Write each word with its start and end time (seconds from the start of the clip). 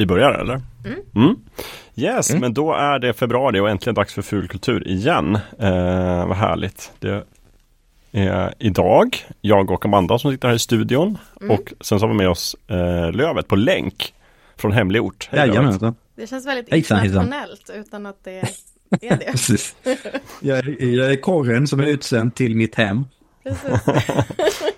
Vi 0.00 0.06
börjar 0.06 0.32
eller? 0.32 0.60
Mm. 1.14 1.36
Yes, 1.96 2.34
men 2.34 2.54
då 2.54 2.74
är 2.74 2.98
det 2.98 3.12
februari 3.12 3.60
och 3.60 3.70
äntligen 3.70 3.94
dags 3.94 4.14
för 4.14 4.22
fulkultur 4.22 4.88
igen. 4.88 5.38
Eh, 5.58 6.26
vad 6.26 6.36
härligt. 6.36 6.92
Det 6.98 7.24
är 8.12 8.54
idag 8.58 9.16
jag 9.40 9.70
och 9.70 9.84
Amanda 9.84 10.18
som 10.18 10.32
sitter 10.32 10.48
här 10.48 10.54
i 10.54 10.58
studion 10.58 11.18
och 11.50 11.72
sen 11.80 12.00
så 12.00 12.06
har 12.06 12.08
vi 12.12 12.18
med 12.18 12.28
oss 12.28 12.56
eh, 12.68 13.12
Lövet 13.12 13.48
på 13.48 13.56
länk 13.56 14.14
från 14.56 14.72
hemlig 14.72 15.02
ort. 15.02 15.28
Hej. 15.32 15.40
Jajamensan. 15.48 15.94
Det 16.16 16.26
känns 16.26 16.46
väldigt 16.46 16.74
internationellt 16.74 17.70
utan 17.74 18.06
att 18.06 18.24
det 18.24 18.38
är 18.38 18.48
det. 19.00 19.16
Precis. 19.30 19.76
Jag, 20.40 20.58
är- 20.58 20.84
jag 20.96 21.12
är 21.12 21.16
korren 21.16 21.66
som 21.66 21.80
är 21.80 21.86
utsänd 21.86 22.34
till 22.34 22.56
mitt 22.56 22.74
hem. 22.74 23.04
Precis. 23.42 23.80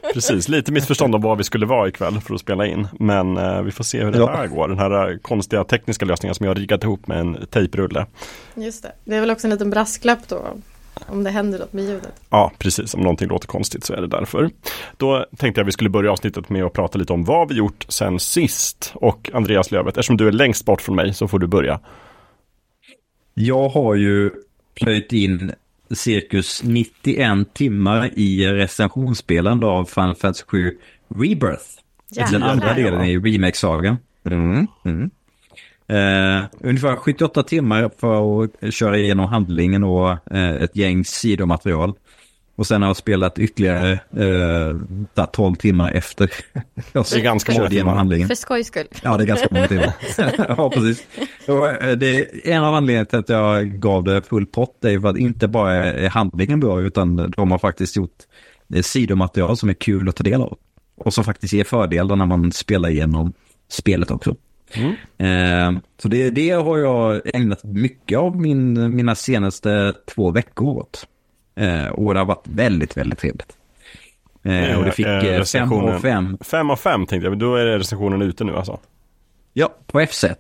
Precis, 0.15 0.49
lite 0.49 0.73
missförstånd 0.73 1.15
om 1.15 1.21
var 1.21 1.37
vi 1.37 1.45
skulle 1.45 1.67
vara 1.67 1.89
ikväll 1.89 2.21
för 2.21 2.35
att 2.35 2.41
spela 2.41 2.67
in. 2.67 2.89
Men 3.01 3.37
eh, 3.37 3.63
vi 3.63 3.71
får 3.71 3.85
se 3.85 4.05
hur 4.05 4.13
det 4.13 4.19
Ja. 4.19 4.33
här 4.37 4.47
går. 4.47 4.69
Den 4.69 4.79
här 4.79 5.11
eh, 5.11 5.17
konstiga 5.19 5.65
tekniska 5.65 6.05
lösningen 6.05 6.35
som 6.35 6.45
jag 6.47 6.51
har 6.51 6.55
riggat 6.61 6.85
ihop 6.85 7.07
med 7.07 7.19
en 7.21 7.47
tejprulle. 7.51 8.07
Just 8.55 8.83
det. 8.83 8.93
Det 9.05 9.17
är 9.17 9.21
väl 9.21 9.31
också 9.31 9.47
en 9.47 9.51
liten 9.51 9.71
brasklapp 9.71 10.29
då. 10.29 10.43
Om 11.07 11.25
det 11.25 11.31
händer 11.31 11.59
något 11.59 11.73
med 11.73 11.85
ljudet. 11.85 12.13
Ja, 12.31 12.53
precis. 12.59 12.95
Om 12.95 13.01
någonting 13.01 13.29
låter 13.29 13.47
konstigt 13.47 13.85
så 13.85 13.95
är 13.95 14.01
det 14.01 14.07
därför. 14.07 14.51
Då 14.97 15.27
tänkte 15.37 15.61
jag 15.61 15.65
vi 15.67 15.73
skulle 15.73 15.91
börja 15.91 16.13
avsnittet 16.13 16.49
med 16.49 16.65
att 16.65 16.73
prata 16.73 16.99
lite 16.99 17.13
om 17.13 17.25
vad 17.25 17.49
vi 17.49 17.55
gjort 17.55 17.87
sen 17.89 18.21
sist. 18.21 18.91
Och 18.95 19.31
Andreas 19.35 19.71
Lövet, 19.71 19.89
eftersom 19.97 20.17
du 20.17 20.29
är 20.29 20.33
längst 20.33 20.65
bort 20.65 20.81
från 20.83 20.97
mig 20.97 21.15
så 21.15 21.29
får 21.29 21.39
du 21.39 21.47
börja. 21.47 21.81
Jag 23.35 23.69
har 23.69 23.95
ju 23.95 24.31
plöjt 24.75 25.13
in 25.13 25.53
cirkus 25.93 26.63
91 26.63 27.55
timmar 27.55 28.11
i 28.15 28.47
recensionsspelande 28.47 29.67
av 29.67 29.85
Final 29.85 30.15
Fantasy 30.15 30.45
7 30.47 30.79
Rebirth. 31.09 31.65
Jävlar. 32.11 32.39
Den 32.39 32.43
andra 32.49 32.75
delen 32.75 33.03
i 33.05 33.19
remake-sagan. 33.19 33.97
Mm. 34.25 34.67
Mm. 34.85 35.11
Eh, 35.89 36.45
ungefär 36.61 36.97
78 36.97 37.43
timmar 37.43 37.91
för 37.99 38.45
att 38.45 38.75
köra 38.75 38.99
igenom 38.99 39.27
handlingen 39.27 39.85
och 39.85 40.33
eh, 40.35 40.63
ett 40.63 40.77
gäng 40.77 41.05
sidomaterial. 41.05 41.95
Och 42.57 42.67
sen 42.67 42.83
har 42.83 42.89
jag 42.89 42.97
spelat 42.97 43.39
ytterligare 43.39 43.93
eh, 43.93 44.77
där 45.15 45.27
12 45.33 45.55
timmar 45.55 45.93
efter. 45.93 46.31
jag 46.93 47.05
Det 47.05 47.17
är 47.17 47.21
ganska 47.21 47.53
många 47.53 47.69
timmar. 47.69 47.95
handlingen. 47.95 48.29
För 48.29 48.35
skojs 48.35 48.67
skull. 48.67 48.87
Ja, 49.03 49.17
det 49.17 49.25
är 49.25 49.27
ganska 49.27 49.49
många 49.51 49.69
timmar. 49.69 49.93
ja, 50.49 50.71
precis. 50.71 51.07
Och, 51.49 51.69
eh, 51.69 51.97
det 51.97 52.19
är 52.19 52.53
en 52.53 52.65
av 52.65 52.75
anledningarna 52.75 53.05
till 53.05 53.19
att 53.19 53.29
jag 53.29 53.81
gav 53.81 54.05
det 54.05 54.23
full 54.23 54.47
pott 54.47 54.85
är 54.85 55.01
för 55.01 55.09
att 55.09 55.17
inte 55.17 55.49
bara 55.49 55.75
är 55.75 56.09
handlingen 56.09 56.61
bra 56.61 56.81
utan 56.81 57.33
de 57.37 57.51
har 57.51 57.59
faktiskt 57.59 57.97
gjort 57.97 58.17
eh, 58.75 58.83
sidomaterial 58.83 59.57
som 59.57 59.69
är 59.69 59.75
kul 59.75 60.09
att 60.09 60.17
ta 60.17 60.25
del 60.25 60.43
av. 60.43 60.59
Och 60.97 61.15
som 61.15 61.25
faktiskt 61.25 61.53
ger 61.53 61.65
fördelar 61.65 62.17
när 62.17 62.27
man 62.27 62.53
spelar 62.53 62.89
igenom 62.89 63.33
spelet 63.69 64.11
också. 64.11 64.37
Mm. 64.75 64.95
Eh, 65.19 65.83
så 66.03 66.09
det, 66.09 66.31
det 66.31 66.51
har 66.51 66.79
jag 66.79 67.21
ägnat 67.35 67.65
mycket 67.65 68.19
av 68.19 68.41
min, 68.41 68.97
mina 68.97 69.15
senaste 69.15 69.95
två 70.15 70.31
veckor 70.31 70.69
åt. 70.69 71.07
Eh, 71.55 71.87
och 71.87 72.15
det 72.15 72.21
har 72.21 72.25
varit 72.27 72.49
väldigt, 72.49 72.97
väldigt 72.97 73.19
trevligt. 73.19 73.57
Eh, 74.45 74.79
och 74.79 74.85
det 74.85 74.93
fick 74.93 75.07
Eh, 75.07 75.25
eh, 75.25 75.73
av 75.73 76.01
fem. 76.01 76.39
Fem 76.41 76.71
av 76.71 76.77
fem 76.77 77.07
tänkte 77.07 77.27
jag, 77.27 77.31
men 77.31 77.39
då 77.39 77.57
är 77.57 77.65
recensionen 77.79 78.23
ute 78.23 78.45
nu 78.45 78.57
alltså. 78.57 78.81
Ja, 79.53 79.75
på 79.87 80.01
fz.se. 80.01 80.35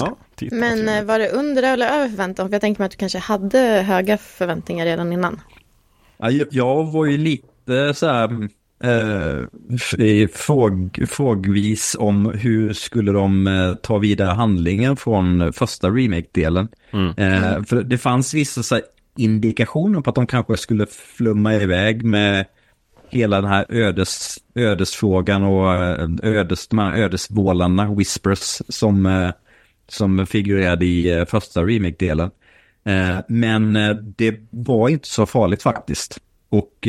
Ja, 0.00 0.16
Men 0.52 0.88
eh, 0.88 1.04
var 1.04 1.18
det 1.18 1.28
under 1.28 1.62
eller 1.62 1.86
över 1.88 2.08
förväntan? 2.08 2.48
För 2.48 2.54
jag 2.54 2.60
tänker 2.60 2.80
mig 2.80 2.86
att 2.86 2.92
du 2.92 2.96
kanske 2.98 3.18
hade 3.18 3.58
höga 3.86 4.18
förväntningar 4.18 4.84
redan 4.86 5.12
innan. 5.12 5.40
Ja, 6.16 6.30
jag- 6.50 6.92
var 6.92 7.04
ju 7.06 7.16
lite 7.18 7.94
så 7.94 8.06
här 8.06 8.48
eh, 8.84 10.28
fråg, 10.32 11.04
frågvis 11.08 11.96
om 11.98 12.26
hur 12.34 12.72
skulle 12.72 13.12
de 13.12 13.46
eh, 13.46 13.74
ta 13.74 13.98
vidare 13.98 14.30
handlingen 14.30 14.96
från 14.96 15.52
första 15.52 15.88
remake-delen. 15.88 16.68
Eh, 17.16 17.62
för 17.64 17.82
det 17.82 17.98
fanns 17.98 18.34
vissa 18.34 18.62
så 18.62 18.74
här, 18.74 18.84
indikationer 19.16 20.00
på 20.00 20.10
att 20.10 20.16
de 20.16 20.26
kanske 20.26 20.56
skulle 20.56 20.86
flumma 20.86 21.54
iväg 21.54 22.04
med 22.04 22.46
hela 23.08 23.40
den 23.40 23.50
här 23.50 23.66
ödes, 23.68 24.38
ödesfrågan 24.54 25.42
och 25.42 25.74
eh, 25.74 26.08
ödes, 26.22 26.68
ödesvålarna, 26.94 27.94
whispers, 27.94 28.62
som, 28.68 29.06
eh, 29.06 29.30
som 29.88 30.26
figurerade 30.26 30.86
i 30.86 31.18
eh, 31.18 31.24
första 31.24 31.62
remake-delen. 31.62 32.30
Men 33.26 33.72
det 34.16 34.40
var 34.50 34.88
inte 34.88 35.08
så 35.08 35.26
farligt 35.26 35.62
faktiskt. 35.62 36.18
Och 36.48 36.88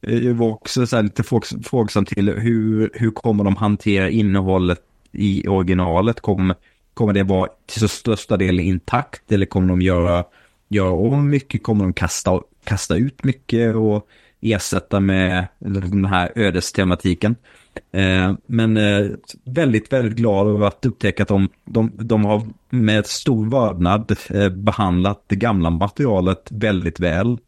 jag 0.00 0.34
var 0.34 0.48
också 0.48 0.86
så 0.86 0.96
här 0.96 1.02
lite 1.02 1.22
frågsam 1.62 2.04
till 2.04 2.28
hur, 2.28 2.90
hur 2.94 3.10
kommer 3.10 3.44
de 3.44 3.56
hantera 3.56 4.10
innehållet 4.10 4.80
i 5.12 5.48
originalet? 5.48 6.20
Kommer, 6.20 6.56
kommer 6.94 7.12
det 7.12 7.22
vara 7.22 7.48
till 7.66 7.80
så 7.80 7.88
största 7.88 8.36
delen 8.36 8.64
intakt 8.64 9.32
eller 9.32 9.46
kommer 9.46 9.68
de 9.68 9.82
göra, 9.82 10.24
göra 10.68 10.92
om 10.92 11.30
mycket? 11.30 11.62
Kommer 11.62 11.84
de 11.84 11.92
kasta, 11.92 12.40
kasta 12.64 12.96
ut 12.96 13.24
mycket 13.24 13.74
och 13.74 14.06
ersätta 14.40 15.00
med 15.00 15.46
den 15.58 16.04
här 16.04 16.32
ödestematiken? 16.34 17.36
Eh, 17.92 18.32
men 18.46 18.76
eh, 18.76 19.06
väldigt, 19.44 19.92
väldigt 19.92 20.16
glad 20.16 20.48
över 20.48 20.66
att 20.66 20.86
upptäcka 20.86 21.22
att 21.22 21.28
de, 21.28 21.48
de, 21.64 21.92
de 21.96 22.24
har 22.24 22.42
med 22.70 23.06
stor 23.06 23.50
vördnad 23.50 24.16
eh, 24.30 24.48
behandlat 24.48 25.24
det 25.26 25.36
gamla 25.36 25.70
materialet 25.70 26.48
väldigt 26.50 27.00
väl. 27.00 27.38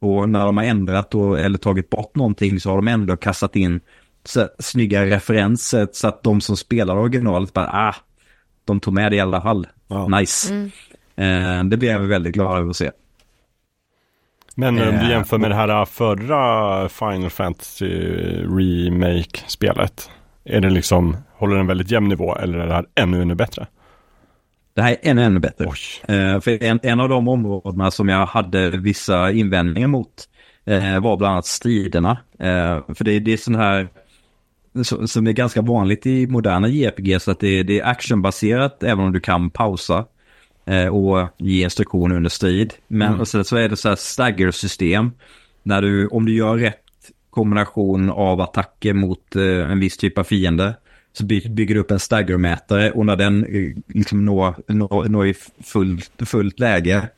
Och 0.00 0.28
när 0.28 0.46
de 0.46 0.56
har 0.56 0.64
ändrat 0.64 1.14
och, 1.14 1.38
eller 1.38 1.58
tagit 1.58 1.90
bort 1.90 2.16
någonting 2.16 2.60
så 2.60 2.70
har 2.70 2.76
de 2.76 2.88
ändå 2.88 3.16
kastat 3.16 3.56
in 3.56 3.80
så, 4.24 4.48
snygga 4.58 5.06
referenser 5.06 5.88
så 5.92 6.08
att 6.08 6.22
de 6.22 6.40
som 6.40 6.56
spelar 6.56 6.96
originalet 6.96 7.52
bara, 7.52 7.70
ah, 7.72 7.94
de 8.64 8.80
tog 8.80 8.94
med 8.94 9.12
det 9.12 9.16
i 9.16 9.20
alla 9.20 9.42
fall. 9.42 9.66
Ja. 9.88 10.08
Nice. 10.08 10.54
Eh, 10.54 10.66
det 11.64 11.76
blev 11.76 11.90
jag 11.90 11.98
väldigt 11.98 12.34
glad 12.34 12.58
över 12.58 12.70
att 12.70 12.76
se. 12.76 12.90
Men 14.58 14.68
om 14.68 14.84
du 14.84 14.90
Eh, 14.90 15.10
jämför 15.10 15.38
med 15.38 15.50
det 15.50 15.54
här 15.54 15.84
förra 15.84 16.88
Final 16.88 17.30
Fantasy 17.30 17.86
Remake-spelet. 18.42 20.10
Är 20.44 20.60
det 20.60 20.70
liksom, 20.70 21.16
håller 21.36 21.56
den 21.56 21.66
väldigt 21.66 21.90
jämn 21.90 22.08
nivå 22.08 22.36
eller 22.36 22.58
är 22.58 22.66
det 22.66 22.74
här 22.74 22.86
ännu, 22.94 23.22
ännu 23.22 23.34
bättre? 23.34 23.66
Det 24.74 24.82
här 24.82 24.90
är 24.90 25.10
ännu, 25.10 25.22
ännu 25.22 25.40
bättre. 25.40 25.64
Eh, 26.08 26.40
för 26.40 26.62
en, 26.62 26.80
en 26.82 27.00
av 27.00 27.08
de 27.08 27.28
områdena 27.28 27.90
som 27.90 28.08
jag 28.08 28.26
hade 28.26 28.70
vissa 28.70 29.30
invändningar 29.30 29.88
mot 29.88 30.28
eh, 30.64 31.00
var 31.00 31.16
bland 31.16 31.32
annat 31.32 31.46
striderna. 31.46 32.18
Eh, 32.38 32.94
för 32.94 33.04
det, 33.04 33.18
det 33.18 33.32
är 33.32 33.36
sån 33.36 33.54
här 33.54 33.88
som 35.06 35.26
är 35.26 35.32
ganska 35.32 35.62
vanligt 35.62 36.06
i 36.06 36.26
moderna 36.26 36.68
JRPG 36.68 37.20
så 37.20 37.30
att 37.30 37.40
det, 37.40 37.62
det 37.62 37.80
är 37.80 37.84
actionbaserat 37.84 38.82
även 38.82 39.04
om 39.04 39.12
du 39.12 39.20
kan 39.20 39.50
pausa 39.50 39.98
eh, 39.98 40.04
och 40.92 41.28
ge 41.38 41.64
instruktioner 41.64 42.16
under 42.16 42.30
strid. 42.30 42.74
Men 42.88 43.20
och 43.20 43.28
sen 43.28 43.44
så 43.44 43.56
är 43.56 43.68
det 43.68 43.76
så 43.76 43.88
här 43.88 43.96
stagger-system. 43.96 45.10
När 45.62 45.82
du, 45.82 46.06
om 46.06 46.24
du 46.26 46.34
gör 46.34 46.56
rätt 46.58 46.82
kombination 47.30 48.10
av 48.10 48.40
attacker 48.40 48.92
mot 48.92 49.36
eh, 49.36 49.70
en 49.70 49.80
viss 49.80 49.96
typ 49.96 50.18
av 50.18 50.24
fiende 50.24 50.74
så 51.12 51.24
by- 51.24 51.48
bygger 51.48 51.74
du 51.74 51.80
upp 51.80 51.90
en 51.90 51.98
staggermätare 51.98 52.90
och 52.90 53.06
när 53.06 53.16
den 53.16 53.44
eh, 53.44 53.76
liksom 53.94 54.24
når, 54.24 54.54
når, 54.72 55.04
når 55.08 55.26
i 55.26 55.34
fullt, 55.64 56.10
fullt 56.26 56.60
läge 56.60 57.08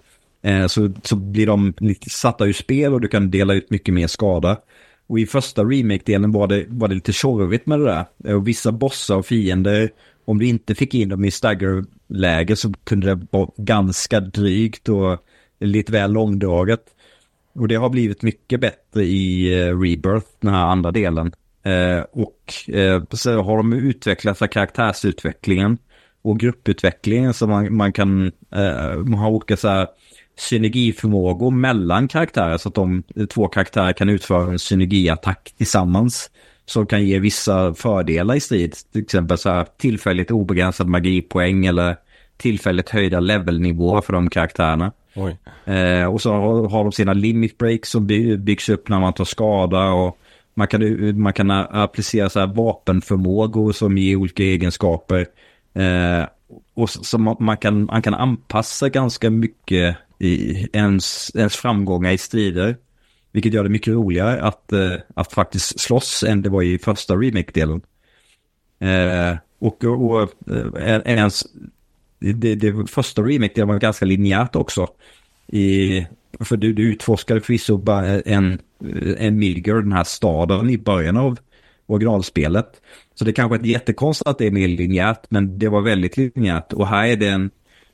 eh, 0.43 0.67
så, 0.67 0.93
så 1.03 1.17
blir 1.17 1.47
de 1.47 1.75
lite 1.79 2.11
satta 2.11 2.47
ur 2.47 2.53
spel 2.53 2.93
och 2.95 3.01
du 3.01 3.09
kan 3.09 3.31
dela 3.31 3.55
ut 3.55 3.71
mycket 3.71 3.95
mer 3.95 4.07
skada. 4.07 4.57
Och 5.07 5.19
i 5.19 5.27
första 5.27 5.63
remake-delen 5.65 6.33
var 6.33 6.47
det, 6.47 6.65
var 6.69 6.89
det 6.89 6.95
lite 6.95 7.13
tjorvigt 7.13 7.67
med 7.67 7.79
det 7.79 7.85
där. 7.85 8.05
Eh, 8.25 8.35
Och 8.37 8.49
vissa 8.49 8.73
bossar 8.73 9.17
och 9.17 9.27
fiender, 9.27 9.91
om 10.31 10.39
du 10.39 10.47
inte 10.47 10.75
fick 10.75 10.95
in 10.95 11.09
dem 11.09 11.25
i 11.25 11.31
stagger-läge 11.31 12.57
så 12.57 12.73
kunde 12.85 13.07
det 13.07 13.27
vara 13.31 13.51
ganska 13.57 14.21
drygt 14.21 14.89
och 14.89 15.19
lite 15.61 15.93
väl 15.93 16.13
långdraget. 16.13 16.85
Och 17.55 17.69
det 17.69 17.75
har 17.75 17.89
blivit 17.89 18.23
mycket 18.23 18.61
bättre 18.61 19.05
i 19.05 19.53
eh, 19.61 19.81
Rebirth, 19.81 20.27
den 20.41 20.55
här 20.55 20.65
andra 20.65 20.91
delen. 20.91 21.33
Eh, 21.63 22.01
och 22.13 22.75
eh, 22.75 23.03
så 23.11 23.43
har 23.43 23.57
de 23.57 23.73
utvecklat 23.73 24.39
för 24.39 24.47
karaktärsutvecklingen 24.47 25.79
och 26.23 26.41
grupputvecklingen 26.41 27.35
så 27.35 27.47
man, 27.47 27.77
man 27.77 27.93
kan 27.93 28.27
eh, 28.55 28.97
man 28.97 29.15
har 29.15 29.31
olika 29.31 29.57
så 29.57 29.69
här 29.69 29.89
synergiförmågor 30.39 31.51
mellan 31.51 32.09
karaktärer 32.09 32.59
så 32.59 32.69
att 32.69 32.75
de 32.75 33.03
två 33.31 33.49
karaktärer 33.49 33.93
kan 33.93 34.09
utföra 34.09 34.53
en 34.53 34.59
synergiattack 34.59 35.55
tillsammans. 35.57 36.31
Som 36.71 36.87
kan 36.87 37.05
ge 37.05 37.19
vissa 37.19 37.75
fördelar 37.75 38.35
i 38.35 38.41
strid, 38.41 38.77
till 38.93 39.03
exempel 39.03 39.39
så 39.39 39.51
här 39.51 39.67
tillfälligt 39.77 40.31
obegränsad 40.31 40.89
magipoäng 40.89 41.67
eller 41.67 41.97
tillfälligt 42.37 42.89
höjda 42.89 43.21
levelnivåer 43.21 44.01
för 44.01 44.13
de 44.13 44.31
karaktärerna. 44.31 44.93
Eh, 45.65 46.05
och 46.05 46.21
så 46.21 46.33
har, 46.33 46.69
har 46.69 46.85
de 46.85 46.93
sina 46.93 47.13
limit 47.13 47.59
breaks 47.59 47.91
som 47.91 48.07
by, 48.07 48.37
byggs 48.37 48.69
upp 48.69 48.89
när 48.89 49.01
man 49.01 49.13
tar 49.13 49.25
skada 49.25 49.91
och 49.91 50.19
man 50.55 50.69
kan, 50.69 51.21
man 51.21 51.33
kan 51.33 51.51
applicera 51.51 52.31
så 52.31 52.41
här 52.41 52.47
vapenförmågor 52.47 53.73
som 53.73 53.99
ger 53.99 54.17
olika 54.17 54.43
egenskaper. 54.43 55.27
Eh, 55.75 56.27
och 56.75 56.91
så, 56.91 57.05
så 57.05 57.19
man, 57.19 57.37
man, 57.41 57.57
kan, 57.57 57.85
man 57.85 58.03
kan 58.03 58.15
anpassa 58.15 58.89
ganska 58.89 59.31
mycket 59.31 59.97
i 60.19 60.67
ens, 60.73 61.31
ens 61.35 61.57
framgångar 61.57 62.11
i 62.11 62.19
strider. 62.19 62.77
Vilket 63.33 63.55
gör 63.55 63.63
det 63.63 63.71
mycket 63.71 63.95
roligare 63.95 64.43
att, 64.43 64.73
eh, 64.73 64.93
att 65.15 65.33
faktiskt 65.33 65.81
slåss 65.81 66.23
än 66.23 66.43
det 66.43 66.49
var 66.51 66.63
i 66.63 66.79
första 66.79 67.15
remake-delen. 67.15 67.81
Eh, 68.81 69.39
Och, 69.63 69.85
och 69.85 70.23
eh, 70.79 71.01
ens, 71.05 71.47
det, 72.19 72.55
det 72.55 72.91
första 72.91 73.23
remaken 73.23 73.69
var 73.69 73.79
ganska 73.79 74.07
linjärt 74.07 74.57
också. 74.57 74.87
I, 75.53 76.07
för 76.41 76.57
du, 76.57 76.73
du 76.73 76.83
utforskade 76.93 77.41
förvisso 77.41 77.77
bara 77.77 78.21
en, 78.21 78.59
en 79.19 79.39
Milger, 79.39 79.75
den 79.75 79.93
här 79.93 80.05
staden 80.05 80.71
i 80.71 80.79
början 80.79 81.17
av 81.17 81.39
originalspelet. 81.87 82.81
Så 83.15 83.25
det 83.25 83.33
kanske 83.33 83.57
är 83.57 83.65
jättekonstigt 83.67 84.29
att 84.29 84.39
det 84.39 84.47
är 84.47 84.51
mer 84.51 84.69
linjärt, 84.69 85.27
men 85.29 85.59
det 85.59 85.69
var 85.69 85.81
väldigt 85.81 86.17
linjärt. 86.17 86.73
Och 86.73 86.87
här 86.87 87.07
är 87.09 87.17
det 87.17 87.29
en, 87.29 87.51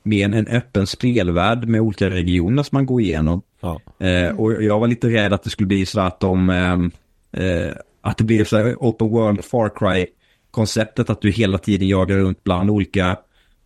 mer 0.07 0.35
en 0.35 0.47
öppen 0.47 0.87
spelvärld 0.87 1.69
med 1.69 1.81
olika 1.81 2.11
regioner 2.11 2.63
som 2.63 2.77
man 2.77 2.87
går 2.87 3.01
igenom. 3.01 3.43
Ja. 3.61 3.81
Eh, 4.07 4.41
och 4.41 4.63
jag 4.63 4.81
var 4.81 4.89
lite 4.89 5.09
rädd 5.09 5.33
att 5.33 5.43
det 5.43 5.51
skulle 5.51 5.67
bli 5.67 5.87
så 5.87 6.01
att 6.01 6.21
de, 6.21 6.51
ehm, 6.51 6.91
eh, 7.33 7.73
att 8.01 8.19
det 8.19 8.25
blir 8.25 8.45
så 8.45 8.57
här 8.57 8.75
open 8.79 9.09
world 9.09 9.45
Far 9.45 9.69
Cry 9.77 10.07
konceptet 10.51 11.11
att 11.11 11.21
du 11.21 11.31
hela 11.31 11.59
tiden 11.59 11.89
jagar 11.89 12.17
runt 12.17 12.45
bland 12.45 12.71
olika 12.71 13.17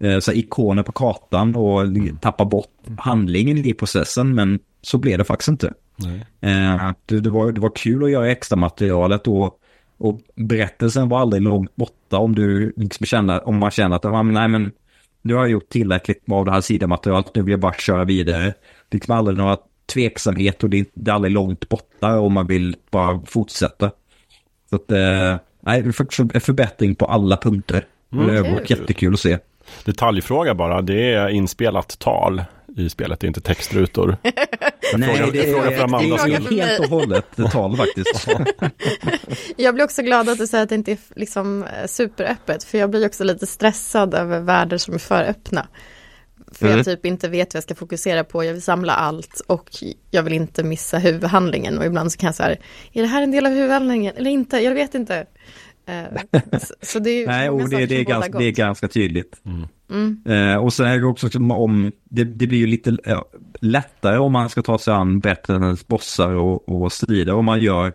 eh, 0.01 0.19
så 0.19 0.33
ikoner 0.33 0.83
på 0.83 0.93
kartan 0.93 1.57
och 1.57 1.83
mm. 1.83 2.17
tappar 2.17 2.45
bort 2.45 2.71
handlingen 2.99 3.59
i 3.59 3.75
processen. 3.75 4.35
Men 4.35 4.59
så 4.83 4.99
blev 4.99 5.19
det 5.19 5.25
faktiskt 5.25 5.49
inte. 5.49 5.75
Eh, 6.41 6.93
det, 7.07 7.21
det, 7.21 7.31
var, 7.31 7.53
det 7.53 7.61
var 7.61 7.73
kul 7.75 8.05
att 8.05 8.11
göra 8.11 8.31
extra 8.31 8.57
materialet 8.57 9.27
och 9.27 9.57
och 10.01 10.21
berättelsen 10.35 11.09
var 11.09 11.21
aldrig 11.21 11.43
långt 11.43 11.77
borta 11.77 12.19
om 12.19 12.35
du 12.35 12.73
liksom 12.77 13.07
känner, 13.07 13.49
om 13.49 13.57
man 13.57 13.71
känner 13.71 13.97
att 13.97 14.27
nej 14.27 14.49
men 14.49 14.73
nu 15.23 15.35
har 15.35 15.41
jag 15.41 15.51
gjort 15.51 15.69
tillräckligt 15.69 16.23
av 16.31 16.45
det 16.45 16.51
här 16.51 16.61
sidamaterialet, 16.61 17.35
nu 17.35 17.43
vill 17.43 17.51
jag 17.51 17.61
bara 17.61 17.73
köra 17.73 18.05
vidare. 18.05 18.43
Det 18.43 18.97
är 18.97 18.97
liksom 18.97 19.15
aldrig 19.15 19.39
några 19.39 19.57
tveksamhet 19.93 20.63
och 20.63 20.71
det 20.71 20.79
är, 20.79 20.87
det 20.95 21.11
är 21.11 21.15
aldrig 21.15 21.33
långt 21.33 21.69
borta 21.69 22.21
om 22.21 22.33
man 22.33 22.47
vill 22.47 22.77
bara 22.91 23.21
fortsätta. 23.27 23.91
Så 24.71 24.77
att, 24.77 24.91
eh, 24.91 25.37
nej, 25.61 25.83
det 25.83 25.89
är 25.89 25.93
faktiskt 25.93 26.21
en 26.35 26.41
förbättring 26.41 26.95
på 26.95 27.07
alla 27.07 27.37
punkter. 27.37 27.85
Mm, 28.13 28.27
det 28.27 28.43
var 28.43 28.61
jättekul 28.67 29.15
att 29.15 29.21
se. 29.21 29.39
Detaljfråga 29.85 30.55
bara, 30.55 30.83
det 30.83 31.13
är 31.13 31.29
inspelat 31.29 31.99
tal 31.99 32.45
i 32.77 32.89
spelet, 32.89 33.21
det 33.21 33.25
är 33.25 33.29
inte 33.29 33.41
textrutor. 33.41 34.17
Nej, 34.97 35.17
frågar, 35.17 35.33
det, 35.33 35.51
är, 35.51 35.71
det 36.51 36.63
är 36.63 36.67
helt 36.67 36.81
och 36.81 36.87
hållet 36.87 37.37
tal 37.53 37.77
faktiskt. 37.77 38.29
jag 39.57 39.75
blir 39.75 39.85
också 39.85 40.03
glad 40.03 40.29
att 40.29 40.39
du 40.39 40.47
säger 40.47 40.63
att 40.63 40.69
det 40.69 40.75
inte 40.75 40.93
är 40.93 40.99
liksom 41.17 41.63
eh, 41.63 41.87
superöppet, 41.87 42.65
för 42.65 42.79
jag 42.79 42.91
blir 42.91 43.07
också 43.07 43.25
lite 43.25 43.47
stressad 43.47 44.15
över 44.15 44.41
världar 44.41 44.79
som 44.79 44.95
är 44.95 44.99
för 44.99 45.25
öppna. 45.25 45.67
För 46.53 46.67
mm. 46.67 46.77
jag 46.77 46.87
typ 46.87 47.07
inte 47.07 47.29
vet 47.29 47.55
vad 47.55 47.59
jag 47.59 47.65
ska 47.65 47.75
fokusera 47.75 48.25
på, 48.25 48.45
jag 48.45 48.53
vill 48.53 48.63
samla 48.63 48.93
allt 48.93 49.43
och 49.47 49.71
jag 50.11 50.23
vill 50.23 50.33
inte 50.33 50.65
missa 50.65 50.99
huvudhandlingen 50.99 51.79
och 51.79 51.85
ibland 51.85 52.13
så 52.13 52.19
kan 52.19 52.27
jag 52.27 52.35
säga, 52.35 52.57
är 52.93 53.03
det 53.03 53.09
här 53.09 53.23
en 53.23 53.31
del 53.31 53.47
av 53.47 53.53
huvudhandlingen 53.53 54.17
eller 54.17 54.31
inte? 54.31 54.59
Jag 54.59 54.75
vet 54.75 54.95
inte. 54.95 55.27
Eh, 55.87 56.41
så 56.83 56.99
det 56.99 57.11
är 57.11 57.27
Nej, 57.27 57.51
och 57.51 57.69
det, 57.69 57.87
det, 57.87 57.97
är 57.97 58.05
ganska, 58.05 58.39
det 58.39 58.45
är 58.45 58.53
ganska 58.53 58.89
tydligt. 58.89 59.41
Mm. 59.45 59.69
Mm. 59.91 60.23
Eh, 60.27 60.57
och 60.57 60.73
sen 60.73 60.87
är 60.87 60.99
det 60.99 61.07
också 61.07 61.29
om, 61.39 61.93
det, 62.05 62.25
det 62.25 62.47
blir 62.47 62.59
ju 62.59 62.67
lite 62.67 62.97
äh, 63.05 63.23
lättare 63.61 64.19
om 64.19 64.33
man 64.33 64.51
ska 64.51 64.63
ta 64.63 64.79
sig 64.79 64.95
an 64.95 65.21
bättre 65.21 65.55
än 65.55 65.77
bossar 65.87 66.33
och, 66.33 66.69
och 66.69 66.93
strider 66.93 67.35
om 67.35 67.45
man 67.45 67.61
gör 67.61 67.93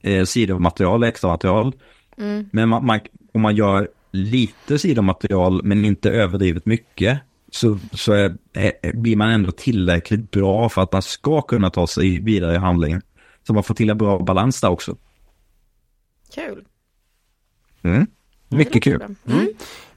eh, 0.00 0.24
sidomaterial, 0.24 1.02
extra 1.02 1.30
material. 1.30 1.72
Mm. 2.16 2.48
Men 2.52 2.68
man, 2.68 2.86
man, 2.86 3.00
om 3.32 3.40
man 3.40 3.56
gör 3.56 3.88
lite 4.10 4.78
sidomaterial 4.78 5.60
men 5.64 5.84
inte 5.84 6.10
överdrivet 6.10 6.66
mycket 6.66 7.20
så, 7.52 7.78
så 7.92 8.12
är, 8.12 8.36
är, 8.52 8.92
blir 8.92 9.16
man 9.16 9.30
ändå 9.30 9.52
tillräckligt 9.52 10.30
bra 10.30 10.68
för 10.68 10.82
att 10.82 10.92
man 10.92 11.02
ska 11.02 11.42
kunna 11.42 11.70
ta 11.70 11.86
sig 11.86 12.20
vidare 12.20 12.54
i 12.54 12.58
handlingen. 12.58 13.02
Så 13.46 13.54
man 13.54 13.62
får 13.62 13.74
till 13.74 13.90
en 13.90 13.98
bra 13.98 14.18
balans 14.18 14.60
där 14.60 14.68
också. 14.68 14.96
Kul. 16.34 16.64
Mm. 17.82 18.06
Mycket 18.48 18.82
kul. 18.82 19.02
Mm. 19.26 19.46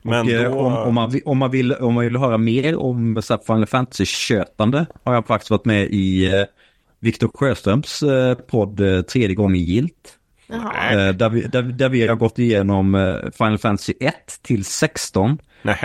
Men 0.03 0.25
och, 0.25 0.31
eh, 0.31 0.51
då... 0.51 0.59
om, 0.59 0.73
om, 0.73 0.95
man, 0.95 1.11
vill, 1.11 1.21
om, 1.25 1.37
man 1.37 1.51
vill, 1.51 1.73
om 1.73 1.93
man 1.93 2.03
vill 2.03 2.17
höra 2.17 2.37
mer 2.37 2.77
om 2.77 3.21
Final 3.47 3.65
Fantasy-kötande 3.65 4.85
har 5.03 5.13
jag 5.13 5.27
faktiskt 5.27 5.51
varit 5.51 5.65
med 5.65 5.87
i 5.91 6.25
eh, 6.25 6.43
Viktor 6.99 7.31
Sjöströms 7.33 8.03
eh, 8.03 8.35
podd 8.35 8.79
eh, 8.79 9.01
Tredje 9.01 9.35
gången 9.35 9.61
gilt. 9.61 10.17
Eh, 10.49 11.09
där, 11.15 11.29
vi, 11.29 11.41
där, 11.41 11.61
där, 11.63 11.89
vi 11.89 12.07
har 12.07 12.15
gått 12.15 12.39
igenom 12.39 12.95
eh, 12.95 13.15
Final 13.37 13.57
Fantasy 13.57 13.93
1 13.99 14.15
till 14.41 14.65
16. 14.65 15.37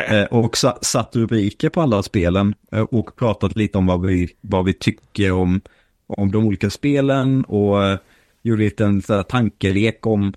Eh, 0.08 0.24
och 0.24 0.56
sa, 0.56 0.78
satt 0.82 1.16
rubriker 1.16 1.68
på 1.68 1.80
alla 1.80 2.02
spelen 2.02 2.54
eh, 2.72 2.80
och 2.80 3.16
pratat 3.16 3.56
lite 3.56 3.78
om 3.78 3.86
vad 3.86 4.06
vi, 4.06 4.28
vad 4.40 4.64
vi 4.64 4.72
tycker 4.72 5.32
om, 5.32 5.60
om 6.06 6.32
de 6.32 6.46
olika 6.46 6.70
spelen 6.70 7.44
och 7.44 7.84
eh, 7.84 7.98
gjorde 8.42 8.62
lite 8.62 8.84
en 8.84 9.02
tankelek 9.28 10.06
om, 10.06 10.32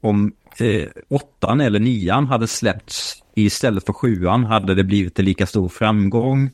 om 0.00 0.32
eh, 0.60 0.88
åttan 1.08 1.60
eller 1.60 1.80
nian 1.80 2.26
hade 2.26 2.46
släppts 2.46 3.23
istället 3.36 3.86
för 3.86 3.92
sjuan 3.92 4.44
hade 4.44 4.74
det 4.74 4.84
blivit 4.84 5.18
en 5.18 5.24
lika 5.24 5.46
stor 5.46 5.68
framgång. 5.68 6.50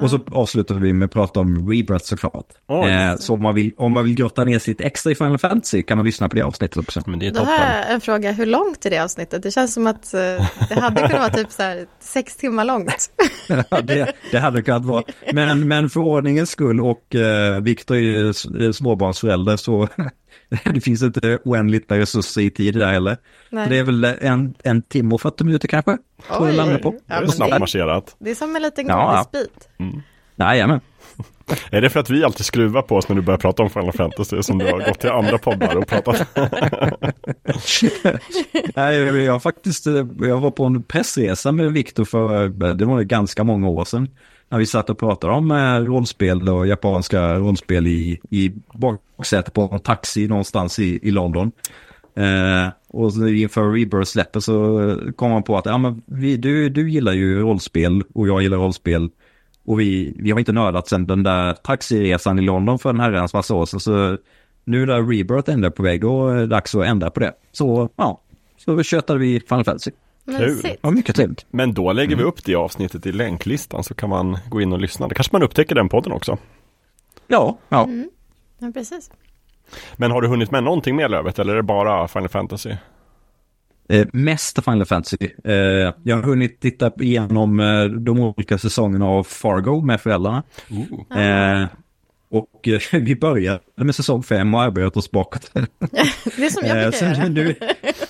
Och 0.00 0.10
så 0.10 0.20
avslutar 0.32 0.74
vi 0.74 0.92
med 0.92 1.06
att 1.06 1.12
prata 1.12 1.40
om 1.40 1.70
Rebirth 1.70 2.04
såklart. 2.04 2.46
Oh, 2.68 2.92
eh, 2.92 3.16
så 3.16 3.34
om 3.34 3.42
man, 3.42 3.54
vill, 3.54 3.72
om 3.76 3.92
man 3.92 4.04
vill 4.04 4.14
grotta 4.14 4.44
ner 4.44 4.58
sitt 4.58 4.80
extra 4.80 5.12
i 5.12 5.14
Final 5.14 5.38
Fantasy 5.38 5.82
kan 5.82 5.98
man 5.98 6.06
lyssna 6.06 6.28
på 6.28 6.36
det 6.36 6.42
avsnittet 6.42 6.76
också. 6.76 7.02
Men 7.06 7.18
det 7.18 7.26
är 7.26 7.30
toppen. 7.30 7.46
Då 7.46 7.52
har 7.52 7.76
jag 7.76 7.92
en 7.92 8.00
fråga, 8.00 8.32
hur 8.32 8.46
långt 8.46 8.86
är 8.86 8.90
det 8.90 8.98
avsnittet? 8.98 9.42
Det 9.42 9.50
känns 9.50 9.74
som 9.74 9.86
att 9.86 10.14
eh, 10.14 10.20
det 10.68 10.80
hade 10.80 11.00
kunnat 11.00 11.12
vara 11.12 11.30
typ 11.30 11.50
så 11.50 11.62
här 11.62 11.86
sex 12.00 12.36
timmar 12.36 12.64
långt. 12.64 13.10
ja, 13.70 13.80
det, 13.80 14.12
det 14.30 14.38
hade 14.38 14.62
kunnat 14.62 14.84
vara. 14.84 15.02
Men, 15.32 15.68
men 15.68 15.90
för 15.90 16.00
ordningens 16.00 16.50
skull 16.50 16.80
och 16.80 17.14
eh, 17.14 17.60
Viktor 17.60 17.96
är 17.96 18.72
småbarnsförälder 18.72 19.56
så 19.56 19.88
det 20.74 20.80
finns 20.80 21.02
inte 21.02 21.38
oändligt 21.44 21.90
med 21.90 21.98
resurser 21.98 22.40
i 22.40 22.50
tid 22.50 22.74
där 22.74 22.92
heller. 22.92 23.16
Nej. 23.50 23.68
Det 23.68 23.78
är 23.78 23.82
väl 23.82 24.04
en, 24.04 24.54
en 24.64 24.82
timme 24.82 25.14
och 25.14 25.20
40 25.20 25.44
minuter 25.44 25.68
kanske. 25.68 25.98
Oj, 26.40 26.52
landar 26.52 26.78
på. 26.78 26.94
Ja, 27.06 27.20
det 27.20 27.26
är 27.26 27.30
snabbt 27.30 27.58
marscherat. 27.60 28.16
Det 28.18 28.30
är 28.30 28.34
som 28.34 28.56
en 28.56 28.62
liten 28.62 28.86
godisbit. 28.86 29.68
Ja. 29.76 29.84
Mm. 29.84 30.02
Jajamän. 30.36 30.80
Är 31.70 31.80
det 31.80 31.90
för 31.90 32.00
att 32.00 32.10
vi 32.10 32.24
alltid 32.24 32.46
skruvar 32.46 32.82
på 32.82 32.96
oss 32.96 33.08
när 33.08 33.16
du 33.16 33.22
börjar 33.22 33.38
prata 33.38 33.62
om 33.62 33.70
Final 33.70 33.92
Fantasy 33.92 34.42
som 34.42 34.58
du 34.58 34.64
har 34.64 34.86
gått 34.86 35.00
till 35.00 35.10
andra 35.10 35.38
poddar 35.38 35.76
och 35.76 35.86
pratat? 35.86 36.28
Nej, 38.74 38.96
jag 39.24 39.42
faktiskt, 39.42 39.86
jag 40.20 40.40
var 40.40 40.50
på 40.50 40.64
en 40.64 40.82
pressresa 40.82 41.52
med 41.52 41.72
Viktor 41.72 42.04
för, 42.04 42.48
det 42.74 42.84
var 42.84 43.02
ganska 43.02 43.44
många 43.44 43.68
år 43.68 43.84
sedan 43.84 44.08
när 44.48 44.58
vi 44.58 44.66
satt 44.66 44.90
och 44.90 44.98
pratade 44.98 45.32
om 45.32 45.50
eh, 45.50 45.76
rollspel 45.76 46.48
och 46.48 46.66
japanska 46.66 47.38
rollspel 47.38 47.86
i, 47.86 48.20
i 48.30 48.52
baksätet 48.74 49.52
på 49.54 49.70
en 49.72 49.80
taxi 49.80 50.28
någonstans 50.28 50.78
i, 50.78 50.98
i 51.02 51.10
London. 51.10 51.52
Eh, 52.16 52.68
och 52.88 53.28
inför 53.28 53.72
Rebirth-släppet 53.72 54.44
så 54.44 54.98
kom 55.16 55.30
man 55.30 55.42
på 55.42 55.56
att 55.56 55.66
ja, 55.66 55.78
men 55.78 56.02
vi, 56.06 56.36
du, 56.36 56.68
du 56.68 56.90
gillar 56.90 57.12
ju 57.12 57.40
rollspel 57.40 58.02
och 58.14 58.28
jag 58.28 58.42
gillar 58.42 58.56
rollspel. 58.56 59.10
Och 59.64 59.80
vi, 59.80 60.14
vi 60.18 60.30
har 60.30 60.38
inte 60.38 60.52
nördat 60.52 60.88
sedan 60.88 61.06
den 61.06 61.22
där 61.22 61.52
taxiresan 61.52 62.38
i 62.38 62.42
London 62.42 62.78
för 62.78 62.90
en 62.90 63.00
herrans 63.00 63.34
massa 63.34 63.54
år 63.54 63.66
sedan. 63.66 63.80
Så 63.80 64.18
nu 64.64 64.86
när 64.86 65.02
Rebirth 65.02 65.50
ändå 65.50 65.66
är 65.66 65.70
på 65.70 65.82
väg, 65.82 66.00
då 66.00 66.28
är 66.28 66.36
det 66.36 66.46
dags 66.46 66.74
att 66.74 66.86
ändra 66.86 67.10
på 67.10 67.20
det. 67.20 67.32
Så 67.52 67.88
ja, 67.96 68.20
så 68.56 68.82
köttade 68.82 69.18
vi 69.18 69.40
Final 69.40 69.64
Fantasy. 69.64 69.90
Kul. 70.26 70.76
Ja, 70.82 70.90
mycket 70.90 71.16
trevligt. 71.16 71.46
Men 71.50 71.74
då 71.74 71.92
lägger 71.92 72.12
mm. 72.12 72.18
vi 72.18 72.24
upp 72.24 72.44
det 72.44 72.54
avsnittet 72.54 73.06
i 73.06 73.12
länklistan 73.12 73.84
så 73.84 73.94
kan 73.94 74.08
man 74.10 74.38
gå 74.48 74.60
in 74.60 74.72
och 74.72 74.80
lyssna. 74.80 75.08
Det 75.08 75.14
kanske 75.14 75.34
man 75.34 75.42
upptäcker 75.42 75.74
den 75.74 75.88
podden 75.88 76.12
också. 76.12 76.38
Ja, 77.26 77.58
ja. 77.68 77.84
Mm. 77.84 78.10
Ja, 78.58 78.70
precis. 78.74 79.10
Men 79.96 80.10
har 80.10 80.22
du 80.22 80.28
hunnit 80.28 80.50
med 80.50 80.64
någonting 80.64 80.96
mer 80.96 81.08
Lövet 81.08 81.38
eller 81.38 81.52
är 81.52 81.56
det 81.56 81.62
bara 81.62 82.08
Final 82.08 82.28
Fantasy? 82.28 82.70
Eh, 83.88 84.06
mest 84.12 84.64
Final 84.64 84.86
Fantasy. 84.86 85.16
Eh, 85.44 85.54
jag 86.02 86.16
har 86.16 86.22
hunnit 86.22 86.60
titta 86.60 86.90
igenom 87.00 87.60
eh, 87.60 87.84
de 87.84 88.20
olika 88.20 88.58
säsongerna 88.58 89.06
av 89.06 89.24
Fargo 89.24 89.80
med 89.80 90.00
föräldrarna. 90.00 90.42
Uh. 90.70 91.66
och 92.30 92.68
eh, 92.68 92.80
vi 93.00 93.16
började 93.16 93.60
med 93.76 93.94
säsong 93.94 94.22
fem 94.22 94.54
och 94.54 94.62
arbetade 94.62 94.98
oss 94.98 95.10
bakåt. 95.10 95.50
det 95.54 96.44
är 96.44 96.50
som 96.50 96.66
jag 96.66 96.90
brukar 96.92 97.14
göra. 97.14 97.28
Nu, 97.28 97.54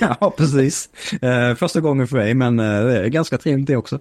ja, 0.20 0.32
precis. 0.36 0.88
Eh, 1.22 1.54
första 1.54 1.80
gången 1.80 2.08
för 2.08 2.16
mig, 2.16 2.34
men 2.34 2.60
eh, 2.60 2.84
det 2.84 2.98
är 2.98 3.06
ganska 3.06 3.38
trevligt 3.38 3.66
det 3.66 3.76
också. 3.76 3.98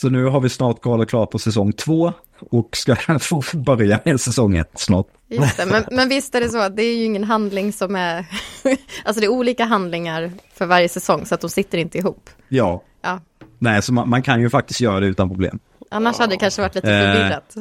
Så 0.00 0.08
nu 0.08 0.24
har 0.24 0.40
vi 0.40 0.48
snart 0.48 0.82
kollat 0.82 1.08
klart 1.08 1.30
på 1.30 1.38
säsong 1.38 1.72
två 1.72 2.12
och 2.50 2.76
ska 2.76 2.96
få 3.20 3.42
börja 3.54 4.00
med 4.04 4.20
säsong 4.20 4.56
ett 4.56 4.70
snart. 4.74 5.06
Just 5.28 5.56
det, 5.56 5.66
men, 5.66 5.84
men 5.90 6.08
visst 6.08 6.34
är 6.34 6.40
det 6.40 6.48
så 6.48 6.58
att 6.58 6.76
det 6.76 6.82
är 6.82 6.96
ju 6.96 7.04
ingen 7.04 7.24
handling 7.24 7.72
som 7.72 7.96
är... 7.96 8.26
alltså 9.04 9.20
det 9.20 9.26
är 9.26 9.28
olika 9.28 9.64
handlingar 9.64 10.32
för 10.54 10.66
varje 10.66 10.88
säsong 10.88 11.26
så 11.26 11.34
att 11.34 11.40
de 11.40 11.50
sitter 11.50 11.78
inte 11.78 11.98
ihop. 11.98 12.30
Ja. 12.48 12.82
ja. 13.02 13.20
Nej, 13.58 13.82
så 13.82 13.92
man, 13.92 14.08
man 14.08 14.22
kan 14.22 14.40
ju 14.40 14.50
faktiskt 14.50 14.80
göra 14.80 15.00
det 15.00 15.06
utan 15.06 15.28
problem. 15.28 15.58
Annars 15.90 16.18
hade 16.18 16.32
det 16.32 16.38
kanske 16.38 16.62
varit 16.62 16.74
lite 16.74 16.92
eh. 16.92 17.12
förvirrat. 17.12 17.56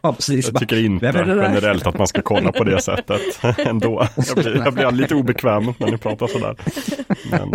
Ja, 0.00 0.12
precis. 0.12 0.50
Jag 0.52 0.60
tycker 0.60 0.84
inte 0.84 1.06
generellt 1.06 1.86
att 1.86 1.98
man 1.98 2.06
ska 2.06 2.22
kolla 2.22 2.52
på 2.52 2.64
det 2.64 2.82
sättet 2.82 3.20
ändå. 3.58 4.08
Jag 4.16 4.36
blir, 4.36 4.62
jag 4.64 4.74
blir 4.74 4.90
lite 4.90 5.14
obekväm 5.14 5.74
när 5.78 5.90
ni 5.90 5.98
pratar 5.98 6.26
sådär. 6.26 6.56
Men, 7.30 7.54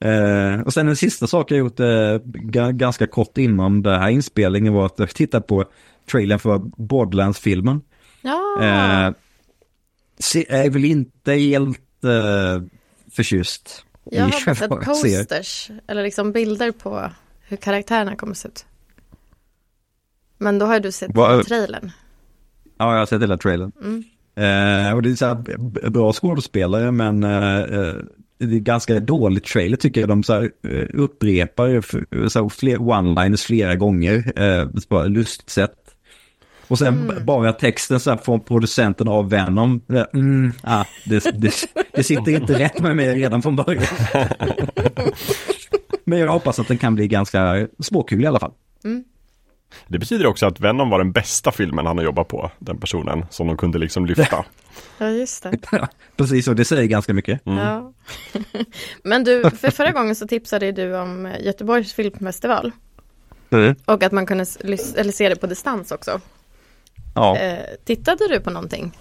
eh. 0.00 0.60
och 0.60 0.74
sen 0.74 0.88
en 0.88 0.96
sista 0.96 1.26
sak 1.26 1.50
jag 1.50 1.58
gjort 1.58 1.80
eh, 1.80 2.18
ganska 2.72 3.06
kort 3.06 3.38
innan 3.38 3.82
den 3.82 4.00
här 4.00 4.10
inspelningen 4.10 4.72
var 4.72 4.86
att 4.86 4.98
jag 4.98 5.10
tittade 5.10 5.46
på 5.46 5.64
trailern 6.10 6.38
för 6.38 6.58
Borderlands-filmen. 6.76 7.80
Ja. 8.22 8.58
Eh, 8.60 9.12
är 10.48 10.70
väl 10.70 10.84
inte 10.84 11.32
helt 11.32 12.04
eh, 12.04 12.62
förtjust. 13.12 13.84
Jag 14.04 14.24
har 14.24 14.54
sett 14.54 14.70
posters, 14.70 15.70
eller 15.86 16.02
liksom 16.02 16.32
bilder 16.32 16.72
på 16.72 17.10
hur 17.48 17.56
karaktärerna 17.56 18.16
kommer 18.16 18.34
se 18.34 18.48
ut. 18.48 18.66
Men 20.40 20.58
då 20.58 20.66
har 20.66 20.80
du 20.80 20.92
sett 20.92 21.14
Va, 21.14 21.42
trailern. 21.42 21.90
Ja, 22.78 22.92
jag 22.92 22.98
har 22.98 23.06
sett 23.06 23.22
hela 23.22 23.36
trailern. 23.36 23.72
Mm. 23.82 24.04
Eh, 24.34 24.94
och 24.94 25.02
det 25.02 25.10
är 25.10 25.14
så 25.14 25.26
här, 25.26 25.90
bra 25.90 26.12
skådespelare 26.12 26.90
men 26.90 27.24
eh, 27.24 27.94
det 28.38 28.56
är 28.56 28.60
ganska 28.60 29.00
dålig 29.00 29.44
trailer 29.44 29.76
tycker 29.76 30.00
jag. 30.00 30.08
De 30.08 30.22
så 30.22 30.32
här, 30.32 30.50
eh, 30.68 30.86
upprepar 30.94 32.28
så 32.28 32.48
fler 32.48 32.76
one-liners 32.76 33.46
flera 33.46 33.74
gånger 33.74 34.32
eh, 34.42 34.68
på 34.88 35.00
ett 35.00 35.10
lustigt 35.10 35.50
sätt. 35.50 35.76
Och 36.68 36.78
sen 36.78 37.10
mm. 37.10 37.26
bara 37.26 37.52
texten 37.52 38.00
så 38.00 38.10
här 38.10 38.16
från 38.16 38.40
producenten 38.40 39.08
av 39.08 39.30
Venom. 39.30 39.80
Mm, 40.12 40.52
ah, 40.62 40.84
det, 41.06 41.24
det, 41.38 41.54
det 41.92 42.02
sitter 42.02 42.32
inte 42.32 42.58
rätt 42.58 42.80
med 42.80 42.96
mig 42.96 43.14
redan 43.14 43.42
från 43.42 43.56
början. 43.56 43.84
Men 46.04 46.18
jag 46.18 46.28
hoppas 46.28 46.58
att 46.58 46.68
den 46.68 46.78
kan 46.78 46.94
bli 46.94 47.08
ganska 47.08 47.68
småkul 47.78 48.24
i 48.24 48.26
alla 48.26 48.40
fall. 48.40 48.52
Mm. 48.84 49.04
Det 49.86 49.98
betyder 49.98 50.26
också 50.26 50.46
att 50.46 50.60
Venom 50.60 50.90
var 50.90 50.98
den 50.98 51.12
bästa 51.12 51.52
filmen 51.52 51.86
han 51.86 51.98
har 51.98 52.04
jobbat 52.04 52.28
på, 52.28 52.50
den 52.58 52.80
personen, 52.80 53.26
som 53.30 53.46
de 53.46 53.56
kunde 53.56 53.78
liksom 53.78 54.06
lyfta. 54.06 54.44
Ja, 54.98 55.08
just 55.08 55.42
det. 55.42 55.58
Precis, 56.16 56.48
och 56.48 56.56
det 56.56 56.64
säger 56.64 56.84
ganska 56.84 57.14
mycket. 57.14 57.46
Mm. 57.46 57.58
Ja. 57.58 57.92
Men 59.02 59.24
du, 59.24 59.50
för 59.50 59.70
förra 59.70 59.90
gången 59.90 60.14
så 60.14 60.26
tipsade 60.26 60.72
du 60.72 60.96
om 60.96 61.34
Göteborgs 61.40 61.94
filmfestival. 61.94 62.72
Mm. 63.50 63.74
Och 63.84 64.02
att 64.02 64.12
man 64.12 64.26
kunde 64.26 64.46
eller 64.60 65.12
se 65.12 65.28
det 65.28 65.36
på 65.36 65.46
distans 65.46 65.92
också. 65.92 66.20
Ja. 67.14 67.36
Eh, 67.36 67.58
tittade 67.84 68.28
du 68.28 68.40
på 68.40 68.50
någonting? 68.50 68.92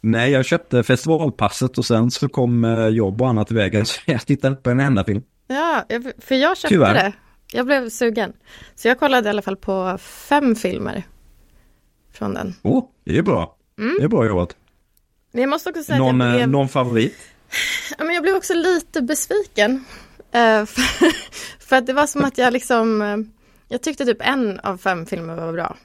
Nej, 0.00 0.30
jag 0.30 0.44
köpte 0.44 0.82
festivalpasset 0.82 1.78
och 1.78 1.84
sen 1.84 2.10
så 2.10 2.28
kom 2.28 2.64
eh, 2.64 2.86
jobb 2.86 3.22
och 3.22 3.28
annat 3.28 3.50
i 3.50 3.54
vägen 3.54 3.86
så 3.86 4.00
jag 4.04 4.26
tittade 4.26 4.52
inte 4.52 4.62
på 4.62 4.70
en 4.70 4.80
enda 4.80 5.04
film. 5.04 5.22
Ja, 5.46 5.84
för 6.18 6.34
jag 6.34 6.56
köpte 6.56 6.74
Tyvärr. 6.74 6.94
det. 6.94 7.12
Jag 7.56 7.66
blev 7.66 7.90
sugen. 7.90 8.32
Så 8.74 8.88
jag 8.88 8.98
kollade 8.98 9.28
i 9.28 9.30
alla 9.30 9.42
fall 9.42 9.56
på 9.56 9.98
fem 9.98 10.56
filmer 10.56 11.02
från 12.12 12.34
den. 12.34 12.54
Åh, 12.62 12.78
oh, 12.78 12.88
det 13.04 13.18
är 13.18 13.22
bra. 13.22 13.56
Mm. 13.78 13.96
Det 13.98 14.04
är 14.04 14.08
bra 14.08 14.26
jobbat. 14.26 14.56
Men 15.32 15.40
jag 15.40 15.50
måste 15.50 15.70
också 15.70 15.82
säga 15.82 15.98
någon, 15.98 16.20
att 16.20 16.28
jag 16.28 16.36
blev... 16.36 16.48
någon 16.48 16.68
favorit? 16.68 17.16
Ja, 17.98 18.04
men 18.04 18.14
jag 18.14 18.22
blev 18.22 18.34
också 18.34 18.54
lite 18.54 19.02
besviken. 19.02 19.84
Uh, 20.18 20.64
för, 20.64 20.82
för, 21.66 21.76
att 21.76 21.86
det 21.86 21.92
var 21.92 22.06
som 22.06 22.24
att 22.24 22.38
jag 22.38 22.52
liksom, 22.52 23.02
uh, 23.02 23.18
jag 23.68 23.82
tyckte 23.82 24.04
typ 24.04 24.18
en 24.20 24.60
av 24.60 24.78
fem 24.78 25.06
filmer 25.06 25.34
var 25.34 25.52
bra. 25.52 25.76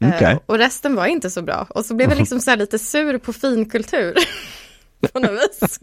Okay. 0.00 0.36
Och 0.46 0.58
resten 0.58 0.94
var 0.94 1.06
inte 1.06 1.30
så 1.30 1.42
bra. 1.42 1.66
Och 1.70 1.84
så 1.84 1.94
blev 1.94 2.08
jag 2.08 2.18
liksom 2.18 2.40
så 2.40 2.54
lite 2.54 2.78
sur 2.78 3.18
på 3.18 3.32
finkultur. 3.32 4.14
på 5.12 5.20
något 5.20 5.30
vis. 5.30 5.78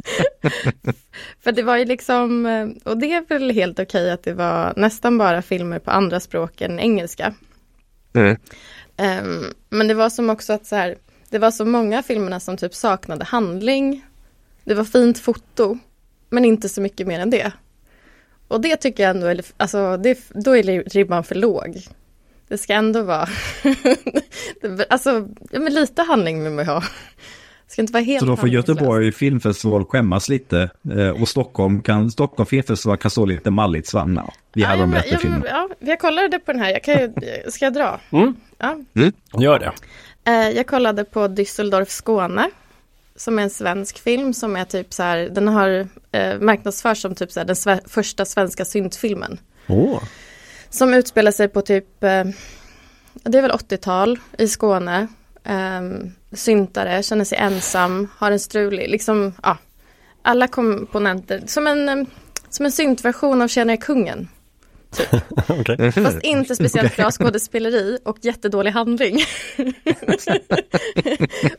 För 1.43 1.51
det 1.51 1.63
var 1.63 1.77
ju 1.77 1.85
liksom, 1.85 2.45
och 2.83 2.97
det 2.97 3.13
är 3.13 3.25
väl 3.27 3.51
helt 3.51 3.79
okej 3.79 4.11
att 4.11 4.23
det 4.23 4.33
var 4.33 4.73
nästan 4.75 5.17
bara 5.17 5.41
filmer 5.41 5.79
på 5.79 5.91
andra 5.91 6.19
språk 6.19 6.61
än 6.61 6.79
engelska. 6.79 7.33
Mm. 8.13 8.37
Um, 8.97 9.53
men 9.69 9.87
det 9.87 9.93
var 9.93 10.09
som 10.09 10.29
också 10.29 10.53
att 10.53 10.65
så 10.65 10.75
här, 10.75 10.97
det 11.29 11.39
var 11.39 11.51
så 11.51 11.65
många 11.65 12.03
filmerna 12.03 12.39
som 12.39 12.57
typ 12.57 12.75
saknade 12.75 13.25
handling. 13.25 14.05
Det 14.63 14.73
var 14.73 14.83
fint 14.83 15.19
foto, 15.19 15.77
men 16.29 16.45
inte 16.45 16.69
så 16.69 16.81
mycket 16.81 17.07
mer 17.07 17.19
än 17.19 17.29
det. 17.29 17.51
Och 18.47 18.61
det 18.61 18.77
tycker 18.77 19.03
jag 19.03 19.09
ändå 19.09 19.27
är, 19.27 19.41
alltså 19.57 19.97
det, 19.97 20.19
då 20.29 20.57
är 20.57 20.63
ribban 20.89 21.23
för 21.23 21.35
låg. 21.35 21.81
Det 22.47 22.57
ska 22.57 22.73
ändå 22.73 23.01
vara, 23.01 23.29
alltså, 24.89 25.27
ja, 25.51 25.59
men 25.59 25.73
lite 25.73 26.01
handling 26.01 26.43
vill 26.43 26.51
man 26.51 26.65
ha. 26.65 26.83
Ska 27.75 27.81
inte 27.81 27.93
vara 27.93 28.03
helt 28.03 28.19
Så 28.19 28.25
då 28.25 28.35
får 28.35 28.49
Göteborg 28.49 29.11
filmfestival 29.11 29.85
skämmas 29.85 30.29
lite 30.29 30.69
eh, 30.97 31.21
och 31.21 31.29
Stockholm 31.29 31.81
kan, 31.81 32.11
Stockholm 32.11 32.47
filmfestival 32.47 32.97
kan 32.97 33.11
stå 33.11 33.25
lite 33.25 33.51
malligt 33.51 33.87
svanna. 33.87 34.29
Vi 34.53 34.61
ja, 34.61 34.67
hade 34.67 34.81
de 34.81 34.91
bättre 34.91 35.17
filmer. 35.17 35.47
Ja, 35.47 35.69
jag 35.79 35.99
kollade 35.99 36.39
på 36.39 36.51
den 36.51 36.61
här, 36.61 36.71
jag 36.71 36.83
kan 36.83 36.99
ju, 36.99 37.13
ska 37.51 37.65
jag 37.65 37.73
dra? 37.73 37.99
Mm. 38.09 38.35
Ja. 38.57 38.77
Mm. 38.95 39.13
Gör 39.39 39.59
det. 39.59 39.71
Eh, 40.31 40.49
jag 40.49 40.67
kollade 40.67 41.03
på 41.03 41.27
Düsseldorf 41.27 41.89
Skåne. 41.89 42.49
Som 43.15 43.39
är 43.39 43.43
en 43.43 43.49
svensk 43.49 43.99
film 43.99 44.33
som 44.33 44.55
är 44.55 44.65
typ 44.65 44.93
så 44.93 45.03
här, 45.03 45.17
den 45.17 45.47
har 45.47 45.87
eh, 46.11 46.39
marknadsförts 46.39 47.01
som 47.01 47.15
typ 47.15 47.31
så 47.31 47.39
här, 47.39 47.47
den 47.47 47.55
sve 47.55 47.79
första 47.85 48.25
svenska 48.25 48.65
syntfilmen. 48.65 49.37
Oh. 49.67 50.03
Som 50.69 50.93
utspelar 50.93 51.31
sig 51.31 51.47
på 51.47 51.61
typ, 51.61 52.03
eh, 52.03 52.23
det 53.13 53.37
är 53.37 53.41
väl 53.41 53.51
80-tal 53.51 54.19
i 54.37 54.47
Skåne. 54.47 55.07
Eh, 55.45 55.81
syntare, 56.31 57.03
känner 57.03 57.25
sig 57.25 57.37
ensam, 57.37 58.07
har 58.17 58.31
en 58.31 58.39
strulig, 58.39 58.89
liksom, 58.89 59.33
ja. 59.43 59.57
Alla 60.21 60.47
komponenter, 60.47 61.41
som 61.45 61.67
en, 61.67 61.89
eh, 61.89 62.05
som 62.49 62.65
en 62.65 62.71
syntversion 62.71 63.41
av 63.41 63.47
Tjänare 63.47 63.77
kungen. 63.77 64.27
Typ. 64.95 65.13
okay. 65.59 65.91
Fast 65.91 66.23
inte 66.23 66.55
speciellt 66.55 66.97
bra 66.97 67.11
skådespeleri 67.11 67.97
och 68.03 68.17
jättedålig 68.21 68.71
handling. 68.71 69.19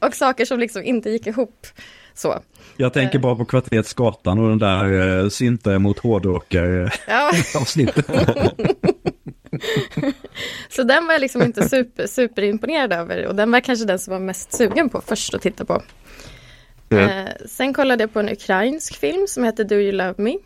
och 0.00 0.14
saker 0.14 0.44
som 0.44 0.60
liksom 0.60 0.82
inte 0.82 1.10
gick 1.10 1.26
ihop. 1.26 1.66
Så. 2.14 2.40
Jag 2.76 2.92
tänker 2.92 3.18
bara 3.18 3.36
på 3.36 3.44
kvarteret 3.44 3.86
Skatan 3.86 4.38
och 4.38 4.48
den 4.48 4.58
där 4.58 4.92
uh, 4.92 5.28
synta 5.28 5.78
mot 5.78 5.98
hårdrockare 5.98 6.90
ja. 7.08 7.32
avsnittet. 7.60 8.06
så 10.68 10.82
den 10.82 11.06
var 11.06 11.12
jag 11.12 11.20
liksom 11.20 11.42
inte 11.42 11.68
super, 11.68 12.06
superimponerad 12.06 12.92
över 12.92 13.26
och 13.26 13.34
den 13.34 13.52
var 13.52 13.60
kanske 13.60 13.84
den 13.84 13.98
som 13.98 14.12
var 14.12 14.20
mest 14.20 14.52
sugen 14.52 14.88
på 14.88 15.00
först 15.00 15.34
att 15.34 15.42
titta 15.42 15.64
på. 15.64 15.82
Mm. 16.90 17.08
Eh, 17.08 17.32
sen 17.46 17.74
kollade 17.74 18.02
jag 18.02 18.12
på 18.12 18.20
en 18.20 18.28
ukrainsk 18.28 18.96
film 18.96 19.26
som 19.26 19.44
heter 19.44 19.64
Do 19.64 19.74
You 19.74 19.92
Love 19.92 20.14
Me 20.16 20.36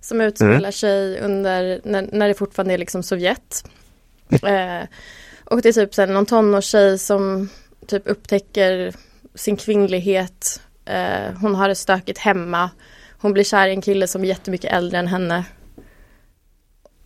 som 0.00 0.20
utspelar 0.20 0.58
mm. 0.58 0.72
sig 0.72 1.20
under, 1.20 1.80
när, 1.84 2.08
när 2.12 2.28
det 2.28 2.34
fortfarande 2.34 2.74
är 2.74 2.78
liksom 2.78 3.02
Sovjet. 3.02 3.64
Eh, 4.30 4.88
och 5.44 5.62
det 5.62 5.68
är 5.68 5.72
typ 5.72 5.94
så 5.94 6.02
här, 6.02 6.08
någon 6.08 6.26
tonårstjej 6.26 6.98
som 6.98 7.48
typ 7.86 8.02
upptäcker 8.06 8.92
sin 9.34 9.56
kvinnlighet. 9.56 10.60
Eh, 10.84 11.32
hon 11.40 11.54
har 11.54 11.68
det 11.68 11.74
stökigt 11.74 12.18
hemma. 12.18 12.70
Hon 13.18 13.32
blir 13.32 13.44
kär 13.44 13.68
i 13.68 13.70
en 13.70 13.82
kille 13.82 14.06
som 14.06 14.22
är 14.22 14.28
jättemycket 14.28 14.72
äldre 14.72 14.98
än 14.98 15.06
henne. 15.06 15.44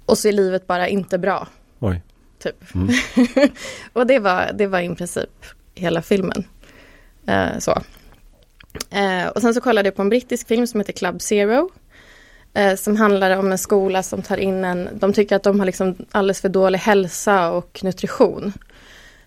Och 0.06 0.18
så 0.18 0.28
är 0.28 0.32
livet 0.32 0.66
bara 0.66 0.88
inte 0.88 1.18
bra. 1.18 1.48
Oj. 1.80 2.02
Typ. 2.38 2.74
Mm. 2.74 2.94
och 3.92 4.06
det 4.06 4.18
var, 4.18 4.50
det 4.54 4.66
var 4.66 4.80
i 4.80 4.94
princip 4.94 5.46
hela 5.74 6.02
filmen. 6.02 6.44
Eh, 7.26 7.58
så. 7.58 7.82
Eh, 8.90 9.26
och 9.26 9.40
sen 9.40 9.54
så 9.54 9.60
kollade 9.60 9.88
jag 9.88 9.96
på 9.96 10.02
en 10.02 10.08
brittisk 10.08 10.48
film 10.48 10.66
som 10.66 10.80
heter 10.80 10.92
Club 10.92 11.22
Zero 11.22 11.70
eh, 12.54 12.74
som 12.74 12.96
handlar 12.96 13.36
om 13.36 13.52
en 13.52 13.58
skola 13.58 14.02
som 14.02 14.22
tar 14.22 14.36
in 14.36 14.64
en, 14.64 14.88
de 14.92 15.12
tycker 15.12 15.36
att 15.36 15.42
de 15.42 15.58
har 15.58 15.66
liksom 15.66 15.96
alldeles 16.10 16.40
för 16.40 16.48
dålig 16.48 16.78
hälsa 16.78 17.50
och 17.50 17.80
nutrition. 17.84 18.52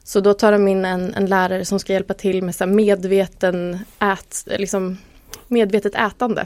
Så 0.03 0.19
då 0.19 0.33
tar 0.33 0.51
de 0.51 0.67
in 0.67 0.85
en, 0.85 1.13
en 1.13 1.25
lärare 1.25 1.65
som 1.65 1.79
ska 1.79 1.93
hjälpa 1.93 2.13
till 2.13 2.43
med 2.43 2.55
så 2.55 2.65
medveten 2.65 3.79
ät, 3.99 4.43
liksom 4.45 4.97
medvetet 5.47 5.95
ätande. 5.95 6.45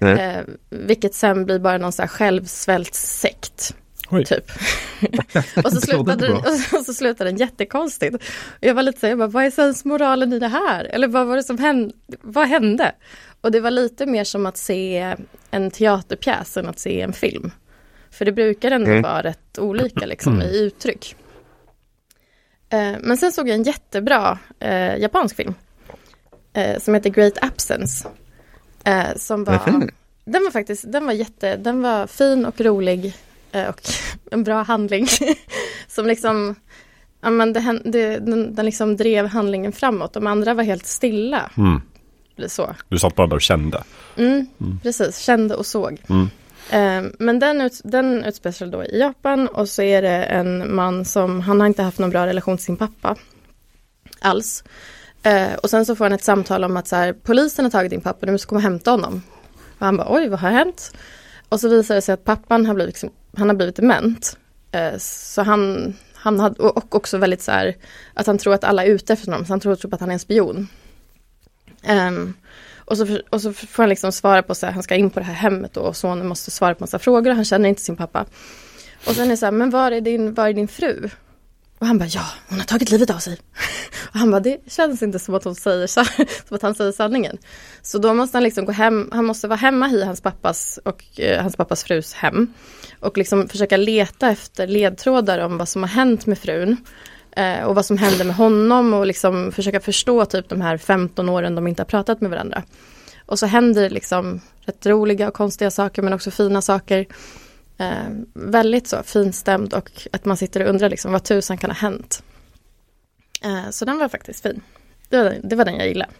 Eh, 0.00 0.40
vilket 0.70 1.14
sen 1.14 1.44
blir 1.44 1.58
bara 1.58 1.78
någon 1.78 1.92
så 1.92 2.02
här 2.02 2.08
självsvältssekt. 2.08 3.74
Typ. 4.10 4.50
och, 5.64 5.72
så 5.72 5.80
slutade 5.80 6.26
den, 6.26 6.36
och 6.78 6.84
så 6.86 6.94
slutade 6.94 7.30
den 7.30 7.38
jättekonstigt. 7.38 8.16
Jag 8.60 8.74
var 8.74 8.82
lite 8.82 9.00
så 9.00 9.06
här, 9.06 9.10
jag 9.10 9.18
bara, 9.18 9.28
vad 9.28 9.44
är 9.44 9.50
sensmoralen 9.50 10.32
i 10.32 10.38
det 10.38 10.48
här? 10.48 10.84
Eller 10.84 11.08
vad 11.08 11.26
var 11.26 11.36
det 11.36 11.42
som 11.42 11.58
hände? 11.58 11.94
Vad 12.22 12.48
hände? 12.48 12.92
Och 13.40 13.52
det 13.52 13.60
var 13.60 13.70
lite 13.70 14.06
mer 14.06 14.24
som 14.24 14.46
att 14.46 14.56
se 14.56 15.16
en 15.50 15.70
teaterpjäs 15.70 16.56
än 16.56 16.68
att 16.68 16.78
se 16.78 17.00
en 17.00 17.12
film. 17.12 17.50
För 18.10 18.24
det 18.24 18.32
brukar 18.32 18.70
ändå 18.70 18.90
mm. 18.90 19.02
vara 19.02 19.22
rätt 19.22 19.58
olika 19.58 20.06
liksom, 20.06 20.34
mm. 20.34 20.46
i 20.48 20.58
uttryck. 20.58 21.16
Eh, 22.70 22.94
men 23.00 23.16
sen 23.16 23.32
såg 23.32 23.48
jag 23.48 23.54
en 23.54 23.62
jättebra 23.62 24.38
eh, 24.60 24.96
japansk 24.96 25.36
film. 25.36 25.54
Eh, 26.52 26.78
som 26.78 26.94
heter 26.94 27.10
Great 27.10 27.38
Absence. 27.42 28.08
Eh, 28.84 29.16
som 29.16 29.44
var, 29.44 29.88
den 30.24 30.44
var 30.44 30.50
faktiskt, 30.50 30.92
den 30.92 31.06
var 31.06 31.12
jätte, 31.12 31.56
den 31.56 31.82
var 31.82 32.06
fin 32.06 32.46
och 32.46 32.60
rolig. 32.60 33.14
Eh, 33.52 33.68
och 33.68 33.80
en 34.30 34.44
bra 34.44 34.62
handling. 34.62 35.06
som 35.88 36.06
liksom, 36.06 36.54
ja 37.20 37.30
men 37.30 37.52
det, 37.52 37.80
det, 37.84 38.18
den, 38.18 38.54
den 38.54 38.66
liksom 38.66 38.96
drev 38.96 39.26
handlingen 39.26 39.72
framåt. 39.72 40.12
De 40.12 40.26
andra 40.26 40.54
var 40.54 40.62
helt 40.62 40.86
stilla. 40.86 41.50
Mm 41.56 41.80
så. 42.46 42.74
Du 42.88 42.98
satt 42.98 43.14
bara 43.14 43.26
där 43.26 43.36
och 43.36 43.42
kände? 43.42 43.82
Mm, 44.16 44.46
mm. 44.60 44.80
Precis, 44.82 45.18
kände 45.18 45.54
och 45.54 45.66
såg. 45.66 46.02
Mm. 46.08 46.28
Eh, 46.70 47.12
men 47.18 47.38
den, 47.38 47.60
ut, 47.60 47.80
den 47.84 48.24
utspelar 48.24 48.52
sig 48.52 48.68
då 48.68 48.84
i 48.84 48.98
Japan 48.98 49.48
och 49.48 49.68
så 49.68 49.82
är 49.82 50.02
det 50.02 50.24
en 50.24 50.74
man 50.74 51.04
som, 51.04 51.40
han 51.40 51.60
har 51.60 51.66
inte 51.66 51.82
haft 51.82 51.98
någon 51.98 52.10
bra 52.10 52.26
relation 52.26 52.56
till 52.56 52.64
sin 52.64 52.76
pappa. 52.76 53.16
Alls. 54.20 54.64
Eh, 55.28 55.54
och 55.54 55.70
sen 55.70 55.86
så 55.86 55.96
får 55.96 56.04
han 56.04 56.12
ett 56.12 56.24
samtal 56.24 56.64
om 56.64 56.76
att 56.76 56.88
så 56.88 56.96
här, 56.96 57.12
polisen 57.12 57.64
har 57.64 57.70
tagit 57.70 57.90
din 57.90 58.00
pappa, 58.00 58.26
du 58.26 58.32
måste 58.32 58.46
komma 58.46 58.58
och 58.58 58.62
hämta 58.62 58.90
honom. 58.90 59.22
Och 59.78 59.86
han 59.86 59.96
bara, 59.96 60.14
oj 60.14 60.28
vad 60.28 60.38
har 60.38 60.50
hänt? 60.50 60.92
Och 61.48 61.60
så 61.60 61.68
visar 61.68 61.94
det 61.94 62.02
sig 62.02 62.12
att 62.12 62.24
pappan 62.24 62.66
har 62.66 62.74
blivit, 62.74 62.94
liksom, 62.94 63.10
han 63.36 63.48
har 63.48 63.56
blivit 63.56 63.76
dement. 63.76 64.36
Eh, 64.72 64.98
så 64.98 65.42
han, 65.42 65.94
han 66.14 66.40
hade, 66.40 66.62
och 66.62 66.94
också 66.94 67.18
väldigt 67.18 67.42
så 67.42 67.52
här, 67.52 67.76
att 68.14 68.26
han 68.26 68.38
tror 68.38 68.54
att 68.54 68.64
alla 68.64 68.84
är 68.84 68.88
ute 68.88 69.12
efter 69.12 69.26
honom, 69.32 69.46
så 69.46 69.52
han 69.52 69.60
tror 69.60 69.74
typ 69.74 69.94
att 69.94 70.00
han 70.00 70.08
är 70.08 70.12
en 70.12 70.18
spion. 70.18 70.68
Um, 71.88 72.34
Och 72.90 72.96
så, 72.96 73.18
och 73.30 73.42
så 73.42 73.52
får 73.52 73.82
han 73.82 73.88
liksom 73.88 74.12
svara 74.12 74.42
på 74.42 74.54
så 74.54 74.66
här, 74.66 74.72
han 74.72 74.82
ska 74.82 74.94
in 74.94 75.10
på 75.10 75.20
det 75.20 75.26
här 75.26 75.34
hemmet 75.34 75.74
då, 75.74 75.80
och 75.80 75.96
sonen 75.96 76.28
måste 76.28 76.50
svara 76.50 76.74
på 76.74 76.82
massa 76.82 76.98
frågor 76.98 77.30
och 77.30 77.36
han 77.36 77.44
känner 77.44 77.68
inte 77.68 77.82
sin 77.82 77.96
pappa. 77.96 78.24
Och 79.06 79.14
sen 79.14 79.24
är 79.24 79.30
det 79.30 79.36
så 79.36 79.46
här, 79.46 79.52
men 79.52 79.70
var 79.70 79.92
är 79.92 80.00
din, 80.00 80.34
var 80.34 80.48
är 80.48 80.52
din 80.52 80.68
fru? 80.68 81.08
Och 81.78 81.86
han 81.86 81.98
bara, 81.98 82.08
ja, 82.08 82.26
hon 82.48 82.58
har 82.58 82.66
tagit 82.66 82.90
livet 82.90 83.10
av 83.10 83.18
sig. 83.18 83.38
Och 84.12 84.18
han 84.18 84.30
bara, 84.30 84.40
det 84.40 84.58
känns 84.66 85.02
inte 85.02 85.18
som 85.18 85.34
att, 85.34 85.44
hon 85.44 85.54
säger, 85.54 85.86
som 86.48 86.56
att 86.56 86.62
han 86.62 86.74
säger 86.74 86.92
sanningen. 86.92 87.38
Så 87.82 87.98
då 87.98 88.14
måste 88.14 88.36
han 88.36 88.42
liksom 88.42 88.64
gå 88.64 88.72
hem, 88.72 89.08
han 89.12 89.24
måste 89.24 89.48
vara 89.48 89.56
hemma 89.56 89.90
i 89.90 90.04
hans 90.04 90.20
pappas 90.20 90.78
och 90.84 91.20
eh, 91.20 91.42
hans 91.42 91.56
pappas 91.56 91.84
frus 91.84 92.14
hem. 92.14 92.54
Och 93.00 93.18
liksom 93.18 93.48
försöka 93.48 93.76
leta 93.76 94.30
efter 94.30 94.66
ledtrådar 94.66 95.38
om 95.38 95.58
vad 95.58 95.68
som 95.68 95.82
har 95.82 95.88
hänt 95.88 96.26
med 96.26 96.38
frun. 96.38 96.76
Eh, 97.38 97.62
och 97.62 97.74
vad 97.74 97.86
som 97.86 97.98
hände 97.98 98.24
med 98.24 98.36
honom 98.36 98.94
och 98.94 99.06
liksom 99.06 99.52
försöka 99.52 99.80
förstå 99.80 100.24
typ 100.24 100.48
de 100.48 100.60
här 100.60 100.76
15 100.76 101.28
åren 101.28 101.54
de 101.54 101.66
inte 101.66 101.82
har 101.82 101.86
pratat 101.86 102.20
med 102.20 102.30
varandra. 102.30 102.62
Och 103.26 103.38
så 103.38 103.46
händer 103.46 103.82
det 103.82 103.90
liksom 103.90 104.40
rätt 104.60 104.86
roliga 104.86 105.28
och 105.28 105.34
konstiga 105.34 105.70
saker 105.70 106.02
men 106.02 106.12
också 106.12 106.30
fina 106.30 106.62
saker. 106.62 107.06
Eh, 107.78 108.08
väldigt 108.34 108.86
så 108.86 109.02
finstämd 109.02 109.74
och 109.74 110.08
att 110.12 110.24
man 110.24 110.36
sitter 110.36 110.62
och 110.62 110.68
undrar 110.68 110.90
liksom 110.90 111.12
vad 111.12 111.24
tusan 111.24 111.58
kan 111.58 111.70
ha 111.70 111.76
hänt. 111.76 112.22
Eh, 113.42 113.70
så 113.70 113.84
den 113.84 113.98
var 113.98 114.08
faktiskt 114.08 114.42
fin. 114.42 114.60
Det 115.08 115.22
var, 115.22 115.36
det 115.42 115.56
var 115.56 115.64
den 115.64 115.76
jag 115.76 115.88
gillade. 115.88 116.10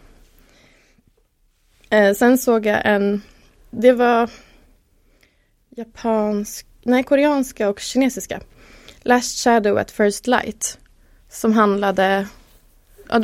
Eh, 1.89 2.13
sen 2.13 2.37
såg 2.37 2.65
jag 2.65 2.81
en, 2.85 3.21
det 3.69 3.91
var 3.91 4.29
japansk, 5.69 6.67
nej 6.83 7.03
koreanska 7.03 7.69
och 7.69 7.79
kinesiska. 7.79 8.41
Last 9.01 9.43
Shadow 9.43 9.77
at 9.77 9.91
First 9.91 10.27
Light. 10.27 10.79
Som 11.29 11.53
handlade, 11.53 12.27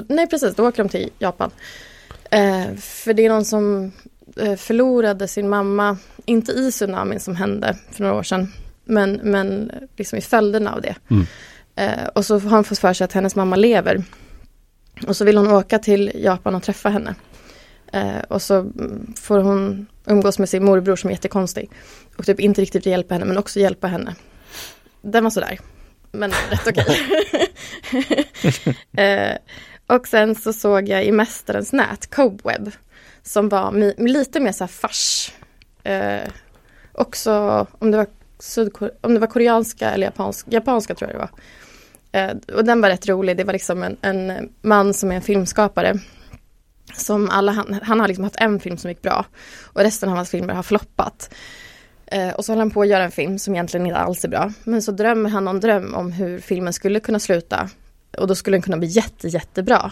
nej 0.07 0.27
precis, 0.27 0.55
då 0.55 0.67
åker 0.67 0.83
de 0.83 0.89
till 0.89 1.09
Japan. 1.19 1.51
Eh, 2.31 2.75
för 2.75 3.13
det 3.13 3.25
är 3.25 3.29
någon 3.29 3.45
som 3.45 3.91
förlorade 4.57 5.27
sin 5.27 5.49
mamma, 5.49 5.97
inte 6.25 6.51
i 6.51 6.71
tsunamin 6.71 7.19
som 7.19 7.35
hände 7.35 7.77
för 7.91 8.03
några 8.03 8.15
år 8.15 8.23
sedan, 8.23 8.53
men, 8.85 9.19
men 9.23 9.71
liksom 9.97 10.17
i 10.17 10.21
följderna 10.21 10.73
av 10.73 10.81
det. 10.81 10.95
Mm. 11.09 11.25
Eh, 11.75 12.07
och 12.15 12.25
så 12.25 12.39
har 12.39 12.49
han 12.49 12.63
fått 12.63 12.79
för 12.79 12.93
sig 12.93 13.05
att 13.05 13.13
hennes 13.13 13.35
mamma 13.35 13.55
lever. 13.55 14.03
Och 15.07 15.15
så 15.15 15.25
vill 15.25 15.37
hon 15.37 15.51
åka 15.51 15.79
till 15.79 16.11
Japan 16.15 16.55
och 16.55 16.63
träffa 16.63 16.89
henne. 16.89 17.15
Eh, 17.93 18.19
och 18.27 18.41
så 18.41 18.71
får 19.15 19.39
hon 19.39 19.85
umgås 20.05 20.39
med 20.39 20.49
sin 20.49 20.65
morbror 20.65 20.95
som 20.95 21.09
är 21.09 21.13
jättekonstig. 21.13 21.69
Och 22.15 22.25
typ 22.25 22.39
inte 22.39 22.61
riktigt 22.61 22.85
hjälpa 22.85 23.13
henne 23.13 23.25
men 23.25 23.37
också 23.37 23.59
hjälpa 23.59 23.87
henne. 23.87 24.15
Den 25.01 25.23
var 25.23 25.31
sådär. 25.31 25.59
Men 26.11 26.31
rätt 26.49 26.67
okej. 26.67 26.99
eh, 29.05 29.37
och 29.87 30.07
sen 30.07 30.35
så 30.35 30.53
såg 30.53 30.89
jag 30.89 31.05
i 31.05 31.11
Mästarens 31.11 31.73
nät, 31.73 32.15
Cobweb. 32.15 32.71
Som 33.25 33.49
var 33.49 33.93
lite 34.07 34.39
mer 34.39 34.51
såhär 34.51 34.67
fars. 34.67 35.31
Eh, 35.83 36.29
också 36.91 37.67
om 37.79 37.91
det 37.91 37.97
var 37.97 38.07
Sydkore- 38.39 38.91
om 39.01 39.13
det 39.13 39.19
var 39.19 39.27
koreanska 39.27 39.91
eller 39.91 40.07
japanska, 40.07 40.51
japanska 40.51 40.95
tror 40.95 41.11
jag 41.11 41.19
det 41.19 41.27
var. 41.27 41.39
Eh, 42.21 42.57
och 42.57 42.65
den 42.65 42.81
var 42.81 42.89
rätt 42.89 43.07
rolig, 43.07 43.37
det 43.37 43.43
var 43.43 43.53
liksom 43.53 43.83
en, 43.83 43.97
en 44.01 44.49
man 44.61 44.93
som 44.93 45.11
är 45.11 45.15
en 45.15 45.21
filmskapare. 45.21 45.99
Som 46.97 47.29
alla, 47.29 47.51
han, 47.51 47.79
han 47.83 47.99
har 47.99 48.07
liksom 48.07 48.23
haft 48.23 48.35
en 48.35 48.59
film 48.59 48.77
som 48.77 48.89
gick 48.89 49.01
bra. 49.01 49.25
Och 49.63 49.81
resten 49.81 50.09
av 50.09 50.15
hans 50.15 50.29
filmer 50.29 50.53
har 50.53 50.63
floppat. 50.63 51.33
Eh, 52.05 52.29
och 52.29 52.45
så 52.45 52.51
håller 52.51 52.61
han 52.61 52.71
på 52.71 52.81
att 52.81 52.87
göra 52.87 53.03
en 53.03 53.11
film 53.11 53.39
som 53.39 53.53
egentligen 53.53 53.85
inte 53.85 53.99
alls 53.99 54.23
är 54.25 54.29
bra. 54.29 54.53
Men 54.63 54.81
så 54.81 54.91
drömmer 54.91 55.29
han 55.29 55.45
någon 55.45 55.59
dröm 55.59 55.93
om 55.93 56.11
hur 56.11 56.39
filmen 56.39 56.73
skulle 56.73 56.99
kunna 56.99 57.19
sluta. 57.19 57.69
Och 58.17 58.27
då 58.27 58.35
skulle 58.35 58.55
den 58.57 58.61
kunna 58.61 58.77
bli 58.77 58.87
jätte, 58.87 59.27
jättebra. 59.27 59.91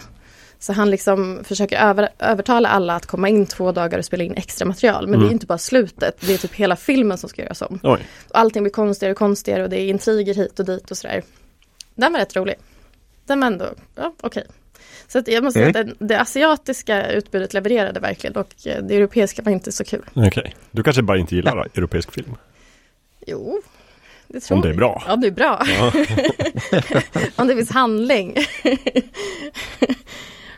Så 0.64 0.74
han 0.74 0.90
liksom 0.92 1.44
försöker 1.44 1.78
över, 1.78 2.10
övertala 2.20 2.70
alla 2.70 2.96
att 2.96 3.06
komma 3.06 3.30
in 3.30 3.46
två 3.46 3.72
dagar 3.72 3.98
och 4.00 4.06
spela 4.06 4.24
in 4.24 4.34
extra 4.34 4.66
material. 4.66 5.08
Men 5.08 5.14
Mm. 5.14 5.28
det 5.28 5.32
är 5.32 5.34
inte 5.34 5.46
bara 5.46 5.58
slutet, 5.58 6.18
det 6.22 6.34
är 6.34 6.38
typ 6.38 6.54
hela 6.54 6.76
filmen 6.76 7.18
som 7.18 7.30
ska 7.30 7.42
göras 7.42 7.62
om. 7.62 7.80
Oj. 7.84 8.00
Allting 8.32 8.64
blir 8.64 8.72
konstigare 8.72 9.12
och 9.12 9.18
konstigare 9.18 9.64
och 9.64 9.70
det 9.70 9.80
är 9.82 9.88
intriger 9.88 10.34
hit 10.34 10.60
och 10.60 10.66
dit 10.66 10.92
och 10.92 10.98
sådär. 10.98 11.24
Den 11.96 12.12
var 12.14 12.20
rätt 12.20 12.36
rolig. 12.36 12.56
Den 13.26 13.40
var 13.40 13.48
ändå, 13.48 13.66
ja 13.96 14.14
okej. 14.22 14.44
Så 15.08 15.20
att 15.20 15.28
jag 15.28 15.44
måste 15.44 15.60
säga 15.60 15.68
att 15.80 15.88
det, 16.00 16.06
det 16.06 16.20
asiatiska 16.22 17.12
utbudet 17.12 17.54
levererade 17.54 18.00
verkligen 18.00 18.36
och 18.36 18.54
eh, 18.66 18.84
det 18.84 18.96
europeiska 18.96 19.42
var 19.42 19.52
inte 19.52 19.72
så 19.72 19.84
kul. 19.84 20.06
Okej. 20.14 20.56
Du 20.72 20.84
kanske 20.84 21.02
bara 21.02 21.18
inte 21.18 21.36
gillar 21.36 21.68
europeisk 21.74 22.12
film? 22.12 22.36
Jo, 23.28 23.62
det 24.28 24.40
tror 24.40 24.56
Om 24.56 24.62
det 24.62 24.70
är 24.70 24.74
bra. 24.74 25.04
Ja, 25.08 25.16
det 25.16 25.28
är 25.28 25.32
bra. 25.32 25.66
Ja. 25.78 25.92
Om 27.36 27.48
det 27.48 27.56
finns 27.56 27.72
handling. 27.72 28.36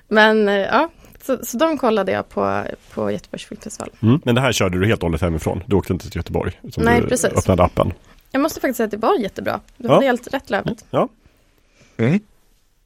Men 0.08 0.48
eh, 0.48 0.56
ja, 0.56 0.89
så, 1.22 1.38
så 1.46 1.58
de 1.58 1.78
kollade 1.78 2.12
jag 2.12 2.30
på, 2.30 2.63
på 2.94 3.12
Göteborgs 3.12 3.46
filmfestival. 3.46 3.89
Mm. 4.02 4.20
Men 4.26 4.36
det 4.36 4.41
här 4.41 4.52
körde 4.52 4.80
du 4.80 4.86
helt 4.86 5.00
och 5.04 5.08
hållet 5.08 5.22
hemifrån? 5.22 5.63
Du 5.65 5.76
åkte 5.76 5.94
inte 5.94 6.10
till 6.10 6.18
Göteborg? 6.20 6.60
Utan 6.63 6.84
Nej, 6.84 7.02
du 7.02 7.08
precis. 7.08 7.26
öppnade 7.26 7.63
appen? 7.63 7.94
Jag 8.32 8.41
måste 8.41 8.60
faktiskt 8.62 8.78
säga 8.78 8.86
att 8.86 8.91
det 8.91 8.98
var 8.98 9.20
jättebra. 9.20 9.60
Du 9.78 9.88
Ja. 9.88 9.94
hade 9.94 10.06
helt 10.06 10.34
rätt 10.34 10.50
Lövet. 10.50 10.86
Ja. 10.89 11.10
Mm. 11.98 12.12
Men 12.12 12.20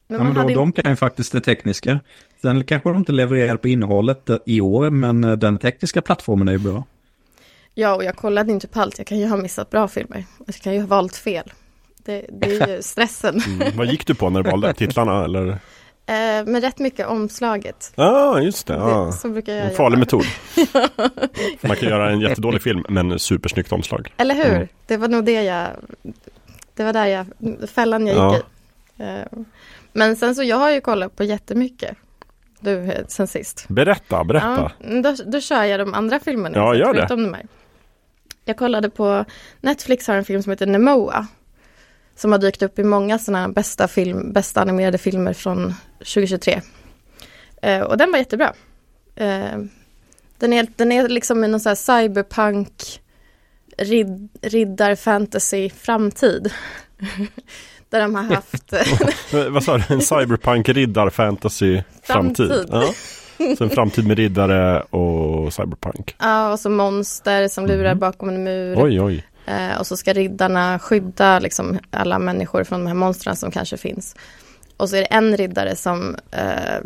Ja, 0.06 0.16
man 0.18 0.26
men 0.26 0.34
då, 0.34 0.40
hade 0.40 0.54
de 0.54 0.72
kan 0.72 0.90
ju 0.90 0.96
faktiskt 0.96 1.32
det 1.32 1.40
tekniska. 1.40 2.00
Sen 2.42 2.64
kanske 2.64 2.88
de 2.88 2.96
inte 2.98 3.12
levererar 3.12 3.56
på 3.56 3.68
innehållet 3.68 4.30
eh, 4.30 4.36
i 4.46 4.60
år, 4.60 4.90
men 4.90 5.24
eh, 5.24 5.32
den 5.32 5.58
tekniska 5.58 6.02
plattformen 6.02 6.48
är 6.48 6.52
ju 6.52 6.58
bra. 6.58 6.84
Ja, 7.74 7.94
och 7.94 8.04
jag 8.04 8.16
kollade 8.16 8.52
inte 8.52 8.68
på 8.68 8.80
allt. 8.80 8.98
Jag 8.98 9.06
kan 9.06 9.18
ju 9.18 9.26
ha 9.28 9.36
missat 9.36 9.70
bra 9.70 9.88
filmer. 9.88 10.24
Jag 10.46 10.54
kan 10.54 10.74
ju 10.74 10.80
ha 10.80 10.86
valt 10.86 11.16
fel. 11.16 11.52
Det, 12.04 12.26
det 12.32 12.56
är 12.56 12.76
ju 12.76 12.82
stressen. 12.82 13.40
Mm. 13.46 13.76
Vad 13.76 13.86
gick 13.86 14.06
du 14.06 14.14
på 14.14 14.30
när 14.30 14.42
du 14.42 14.50
valde? 14.50 14.72
Titlarna 14.74 15.24
eller? 15.24 15.58
Eh, 16.10 16.44
men 16.46 16.60
rätt 16.60 16.78
mycket 16.78 17.06
omslaget. 17.06 17.92
Ja, 17.94 18.04
ah, 18.04 18.40
just 18.40 18.66
det. 18.66 18.82
Ah. 18.82 19.12
så 19.12 19.28
brukar 19.28 19.52
jag 19.52 19.60
En 19.60 19.66
göra. 19.66 19.76
farlig 19.76 19.98
metod. 19.98 20.24
Man 21.60 21.76
kan 21.76 21.88
göra 21.88 22.10
en 22.10 22.20
jättedålig 22.20 22.62
film 22.62 22.84
men 22.88 23.18
supersnyggt 23.18 23.72
omslag. 23.72 24.14
Eller 24.16 24.34
hur? 24.34 24.54
Mm. 24.54 24.68
Det 24.86 24.96
var 24.96 25.08
nog 25.08 25.24
det 25.24 25.42
jag... 25.42 25.68
Det 26.74 26.84
var 26.84 26.92
där 26.92 27.06
jag... 27.06 27.26
Fällan 27.70 28.06
jag 28.06 28.16
Ja. 28.16 28.34
gick 28.34 28.44
i. 28.98 29.02
Eh, 29.02 29.42
Men 29.92 30.16
sen 30.16 30.34
så, 30.34 30.42
jag 30.42 30.56
har 30.56 30.70
ju 30.70 30.80
kollat 30.80 31.16
på 31.16 31.24
jättemycket. 31.24 31.96
Du, 32.60 32.78
eh, 32.82 33.06
sen 33.08 33.26
sist. 33.26 33.64
Berätta, 33.68 34.24
berätta. 34.24 34.72
Ja, 34.80 35.00
då, 35.02 35.14
då 35.26 35.40
kör 35.40 35.64
jag 35.64 35.80
de 35.80 35.94
andra 35.94 36.20
filmerna. 36.20 36.56
Ja, 36.58 36.74
gör 36.74 36.94
det. 36.94 37.06
de 37.08 37.34
här. 37.34 37.46
Jag 38.44 38.56
kollade 38.56 38.90
på 38.90 39.24
Netflix 39.60 40.06
har 40.08 40.14
en 40.14 40.24
film 40.24 40.42
som 40.42 40.50
heter 40.50 40.66
Nemoa. 40.66 41.26
Som 42.20 42.32
har 42.32 42.38
dykt 42.38 42.62
upp 42.62 42.78
i 42.78 42.84
många 42.84 43.18
sådana 43.18 43.48
bästa, 43.48 43.88
film, 43.88 44.32
bästa 44.32 44.60
animerade 44.60 44.98
filmer 44.98 45.32
från 45.32 45.74
2023. 45.98 46.60
Eh, 47.62 47.80
och 47.80 47.96
den 47.96 48.10
var 48.12 48.18
jättebra. 48.18 48.52
Eh, 49.16 49.58
den, 50.38 50.52
är, 50.52 50.66
den 50.76 50.92
är 50.92 51.08
liksom 51.08 51.44
i 51.44 51.48
någon 51.48 51.60
sån 51.60 51.76
cyberpunk 51.76 53.00
rid, 53.78 54.28
riddar 54.42 54.94
fantasy 54.94 55.70
framtid. 55.70 56.52
Där 57.90 58.00
de 58.00 58.14
har 58.14 58.22
haft 58.22 58.72
Vad 59.50 59.64
sa 59.64 59.78
du? 59.78 59.84
En 59.94 60.00
cyberpunk 60.02 60.68
riddar 60.68 61.10
fantasy 61.10 61.82
framtid? 62.02 62.48
Framtid. 62.48 62.68
Ja. 62.72 62.92
Så 63.58 63.64
en 63.64 63.70
framtid 63.70 64.06
med 64.06 64.16
riddare 64.18 64.80
och 64.80 65.52
cyberpunk. 65.52 66.14
ja, 66.18 66.52
och 66.52 66.60
så 66.60 66.70
monster 66.70 67.48
som 67.48 67.66
lurar 67.66 67.90
Mhm. 67.90 67.98
bakom 67.98 68.28
en 68.28 68.44
mur. 68.44 68.84
Oj, 68.84 69.00
oj. 69.00 69.24
Eh, 69.50 69.78
och 69.78 69.86
så 69.86 69.96
ska 69.96 70.12
riddarna 70.12 70.78
skydda 70.78 71.38
liksom, 71.38 71.78
alla 71.90 72.18
människor 72.18 72.64
från 72.64 72.80
de 72.80 72.86
här 72.86 72.94
monstren 72.94 73.36
som 73.36 73.50
kanske 73.50 73.76
finns. 73.76 74.14
Och 74.76 74.88
så 74.90 74.96
är 74.96 75.00
det 75.00 75.06
en 75.06 75.36
riddare 75.36 75.76
som 75.76 76.16
eh, 76.30 76.80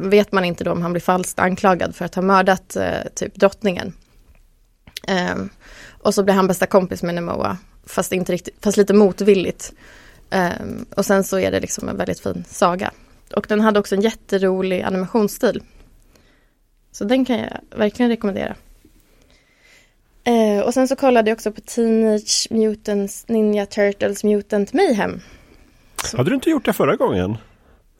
vet 0.00 0.32
man 0.32 0.44
inte 0.44 0.64
då 0.64 0.72
om 0.72 0.82
han 0.82 0.92
blir 0.92 1.00
falskt 1.00 1.38
anklagad 1.38 1.96
för 1.96 2.04
att 2.04 2.14
ha 2.14 2.22
mördat 2.22 2.76
eh, 2.76 3.00
typ 3.14 3.34
drottningen. 3.34 3.92
Eh, 5.08 5.36
och 6.02 6.14
så 6.14 6.22
blir 6.22 6.34
han 6.34 6.46
bästa 6.46 6.66
kompis 6.66 7.02
med 7.02 7.14
Nemoa, 7.14 7.58
fast, 7.86 8.12
inte 8.12 8.32
riktigt, 8.32 8.64
fast 8.64 8.76
lite 8.76 8.94
motvilligt. 8.94 9.72
Eh, 10.30 10.50
och 10.96 11.06
sen 11.06 11.24
så 11.24 11.38
är 11.38 11.50
det 11.50 11.60
liksom 11.60 11.88
en 11.88 11.96
väldigt 11.96 12.20
fin 12.20 12.44
saga. 12.48 12.90
Och 13.34 13.46
den 13.48 13.60
hade 13.60 13.78
också 13.78 13.94
en 13.94 14.00
jätterolig 14.00 14.82
animationsstil. 14.82 15.62
Så 16.92 17.04
den 17.04 17.24
kan 17.24 17.38
jag 17.38 17.78
verkligen 17.78 18.10
rekommendera. 18.10 18.56
Eh, 20.28 20.60
och 20.66 20.74
sen 20.74 20.88
så 20.88 20.96
kollade 20.96 21.30
jag 21.30 21.36
också 21.36 21.52
på 21.52 21.60
Teenage 21.60 22.46
Mutants 22.50 23.28
Ninja 23.28 23.66
Turtles 23.66 24.24
Mutant 24.24 24.72
Mayhem. 24.72 25.20
Hade 26.16 26.30
du 26.30 26.34
inte 26.34 26.50
gjort 26.50 26.64
det 26.64 26.72
förra 26.72 26.96
gången? 26.96 27.36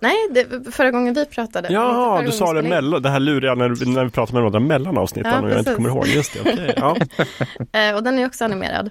Nej, 0.00 0.14
det, 0.30 0.72
förra 0.72 0.90
gången 0.90 1.14
vi 1.14 1.26
pratade. 1.26 1.68
Ja, 1.72 2.22
du 2.26 2.32
sa 2.32 2.52
det 2.52 2.62
mellan, 2.62 3.02
det 3.02 3.10
här 3.10 3.20
luriga 3.20 3.54
när, 3.54 3.68
vi- 3.68 3.94
när 3.94 4.04
vi 4.04 4.10
pratade 4.10 4.34
med 4.34 4.42
varandra 4.42 4.60
mellan 4.60 4.98
avsnitten 4.98 5.32
Ja, 5.34 5.42
och 5.42 5.50
jag 5.50 5.58
inte 5.58 5.74
kommer 5.74 5.88
ihåg. 5.88 6.06
Just 6.06 6.34
det, 6.34 6.40
okej. 6.40 6.74
Ja. 6.76 6.96
Eh, 7.80 7.94
och 7.96 8.02
den 8.02 8.18
är 8.18 8.26
också 8.26 8.44
animerad. 8.44 8.90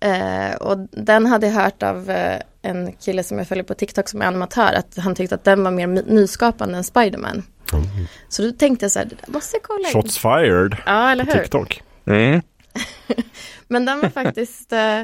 Eh, 0.00 0.56
och 0.60 0.78
den 0.92 1.26
hade 1.26 1.46
jag 1.46 1.54
hört 1.54 1.82
av 1.82 2.10
eh, 2.10 2.38
en 2.62 2.92
kille 2.92 3.22
som 3.22 3.38
jag 3.38 3.48
följer 3.48 3.64
på 3.64 3.74
TikTok 3.74 4.08
som 4.08 4.22
är 4.22 4.26
animatör, 4.26 4.72
att 4.72 4.96
han 4.98 5.14
tyckte 5.14 5.34
att 5.34 5.44
den 5.44 5.64
var 5.64 5.70
mer 5.70 5.86
nyskapande 5.86 6.76
än 6.76 6.84
Spiderman. 6.84 7.42
Så 8.28 8.42
då 8.42 8.52
tänkte 8.52 8.84
jag 8.84 8.92
så 8.92 8.98
här, 8.98 9.08
måste 9.26 9.56
jag 9.56 9.62
kolla 9.62 9.88
in. 9.88 9.92
Shots 9.94 10.18
fired 10.18 10.76
Ja, 10.86 11.10
eller 11.10 11.24
hur? 11.24 11.32
TikTok. 11.32 11.82
Mm. 12.06 12.40
Men 13.68 13.84
den 13.84 14.00
var 14.00 14.08
faktiskt, 14.08 14.72
eh, 14.72 15.02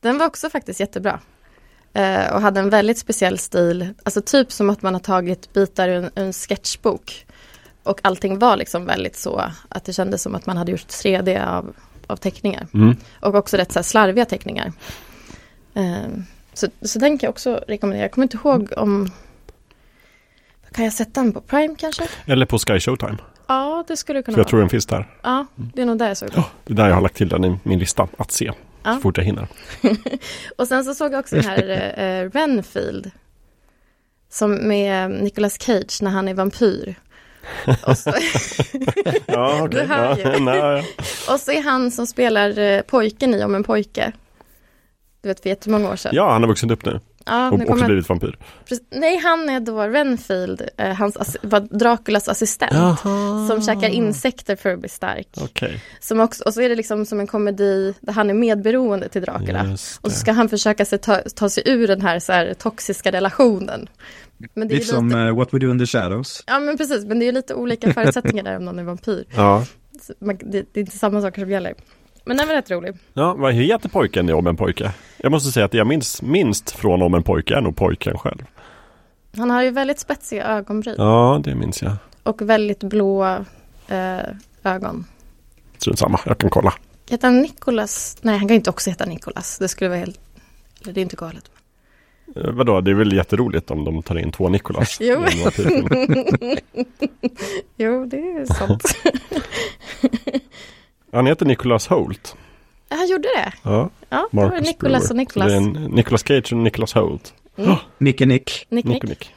den 0.00 0.18
var 0.18 0.26
också 0.26 0.50
faktiskt 0.50 0.80
jättebra. 0.80 1.20
Eh, 1.92 2.32
och 2.32 2.40
hade 2.40 2.60
en 2.60 2.70
väldigt 2.70 2.98
speciell 2.98 3.38
stil, 3.38 3.94
alltså 4.02 4.22
typ 4.22 4.52
som 4.52 4.70
att 4.70 4.82
man 4.82 4.94
har 4.94 5.00
tagit 5.00 5.52
bitar 5.52 5.88
ur 5.88 6.04
en, 6.04 6.10
en 6.14 6.32
sketchbok. 6.32 7.26
och 7.82 8.00
allting 8.02 8.38
var 8.38 8.56
liksom 8.56 8.86
väldigt 8.86 9.16
så 9.16 9.42
att 9.68 9.84
det 9.84 9.92
kändes 9.92 10.22
som 10.22 10.34
att 10.34 10.46
man 10.46 10.56
hade 10.56 10.72
gjort 10.72 10.86
3D 10.86 11.46
av, 11.46 11.74
av 12.06 12.16
teckningar. 12.16 12.66
Mm. 12.74 12.96
Och 13.20 13.34
också 13.34 13.56
rätt 13.56 13.72
så 13.72 13.78
här 13.78 13.84
slarviga 13.84 14.24
teckningar. 14.24 14.72
Ehm, 15.74 16.24
så, 16.54 16.66
så 16.82 16.98
den 16.98 17.18
kan 17.18 17.26
jag 17.26 17.30
också 17.30 17.64
rekommendera. 17.68 18.02
Jag 18.02 18.12
kommer 18.12 18.24
inte 18.24 18.36
ihåg 18.36 18.72
om... 18.76 19.10
Kan 20.72 20.84
jag 20.84 20.94
sätta 20.94 21.20
den 21.20 21.32
på 21.32 21.40
Prime 21.40 21.74
kanske? 21.78 22.08
Eller 22.26 22.46
på 22.46 22.58
Sky 22.58 22.80
Showtime. 22.80 23.18
Ja, 23.50 23.84
det 23.88 23.96
skulle 23.96 24.22
kunna 24.22 24.34
För 24.34 24.40
jag 24.40 24.44
vara. 24.44 24.50
tror 24.50 24.60
den 24.60 24.68
finns 24.68 24.86
där. 24.86 25.08
Ja, 25.22 25.46
det 25.54 25.82
är 25.82 25.86
nog 25.86 25.98
där 25.98 26.08
jag 26.08 26.16
såg 26.16 26.30
den. 26.30 26.42
Det 26.64 26.72
är 26.72 26.76
där 26.76 26.88
jag 26.88 26.94
har 26.94 27.02
lagt 27.02 27.16
till 27.16 27.28
den 27.28 27.44
i 27.44 27.58
min 27.62 27.78
lista 27.78 28.08
att 28.18 28.30
se. 28.32 28.52
Ja. 28.82 28.94
Så 28.94 29.00
fort 29.00 29.16
jag 29.18 29.24
hinner. 29.24 29.46
Och 30.58 30.68
sen 30.68 30.84
så 30.84 30.94
såg 30.94 31.12
jag 31.12 31.20
också 31.20 31.36
den 31.36 31.44
här 31.44 31.68
eh, 32.24 32.30
Renfield. 32.30 33.10
Som 34.30 34.54
med 34.68 35.10
Nicolas 35.10 35.60
Cage 35.62 36.02
när 36.02 36.10
han 36.10 36.28
är 36.28 36.34
vampyr. 36.34 36.94
Och 37.86 37.98
så, 37.98 38.10
Ja, 39.26 39.62
okej. 39.62 39.68
Du 39.80 39.86
hör 39.86 40.18
Ja, 40.24 40.32
ju. 40.34 40.40
nej. 40.44 40.84
och 41.30 41.40
så 41.40 41.52
är 41.52 41.62
han 41.62 41.90
som 41.90 42.06
spelar 42.06 42.58
eh, 42.58 42.80
pojken 42.82 43.34
i 43.34 43.44
Om 43.44 43.54
en 43.54 43.64
pojke. 43.64 44.12
Du 45.22 45.28
vet 45.28 45.40
för 45.42 45.48
jättemånga 45.48 45.90
år 45.90 45.96
sedan. 45.96 46.12
ja, 46.14 46.32
han 46.32 46.42
har 46.42 46.48
vuxit 46.48 46.70
upp 46.70 46.84
nu. 46.84 47.00
Ja, 47.30 47.50
Och 47.50 47.60
också 47.70 47.84
blivit 47.84 48.08
vampyr. 48.08 48.38
precis- 48.68 48.86
nej, 48.90 49.16
han 49.18 49.48
är 49.48 49.60
då 49.60 49.82
Renfield, 49.82 50.62
eh, 50.76 50.94
hans, 50.94 51.36
var 51.42 51.60
Draculas 51.60 52.28
assistent. 52.28 53.00
Som 53.48 53.62
käkar 53.66 53.88
insekter 53.88 54.56
för 54.56 54.72
att 54.72 54.80
bli 54.80 54.88
stark. 54.88 55.28
Okej. 55.40 55.82
Som 56.00 56.20
också, 56.20 56.44
och 56.44 56.54
så 56.54 56.60
är 56.62 56.68
det 56.68 56.74
liksom 56.74 57.06
som 57.06 57.20
en 57.20 57.26
komedi 57.26 57.94
där 58.00 58.12
han 58.12 58.30
är 58.30 58.34
medberoende 58.34 59.08
till 59.08 59.22
Dracula. 59.22 59.76
Och 60.00 60.12
så 60.12 60.18
ska 60.18 60.32
han 60.32 60.48
försöka 60.48 60.84
sig 60.84 60.98
ta, 60.98 61.16
ta 61.34 61.48
sig 61.48 61.62
ur 61.66 61.88
den 61.88 62.00
här, 62.00 62.18
så 62.18 62.32
här 62.32 62.54
toxiska 62.54 63.12
relationen. 63.12 63.88
Men 64.54 64.68
det 64.68 64.74
är 64.74 64.76
Lite 64.78 64.90
som 64.90 65.08
lite, 65.08 65.20
eh, 65.20 65.36
What 65.36 65.54
We 65.54 65.58
Do 65.58 65.70
In 65.70 65.78
The 65.78 65.86
Shadows. 65.86 66.44
Ja 66.46 66.60
men 66.60 66.76
precis, 66.78 67.04
men 67.04 67.18
det 67.18 67.28
är 67.28 67.32
lite 67.32 67.54
olika 67.54 67.92
förutsättningar 67.92 68.44
där 68.44 68.56
om 68.56 68.64
någon 68.64 68.78
är 68.78 68.84
vampyr. 68.84 69.24
Ja. 69.36 69.64
Man, 70.20 70.36
det, 70.40 70.64
det 70.72 70.80
är 70.80 70.82
inte 70.82 70.98
samma 70.98 71.20
saker 71.22 71.40
som 71.40 71.50
gäller. 71.50 71.74
Men 72.24 72.36
den 72.36 72.48
var 72.48 72.54
rätt 72.54 72.70
rolig. 72.70 72.94
ja, 73.14 73.34
vad 73.34 73.52
heter 73.54 73.88
pojken 73.88 74.28
i 74.28 74.32
Om 74.32 74.46
en 74.46 74.56
pojke? 74.56 74.92
Jag 75.16 75.32
måste 75.32 75.50
säga 75.52 75.66
att 75.66 75.74
jag 75.74 75.86
minns 75.86 76.22
minst 76.22 76.70
från 76.70 77.02
Om 77.02 77.14
en 77.14 77.22
pojke 77.22 77.56
är 77.56 77.60
nog 77.60 77.76
pojken 77.76 78.18
själv. 78.18 78.44
Han 79.36 79.50
har 79.50 79.62
ju 79.62 79.70
väldigt 79.70 79.98
spetsiga 79.98 80.44
ögonbryn. 80.44 80.94
Ja, 80.98 81.40
det 81.44 81.54
minns 81.54 81.82
jag. 81.82 81.92
Och 82.22 82.42
väldigt 82.42 82.82
blå 82.82 83.24
eh, 83.88 84.18
ögon. 84.64 85.04
Strunt 85.78 85.98
samma, 85.98 86.20
jag 86.26 86.38
kan 86.38 86.50
kolla. 86.50 86.74
Heter 87.10 87.28
han 87.28 87.40
Nikolas? 87.42 88.16
Nej, 88.22 88.38
han 88.38 88.48
kan 88.48 88.54
ju 88.54 88.56
inte 88.56 88.70
också 88.70 88.90
heta 88.90 89.04
Nikolas. 89.04 89.58
Det 89.58 89.68
skulle 89.68 89.88
vara 89.88 89.98
helt... 89.98 90.20
Eller 90.82 90.92
det 90.92 91.00
är 91.00 91.02
inte 91.02 91.16
galet. 91.16 91.50
Eh, 92.36 92.50
vadå, 92.50 92.80
det 92.80 92.90
är 92.90 92.94
väl 92.94 93.12
jätteroligt 93.12 93.70
om 93.70 93.84
de 93.84 94.02
tar 94.02 94.18
in 94.18 94.32
två 94.32 94.48
Nikolas. 94.48 94.98
Jo. 95.00 95.24
Jo, 97.76 98.04
det 98.04 98.16
är 98.16 98.54
sant. 98.54 98.82
Han 101.12 101.26
heter 101.26 101.46
Nicholas 101.46 101.86
Holt. 101.86 102.36
Han 102.88 103.08
gjorde 103.08 103.28
det? 103.36 103.52
Ja, 103.62 103.90
Ja, 104.08 104.28
det 104.30 104.36
var 104.36 104.48
Brewer. 104.48 104.62
och. 104.62 105.02
Så 105.02 105.14
Det 105.14 105.52
är 105.52 105.56
en 105.56 105.72
Nicolas 105.72 106.24
Cage 106.28 106.52
och 106.52 106.58
Nicholas 106.58 106.92
Holt. 106.94 107.34
Nick 107.98 108.20
Nick. 108.20 108.26
Nick, 108.28 108.66
Nick 108.68 108.84
Nick. 108.84 109.02
och 109.02 109.08
Nick. 109.08 109.34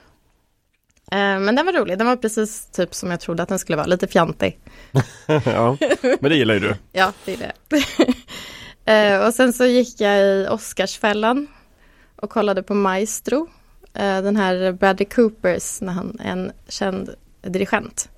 Eh, 1.12 1.18
men 1.40 1.56
den 1.56 1.66
var 1.66 1.74
rolig. 1.74 1.98
Den 1.98 2.08
var 2.08 2.16
precis 2.16 2.66
typ 2.66 2.94
som 2.96 3.12
jag 3.12 3.20
trodde 3.20 3.44
att 3.44 3.50
den 3.50 3.60
skulle 3.60 3.76
vara. 3.76 3.88
Lite 3.88 4.08
fjantig. 4.08 4.60
ja, 5.46 5.78
men 6.02 6.30
det 6.30 6.36
gillar 6.36 6.54
ju 6.54 6.60
du. 6.60 6.76
Ja, 6.92 7.12
det 7.26 7.34
är 7.34 7.38
det. 7.38 7.84
Eh, 8.86 9.28
och 9.28 9.34
sen 9.34 9.54
så 9.54 9.66
gick 9.66 10.02
jag 10.02 10.22
i 10.22 10.48
Oscarsfällan 10.50 11.48
och 12.16 12.30
kollade 12.30 12.64
på 12.64 12.74
Maestro. 12.74 13.48
Eh, 13.94 14.22
den 14.22 14.36
här 14.36 14.72
Bradley 14.72 15.06
Coopers, 15.10 15.82
när 15.82 15.94
han 15.94 16.18
är 16.24 16.32
en 16.32 16.52
känd 16.70 17.10
dirigent. 17.42 18.10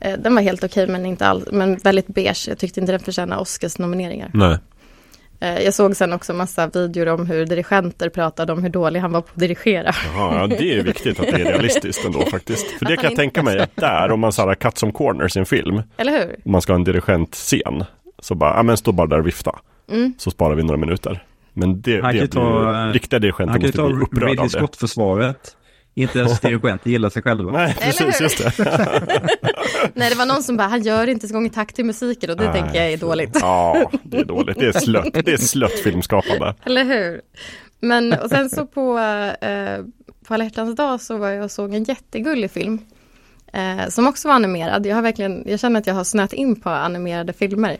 Eh, 0.00 0.18
den 0.18 0.34
var 0.34 0.42
helt 0.42 0.64
okej 0.64 0.86
men 0.86 1.06
inte 1.06 1.26
all, 1.26 1.48
men 1.52 1.76
väldigt 1.76 2.06
beige. 2.06 2.48
Jag 2.48 2.58
tyckte 2.58 2.80
inte 2.80 2.92
den 2.92 3.00
förtjänade 3.00 3.42
Oscars 3.42 3.78
nomineringar. 3.78 4.30
Nej. 4.34 4.58
Eh, 5.40 5.62
jag 5.62 5.74
såg 5.74 5.96
sen 5.96 6.12
också 6.12 6.32
massa 6.32 6.66
videor 6.66 7.08
om 7.08 7.26
hur 7.26 7.46
dirigenter 7.46 8.08
pratade 8.08 8.52
om 8.52 8.62
hur 8.62 8.70
dålig 8.70 9.00
han 9.00 9.12
var 9.12 9.20
på 9.20 9.28
att 9.32 9.40
dirigera. 9.40 9.94
Jaha, 10.14 10.34
ja, 10.34 10.46
det 10.46 10.78
är 10.78 10.82
viktigt 10.82 11.20
att 11.20 11.26
det 11.26 11.40
är 11.40 11.44
realistiskt 11.44 12.04
ändå 12.04 12.26
faktiskt. 12.30 12.66
För 12.78 12.84
det 12.86 12.96
kan 12.96 13.04
han 13.04 13.12
jag 13.12 13.16
tänka 13.16 13.42
mig 13.42 13.58
att 13.58 13.76
där, 13.76 14.10
om 14.10 14.20
man 14.20 14.32
så 14.32 14.48
här 14.48 14.54
cut 14.54 14.78
som 14.78 14.92
corners 14.92 15.36
i 15.36 15.38
en 15.38 15.46
film, 15.46 15.82
Eller 15.96 16.12
hur? 16.12 16.36
om 16.44 16.52
man 16.52 16.62
ska 16.62 16.72
ha 16.72 16.78
en 16.78 16.84
dirigentscen, 16.84 17.84
så 18.18 18.34
bara, 18.34 18.56
ja 18.56 18.62
men 18.62 18.76
stå 18.76 18.92
bara 18.92 19.06
där 19.06 19.18
och 19.18 19.26
vifta. 19.26 19.58
Mm. 19.90 20.14
Så 20.18 20.30
sparar 20.30 20.54
vi 20.54 20.62
några 20.62 20.76
minuter. 20.76 21.24
Men 21.52 21.80
det, 21.80 21.92
Han 21.92 22.02
kan 22.02 22.12
det 22.12 22.18
ju 22.18 22.26
ta, 22.26 22.72
blir, 22.72 22.92
riktiga 22.92 23.18
dirigenter 23.18 23.46
Han 23.52 23.60
kan 23.60 23.60
ju 23.60 23.66
måste 23.66 23.78
ta 23.78 23.88
bli 23.88 24.02
upprörda 24.04 24.26
Ridley 24.26 24.44
av 24.44 24.50
det. 24.50 24.58
Scott-försvaret. 24.58 25.56
Inte 25.94 26.18
ens 26.18 26.40
dirigenter 26.40 26.90
gillar 26.90 27.10
sig 27.10 27.22
själva. 27.22 27.52
Nej, 27.52 27.76
precis, 27.80 28.20
just 28.20 28.38
det. 28.38 28.52
Nej, 29.94 30.10
det 30.10 30.16
var 30.16 30.26
någon 30.26 30.42
som 30.42 30.56
bara, 30.56 30.68
han 30.68 30.82
gör 30.82 31.06
inte 31.06 31.24
ens 31.24 31.32
gång 31.32 31.46
i 31.46 31.50
takt 31.50 31.76
till 31.76 31.84
musiken 31.84 32.30
och 32.30 32.36
det 32.36 32.52
tänker 32.52 32.74
jag 32.82 32.92
är 32.92 32.96
dåligt. 32.96 33.36
Ja, 33.40 33.90
det 34.02 34.16
är 34.16 34.24
dåligt. 34.24 34.58
Det 34.58 34.66
är 34.66 34.72
slött. 34.72 35.12
Det 35.12 35.32
är 35.32 35.36
slött 35.36 35.72
filmskapande. 35.72 36.54
Eller 36.64 36.84
hur? 36.84 37.20
Men 37.80 38.12
och 38.12 38.30
sen 38.30 38.50
så 38.50 38.66
på, 38.66 38.98
eh, 39.40 39.84
på 40.24 40.34
alla 40.34 40.48
dag 40.76 41.00
så 41.00 41.16
var 41.16 41.28
jag 41.28 41.44
och 41.44 41.50
såg 41.50 41.74
en 41.74 41.84
jättegullig 41.84 42.50
film. 42.50 42.78
Eh, 43.52 43.88
som 43.88 44.06
också 44.06 44.28
var 44.28 44.34
animerad. 44.34 44.86
Jag 44.86 44.94
har 44.94 45.02
verkligen, 45.02 45.44
jag 45.46 45.60
känner 45.60 45.80
att 45.80 45.86
jag 45.86 45.94
har 45.94 46.04
snöat 46.04 46.32
in 46.32 46.60
på 46.60 46.70
animerade 46.70 47.32
filmer. 47.32 47.78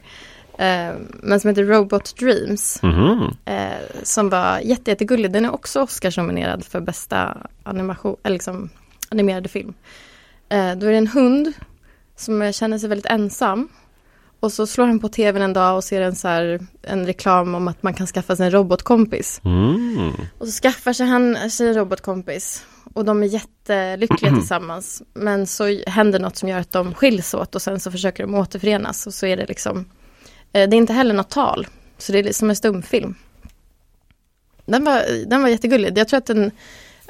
Eh, 0.58 0.94
men 1.22 1.40
som 1.40 1.48
heter 1.48 1.64
Robot 1.64 2.16
Dreams. 2.16 2.82
Mhm. 2.82 3.34
Eh, 3.44 4.02
som 4.02 4.28
var 4.28 4.58
jätte, 4.58 4.90
jättegullig. 4.90 5.32
Den 5.32 5.44
är 5.44 5.54
också 5.54 5.82
Oscars-nominerad 5.82 6.64
för 6.64 6.80
bästa 6.80 7.36
animation, 7.62 8.16
eller 8.22 8.34
liksom 8.34 8.70
animerade 9.08 9.48
film. 9.48 9.74
Eh, 10.48 10.74
då 10.74 10.86
är 10.86 10.90
det 10.90 10.96
en 10.96 11.06
hund 11.06 11.52
som 12.20 12.52
känner 12.52 12.78
sig 12.78 12.88
väldigt 12.88 13.06
ensam. 13.06 13.68
Och 14.40 14.52
så 14.52 14.66
slår 14.66 14.86
han 14.86 14.98
på 14.98 15.08
tvn 15.08 15.42
en 15.42 15.52
dag 15.52 15.76
och 15.76 15.84
ser 15.84 16.00
en, 16.00 16.16
så 16.16 16.28
här, 16.28 16.66
en 16.82 17.06
reklam 17.06 17.54
om 17.54 17.68
att 17.68 17.82
man 17.82 17.94
kan 17.94 18.06
skaffa 18.06 18.36
sig 18.36 18.46
en 18.46 18.52
robotkompis. 18.52 19.40
Mm. 19.44 20.12
Och 20.38 20.46
så 20.46 20.62
skaffar 20.62 20.92
sig 20.92 21.06
han 21.06 21.50
sig 21.50 21.68
en 21.68 21.74
robotkompis. 21.74 22.64
Och 22.94 23.04
de 23.04 23.22
är 23.22 23.26
jättelyckliga 23.26 24.32
tillsammans. 24.38 25.02
Men 25.14 25.46
så 25.46 25.82
händer 25.86 26.18
något 26.18 26.36
som 26.36 26.48
gör 26.48 26.58
att 26.58 26.70
de 26.70 26.94
skiljs 26.94 27.34
åt 27.34 27.54
och 27.54 27.62
sen 27.62 27.80
så 27.80 27.90
försöker 27.90 28.22
de 28.22 28.34
återförenas. 28.34 29.06
Och 29.06 29.14
så 29.14 29.26
är 29.26 29.36
det 29.36 29.46
liksom, 29.46 29.78
eh, 30.52 30.68
det 30.68 30.76
är 30.76 30.78
inte 30.78 30.92
heller 30.92 31.14
något 31.14 31.30
tal. 31.30 31.66
Så 31.98 32.12
det 32.12 32.18
är 32.18 32.32
som 32.32 32.50
en 32.50 32.56
stumfilm. 32.56 33.14
Den 34.66 34.84
var, 34.84 35.26
den 35.26 35.42
var 35.42 35.48
jättegullig. 35.48 35.98
Jag 35.98 36.08
tror 36.08 36.18
att, 36.18 36.26
den, 36.26 36.50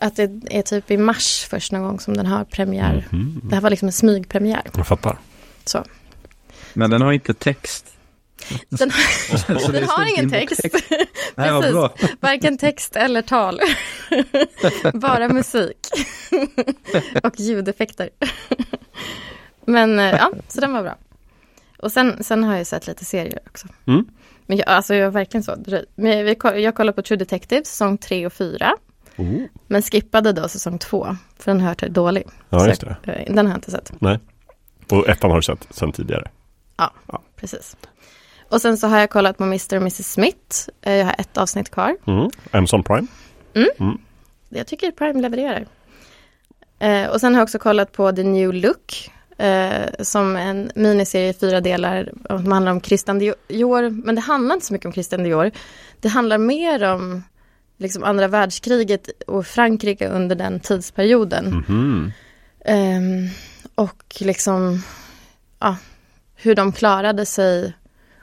att 0.00 0.16
det 0.16 0.30
är 0.50 0.62
typ 0.62 0.90
i 0.90 0.96
mars 0.96 1.46
först 1.50 1.72
någon 1.72 1.82
gång 1.82 2.00
som 2.00 2.16
den 2.16 2.26
har 2.26 2.44
premiär. 2.44 3.06
Mhm. 3.10 3.40
Det 3.44 3.54
här 3.54 3.62
var 3.62 3.70
liksom 3.70 3.88
en 3.88 3.92
smygpremiär. 3.92 4.62
Jag 4.76 4.86
fattar. 4.86 5.18
Så. 5.64 5.84
Men 6.72 6.90
den 6.90 7.02
har 7.02 7.12
inte 7.12 7.34
text. 7.34 7.86
Den, 8.68 8.90
är 9.30 9.72
den 9.72 9.88
har 9.88 10.18
ingen 10.18 10.30
text. 10.30 10.60
Nej, 11.34 11.52
vad 11.52 11.62
Precis. 11.62 11.72
bra. 11.74 11.94
Varken 12.20 12.58
text 12.58 12.96
eller 12.96 13.22
tal. 13.22 13.60
Bara 14.94 15.28
musik. 15.28 15.76
och 17.22 17.40
ljudeffekter. 17.40 18.10
Men 19.64 19.98
eh, 19.98 20.04
ja, 20.10 20.32
så 20.48 20.60
den 20.60 20.72
var 20.72 20.82
bra. 20.82 20.96
Och 21.78 21.92
sen, 21.92 22.24
sen 22.24 22.44
har 22.44 22.56
jag 22.56 22.66
sett 22.66 22.86
lite 22.86 23.04
serier 23.04 23.38
också. 23.46 23.68
Mm. 23.86 24.04
Men 24.46 24.56
jag, 24.56 24.68
alltså 24.68 24.94
jag 24.94 25.06
är 25.06 25.10
verkligen 25.10 25.44
så. 25.44 25.56
Men 25.94 26.34
koll- 26.34 26.58
jag 26.60 26.74
kollade 26.74 26.96
på 26.96 27.02
True 27.02 27.18
Detective 27.18 27.64
säsong 27.64 27.98
3 27.98 28.26
och 28.26 28.32
4. 28.32 28.72
Oh. 29.20 29.42
Men 29.66 29.82
skippade 29.82 30.32
då 30.32 30.48
säsong 30.48 30.78
2. 30.78 31.16
För 31.38 31.50
den 31.52 31.60
hört 31.60 31.82
är 31.82 31.88
dålig. 31.88 32.24
Ja, 32.50 32.66
just 32.68 32.80
det. 32.80 32.96
jag- 33.04 33.16
eh, 33.28 33.34
Den 33.34 33.46
har 33.46 33.52
jag 33.52 33.58
inte 33.58 33.70
sett. 33.70 33.92
Nej. 34.00 34.18
Och 34.90 35.08
ettan 35.08 35.30
har 35.30 35.36
du 35.38 35.42
sett 35.42 35.66
sen 35.70 35.92
tidigare. 35.92 36.30
Precis. 37.36 37.76
Och 38.48 38.60
sen 38.60 38.76
så 38.78 38.86
har 38.86 38.98
jag 39.00 39.10
kollat 39.10 39.36
på 39.38 39.44
Mr. 39.44 39.76
och 39.76 39.82
Mrs. 39.82 40.12
Smith. 40.12 40.68
Eh, 40.82 40.92
Jag 40.94 41.04
har 41.04 41.14
ett 41.18 41.38
avsnitt 41.38 41.70
kvar. 41.70 41.96
Mm. 42.06 42.30
Amazon 42.50 42.82
Prime. 42.82 43.06
Jag 44.48 44.66
tycker 44.66 44.90
Prime 44.90 45.20
levererar. 45.22 45.66
Eh, 46.78 47.06
och 47.10 47.20
sen 47.20 47.34
har 47.34 47.40
jag 47.40 47.44
också 47.46 47.58
kollat 47.58 47.92
på 47.92 48.12
The 48.12 48.22
New 48.22 48.54
Look. 48.54 49.10
Eh, 49.38 49.86
som 50.00 50.36
en 50.36 50.70
miniserie 50.74 51.28
i 51.28 51.32
fyra 51.34 51.60
delar. 51.60 52.12
Som 52.28 52.52
handlar 52.52 52.72
om 52.72 52.80
Christian 52.80 53.18
Dior. 53.18 53.90
Men 53.90 54.14
det 54.14 54.20
handlar 54.20 54.54
inte 54.54 54.66
så 54.66 54.72
mycket 54.72 54.86
om 54.86 54.92
Christian 54.92 55.22
Dior. 55.22 55.50
Det 56.00 56.08
handlar 56.08 56.38
mer 56.38 56.82
om 56.82 57.22
liksom 57.80 58.04
andra 58.04 58.28
världskriget 58.28 59.08
och 59.26 59.46
Frankrike 59.46 60.08
under 60.08 60.36
den 60.36 60.60
tidsperioden. 60.60 61.64
Mhm. 61.68 62.12
Ehm, 62.64 63.28
och 63.74 64.02
liksom 64.20 64.82
ja, 65.60 65.76
hur 66.36 66.54
de 66.54 66.72
klarade 66.72 67.26
sig. 67.26 67.72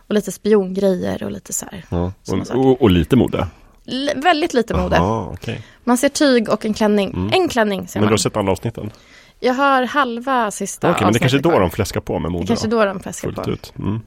Och 0.08 0.14
lite 0.14 0.32
spiongrejer 0.32 1.24
och 1.24 1.32
lite 1.32 1.54
så 1.54 1.66
här. 1.72 1.86
Ja. 1.90 2.14
Och, 2.32 2.56
och, 2.66 2.82
och 2.82 2.90
lite 2.90 3.16
mode. 3.16 3.48
L- 3.88 4.12
väldigt 4.16 4.54
lite 4.54 4.74
mode. 4.74 4.98
Aha, 4.98 5.30
okej. 5.34 5.62
Man 5.84 5.98
ser 5.98 6.10
tyg 6.10 6.50
och 6.50 6.66
en 6.66 6.74
klänning. 6.74 7.10
Mm. 7.14 7.30
En 7.34 7.50
klänning 7.50 7.88
ser 7.88 8.00
Men 8.00 8.02
du 8.02 8.06
man. 8.06 8.14
har 8.14 8.18
sett 8.18 8.38
alla 8.38 8.52
avsnitten? 8.52 8.92
Jag 9.40 9.54
har 9.54 9.84
halva 9.84 10.52
sista 10.52 10.92
Okej, 10.92 11.04
men 11.04 11.14
det 11.14 11.20
kanske 11.20 11.38
är 11.38 11.42
då 11.42 11.60
de 11.60 11.70
fläskar 11.72 12.02
på 12.02 12.20
med 12.20 12.32
mode. 12.32 12.44
Det 12.44 12.48
kanske 12.48 12.68
då. 12.68 12.86
de 12.86 13.00
fläskar 13.00 13.28
Fullt 13.32 13.44
på. 13.44 13.52
ut. 13.52 13.74
Mm. 13.80 14.00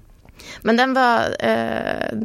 Men 0.63 0.77
den 0.77 0.95
var, 0.95 1.21
eh, 1.41 2.19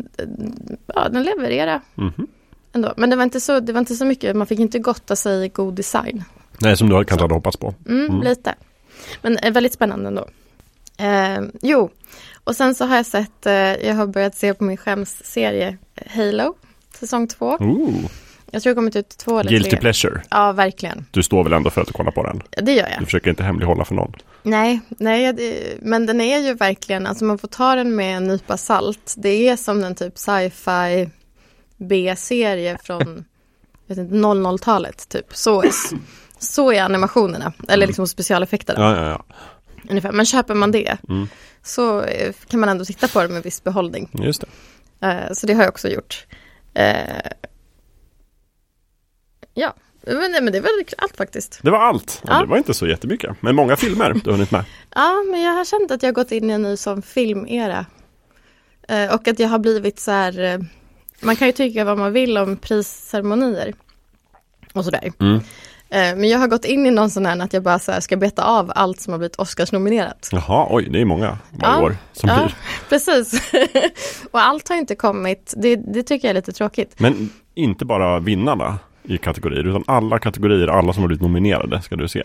ja 0.95 1.09
den 1.09 1.23
levererade 1.23 1.81
Mhm. 1.95 2.27
Ändå. 2.75 2.93
Men 2.97 3.09
det 3.09 3.15
var, 3.15 3.23
inte 3.23 3.41
så, 3.41 3.59
det 3.59 3.73
var 3.73 3.79
inte 3.79 3.95
så 3.95 4.05
mycket, 4.05 4.35
man 4.35 4.47
fick 4.47 4.59
inte 4.59 4.79
gotta 4.79 5.15
sig 5.15 5.45
i 5.45 5.49
god 5.49 5.73
design. 5.73 6.23
Nej, 6.61 6.77
som 6.77 6.89
du 6.89 7.05
kanske 7.05 7.23
hade 7.23 7.33
hoppats 7.33 7.57
på. 7.57 7.73
Mm, 7.87 8.05
Mm. 8.05 8.21
Lite. 8.21 8.55
Men 9.21 9.37
eh, 9.37 9.51
väldigt 9.51 9.73
spännande 9.73 10.07
ändå. 10.07 10.27
Eh, 10.97 11.41
jo, 11.61 11.89
och 12.43 12.55
sen 12.55 12.75
så 12.75 12.85
har 12.85 12.95
jag 12.95 13.05
sett, 13.05 13.45
eh, 13.45 13.53
jag 13.53 13.95
har 13.95 14.07
börjat 14.07 14.35
se 14.35 14.53
på 14.53 14.63
min 14.63 14.77
skämsserie 14.77 15.77
Halo, 16.09 16.55
säsong 16.99 17.27
två. 17.27 17.45
Ooh. 17.59 17.93
Jag 18.51 18.63
tror 18.63 18.71
det 18.71 18.75
kommit 18.75 18.95
ut 18.95 19.09
två 19.09 19.39
eller 19.39 19.49
Guilty 19.49 19.69
tre. 19.69 19.79
pleasure. 19.79 20.21
Ja, 20.29 20.51
verkligen. 20.51 21.05
Du 21.11 21.23
står 21.23 21.43
väl 21.43 21.53
ändå 21.53 21.69
för 21.69 21.81
att 21.81 21.87
du 21.87 21.93
kollar 21.93 22.11
på 22.11 22.23
den? 22.23 22.41
Det 22.65 22.71
gör 22.73 22.89
jag. 22.89 22.99
Du 22.99 23.05
försöker 23.05 23.29
inte 23.29 23.43
hemlighålla 23.43 23.85
för 23.85 23.95
någon. 23.95 24.13
Nej, 24.43 24.79
nej, 24.89 25.33
det- 25.33 25.77
men 25.81 26.05
den 26.05 26.21
är 26.21 26.39
ju 26.39 26.53
verkligen, 26.53 27.07
alltså 27.07 27.25
man 27.25 27.37
får 27.37 27.47
ta 27.47 27.75
den 27.75 27.95
med 27.95 28.17
en 28.17 28.27
nypa 28.27 28.57
salt. 28.57 29.13
Det 29.17 29.49
är 29.49 29.55
som 29.55 29.83
en 29.83 29.95
typ 29.95 30.17
sci-fi 30.17 31.09
B-serie 31.77 32.77
från 32.83 33.25
jag 33.87 33.95
vet 33.95 34.05
inte, 34.05 34.15
00-talet 34.15 35.09
typ. 35.09 35.35
Så, 35.35 35.63
så 36.39 36.71
är 36.71 36.81
animationerna, 36.83 37.53
eller 37.67 37.87
liksom 37.87 38.07
specialeffekterna. 38.07 38.79
Ja, 38.81 38.95
ja, 39.03 39.09
ja. 39.09 39.25
Ungefär. 39.89 40.11
Men 40.11 40.25
köper 40.25 40.53
man 40.53 40.71
det 40.71 40.97
Mm. 41.09 41.27
så 41.63 42.01
eh, 42.01 42.33
kan 42.47 42.59
man 42.59 42.69
ändå 42.69 42.85
titta 42.85 43.07
på 43.07 43.21
det 43.21 43.27
med 43.27 43.43
viss 43.43 43.63
behållning. 43.63 44.09
Just 44.13 44.43
det. 44.99 45.07
Eh, 45.07 45.33
Så 45.33 45.47
det 45.47 45.53
har 45.53 45.61
jag 45.63 45.69
också 45.69 45.87
gjort. 45.89 46.25
Eh, 46.73 47.31
Ja, 49.53 49.73
men, 50.01 50.31
nej, 50.31 50.41
men 50.41 50.53
det 50.53 50.59
väl 50.59 50.71
allt 50.97 51.17
faktiskt. 51.17 51.59
Det 51.61 51.71
var 51.71 51.79
allt. 51.79 52.21
Ja. 52.27 52.39
Det 52.41 52.45
var 52.47 52.57
inte 52.57 52.73
så 52.73 52.87
jättemycket. 52.87 53.35
Men 53.41 53.55
många 53.55 53.75
filmer 53.75 54.13
du 54.13 54.19
har 54.29 54.31
hunnit 54.31 54.51
med. 54.51 54.65
Ja, 54.95 55.23
men 55.31 55.41
jag 55.41 55.53
har 55.53 55.65
känt 55.65 55.91
att 55.91 56.03
jag 56.03 56.07
har 56.07 56.13
gått 56.13 56.31
in 56.31 56.49
i 56.49 56.53
en 56.53 56.61
ny 56.61 56.77
sån 56.77 57.01
filmera. 57.01 57.85
Eh, 58.87 59.13
och 59.13 59.27
att 59.27 59.39
jag 59.39 59.47
har 59.49 59.59
blivit 59.59 59.99
så 59.99 60.11
här, 60.11 60.65
man 61.21 61.35
kan 61.35 61.47
ju 61.47 61.51
tycka 61.51 61.83
vad 61.83 61.97
man 61.97 62.13
vill 62.13 62.37
om 62.37 62.57
prisceremonier 62.57 63.73
och 64.73 64.85
sådär. 64.85 65.11
Mm. 65.19 65.39
Eh, 65.89 66.15
men 66.15 66.29
jag 66.29 66.39
har 66.39 66.47
gått 66.47 66.65
in 66.65 66.85
i 66.85 66.91
någon 66.91 67.09
sån 67.09 67.25
här 67.25 67.39
att 67.39 67.53
jag 67.53 67.63
bara 67.63 67.79
här 67.87 67.99
ska 67.99 68.17
beta 68.17 68.43
av 68.43 68.71
allt 68.75 68.99
som 68.99 69.13
har 69.13 69.17
blivit 69.17 69.35
Oscarsnominerat. 69.35 70.29
Jaha, 70.31 70.67
oj, 70.69 70.89
det 70.89 71.01
är 71.01 71.05
många 71.05 71.37
varje 71.51 71.75
Ja, 71.75 71.83
år 71.83 71.97
som 72.13 72.29
ja. 72.29 72.35
blir. 72.35 72.55
Precis. 72.89 73.51
och 74.31 74.41
allt 74.41 74.69
har 74.69 74.75
inte 74.75 74.95
kommit, 74.95 75.53
det, 75.57 75.75
det 75.75 76.03
tycker 76.03 76.27
jag 76.27 76.29
är 76.29 76.35
lite 76.35 76.51
tråkigt. 76.51 76.99
Men 76.99 77.29
inte 77.53 77.85
bara 77.85 78.19
vinnarna 78.19 78.79
i 79.03 79.17
kategorier, 79.17 79.67
utan 79.67 79.83
alla 79.87 80.19
kategorier, 80.19 80.67
alla 80.67 80.93
som 80.93 81.03
har 81.03 81.07
blivit 81.07 81.21
nominerade 81.21 81.81
ska 81.81 81.95
du 81.95 82.07
se. 82.07 82.23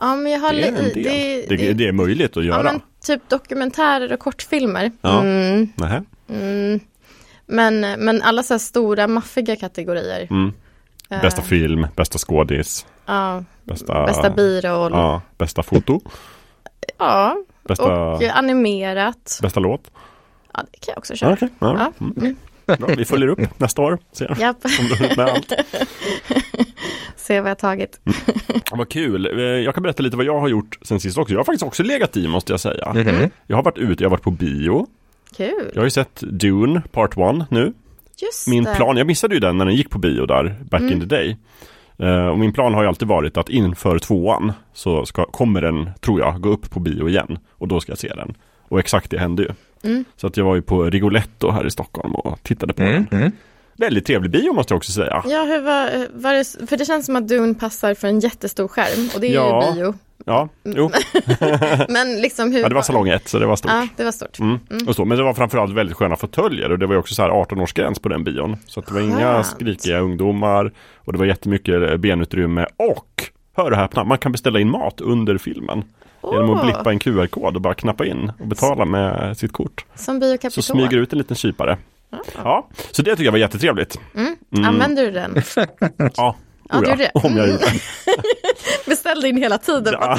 Ja, 0.00 0.16
men 0.16 0.32
jag 0.32 0.40
har 0.40 0.52
Det 0.52 0.62
är 0.62 0.68
en 0.68 0.74
del. 0.74 1.44
Det, 1.48 1.72
det, 1.72 1.88
är 1.88 1.92
möjligt 1.92 2.36
att 2.36 2.44
ja, 2.44 2.50
göra. 2.56 2.62
men 2.62 2.80
typ 3.06 3.28
dokumentärer 3.28 4.12
och 4.12 4.18
kortfilmer. 4.20 4.92
Ja. 5.00 5.20
Mm, 5.20 5.68
Nähä. 5.76 6.04
mm. 6.28 6.80
Men, 7.52 7.80
men 7.80 8.22
alla 8.22 8.42
så 8.42 8.54
här 8.54 8.58
stora 8.58 9.06
maffiga 9.06 9.56
kategorier. 9.56 10.26
Mm. 10.30 10.52
Eh, 11.10 11.20
Bästa 11.20 11.42
film, 11.42 11.86
bästa 11.96 12.18
skådis, 12.18 12.86
Ja, 13.06 13.44
bästa, 13.64 14.06
bästa 14.06 14.30
biroll. 14.30 14.92
Ja, 14.92 14.98
ja, 14.98 15.22
bästa 15.38 15.62
foto, 15.62 16.00
bästa, 17.68 17.84
och 18.12 18.22
eh, 18.22 18.36
animerat. 18.36 19.38
bästa 19.42 19.60
låt. 19.60 19.90
Ja, 20.54 20.60
det 20.72 20.78
kan 20.80 20.92
jag 20.92 20.98
också 20.98 21.12
Ja, 21.12 21.16
köra. 21.16 21.32
okej. 21.32 21.48
Ja. 21.58 21.76
Ja. 21.78 21.92
Mm. 22.06 22.14
Mm. 22.16 22.36
Bra. 22.78 22.88
Vi 22.96 23.04
följer 23.04 23.28
upp 23.28 23.38
nästa 23.60 23.82
år. 23.82 23.98
Ser 24.12 24.36
Japp, 24.40 24.56
om 24.64 24.86
du 24.88 24.94
har 24.94 25.16
med 25.16 25.26
allt. 25.34 25.52
se 27.16 27.40
vad 27.40 27.50
jag 27.50 27.58
tagit. 27.58 28.00
Vad 28.72 28.88
kul. 28.88 29.26
Eh, 29.38 29.42
Jag 29.44 29.74
kan 29.74 29.82
berätta 29.82 30.02
lite 30.02 30.16
vad 30.16 30.26
jag 30.26 30.40
har 30.40 30.48
gjort 30.48 30.78
sen 30.82 31.00
sist 31.00 31.18
också. 31.18 31.32
Jag 31.34 31.38
har 31.40 31.44
faktiskt 31.44 31.62
också 31.62 31.82
legat 31.82 32.16
i 32.16 32.28
måste 32.28 32.52
jag 32.52 32.60
säga. 32.60 32.92
Mhm. 32.94 33.30
Jag 33.46 33.56
har 33.56 33.62
varit 33.62 33.78
ute, 33.78 34.02
jag 34.02 34.10
har 34.10 34.16
varit 34.16 34.22
på 34.24 34.30
bio. 34.30 34.86
Kul. 35.36 35.70
Jag 35.72 35.80
har 35.80 35.84
ju 35.84 35.90
sett 35.90 36.20
Dune 36.20 36.82
Part 36.92 37.16
1 37.18 37.50
nu. 37.50 37.72
Just 38.22 38.48
Min 38.48 38.64
det. 38.64 38.74
plan, 38.74 38.96
jag 38.96 39.06
missade 39.06 39.34
ju 39.34 39.40
den 39.40 39.58
när 39.58 39.64
den 39.64 39.74
gick 39.74 39.90
på 39.90 39.98
bio 39.98 40.26
där 40.26 40.56
back 40.70 40.80
Mm. 40.80 40.92
in 40.92 41.00
the 41.00 41.06
day. 41.06 41.36
Eh, 41.98 42.26
och 42.26 42.38
min 42.38 42.52
plan 42.52 42.74
har 42.74 42.82
ju 42.82 42.88
alltid 42.88 43.08
varit 43.08 43.36
att 43.36 43.48
inför 43.48 43.98
tvåan 43.98 44.52
så 44.72 45.06
ska, 45.06 45.24
kommer 45.24 45.62
den, 45.62 45.90
tror 46.00 46.20
jag, 46.20 46.40
gå 46.40 46.48
upp 46.48 46.70
på 46.70 46.80
bio 46.80 47.08
igen. 47.08 47.38
Och 47.50 47.68
då 47.68 47.80
ska 47.80 47.92
jag 47.92 47.98
se 47.98 48.08
den. 48.16 48.34
Och 48.68 48.78
exakt 48.80 49.10
det 49.10 49.18
hände 49.18 49.42
ju. 49.42 49.48
Mm. 49.90 50.04
Så 50.16 50.26
att 50.26 50.36
jag 50.36 50.44
var 50.44 50.54
ju 50.54 50.62
på 50.62 50.84
Rigoletto 50.84 51.50
här 51.50 51.66
i 51.66 51.70
Stockholm 51.70 52.14
och 52.14 52.42
tittade 52.42 52.72
på 52.72 52.82
Mm. 52.82 53.06
den. 53.10 53.32
Mm. 53.78 53.86
Väldigt 53.86 54.06
trevlig 54.06 54.30
bio 54.30 54.52
måste 54.52 54.72
jag 54.74 54.76
också 54.76 54.92
säga. 54.92 55.22
Ja, 55.28 55.42
hur 55.44 55.60
var, 55.60 56.06
var 56.22 56.34
det, 56.34 56.66
för 56.68 56.76
det 56.76 56.84
känns 56.84 57.06
som 57.06 57.16
att 57.16 57.28
Dune 57.28 57.54
passar 57.54 57.94
för 57.94 58.08
en 58.08 58.20
jättestor 58.20 58.68
skärm 58.68 59.08
och 59.14 59.20
det 59.20 59.26
är 59.26 59.34
Ja. 59.34 59.68
ju 59.68 59.74
bio. 59.74 59.94
Ja, 60.26 60.48
jo. 60.64 60.90
Men 61.88 62.20
liksom 62.20 62.52
hur... 62.52 62.60
Ja, 62.60 62.68
det 62.68 62.74
var 62.74 62.82
salong 62.82 63.08
1 63.08 63.28
så 63.28 63.38
det 63.38 63.46
var 63.46 63.56
stort. 63.56 63.70
Ja, 63.70 63.88
det 63.96 64.04
var 64.04 64.12
stort. 64.12 64.38
Mm. 64.38 64.58
Och 64.88 64.96
så, 64.96 65.04
men 65.04 65.18
det 65.18 65.24
var 65.24 65.34
framförallt 65.34 65.74
väldigt 65.74 65.96
sköna 65.96 66.16
fåtöljer 66.16 66.72
och 66.72 66.78
det 66.78 66.86
var 66.86 66.94
ju 66.94 66.98
också 66.98 67.14
så 67.14 67.22
här 67.22 67.30
18-årsgräns 67.30 68.02
på 68.02 68.08
den 68.08 68.24
bion. 68.24 68.56
Så 68.66 68.80
det 68.80 68.92
var 68.94 69.00
inga 69.00 69.32
Skönt. 69.32 69.46
skrikiga 69.46 69.98
ungdomar 70.00 70.72
och 70.96 71.12
det 71.12 71.18
var 71.18 71.26
jättemycket 71.26 71.90
eh, 71.90 71.96
benutrymme 71.96 72.66
och 72.76 73.24
hör 73.56 73.70
och 73.70 73.76
häpna, 73.76 74.04
man 74.04 74.18
kan 74.18 74.32
beställa 74.32 74.60
in 74.60 74.70
mat 74.70 75.00
under 75.00 75.38
filmen. 75.38 75.84
Genom 76.32 76.50
att 76.50 76.62
blippa 76.64 76.90
en 76.90 76.98
QR-kod 76.98 77.56
och 77.56 77.62
bara 77.62 77.74
knappa 77.74 78.06
in 78.06 78.32
och 78.40 78.46
betala 78.46 78.84
med 78.84 79.36
sitt 79.38 79.52
kort. 79.52 79.84
Som 79.94 80.18
Bio 80.20 80.50
Så 80.50 80.62
smyger 80.62 80.96
ut 80.96 81.12
en 81.12 81.18
liten 81.18 81.36
kypare. 81.36 81.78
Ja, 82.36 82.68
så 82.90 83.02
det 83.02 83.10
tycker 83.10 83.24
jag 83.24 83.32
var 83.32 83.38
jättetrevligt. 83.38 84.00
Mm. 84.14 84.36
Mm. 84.56 84.64
Använder 84.68 85.04
du 85.04 85.10
den? 85.10 85.42
Ja, 86.16 86.36
Ja, 86.70 86.80
du 86.80 86.86
gjorde 86.90 86.96
det. 86.96 87.10
om 87.14 87.36
jag 87.36 87.48
gjorde. 87.48 87.64
Beställde 88.86 89.28
in 89.28 89.36
hela 89.36 89.58
tiden, 89.58 89.94
Ja. 90.00 90.18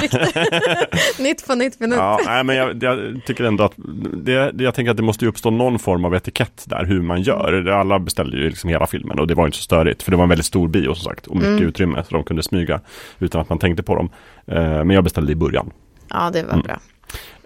nytt 1.18 1.46
på 1.46 1.54
nytt 1.54 1.80
nytt. 1.80 1.94
Ja, 1.94 2.20
nej, 2.26 2.44
men 2.44 2.56
jag, 2.56 2.82
jag 2.82 3.20
tycker 3.26 3.44
ändå 3.44 3.64
att 3.64 3.72
det, 4.12 4.52
jag 4.58 4.74
tänker 4.74 4.90
att 4.90 4.96
det 4.96 5.02
måste 5.02 5.24
ju 5.24 5.28
uppstå 5.28 5.50
någon 5.50 5.78
form 5.78 6.04
av 6.04 6.14
etikett 6.14 6.64
där 6.66 6.84
hur 6.84 7.02
man 7.02 7.22
gör. 7.22 7.52
Det- 7.52 7.76
Alla 7.76 7.98
beställde 7.98 8.36
ju 8.36 8.48
liksom 8.48 8.70
hela 8.70 8.86
filmen 8.86 9.18
och 9.18 9.26
det 9.26 9.34
var 9.34 9.46
inte 9.46 9.56
så 9.58 9.62
störigt 9.62 10.02
för 10.02 10.10
det 10.10 10.16
var 10.16 10.22
en 10.24 10.28
väldigt 10.28 10.46
stor 10.46 10.68
bio 10.68 10.94
som 10.94 11.04
sagt 11.04 11.26
och 11.26 11.36
mycket 11.36 11.48
Mm. 11.50 11.68
utrymme 11.68 12.04
så 12.08 12.14
de 12.14 12.24
kunde 12.24 12.42
smyga 12.42 12.80
utan 13.18 13.40
att 13.40 13.48
man 13.48 13.58
tänkte 13.58 13.82
på 13.82 13.94
dem. 13.96 14.10
Eh, 14.46 14.54
men 14.62 14.90
jag 14.90 15.04
beställde 15.04 15.32
i 15.32 15.36
början. 15.36 15.70
Ja, 16.10 16.30
det 16.32 16.42
var 16.42 16.52
Mm. 16.52 16.62
bra. 16.62 16.76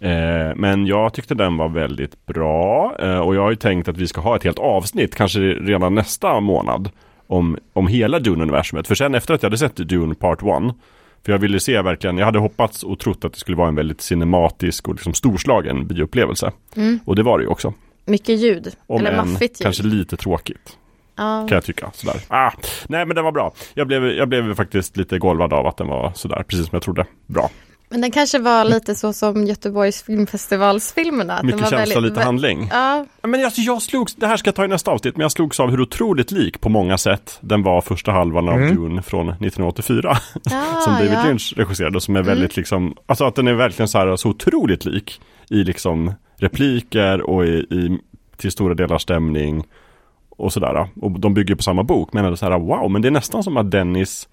Eh, 0.01 0.55
men 0.57 0.87
jag 0.87 1.15
tyckte 1.15 1.35
den 1.35 1.57
var 1.57 1.69
väldigt 1.69 2.27
bra 2.27 2.97
eh, 2.99 3.19
och 3.19 3.35
jag 3.35 3.43
har 3.43 3.51
ju 3.51 3.57
tänkt 3.57 3.89
att 3.89 3.97
vi 3.99 4.07
ska 4.07 4.21
ha 4.21 4.37
ett 4.37 4.45
helt 4.45 4.59
avsnitt, 4.59 5.15
kanske 5.15 5.41
redan 5.41 5.95
nästa 5.95 6.41
månad, 6.41 6.91
om, 7.27 7.59
om 7.73 7.87
hela 7.87 8.19
Dune-universumet. 8.19 8.87
För 8.87 8.95
sen 8.95 9.15
efter 9.15 9.35
att 9.35 9.43
jag 9.43 9.47
hade 9.51 9.59
sett 9.59 9.77
Dune 9.77 10.15
Part 10.15 10.43
1, 10.43 10.47
för 11.25 11.33
jag 11.33 11.39
ville 11.39 11.61
se 11.61 11.83
verkligen, 11.83 12.19
jag 12.19 12.25
hade 12.27 12.39
hoppats 12.39 12.83
och 12.83 12.99
trott 12.99 13.25
att 13.25 13.33
det 13.33 13.39
skulle 13.39 13.57
vara 13.57 13.69
en 13.69 13.75
väldigt 13.75 14.01
cinematisk 14.01 14.89
och 14.89 14.95
liksom 14.95 15.15
storslagen 15.15 15.87
bioupplevelse. 15.87 16.53
Mm. 16.77 16.99
Och 17.05 17.17
det 17.17 17.23
var 17.23 17.39
det 17.39 17.45
ju 17.45 17.49
också. 17.49 17.75
Mycket 18.05 18.39
ljud. 18.39 18.69
Om 18.87 19.01
Eller 19.01 19.11
än 19.11 19.17
maffigt 19.33 19.61
ljud. 19.61 19.65
kanske 19.65 19.83
lite 19.83 20.17
tråkigt, 20.17 20.79
kan 21.17 21.49
jag 21.51 21.65
tycka. 21.65 21.91
Sådär. 21.95 22.17
Ah, 22.29 22.51
nej 22.89 23.07
men 23.07 23.15
den 23.17 23.25
var 23.25 23.33
bra. 23.33 23.53
Jag 23.75 23.87
blev, 23.87 24.05
jag 24.05 24.29
blev 24.29 24.55
faktiskt 24.55 24.97
lite 24.97 25.19
golvad 25.19 25.53
av 25.53 25.67
att 25.67 25.77
den 25.77 25.87
var 25.87 26.13
sådär, 26.15 26.45
precis 26.49 26.67
som 26.67 26.77
jag 26.77 26.83
trodde. 26.83 27.05
Bra. 27.27 27.51
Men 27.91 28.01
den 28.01 28.11
kanske 28.11 28.39
var 28.39 28.65
lite 28.65 28.95
så 28.95 29.13
som 29.13 29.45
Göteborgs 29.47 30.03
filmfestivalsfilmerna. 30.03 31.41
Mycket 31.43 31.61
var 31.61 31.69
känsla, 31.71 31.95
väldigt- 31.95 32.13
lite 32.13 32.25
handling. 32.25 32.69
Ja, 32.71 33.07
Men 33.23 33.45
alltså 33.45 33.61
jag 33.61 33.83
slogs, 33.83 34.15
det 34.15 34.27
här 34.27 34.37
ska 34.37 34.49
jag 34.49 34.55
ta 34.55 34.65
i 34.65 34.69
nästa 34.69 34.91
avsnitt, 34.91 35.17
men 35.17 35.23
jag 35.23 35.33
slogs 35.33 35.61
av 35.61 35.71
hur 35.71 35.81
otroligt 35.81 36.31
lik 36.31 36.61
på 36.61 36.69
många 36.69 36.99
sätt 36.99 37.39
den 37.41 37.63
var 37.63 37.81
första 37.81 38.13
halvan 38.13 38.49
av 38.49 38.55
Mm. 38.55 38.75
Dune 38.77 39.03
från 39.03 39.29
1984. 39.29 40.19
ja, 40.45 40.81
som 40.85 40.93
David 40.95 41.13
ja. 41.13 41.25
Lynch 41.27 41.55
regisserade 41.57 41.97
och 41.97 42.03
som 42.03 42.17
är 42.17 42.23
väldigt 42.23 42.57
liksom, 42.57 42.95
alltså 43.07 43.25
att 43.25 43.35
den 43.35 43.49
är 43.49 43.55
verkligen 43.55 43.89
så 43.89 43.99
här 43.99 44.17
så 44.17 44.29
otroligt 44.29 44.85
lik 44.85 45.21
i 45.51 45.65
liksom 45.65 46.13
repliker 46.37 47.21
och 47.31 47.47
i, 47.47 47.49
i 47.49 47.99
till 48.37 48.51
stora 48.53 48.75
delar 48.75 48.99
stämning 48.99 49.65
och 50.31 50.53
sådär. 50.53 50.89
Och 51.01 51.21
de 51.21 51.35
bygger 51.35 51.55
på 51.55 51.63
samma 51.63 51.83
bok, 51.83 52.13
men 52.13 52.25
ändå 52.25 52.37
så 52.37 52.47
här 52.51 52.59
wow, 52.59 52.91
men 52.91 53.03
det 53.03 53.09
är 53.09 53.13
nästan 53.13 53.43
som 53.45 53.57
att 53.57 53.71
Dennis 53.71 54.29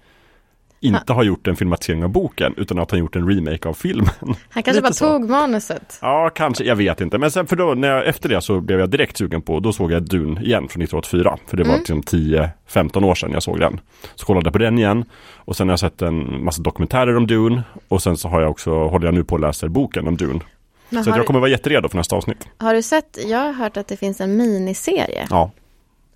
inte 0.86 1.12
har 1.12 1.22
gjort 1.22 1.46
en 1.46 1.56
filmatisering 1.56 2.04
av 2.04 2.10
boken 2.10 2.54
utan 2.56 2.78
att 2.78 2.90
han 2.90 3.00
gjort 3.00 3.16
en 3.16 3.28
remake 3.28 3.68
av 3.68 3.74
filmen. 3.74 4.10
Han 4.50 4.62
kanske 4.62 4.82
bara 4.82 4.92
så. 4.92 5.06
tog 5.18 5.30
manuset. 5.30 5.98
Ja, 6.02 6.30
kanske, 6.34 6.64
jag 6.64 6.76
vet 6.76 7.00
inte. 7.00 7.18
Men 7.18 7.30
sen 7.30 7.46
för 7.46 7.56
då, 7.56 7.74
när 7.74 7.88
jag, 7.88 8.06
efter 8.06 8.28
det 8.28 8.40
så 8.40 8.60
blev 8.60 8.80
jag 8.80 8.90
direkt 8.90 9.16
sugen 9.16 9.42
på, 9.42 9.60
då 9.60 9.72
såg 9.72 9.92
jag 9.92 10.02
Dune 10.02 10.40
igen 10.40 10.68
från 10.68 10.82
1984. 10.82 11.36
För 11.46 11.56
det 11.56 11.62
var 11.62 11.70
Mm. 11.70 11.78
liksom 11.78 12.02
10-15 12.02 13.04
år 13.04 13.14
sedan 13.14 13.30
jag 13.32 13.42
såg 13.42 13.60
den. 13.60 13.80
Så 14.14 14.26
kollade 14.26 14.46
jag 14.46 14.52
på 14.52 14.58
den 14.58 14.78
igen. 14.78 15.04
Och 15.34 15.56
sen 15.56 15.68
har 15.68 15.72
jag 15.72 15.80
sett 15.80 16.02
en 16.02 16.44
massa 16.44 16.62
dokumentärer 16.62 17.16
om 17.16 17.26
Dune. 17.26 17.62
Och 17.88 18.02
sen 18.02 18.16
så 18.16 18.28
har 18.28 18.40
jag 18.40 18.50
också, 18.50 18.70
håller 18.88 19.06
jag 19.06 19.14
nu 19.14 19.24
på 19.24 19.34
och 19.34 19.40
läser 19.40 19.68
boken 19.68 20.08
om 20.08 20.16
Dune. 20.16 20.40
Men 20.88 21.04
Så 21.04 21.10
har, 21.10 21.18
jag 21.18 21.26
kommer 21.26 21.40
vara 21.40 21.50
jätteredo 21.50 21.88
för 21.88 21.96
nästa 21.96 22.16
avsnitt. 22.16 22.48
har 22.58 22.74
du 22.74 22.82
sett, 22.82 23.18
jag 23.26 23.38
har 23.38 23.52
hört 23.52 23.76
att 23.76 23.88
det 23.88 23.96
finns 23.96 24.20
en 24.20 24.36
miniserie. 24.36 25.26
Ja. 25.30 25.50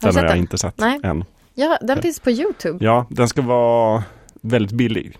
du 0.01 0.07
Den 0.07 0.17
har 0.17 0.23
jag 0.23 0.31
den? 0.33 0.39
inte 0.39 0.59
sett 0.59 0.79
Nej. 0.79 1.01
än. 1.05 1.25
Ja, 1.55 1.79
den 1.81 2.03
finns 2.03 2.21
på 2.21 2.31
YouTube. 2.31 2.85
Ja, 2.85 3.07
den 3.09 3.29
ska 3.29 3.43
vara 3.43 4.03
väldigt 4.41 4.73
billig. 4.73 5.17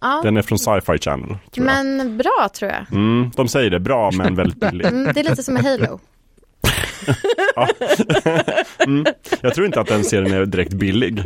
Ja, 0.00 0.20
Den 0.22 0.36
är 0.36 0.42
från 0.42 0.58
Sci-Fi 0.58 0.98
Channel, 0.98 1.28
tror 1.28 1.66
jag. 1.66 1.84
men 1.86 2.18
bra 2.18 2.48
tror 2.54 2.70
jag. 2.70 2.92
Mm, 2.92 3.30
de 3.36 3.48
säger 3.48 3.70
det, 3.70 3.80
bra 3.80 4.10
men 4.10 4.34
väldigt 4.36 4.60
billig. 4.60 4.86
Mm, 4.86 5.12
det 5.14 5.20
är 5.20 5.24
lite 5.24 5.42
som 5.42 5.54
med 5.54 5.62
Halo. 5.64 6.00
Mm. 8.86 9.04
Jag 9.40 9.54
tror 9.54 9.66
inte 9.66 9.80
att 9.80 9.86
den 9.86 10.04
serien 10.04 10.32
är 10.32 10.46
direkt 10.46 10.72
billig, 10.72 11.24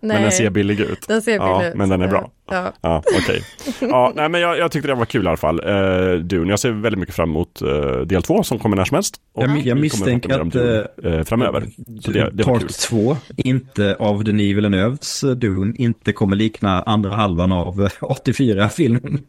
men 0.00 0.22
den 0.22 0.32
ser 0.32 0.50
billig 0.50 0.80
ut. 0.80 1.08
den 1.08 1.22
ser 1.22 1.34
Ja, 1.36 1.58
billig 1.58 1.70
ut. 1.70 1.76
men 1.76 1.88
den 1.88 2.02
är 2.02 2.08
bra. 2.08 2.30
Ja. 2.50 2.72
Ja, 2.80 3.02
okej. 3.22 3.42
Ja, 3.80 4.12
nej 4.16 4.28
men 4.28 4.40
jag, 4.40 4.58
jag 4.58 4.72
tyckte 4.72 4.88
det 4.88 4.94
var 4.94 5.04
kul 5.04 5.24
i 5.24 5.28
alla 5.28 5.36
fall. 5.36 5.60
Uh, 5.64 6.14
Dune, 6.18 6.50
jag 6.52 6.58
ser 6.58 6.70
väldigt 6.70 6.98
mycket 6.98 7.14
fram 7.14 7.30
emot 7.30 7.62
eh, 7.62 8.00
del 8.00 8.22
två 8.22 8.42
som 8.42 8.58
kommer 8.58 8.76
när 8.76 8.84
som 8.84 8.94
helst. 8.94 9.14
Och 9.34 9.42
Jag, 9.44 9.58
jag 9.58 9.78
misstänker 9.78 10.40
om 10.40 10.48
att 10.48 10.52
Dune, 10.54 10.86
eh, 11.04 11.22
framöver. 11.24 11.62
Så 12.00 12.10
det, 12.10 12.30
det. 12.32 12.44
Part 12.44 12.68
2, 12.68 13.16
inte 13.36 13.96
av 13.98 14.24
Denis 14.24 14.56
Villeneuves 14.56 15.22
eh, 15.24 15.30
Dune, 15.30 15.74
inte 15.78 16.12
kommer 16.12 16.36
likna 16.36 16.82
andra 16.82 17.10
halvan 17.14 17.52
av 17.52 17.82
eh, 17.82 17.88
84-filmen. 18.00 19.20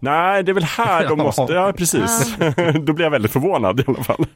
Nej, 0.00 0.42
det 0.42 0.52
är 0.52 0.54
väl 0.54 0.64
här 0.64 1.08
de 1.08 1.18
måste, 1.22 1.52
ja 1.52 1.72
precis. 1.76 2.36
Då 2.80 2.92
blir 2.92 3.04
jag 3.04 3.10
väldigt 3.10 3.32
förvånad 3.32 3.80
i 3.80 3.84
alla 3.86 4.04
fall. 4.04 4.26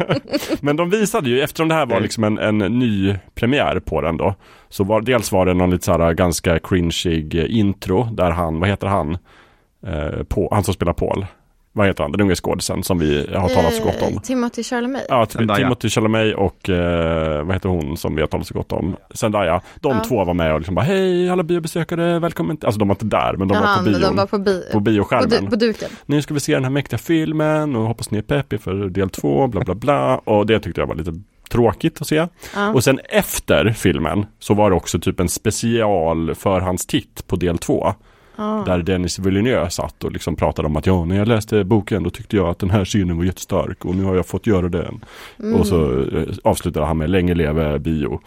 Men 0.60 0.76
de 0.76 0.90
visade 0.90 1.30
ju, 1.30 1.40
eftersom 1.40 1.68
det 1.68 1.74
här 1.74 1.86
var 1.86 2.00
liksom 2.00 2.24
en, 2.24 2.38
en 2.38 2.58
ny 2.58 3.16
premiär 3.34 3.80
på 3.80 4.00
den 4.00 4.16
då. 4.16 4.34
Så 4.68 4.84
var, 4.84 5.00
dels 5.00 5.32
var 5.32 5.46
det 5.46 5.54
någon 5.54 5.70
lite 5.70 5.84
så 5.84 5.92
här 5.92 6.12
ganska 6.12 6.58
cringeig 6.58 7.34
intro 7.34 8.08
där 8.12 8.30
han, 8.30 8.60
vad 8.60 8.68
heter 8.68 8.86
han? 8.86 9.18
Eh, 9.86 10.22
på, 10.28 10.48
han 10.52 10.64
som 10.64 10.74
spelar 10.74 10.92
Paul 10.92 11.26
vad 11.76 11.86
heter 11.86 12.02
han, 12.02 12.12
den 12.12 12.20
unge 12.20 12.34
skådisen 12.34 12.82
som 12.82 12.98
vi 12.98 13.26
har 13.34 13.48
talat 13.48 13.74
så 13.74 13.84
gott 13.84 14.02
om. 14.02 14.14
Eh, 14.14 14.20
Timothy 14.20 14.62
Chalamet. 14.62 15.06
Ja, 15.08 15.26
Timothy 15.26 15.88
Chalamet 15.88 16.34
och 16.34 16.70
eh, 16.70 17.44
vad 17.44 17.56
heter 17.56 17.68
hon 17.68 17.96
som 17.96 18.14
vi 18.14 18.20
har 18.20 18.26
talat 18.26 18.46
så 18.46 18.54
gott 18.54 18.72
om? 18.72 18.96
Zendaya. 19.14 19.60
De 19.80 19.96
ja. 19.96 20.04
två 20.04 20.24
var 20.24 20.34
med 20.34 20.52
och 20.52 20.60
liksom 20.60 20.74
bara 20.74 20.84
hej 20.84 21.30
alla 21.30 21.42
biobesökare, 21.42 22.18
välkommen. 22.18 22.58
Alltså 22.62 22.78
de 22.78 22.88
var 22.88 22.94
inte 22.94 23.04
där 23.04 23.36
men 23.36 23.48
de 23.48 23.54
Aha, 23.54 23.66
var 23.66 23.76
på 23.76 23.84
bion. 23.84 24.00
De 24.00 24.16
var 24.16 24.26
på, 24.26 24.38
bi 24.38 24.62
på 24.72 24.80
bioskärmen. 24.80 25.30
På, 25.30 25.36
du 25.36 25.50
på 25.50 25.56
duken. 25.56 25.90
Nu 26.06 26.22
ska 26.22 26.34
vi 26.34 26.40
se 26.40 26.54
den 26.54 26.64
här 26.64 26.70
mäktiga 26.70 26.98
filmen 26.98 27.76
och 27.76 27.86
hoppas 27.86 28.10
ni 28.10 28.18
är 28.18 28.22
peppig 28.22 28.60
för 28.60 28.88
del 28.88 29.10
två, 29.10 29.46
bla 29.46 29.60
bla 29.60 29.74
bla. 29.74 30.18
Och 30.18 30.46
det 30.46 30.60
tyckte 30.60 30.80
jag 30.80 30.86
var 30.86 30.94
lite 30.94 31.12
tråkigt 31.48 32.00
att 32.00 32.06
se. 32.06 32.26
Ja. 32.54 32.72
Och 32.72 32.84
sen 32.84 33.00
efter 33.04 33.72
filmen 33.72 34.26
så 34.38 34.54
var 34.54 34.70
det 34.70 34.76
också 34.76 34.98
typ 34.98 35.20
en 35.20 35.28
special 35.28 36.34
förhandstitt 36.34 37.26
på 37.26 37.36
del 37.36 37.58
två. 37.58 37.94
Ah. 38.36 38.64
Där 38.64 38.78
Dennis 38.78 39.18
Villeneuve 39.18 39.70
satt 39.70 40.04
och 40.04 40.12
liksom 40.12 40.36
pratade 40.36 40.68
om 40.68 40.76
att 40.76 40.86
ja, 40.86 41.04
när 41.04 41.16
jag 41.16 41.28
läste 41.28 41.64
boken 41.64 42.02
då 42.02 42.10
tyckte 42.10 42.36
jag 42.36 42.48
att 42.48 42.58
den 42.58 42.70
här 42.70 42.84
scenen 42.84 43.16
var 43.16 43.24
jättestark 43.24 43.84
och 43.84 43.94
nu 43.94 44.04
har 44.04 44.14
jag 44.14 44.26
fått 44.26 44.46
göra 44.46 44.68
den. 44.68 45.04
Mm. 45.38 45.60
Och 45.60 45.66
så 45.66 46.00
eh, 46.00 46.28
avslutade 46.44 46.86
han 46.86 46.98
med 46.98 47.10
länge 47.10 47.34
leve 47.34 47.78
bio. 47.78 48.20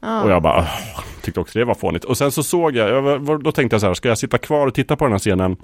Ah. 0.00 0.22
Och 0.22 0.30
jag 0.30 0.42
bara 0.42 0.66
tyckte 1.22 1.40
också 1.40 1.58
det 1.58 1.64
var 1.64 1.74
fånigt. 1.74 2.04
Och 2.04 2.18
sen 2.18 2.32
så 2.32 2.42
såg 2.42 2.76
jag, 2.76 2.90
jag 2.90 3.42
då 3.42 3.52
tänkte 3.52 3.74
jag 3.74 3.80
så 3.80 3.86
här, 3.86 3.94
ska 3.94 4.08
jag 4.08 4.18
sitta 4.18 4.38
kvar 4.38 4.66
och 4.66 4.74
titta 4.74 4.96
på 4.96 5.04
den 5.04 5.12
här 5.12 5.18
scenen 5.18 5.56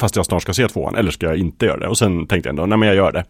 fast 0.00 0.16
jag 0.16 0.26
snart 0.26 0.42
ska 0.42 0.52
se 0.52 0.68
tvåan, 0.68 0.96
eller 0.96 1.10
ska 1.10 1.26
jag 1.26 1.36
inte 1.36 1.66
göra 1.66 1.76
det? 1.76 1.88
Och 1.88 1.98
sen 1.98 2.26
tänkte 2.26 2.48
jag 2.48 2.52
ändå, 2.52 2.66
nej 2.66 2.78
men 2.78 2.88
jag 2.88 2.96
gör 2.96 3.12
det. 3.12 3.24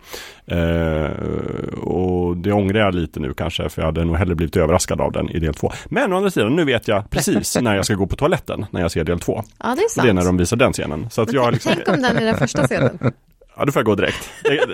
Eh, 0.46 1.78
och 1.78 2.36
det 2.36 2.52
ångrar 2.52 2.80
jag 2.80 2.94
lite 2.94 3.20
nu 3.20 3.34
kanske, 3.34 3.68
för 3.68 3.82
jag 3.82 3.86
hade 3.86 4.04
nog 4.04 4.16
hellre 4.16 4.34
blivit 4.34 4.56
överraskad 4.56 5.00
av 5.00 5.12
den 5.12 5.30
i 5.30 5.38
del 5.38 5.54
två. 5.54 5.72
Men 5.86 6.12
å 6.12 6.16
andra 6.16 6.30
sidan, 6.30 6.56
nu 6.56 6.64
vet 6.64 6.88
jag 6.88 7.10
precis 7.10 7.60
när 7.60 7.76
jag 7.76 7.84
ska 7.84 7.94
gå 7.94 8.06
på 8.06 8.16
toaletten, 8.16 8.66
när 8.70 8.80
jag 8.80 8.90
ser 8.90 9.04
del 9.04 9.20
två. 9.20 9.42
Ja, 9.58 9.74
det 9.76 9.82
är 9.82 9.88
sant. 9.88 10.04
Det 10.04 10.10
är 10.10 10.14
när 10.14 10.24
de 10.24 10.36
visar 10.36 10.56
den 10.56 10.72
scenen. 10.72 11.10
Så 11.10 11.22
att 11.22 11.32
jag 11.32 11.52
liksom... 11.52 11.72
Tänk 11.74 11.88
om 11.88 12.02
den 12.02 12.16
är 12.16 12.24
den 12.24 12.38
första 12.38 12.66
scenen. 12.66 12.98
Ja, 13.56 13.64
då 13.64 13.72
får 13.72 13.80
jag 13.80 13.86
gå 13.86 13.94
direkt. 13.94 14.30
Det, 14.42 14.50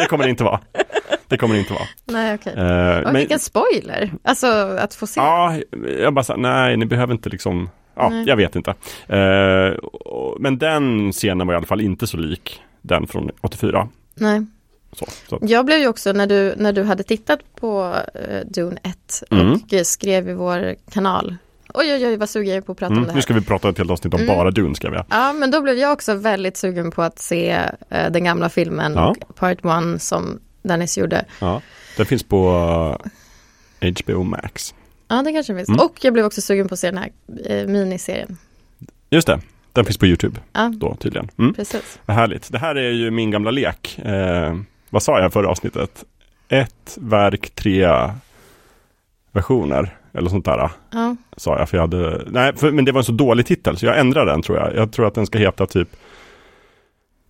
det 0.00 0.06
kommer 0.08 0.24
det 0.24 0.30
inte 0.30 0.44
vara. 0.44 0.60
Det 1.28 1.36
kommer 1.36 1.54
det 1.54 1.60
inte 1.60 1.72
vara. 1.72 1.84
Nej, 2.04 2.34
okej. 2.34 2.52
Okay. 2.52 3.02
Men... 3.02 3.14
vilken 3.14 3.38
spoiler! 3.38 4.12
Alltså, 4.24 4.46
att 4.80 4.94
få 4.94 5.06
se. 5.06 5.20
Ja, 5.20 5.56
jag 5.98 6.14
bara 6.14 6.24
sa, 6.24 6.36
nej, 6.36 6.76
ni 6.76 6.86
behöver 6.86 7.12
inte 7.12 7.28
liksom 7.28 7.68
ja, 7.96 8.08
Nej. 8.08 8.24
jag 8.26 8.36
vet 8.36 8.56
inte. 8.56 8.70
Eh, 9.06 9.74
men 10.38 10.58
den 10.58 11.12
scenen 11.12 11.46
var 11.46 11.54
i 11.54 11.56
alla 11.56 11.66
fall 11.66 11.80
inte 11.80 12.06
så 12.06 12.16
lik 12.16 12.60
den 12.82 13.06
från 13.06 13.30
84. 13.40 13.88
Nej. 14.14 14.46
Så, 14.92 15.06
så. 15.28 15.38
Jag 15.42 15.66
blev 15.66 15.78
ju 15.78 15.88
också 15.88 16.12
när 16.12 16.26
du, 16.26 16.54
när 16.56 16.72
du 16.72 16.82
hade 16.82 17.02
tittat 17.02 17.40
på 17.60 17.94
uh, 18.14 18.46
Dune 18.46 18.78
1 18.82 19.22
mm. 19.30 19.52
och 19.52 19.86
skrev 19.86 20.28
i 20.28 20.34
vår 20.34 20.74
kanal 20.90 21.36
Oj, 21.74 21.94
oj, 21.94 22.06
oj, 22.06 22.16
vad 22.16 22.30
sugen 22.30 22.48
jag 22.48 22.56
är 22.56 22.60
på 22.60 22.72
att 22.72 22.78
prata 22.78 22.92
mm, 22.92 22.98
om 22.98 23.04
det 23.04 23.10
här. 23.10 23.16
Nu 23.16 23.22
ska 23.22 23.34
vi 23.34 23.40
prata 23.40 23.68
ett 23.68 23.78
helt 23.78 23.90
avsnitt 23.90 24.14
om 24.14 24.20
mm. 24.20 24.36
bara 24.36 24.50
Dune, 24.50 24.74
ska 24.74 24.90
vi. 24.90 24.98
Ja, 25.10 25.32
men 25.32 25.50
då 25.50 25.62
blev 25.62 25.78
jag 25.78 25.92
också 25.92 26.14
väldigt 26.14 26.56
sugen 26.56 26.90
på 26.90 27.02
att 27.02 27.18
se 27.18 27.58
uh, 27.92 28.10
den 28.10 28.24
gamla 28.24 28.48
filmen, 28.48 28.92
ja. 28.94 29.14
Part 29.34 29.58
1, 29.94 30.02
som 30.02 30.38
Dennis 30.62 30.98
gjorde. 30.98 31.24
Ja, 31.40 31.62
den 31.96 32.06
finns 32.06 32.22
på 32.22 33.00
HBO 33.80 34.22
Max. 34.22 34.74
Ja, 35.08 35.22
det 35.22 35.32
kanske 35.32 35.54
finns. 35.56 35.68
Mm. 35.68 35.80
Och 35.80 35.96
jag 36.00 36.12
blev 36.12 36.24
också 36.24 36.40
sugen 36.40 36.68
på 36.68 36.74
att 36.74 36.78
se 36.78 36.90
den 36.90 36.98
här 36.98 37.10
eh, 37.44 37.66
miniserien. 37.66 38.36
Just 39.10 39.26
det. 39.26 39.40
Den 39.72 39.84
finns 39.84 39.98
på 39.98 40.06
YouTube 40.06 40.40
ja. 40.52 40.72
då 40.74 40.94
tydligen. 40.94 41.28
Mm. 41.38 41.54
Precis. 41.54 41.98
Vad 42.06 42.16
härligt. 42.16 42.52
Det 42.52 42.58
här 42.58 42.74
är 42.74 42.90
ju 42.90 43.10
min 43.10 43.30
gamla 43.30 43.50
lek. 43.50 43.98
Eh, 43.98 44.56
vad 44.90 45.02
sa 45.02 45.20
jag 45.20 45.32
förra 45.32 45.48
avsnittet? 45.48 46.04
Ett 46.48 46.98
verk, 47.00 47.50
tre 47.54 47.88
versioner. 49.32 49.96
Eller 50.12 50.30
sånt 50.30 50.44
där. 50.44 50.70
Ja. 50.90 51.16
Sa 51.36 51.58
jag. 51.58 51.68
För 51.68 51.76
jag 51.76 51.82
hade, 51.82 52.22
nej, 52.26 52.56
för, 52.56 52.70
men 52.70 52.84
det 52.84 52.92
var 52.92 53.00
en 53.00 53.04
så 53.04 53.12
dålig 53.12 53.46
titel 53.46 53.76
så 53.76 53.86
jag 53.86 53.98
ändrar 53.98 54.26
den 54.26 54.42
tror 54.42 54.58
jag. 54.58 54.76
Jag 54.76 54.92
tror 54.92 55.06
att 55.06 55.14
den 55.14 55.26
ska 55.26 55.38
heta 55.38 55.66
typ 55.66 55.88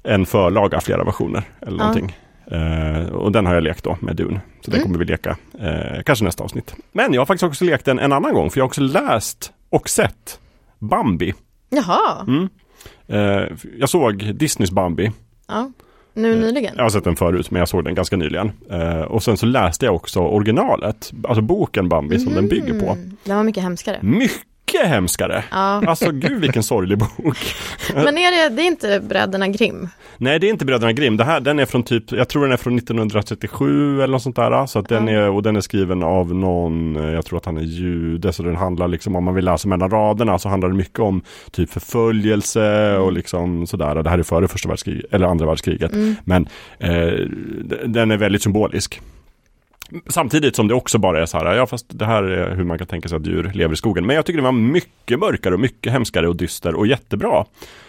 en 0.02 0.26
förlaga, 0.26 0.80
flera 0.80 1.04
versioner. 1.04 1.42
Eller 1.60 1.78
ja. 1.78 1.86
någonting. 1.86 2.16
Uh, 2.52 3.06
och 3.06 3.32
den 3.32 3.46
har 3.46 3.54
jag 3.54 3.62
lekt 3.62 3.84
då 3.84 3.96
med 4.00 4.16
Dune. 4.16 4.40
Så 4.60 4.70
den 4.70 4.80
mm. 4.80 4.86
kommer 4.86 4.98
vi 4.98 5.04
leka 5.04 5.36
uh, 5.54 6.02
kanske 6.02 6.24
nästa 6.24 6.44
avsnitt. 6.44 6.74
Men 6.92 7.12
jag 7.12 7.20
har 7.20 7.26
faktiskt 7.26 7.44
också 7.44 7.64
lekt 7.64 7.84
den 7.84 7.98
en 7.98 8.12
annan 8.12 8.34
gång. 8.34 8.50
För 8.50 8.58
jag 8.58 8.64
har 8.64 8.68
också 8.68 8.80
läst 8.80 9.52
och 9.70 9.88
sett 9.88 10.40
Bambi. 10.78 11.34
Jaha. 11.70 12.24
Mm. 12.26 12.48
Uh, 13.10 13.56
jag 13.78 13.88
såg 13.88 14.34
Disneys 14.34 14.70
Bambi. 14.70 15.12
Ja. 15.48 15.70
Nu 16.14 16.36
nyligen? 16.36 16.74
Jag 16.76 16.82
har 16.82 16.90
sett 16.90 17.04
den 17.04 17.16
förut 17.16 17.50
men 17.50 17.58
jag 17.58 17.68
såg 17.68 17.84
den 17.84 17.94
ganska 17.94 18.16
nyligen. 18.16 18.52
och 19.08 19.22
sen 19.22 19.36
så 19.36 19.46
läste 19.46 19.86
jag 19.86 19.94
också 19.94 20.20
originalet. 20.20 21.12
Alltså 21.24 21.42
boken 21.42 21.88
Bambi 21.88 22.14
mm. 22.14 22.26
som 22.26 22.34
den 22.34 22.48
bygger 22.48 22.80
på. 22.80 22.92
Mm. 22.92 23.16
Den 23.24 23.36
var 23.36 23.44
mycket 23.44 23.62
hemskare. 23.62 23.98
Mycket 24.02 24.46
mycket 24.76 24.94
hemskare. 24.94 25.44
Ja. 25.50 25.82
Alltså 25.86 26.10
gud 26.10 26.40
vilken 26.40 26.62
sorglig 26.62 26.98
bok. 26.98 27.54
Men 27.94 28.18
är 28.18 28.48
det, 28.50 28.56
det 28.56 28.62
är 28.62 28.66
inte 28.66 29.00
Bröderna 29.00 29.48
Grimm? 29.48 29.88
Nej 30.16 30.38
det 30.38 30.46
är 30.46 30.50
inte 30.50 30.64
Bröderna 30.64 30.92
Grimm. 30.92 31.16
Det 31.16 31.24
här, 31.24 31.40
den 31.40 31.58
är 31.58 31.66
från 31.66 31.82
typ, 31.82 32.12
jag 32.12 32.28
tror 32.28 32.42
den 32.42 32.52
är 32.52 32.56
från 32.56 32.76
1937 32.76 34.02
eller 34.02 34.12
något 34.12 34.22
sånt 34.22 34.36
där. 34.36 34.66
Så 34.66 34.78
att 34.78 34.88
den 34.88 35.08
är, 35.08 35.28
och 35.28 35.42
den 35.42 35.56
är 35.56 35.60
skriven 35.60 36.02
av 36.02 36.34
någon, 36.34 36.94
jag 36.94 37.24
tror 37.24 37.38
att 37.38 37.44
han 37.44 37.56
är 37.56 37.62
jude. 37.62 38.32
Så 38.32 38.42
den 38.42 38.56
handlar 38.56 38.88
liksom, 38.88 39.16
om 39.16 39.24
man 39.24 39.34
vill 39.34 39.44
läsa 39.44 39.68
mellan 39.68 39.90
raderna 39.90 40.38
så 40.38 40.48
handlar 40.48 40.68
det 40.68 40.74
mycket 40.74 41.00
om 41.00 41.22
typ 41.50 41.70
förföljelse 41.70 42.96
och 42.96 43.12
liksom 43.12 43.66
sådär. 43.66 44.02
Det 44.02 44.10
här 44.10 44.18
är 44.18 44.22
före 44.22 44.48
första 44.48 44.68
världskriget, 44.68 45.14
eller 45.14 45.26
andra 45.26 45.46
världskriget. 45.46 45.92
Mm. 45.92 46.14
Men 46.24 46.48
eh, 46.78 47.26
den 47.86 48.10
är 48.10 48.16
väldigt 48.16 48.42
symbolisk. 48.42 49.00
Samtidigt 50.08 50.56
som 50.56 50.68
det 50.68 50.74
också 50.74 50.98
bara 50.98 51.22
är 51.22 51.26
så 51.26 51.38
här, 51.38 51.54
ja 51.54 51.66
fast 51.66 51.86
det 51.88 52.06
här 52.06 52.22
är 52.22 52.54
hur 52.54 52.64
man 52.64 52.78
kan 52.78 52.86
tänka 52.86 53.08
sig 53.08 53.16
att 53.16 53.26
djur 53.26 53.50
lever 53.54 53.74
i 53.74 53.76
skogen. 53.76 54.06
Men 54.06 54.16
jag 54.16 54.26
tycker 54.26 54.38
det 54.38 54.44
var 54.44 54.52
mycket 54.52 55.18
mörkare 55.18 55.54
och 55.54 55.60
mycket 55.60 55.92
hemskare 55.92 56.28
och 56.28 56.36
dyster 56.36 56.74
och 56.74 56.86
jättebra. 56.86 57.44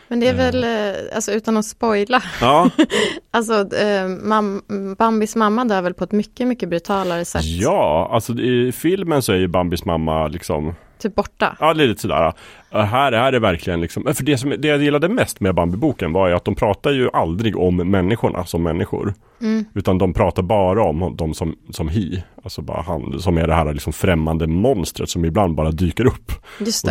Men 0.08 0.20
det 0.20 0.28
är 0.28 0.34
väl, 0.34 0.64
eh. 0.64 0.70
Eh, 0.70 0.96
alltså 1.16 1.32
utan 1.32 1.58
att 1.58 1.66
spoila, 1.66 2.24
ja. 2.42 2.70
alltså 3.32 3.76
eh, 3.76 4.08
mam 4.08 4.62
Bambis 4.98 5.36
mamma 5.36 5.66
dör 5.66 5.82
väl 5.82 5.94
på 5.94 6.04
ett 6.04 6.12
mycket, 6.12 6.48
mycket 6.48 6.70
brutalare 6.70 7.26
sätt? 7.26 7.46
Ja, 7.46 8.10
alltså 8.12 8.34
i 8.34 8.72
filmen 8.72 9.22
så 9.22 9.32
är 9.32 9.38
ju 9.38 9.48
Bambis 9.48 9.86
mamma 9.86 10.28
liksom 10.28 10.76
Typ 11.00 11.16
borta? 11.16 11.58
Ja, 11.60 11.74
lite 11.74 12.02
sådär. 12.02 12.34
Här, 12.72 13.12
är 13.12 13.40
verkligen 13.40 13.82
liksom, 13.82 14.04
för 14.16 14.24
det, 14.24 14.38
som, 14.38 14.54
det 14.58 14.68
jag 14.68 14.84
gillade 14.84 15.10
mest 15.10 15.40
med 15.40 15.56
Bambi-boken 15.56 16.14
var 16.14 16.28
ju 16.28 16.34
att 16.34 16.46
de 16.46 16.56
pratar 16.56 16.92
ju 16.92 17.10
aldrig 17.14 17.58
om 17.58 17.76
människorna 17.76 18.46
som 18.46 18.64
människor. 18.64 19.14
Mm. 19.42 19.66
Utan 19.74 19.98
de 19.98 20.14
pratar 20.14 20.44
bara 20.44 20.84
om 20.84 21.16
dem 21.18 21.34
som, 21.34 21.56
som 21.70 21.90
hi. 21.90 22.24
Alltså 22.44 22.62
bara 22.62 22.82
han 22.82 23.20
som 23.20 23.38
är 23.38 23.48
det 23.48 23.54
här 23.54 23.74
liksom 23.74 23.94
främmande 23.94 24.48
monstret 24.48 25.10
som 25.10 25.26
ibland 25.26 25.56
bara 25.56 25.72
dyker 25.72 26.06
upp. 26.06 26.32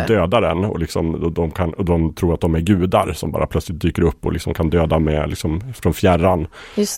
Och 0.01 0.07
dödar 0.07 0.41
den 0.41 0.65
och 0.65 0.79
liksom 0.79 1.15
och 1.15 1.31
de, 1.31 1.51
kan, 1.51 1.73
och 1.73 1.85
de 1.85 2.13
tror 2.13 2.33
att 2.33 2.41
de 2.41 2.55
är 2.55 2.59
gudar 2.59 3.13
som 3.13 3.31
bara 3.31 3.47
plötsligt 3.47 3.81
dyker 3.81 4.01
upp 4.01 4.25
och 4.25 4.33
liksom 4.33 4.53
kan 4.53 4.69
döda 4.69 4.99
med 4.99 5.29
liksom 5.29 5.61
från 5.73 5.93
fjärran. 5.93 6.47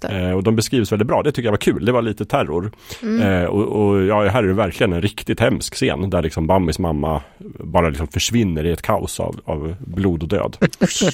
Eh, 0.09 0.31
och 0.31 0.43
de 0.43 0.55
beskrivs 0.55 0.91
väldigt 0.91 1.07
bra. 1.07 1.23
Det 1.23 1.31
tycker 1.31 1.47
jag 1.47 1.51
var 1.51 1.57
kul. 1.57 1.85
Det 1.85 1.91
var 1.91 2.01
lite 2.01 2.25
terror. 2.25 2.71
Mm. 3.01 3.21
Eh, 3.21 3.45
och, 3.45 3.63
och 3.63 4.03
ja, 4.03 4.29
här 4.29 4.43
är 4.43 4.47
det 4.47 4.53
verkligen 4.53 4.93
en 4.93 5.01
riktigt 5.01 5.39
hemsk 5.39 5.75
scen 5.75 6.09
där 6.09 6.21
liksom 6.21 6.47
Bambis 6.47 6.79
mamma 6.79 7.21
bara 7.59 7.89
liksom 7.89 8.07
försvinner 8.07 8.65
i 8.69 8.73
ett 8.73 8.81
kaos 8.81 9.19
av, 9.19 9.39
av 9.45 9.75
blod 9.79 10.23
och 10.23 10.29
död. 10.29 10.57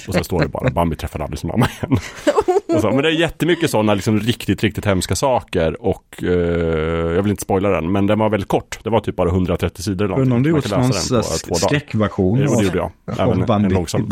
och 0.08 0.14
så 0.14 0.24
står 0.24 0.40
det 0.40 0.48
bara 0.48 0.70
Bambi 0.70 0.96
träffar 0.96 1.20
aldrig 1.20 1.38
sin 1.38 1.48
mamma 1.48 1.68
igen. 1.68 1.98
så, 2.80 2.90
men 2.90 3.02
det 3.02 3.08
är 3.08 3.12
jättemycket 3.12 3.70
sådana 3.70 3.94
liksom 3.94 4.20
riktigt, 4.20 4.62
riktigt 4.62 4.84
hemska 4.84 5.16
saker 5.16 5.82
och 5.82 6.22
eh, 6.22 6.30
jag 7.14 7.22
vill 7.22 7.30
inte 7.30 7.42
spoila 7.42 7.68
den, 7.68 7.92
men 7.92 8.06
den 8.06 8.18
var 8.18 8.30
väldigt 8.30 8.48
kort. 8.48 8.78
Det 8.82 8.90
var 8.90 9.00
typ 9.00 9.16
bara 9.16 9.28
130 9.28 9.82
sidor. 9.82 10.20
Undrar 10.20 10.36
om 10.36 10.42
du 10.42 10.50
gjort 10.50 10.70
någon 10.70 10.92
skräckversion? 10.92 12.38
Jo, 12.38 12.54
det 12.54 12.64
gjorde 12.64 12.78
jag. 12.78 12.90
Även 13.18 13.64
en 13.64 13.68
långsam. 13.68 14.10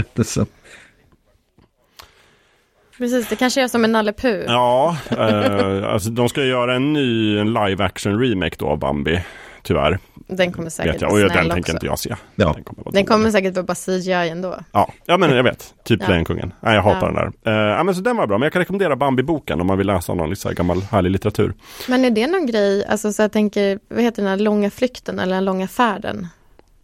Precis, 2.99 3.29
det 3.29 3.37
kanske 3.37 3.63
är 3.63 3.69
som 3.69 3.85
en 3.85 3.93
Nalle 3.93 4.13
Puh. 4.13 4.45
Ja, 4.47 4.97
eh, 5.11 5.93
alltså 5.93 6.11
de 6.11 6.29
ska 6.29 6.45
göra 6.45 6.75
en 6.75 6.93
ny 6.93 7.39
en 7.39 7.53
live 7.53 7.85
action 7.85 8.21
remake 8.21 8.57
då 8.59 8.69
av 8.69 8.79
Bambi 8.79 9.21
tyvärr. 9.63 9.99
Den 10.27 10.53
kommer 10.53 10.71
säkert 10.71 11.03
vara 11.03 11.11
snäll 11.11 11.29
Den 11.29 11.51
tänker 11.51 11.73
inte 11.73 11.87
jag 11.87 11.99
se. 11.99 12.17
Ja. 12.35 12.55
Den 12.55 12.65
kommer, 12.65 12.93
den 12.93 13.07
kommer 13.07 13.31
säkert 13.31 13.55
vara 13.55 13.67
bara 13.67 13.75
CGI 13.75 14.13
ändå. 14.13 14.59
Ja, 14.73 14.93
ja 15.05 15.17
men 15.17 15.31
jag 15.37 15.43
vet. 15.43 15.75
Typ 15.85 16.01
ja. 16.03 16.09
Lejonkungen. 16.09 16.53
Nej, 16.61 16.75
jag 16.75 16.83
hatar 16.83 17.01
ja. 17.01 17.07
den 17.07 17.33
där. 17.45 17.53
Uh, 17.53 17.69
ja, 17.71 17.85
men 17.85 17.95
så 17.95 18.01
den 18.01 18.17
var 18.17 18.27
bra. 18.27 18.39
Men 18.39 18.47
jag 18.47 18.53
kan 18.53 18.61
rekommendera 18.61 18.97
Bambi-boken 18.97 19.61
om 19.61 19.67
man 19.67 19.79
vill 19.79 19.87
läsa 19.87 20.15
någon 20.15 20.31
liksom, 20.31 20.55
gammal 20.55 20.83
härlig 20.83 21.11
litteratur. 21.11 21.55
Men 21.89 22.05
är 22.05 22.11
det 22.11 22.27
någon 22.27 22.47
grej, 22.47 22.87
alltså 22.87 23.13
så 23.13 23.23
jag 23.23 23.33
tänker, 23.33 23.79
vad 23.89 24.03
heter 24.03 24.23
den 24.23 24.31
här 24.31 24.39
långa 24.39 24.71
flykten 24.71 25.19
eller 25.19 25.35
den 25.35 25.45
långa 25.45 25.69
färden? 25.69 26.29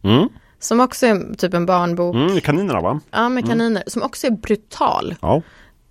Mm. 0.03 0.29
Som 0.59 0.81
också 0.81 1.07
är 1.07 1.35
typ 1.35 1.55
en 1.55 1.67
barnbok. 1.67 2.15
Mm, 2.15 2.41
kaninerna 2.41 2.81
va? 2.81 3.01
Ja, 3.11 3.29
med 3.29 3.45
mm. 3.45 3.49
kaniner. 3.49 3.81
Mm. 3.81 3.83
Som 3.87 4.03
också 4.03 4.27
är 4.27 4.31
brutal. 4.31 5.15
Ja. 5.23 5.43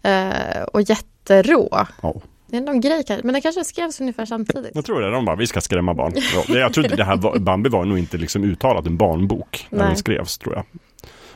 Uh, 0.06 0.64
och 0.64 0.82
jätterå. 0.82 1.86
Ja. 2.02 2.14
Det 2.50 2.58
är 2.58 2.62
någon 2.62 2.82
grej, 2.82 3.04
men 3.24 3.34
det 3.34 3.42
kanske 3.42 3.64
skrevs 3.64 4.02
ungefär 4.02 4.26
samtidigt. 4.26 4.72
Jag 4.74 4.86
tror 4.86 5.02
det, 5.02 5.12
de 5.12 5.26
bara, 5.26 5.36
vi 5.36 5.48
ska 5.48 5.62
skrämma 5.62 5.94
barn. 5.94 6.14
Jag 6.48 6.74
tror 6.74 6.86
inte 6.86 6.98
det 6.98 7.04
här, 7.04 7.40
Bambi 7.40 7.70
var 7.70 7.86
nog 7.86 7.98
inte 8.00 8.18
liksom 8.18 8.44
uttalat 8.44 8.86
en 8.86 8.98
barnbok 8.98 9.68
när 9.70 9.80
Nej. 9.80 9.88
den 9.88 9.98
skrevs, 9.98 10.38
tror 10.38 10.56
jag. 10.56 10.64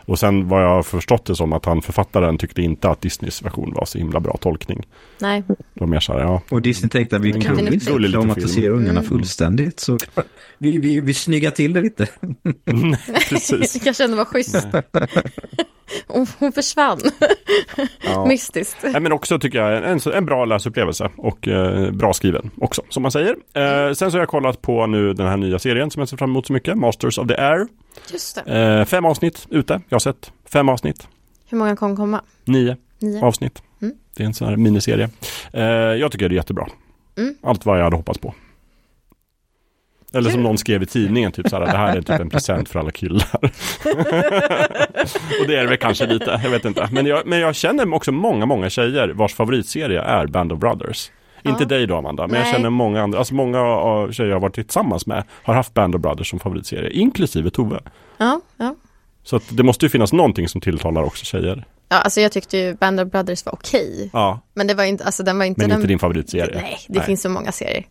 Och 0.05 0.19
sen 0.19 0.47
vad 0.47 0.63
jag 0.63 0.69
har 0.69 0.83
förstått 0.83 1.25
det 1.25 1.35
som 1.35 1.53
att 1.53 1.65
han 1.65 1.81
författaren 1.81 2.37
tyckte 2.37 2.61
inte 2.61 2.89
att 2.89 3.01
Disneys 3.01 3.41
version 3.41 3.73
var 3.73 3.85
så 3.85 3.97
himla 3.97 4.19
bra 4.19 4.37
tolkning. 4.41 4.83
Nej, 5.19 5.43
Det 5.47 5.55
var 5.73 5.87
mer 5.87 5.99
så 5.99 6.13
här, 6.13 6.19
ja. 6.19 6.41
Och 6.49 6.61
Disney 6.61 6.89
tänkte 6.89 7.15
att 7.15 7.21
vi 7.21 7.31
gullig- 7.31 7.73
inte 7.73 8.11
traumatisera 8.11 8.73
ungarna 8.73 8.99
Mm. 8.99 9.03
fullständigt. 9.03 9.79
Så 9.79 9.97
vi, 10.57 10.77
vi, 10.77 10.99
vi 10.99 11.13
snyggar 11.13 11.51
till 11.51 11.73
det 11.73 11.81
lite. 11.81 12.07
Precis. 13.29 13.85
jag 13.85 13.95
kände 13.95 14.17
var 14.17 14.25
schysst. 14.25 14.67
Hon, 16.07 16.27
hon 16.39 16.51
försvann, 16.51 16.99
Ja. 18.05 18.25
mystiskt. 18.25 18.77
Nej, 18.83 19.01
men 19.01 19.11
också 19.11 19.39
tycker 19.39 19.59
jag 19.61 19.91
en, 19.91 19.99
en 20.13 20.25
bra 20.25 20.45
läsupplevelse 20.45 21.09
och 21.17 21.47
eh, 21.47 21.91
bra 21.91 22.13
skriven 22.13 22.49
också, 22.61 22.81
som 22.89 23.03
man 23.03 23.11
säger. 23.11 23.35
Eh, 23.53 23.93
sen 23.93 24.11
så 24.11 24.17
har 24.17 24.19
jag 24.19 24.29
kollat 24.29 24.61
på 24.61 24.87
nu 24.87 25.13
den 25.13 25.27
här 25.27 25.37
nya 25.37 25.59
serien 25.59 25.91
som 25.91 25.99
jag 25.99 26.09
ser 26.09 26.17
fram 26.17 26.29
emot 26.29 26.47
så 26.47 26.53
mycket, 26.53 26.77
Masters 26.77 27.17
of 27.17 27.27
the 27.27 27.35
Air. 27.35 27.67
Just 28.11 28.45
det. 28.45 28.79
Eh, 28.79 28.85
fem 28.85 29.05
avsnitt 29.05 29.47
ute, 29.49 29.73
jag 29.89 29.95
har 29.95 29.99
sett 29.99 30.31
fem 30.53 30.69
avsnitt, 30.69 31.07
Hur 31.49 31.57
många 31.57 31.75
kommer 31.75 31.95
komma? 31.95 32.21
nio 32.45 32.77
Nio? 32.99 33.25
avsnitt. 33.25 33.61
Mm. 33.81 33.95
Det 34.15 34.23
är 34.23 34.27
en 34.27 34.33
sån 34.33 34.47
här 34.47 34.55
miniserie. 34.55 35.09
Eh, 35.53 35.63
jag 35.63 36.11
tycker 36.11 36.29
det 36.29 36.33
är 36.33 36.37
jättebra. 36.37 36.67
Mm. 37.17 37.35
Allt 37.43 37.65
vad 37.65 37.79
jag 37.79 37.83
hade 37.83 37.95
hoppats 37.95 38.19
på. 38.19 38.33
Eller 40.15 40.29
som 40.29 40.43
någon 40.43 40.57
skrev 40.57 40.83
i 40.83 40.85
tidningen, 40.85 41.31
typ 41.31 41.49
så 41.49 41.55
här, 41.55 41.65
det 41.65 41.77
här 41.77 41.97
är 41.97 42.01
typ 42.01 42.19
en 42.19 42.29
present 42.29 42.69
för 42.69 42.79
alla 42.79 42.91
killar. 42.91 43.29
och 45.41 45.47
det 45.47 45.55
är 45.55 45.61
det 45.61 45.67
väl 45.67 45.77
kanske 45.77 46.05
lite, 46.05 46.39
jag 46.43 46.49
vet 46.49 46.65
inte. 46.65 46.89
Men 46.91 47.05
jag, 47.05 47.27
men 47.27 47.39
jag 47.39 47.55
känner 47.55 47.93
också 47.93 48.11
många, 48.11 48.45
många 48.45 48.69
tjejer 48.69 49.09
vars 49.09 49.33
favoritserie 49.33 50.01
är 50.01 50.27
Band 50.27 50.51
of 50.51 50.59
Brothers. 50.59 51.11
Inte 51.51 51.65
dig 51.65 51.87
då 51.87 51.95
Amanda, 51.97 52.27
men 52.27 52.35
jag 52.35 52.43
Nej. 52.43 52.53
känner 52.53 52.69
många 52.69 53.01
andra, 53.03 53.19
alltså 53.19 53.33
många 53.33 53.59
av 53.61 54.11
tjejer 54.11 54.29
jag 54.29 54.35
har 54.35 54.41
varit 54.41 54.55
tillsammans 54.55 55.05
med 55.07 55.23
har 55.43 55.53
haft 55.53 55.73
Band 55.73 55.95
of 55.95 56.01
Brothers 56.01 56.29
som 56.29 56.39
favoritserie, 56.39 56.89
inklusive 56.91 57.49
Tove. 57.49 57.79
Ja, 58.17 58.41
ja. 58.57 58.75
Så 59.23 59.35
att 59.35 59.43
det 59.49 59.63
måste 59.63 59.85
ju 59.85 59.89
finnas 59.89 60.13
någonting 60.13 60.47
som 60.47 60.61
tilltalar 60.61 61.03
också 61.03 61.25
tjejer. 61.25 61.65
ja, 61.89 61.97
alltså 61.97 62.21
jag 62.21 62.31
tyckte 62.31 62.57
ju 62.57 62.73
Band 62.75 62.99
of 62.99 63.07
Brothers 63.11 63.45
var 63.45 63.53
okej. 63.53 64.09
Ja, 64.13 64.39
Men 64.53 64.67
det 64.67 64.73
var 64.73 64.83
inte, 64.83 65.03
alltså 65.03 65.23
den 65.23 65.37
var 65.37 65.45
inte 65.45 65.61
men 65.61 65.69
den... 65.69 65.77
inte 65.79 65.87
din 65.87 65.99
favoritserie. 65.99 66.61
Nej, 66.61 66.77
det 66.87 67.01
finns 67.01 67.21
så 67.21 67.29
många 67.29 67.51
serier. 67.51 67.85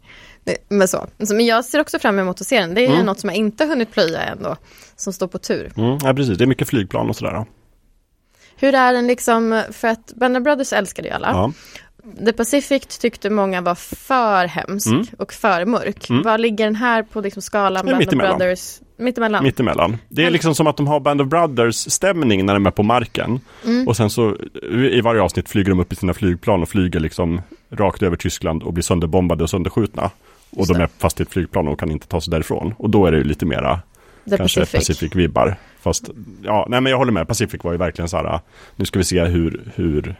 Det, 0.45 0.57
men 0.69 0.89
så. 0.89 1.07
så. 1.23 1.35
Men 1.35 1.47
jag 1.47 1.65
ser 1.65 1.81
också 1.81 1.99
fram 1.99 2.19
emot 2.19 2.41
att 2.41 2.47
se 2.47 2.61
den. 2.61 2.75
Det 2.75 2.87
är 2.87 2.91
Mm. 2.91 3.07
något 3.07 3.21
som 3.21 3.29
jag 3.31 3.37
inte 3.37 3.65
hunnit 3.67 3.93
plöja 3.93 4.21
ändå. 4.23 4.57
Som 4.97 5.13
står 5.13 5.27
på 5.27 5.39
tur. 5.39 5.73
Mm, 5.77 5.99
ja, 6.03 6.15
precis. 6.15 6.39
Det 6.39 6.45
är 6.45 6.47
mycket 6.47 6.69
flygplan 6.69 7.09
och 7.09 7.17
sådär. 7.17 7.45
Hur 8.57 8.75
är 8.75 8.93
den 8.93 9.07
liksom, 9.07 9.63
för 9.73 9.89
att 9.89 10.13
Band 10.17 10.37
of 10.37 10.43
Brothers 10.43 10.73
älskade 10.73 11.09
ju 11.09 11.15
alla. 11.15 11.29
Ja. 11.31 11.53
The 12.27 12.33
Pacific 12.33 12.87
tyckte 12.87 13.31
många 13.31 13.61
var 13.61 13.75
för 13.75 14.47
hemsk 14.47 14.87
Mm. 14.87 15.07
och 15.19 15.33
för 15.33 15.65
mörk. 15.65 16.11
Mm. 16.11 16.23
Var 16.23 16.39
ligger 16.39 16.65
den 16.65 16.77
här 16.77 17.03
på 17.03 17.21
liksom 17.21 17.43
skalan 17.43 17.87
Band 17.87 18.03
of. 18.09 18.15
Brothers? 18.15 18.81
Mittemellan. 18.97 19.45
Mittemellan. 19.45 19.97
Det 20.09 20.25
är 20.25 20.31
liksom 20.31 20.55
som 20.55 20.67
att 20.67 20.77
de 20.77 20.87
har 20.87 21.01
Band 21.01 21.21
of 21.21 21.29
Brothers 21.29 21.77
stämning 21.77 22.47
när 22.47 22.55
de 22.55 22.67
är 22.67 22.71
på 22.71 22.83
marken. 22.83 23.41
Mm. 23.65 23.89
Och 23.89 23.97
sen 23.97 24.11
så 24.11 24.37
i 24.73 25.01
varje 25.01 25.23
avsnitt 25.23 25.49
flyger 25.49 25.71
de 25.71 25.81
upp 25.81 25.93
i 25.93 25.97
sina 25.97 26.15
flygplan 26.15 26.63
och 26.63 26.69
flyger 26.69 27.01
liksom 27.01 27.41
rakt 27.71 28.03
över 28.03 28.17
Tyskland 28.17 28.63
och 28.63 28.73
blir 28.73 28.83
sönderbombade 28.85 29.43
och 29.45 29.51
sönderskjutna. 29.51 30.11
Och 30.51 30.67
de 30.67 30.81
är 30.81 30.89
fast 30.99 31.21
i 31.21 31.23
ett 31.23 31.31
flygplan 31.31 31.69
och 31.69 31.81
kan 31.81 31.91
inte 31.91 32.07
ta 32.07 32.21
sig 32.21 32.31
därifrån. 32.31 32.75
Och 32.79 32.91
då 32.91 33.07
är 33.07 33.13
det 33.13 33.19
ju 33.19 33.25
lite 33.25 33.47
mera 33.47 33.81
The 34.31 34.37
kanske 34.37 34.61
Pacific. 34.61 34.89
Pacific-vibbar. 34.89 35.57
Fast, 35.81 36.11
ja, 36.43 36.67
nej 36.69 36.81
men 36.81 36.91
jag 36.91 36.99
håller 36.99 37.13
med. 37.13 37.29
Pacific 37.29 37.65
var 37.65 37.73
ju 37.73 37.79
verkligen 37.79 38.09
så 38.09 38.17
här, 38.17 38.41
nu 38.77 38.85
ska 38.85 38.99
vi 38.99 39.05
se 39.05 39.25
hur, 39.25 39.61
hur 39.75 40.15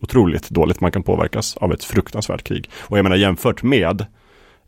otroligt 0.00 0.50
dåligt 0.50 0.80
man 0.80 0.92
kan 0.92 1.02
påverkas 1.02 1.56
av 1.56 1.72
ett 1.72 1.84
fruktansvärt 1.84 2.42
krig. 2.44 2.70
Och 2.78 2.98
jag 2.98 3.02
menar 3.02 3.16
jämfört 3.16 3.62
med 3.62 4.06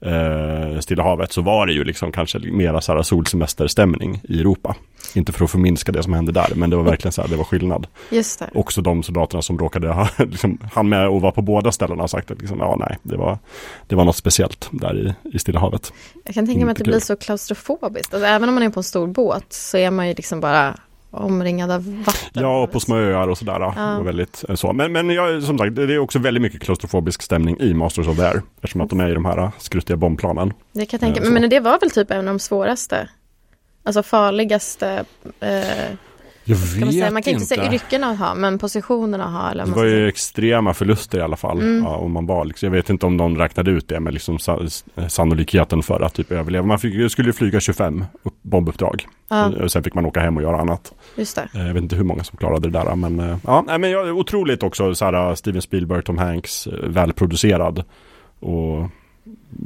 eh, 0.00 0.80
Stilla 0.80 1.02
havet 1.02 1.32
så 1.32 1.42
var 1.42 1.66
det 1.66 1.72
ju 1.72 1.84
liksom 1.84 2.12
kanske 2.12 2.38
mera 2.38 2.80
så 2.80 2.92
här 2.92 3.02
solsemesterstämning 3.02 4.20
i 4.28 4.40
Europa. 4.40 4.76
Inte 5.14 5.32
för 5.32 5.44
att 5.44 5.50
förminska 5.50 5.92
det 5.92 6.02
som 6.02 6.12
hände 6.12 6.32
där, 6.32 6.52
men 6.54 6.70
det 6.70 6.76
var 6.76 6.82
verkligen 6.82 7.12
så 7.12 7.22
här, 7.22 7.28
det 7.28 7.36
var 7.36 7.44
skillnad. 7.44 7.86
Just 8.10 8.38
det. 8.38 8.50
Också 8.54 8.82
de 8.82 9.02
soldaterna 9.02 9.42
som 9.42 9.58
råkade 9.58 9.88
ha, 9.88 10.08
liksom, 10.18 10.58
han 10.72 10.88
med 10.88 11.08
och 11.08 11.20
var 11.20 11.30
på 11.30 11.42
båda 11.42 11.72
ställena 11.72 12.02
har 12.02 12.08
sagt 12.08 12.30
att 12.30 12.38
liksom, 12.40 12.58
ja 12.58 12.76
nej, 12.80 12.98
det 13.02 13.16
var, 13.16 13.38
det 13.86 13.94
var 13.94 14.04
något 14.04 14.16
speciellt 14.16 14.68
där 14.72 14.98
i, 14.98 15.14
i 15.36 15.38
Stilla 15.38 15.60
havet. 15.60 15.92
Jag 16.24 16.34
kan 16.34 16.46
tänka 16.46 16.64
mig 16.64 16.72
att 16.72 16.76
det 16.76 16.80
Inte 16.80 16.90
blir 16.90 17.00
kul. 17.00 17.00
så 17.00 17.16
klaustrofobiskt. 17.16 18.14
Alltså, 18.14 18.26
även 18.26 18.48
om 18.48 18.54
man 18.54 18.64
är 18.64 18.70
på 18.70 18.80
en 18.80 18.84
stor 18.84 19.06
båt 19.06 19.52
så 19.52 19.76
är 19.76 19.90
man 19.90 20.08
ju 20.08 20.14
liksom 20.14 20.40
bara 20.40 20.76
omringad 21.12 21.70
av 21.70 22.02
vatten. 22.06 22.42
Ja, 22.42 22.62
och 22.62 22.72
på 22.72 22.80
små 22.80 22.96
öar 22.96 23.28
och 23.28 23.38
sådär. 23.38 23.60
Ja. 23.60 24.00
Väldigt 24.04 24.44
eh, 24.48 24.54
så. 24.54 24.72
Men, 24.72 24.92
men 24.92 25.10
jag, 25.10 25.42
som 25.42 25.58
sagt, 25.58 25.76
det 25.76 25.82
är 25.82 25.98
också 25.98 26.18
väldigt 26.18 26.42
mycket 26.42 26.62
klaustrofobisk 26.62 27.22
stämning 27.22 27.56
i 27.60 27.74
Masters 27.74 28.08
of 28.08 28.16
the 28.16 28.22
Air. 28.22 28.42
Eftersom 28.56 28.80
att 28.80 28.90
de 28.90 29.00
är 29.00 29.10
i 29.10 29.14
de 29.14 29.24
här 29.24 29.38
eh, 29.38 29.50
skruttiga 29.58 29.96
bombplanen. 29.96 30.52
Det 30.72 30.86
kan 30.86 30.98
jag 30.98 31.00
tänka 31.00 31.20
Eh, 31.20 31.30
mig. 31.30 31.40
Men 31.40 31.50
det 31.50 31.60
var 31.60 31.80
väl 31.80 31.90
typ 31.90 32.10
en 32.10 32.18
av 32.18 32.24
de 32.24 32.38
svåraste, 32.38 33.08
alltså 33.84 34.02
farligaste, 34.02 35.04
eh, 35.40 35.96
Jag 36.45 36.59
kan 36.59 36.80
man 36.80 36.93
säga. 36.93 37.11
Man 37.11 37.22
kan 37.22 37.32
inte 37.32 37.47
säga 37.47 37.72
yrkena 37.74 38.07
att 38.11 38.18
ha, 38.18 38.34
men 38.34 38.59
positionerna 38.59 39.24
att 39.24 39.32
ha. 39.32 39.51
Eller 39.51 39.66
Det 39.66 39.70
var 39.72 39.84
ju 39.84 39.90
säga. 39.90 40.09
extrema 40.09 40.74
förluster 40.74 41.18
i 41.18 41.22
alla 41.22 41.36
fall. 41.36 41.61
Mm. 41.61 41.84
Ja, 41.84 41.97
om 41.97 42.12
man 42.12 42.26
var 42.26 42.45
liksom, 42.45 42.66
jag 42.66 42.72
vet 42.72 42.90
inte 42.90 43.07
om 43.07 43.16
någon 43.16 43.36
räknade 43.36 43.70
ut 43.70 43.88
det 43.88 44.01
med 44.01 44.14
liksom 44.14 44.38
sa, 44.38 44.61
sannolikheten 45.09 45.82
för 45.82 46.01
att 46.01 46.14
typ 46.14 46.32
överleva. 46.32 46.66
Man 46.66 46.78
fick, 46.78 47.12
skulle 47.12 47.28
ju 47.28 47.32
flyga 47.32 47.61
25 47.61 48.05
upp, 48.22 48.34
bombuppdrag. 48.43 49.07
Ja, 49.28 49.47
Och 49.49 49.72
Sen 49.72 49.82
fick 49.82 49.95
man 49.95 50.07
åka 50.07 50.20
hem 50.20 50.36
och 50.36 50.43
göra 50.43 50.61
annat. 50.61 50.93
just 51.16 51.36
det. 51.36 51.49
Eh, 51.55 51.66
Jag 51.66 51.74
vet 51.74 51.82
inte 51.82 51.97
hur 51.97 52.05
många 52.05 52.24
som 52.24 52.38
klarade 52.38 52.70
det 52.70 52.78
där. 52.78 52.95
Men, 52.97 53.20
eh, 53.20 53.36
ja, 53.47 53.64
nej, 53.66 53.78
men 53.78 53.90
jag, 53.90 54.16
otroligt 54.18 54.62
också 54.62 54.95
så 54.95 55.05
här, 55.05 55.34
Steven 55.34 55.62
Spielberg, 55.62 56.03
Tom 56.03 56.18
Hanks, 56.18 56.66
eh, 56.66 56.72
välproducerad. 56.88 57.84
Och 58.40 58.88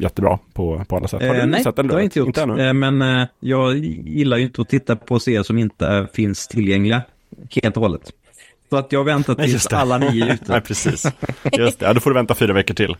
jättebra 0.00 0.38
på, 0.52 0.84
på 0.88 0.96
alla 0.96 1.08
sätt. 1.08 1.22
Har 1.22 1.34
du 1.34 1.40
Eh, 1.40 1.46
nej, 1.46 1.62
sett 1.64 1.76
den? 1.76 1.86
det 1.86 1.94
har 1.94 2.00
jag 2.00 2.06
inte 2.06 2.18
gjort. 2.18 2.26
Inte 2.28 2.42
ännu? 2.42 2.66
Eh, 2.66 2.72
men 2.72 3.02
eh, 3.02 3.26
jag 3.40 3.76
gillar 3.78 4.36
ju 4.36 4.42
inte 4.44 4.62
att 4.62 4.68
titta 4.68 4.96
på 4.96 5.20
serier 5.20 5.42
som 5.42 5.58
inte 5.58 5.86
eh, 5.88 6.06
finns 6.06 6.48
tillgängliga 6.48 7.02
helt 7.62 7.76
och 7.76 7.82
hållet. 7.82 8.12
Så 8.70 8.76
att 8.76 8.92
jag 8.92 9.04
väntar 9.04 9.34
Nej, 9.38 9.46
tills 9.46 9.66
alla 9.66 9.98
nio 9.98 10.24
är 10.26 10.34
ute. 10.34 10.44
Nej, 10.52 10.60
precis. 10.60 11.06
Just 11.58 11.78
det. 11.78 11.86
Ja, 11.86 11.92
då 11.92 12.00
får 12.00 12.10
du 12.10 12.14
vänta 12.14 12.34
fyra 12.34 12.52
veckor 12.52 12.74
till. 12.74 12.96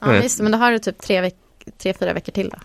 Ja, 0.00 0.16
just 0.16 0.36
det. 0.38 0.42
Men 0.42 0.52
då 0.52 0.58
har 0.58 0.72
du 0.72 0.78
typ 0.78 0.98
tre, 0.98 1.20
veck- 1.20 1.34
tre 1.78 1.94
fyra 2.00 2.12
veckor 2.12 2.32
till 2.32 2.48
då. 2.48 2.56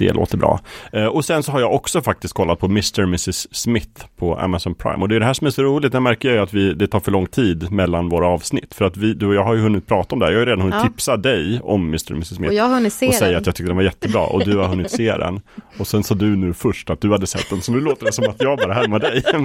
Det 0.00 0.12
låter 0.12 0.36
bra. 0.36 0.60
Eh, 0.92 1.04
och 1.06 1.24
sen 1.24 1.42
så 1.42 1.52
har 1.52 1.60
jag 1.60 1.74
också 1.74 2.00
faktiskt 2.02 2.34
kollat 2.34 2.58
på 2.58 2.66
Mr. 2.66 3.02
Mrs. 3.02 3.54
Smith 3.56 4.04
på 4.16 4.36
Amazon 4.38 4.74
Prime. 4.74 4.96
Och 5.02 5.08
det 5.08 5.16
är 5.16 5.20
det 5.20 5.26
här 5.26 5.34
som 5.34 5.46
är 5.46 5.50
så 5.50 5.62
roligt. 5.62 5.94
Jag 5.94 6.02
märker 6.02 6.32
ju 6.32 6.38
att 6.38 6.54
vi, 6.54 6.74
det 6.74 6.86
tar 6.86 7.00
för 7.00 7.12
lång 7.12 7.26
tid 7.26 7.72
mellan 7.72 8.08
våra 8.08 8.26
avsnitt. 8.26 8.74
För 8.74 8.84
att 8.84 8.96
vi, 8.96 9.14
du 9.14 9.26
och 9.26 9.34
jag 9.34 9.44
har 9.44 9.54
ju 9.54 9.60
hunnit 9.60 9.86
prata 9.86 10.14
om 10.14 10.18
det 10.18 10.24
här. 10.26 10.32
Jag 10.32 10.38
har 10.38 10.46
ju 10.46 10.50
redan 10.50 10.60
hunnit 10.60 10.76
Ja. 10.82 10.82
tipsa 10.88 11.16
dig 11.16 11.60
om 11.62 11.86
Mr. 11.88 12.12
Mrs. 12.12 12.28
Smith. 12.28 12.48
Och 12.48 12.54
jag 12.54 12.64
har 12.64 12.74
hunnit 12.74 12.92
se 12.92 13.08
och 13.08 13.14
säga 13.14 13.30
den. 13.30 13.40
att 13.40 13.46
jag 13.46 13.54
tyckte 13.54 13.68
den 13.70 13.76
var 13.76 13.82
jättebra 13.82 14.26
och 14.26 14.44
du 14.44 14.56
har 14.56 14.64
hunnit 14.68 14.90
se 14.90 15.16
den. 15.16 15.40
Och 15.78 15.86
sen 15.86 16.02
sa 16.04 16.14
du 16.14 16.36
nu 16.36 16.52
först 16.54 16.90
att 16.90 17.00
du 17.00 17.10
hade 17.12 17.26
sett 17.26 17.50
den, 17.50 17.60
så 17.62 17.72
nu 17.72 17.80
låter 17.80 18.06
det 18.06 18.12
som 18.12 18.24
att 18.28 18.36
jag 18.42 18.58
bara 18.58 18.72
härmar 18.74 18.98
dig. 18.98 19.22
Men 19.32 19.44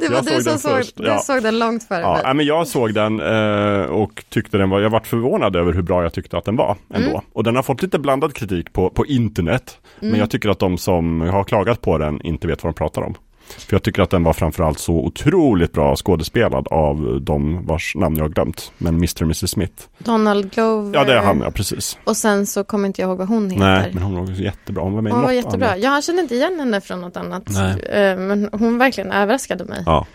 Det 0.00 0.08
var 0.08 0.16
jag 0.16 0.24
du 0.24 0.30
såg 0.30 0.42
som 0.42 0.44
den 0.52 0.58
såg, 0.58 0.70
först. 0.76 0.96
du 0.96 1.04
Ja. 1.04 1.18
såg 1.18 1.42
den 1.42 1.58
långt 1.58 1.82
före 1.88 2.00
Ja, 2.00 2.20
mig. 2.24 2.34
men 2.34 2.46
jag 2.46 2.66
såg 2.66 2.94
den 2.94 3.20
eh, 3.20 3.82
och 3.84 4.24
tyckte 4.28 4.58
den 4.58 4.70
var, 4.70 4.80
jag 4.80 4.90
varit 4.90 5.06
förvånad 5.06 5.56
över 5.56 5.72
hur 5.72 5.82
bra 5.82 6.02
jag 6.02 6.12
tyckte 6.12 6.38
att 6.38 6.44
den 6.44 6.56
var 6.56 6.76
ändå. 6.94 7.08
Mm. 7.10 7.20
Och 7.32 7.44
den 7.44 7.56
har 7.56 7.62
fått 7.62 7.82
lite 7.82 7.98
blandad 7.98 8.34
kritik 8.34 8.72
på, 8.72 8.90
på 8.90 9.06
internet. 9.06 9.78
Mm. 10.00 10.10
Men 10.10 10.20
jag 10.20 10.30
tycker 10.30 10.48
att 10.48 10.58
de 10.58 10.78
som 10.78 11.20
har 11.20 11.44
klagat 11.44 11.80
på 11.80 11.98
den 11.98 12.20
inte 12.22 12.46
vet 12.46 12.64
vad 12.64 12.74
de 12.74 12.78
pratar 12.78 13.02
om. 13.02 13.14
För 13.58 13.74
jag 13.74 13.82
tycker 13.82 14.02
att 14.02 14.10
den 14.10 14.24
var 14.24 14.32
framförallt 14.32 14.78
så 14.78 14.92
otroligt 14.94 15.72
bra 15.72 15.96
skådespelad 15.96 16.68
av 16.70 17.18
de 17.22 17.66
vars 17.66 17.94
namn 17.94 18.16
jag 18.16 18.24
har 18.24 18.28
glömt. 18.28 18.72
Men 18.78 18.94
Mr. 18.94 19.14
och 19.16 19.22
Mrs. 19.22 19.50
Smith. 19.50 19.82
Donald 19.98 20.50
Glover. 20.54 20.94
Ja, 20.98 21.04
det 21.04 21.12
är 21.14 21.22
han, 21.22 21.40
ja 21.40 21.50
precis. 21.50 21.98
Och 22.04 22.16
sen 22.16 22.46
så 22.46 22.64
kommer 22.64 22.86
inte 22.86 23.00
jag 23.02 23.08
ihåg 23.08 23.18
vad 23.18 23.28
hon 23.28 23.50
heter. 23.50 23.64
Nej, 23.64 23.90
men 23.94 24.02
hon 24.02 24.26
var 24.26 24.32
jättebra. 24.32 24.82
Hon 24.82 24.92
var 24.92 25.02
med 25.02 25.10
i 25.10 25.12
Hon 25.12 25.22
var 25.22 25.28
något 25.28 25.44
jättebra. 25.44 25.68
annat. 25.68 25.82
Jag 25.82 26.04
kände 26.04 26.22
inte 26.22 26.34
igen 26.34 26.58
henne 26.58 26.80
från 26.80 27.00
något 27.00 27.16
annat. 27.16 27.42
Nej. 27.48 27.80
Eh, 27.82 28.18
Men 28.18 28.48
hon 28.52 28.78
verkligen 28.78 29.12
överraskade 29.12 29.64
mig. 29.64 29.82
Ja. 29.86 30.06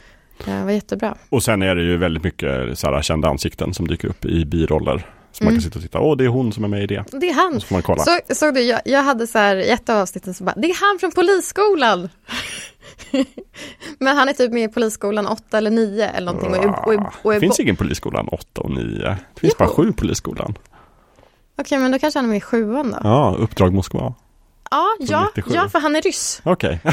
Det 0.46 0.64
var 0.64 0.72
jättebra. 0.72 1.16
Och 1.30 1.44
sen 1.44 1.62
är 1.62 1.76
det 1.76 1.84
ju 1.84 1.98
väldigt 1.98 2.24
mycket 2.24 2.80
så 2.80 2.88
här, 2.92 3.02
kända 3.02 3.30
ansikten 3.30 3.74
som 3.74 3.88
dyker 3.88 4.08
upp 4.08 4.26
i 4.26 4.46
biroller. 4.46 5.06
Så 5.38 5.44
man 5.44 5.52
Mm. 5.54 5.62
kan 5.62 5.62
sitta 5.72 5.80
och 5.80 5.84
titta, 5.84 6.00
åh 6.00 6.18
det 6.18 6.24
är 6.24 6.28
hon 6.28 6.54
som 6.54 6.64
är 6.64 6.68
med 6.68 6.84
i 6.84 6.88
det. 6.88 7.04
Det 7.12 7.30
är 7.30 7.34
han. 7.34 7.62
Så 7.62 7.68
får 7.68 7.76
man 7.76 7.82
kolla. 7.82 8.04
Så, 8.04 8.20
såg 8.36 8.54
du, 8.54 8.62
jag, 8.62 8.82
jag 8.86 9.04
hade 9.04 9.28
så 9.28 9.38
här 9.38 9.56
i 9.56 9.70
ett 9.70 9.90
av 9.90 9.98
avsnitten 9.98 10.34
så 10.34 10.44
bara, 10.44 10.56
det 10.58 10.68
är 10.70 10.90
han 10.90 11.00
från 11.00 11.12
polisskolan. 11.12 12.10
Men 14.00 14.18
han 14.18 14.30
är 14.30 14.34
typ 14.34 14.52
med 14.52 14.64
i 14.64 14.68
polisskolan 14.74 15.28
8 15.28 15.58
eller 15.58 15.72
9 15.72 16.08
eller 16.10 16.34
någonting. 16.34 16.50
Och, 16.52 16.64
är- 16.66 16.86
och, 16.88 16.94
är- 16.94 17.08
och 17.22 17.32
är 17.32 17.36
det 17.36 17.40
finns 17.42 17.60
ingen 17.60 17.76
polisskolan 17.76 18.28
8 18.28 18.62
och 18.62 18.70
9. 18.72 18.84
Det 19.34 19.40
finns 19.40 19.54
Jo. 19.60 19.66
bara 19.66 19.70
7 19.70 19.94
polisskolan. 19.94 20.58
Okej, 21.60 21.78
men 21.78 21.92
då 21.92 22.00
kanske 22.00 22.18
han 22.18 22.26
är 22.26 22.30
med 22.30 22.38
i 22.38 22.42
sjuan 22.42 22.92
då. 22.92 22.98
Ja, 23.04 23.36
Uppdrag 23.40 23.74
Moskva. 23.74 24.14
Ja, 24.72 24.86
ja, 25.00 25.32
97. 25.36 25.56
ja, 25.56 25.70
för 25.70 25.80
han 25.80 25.96
är 25.96 26.02
ryss. 26.02 26.42
Okej. 26.44 26.80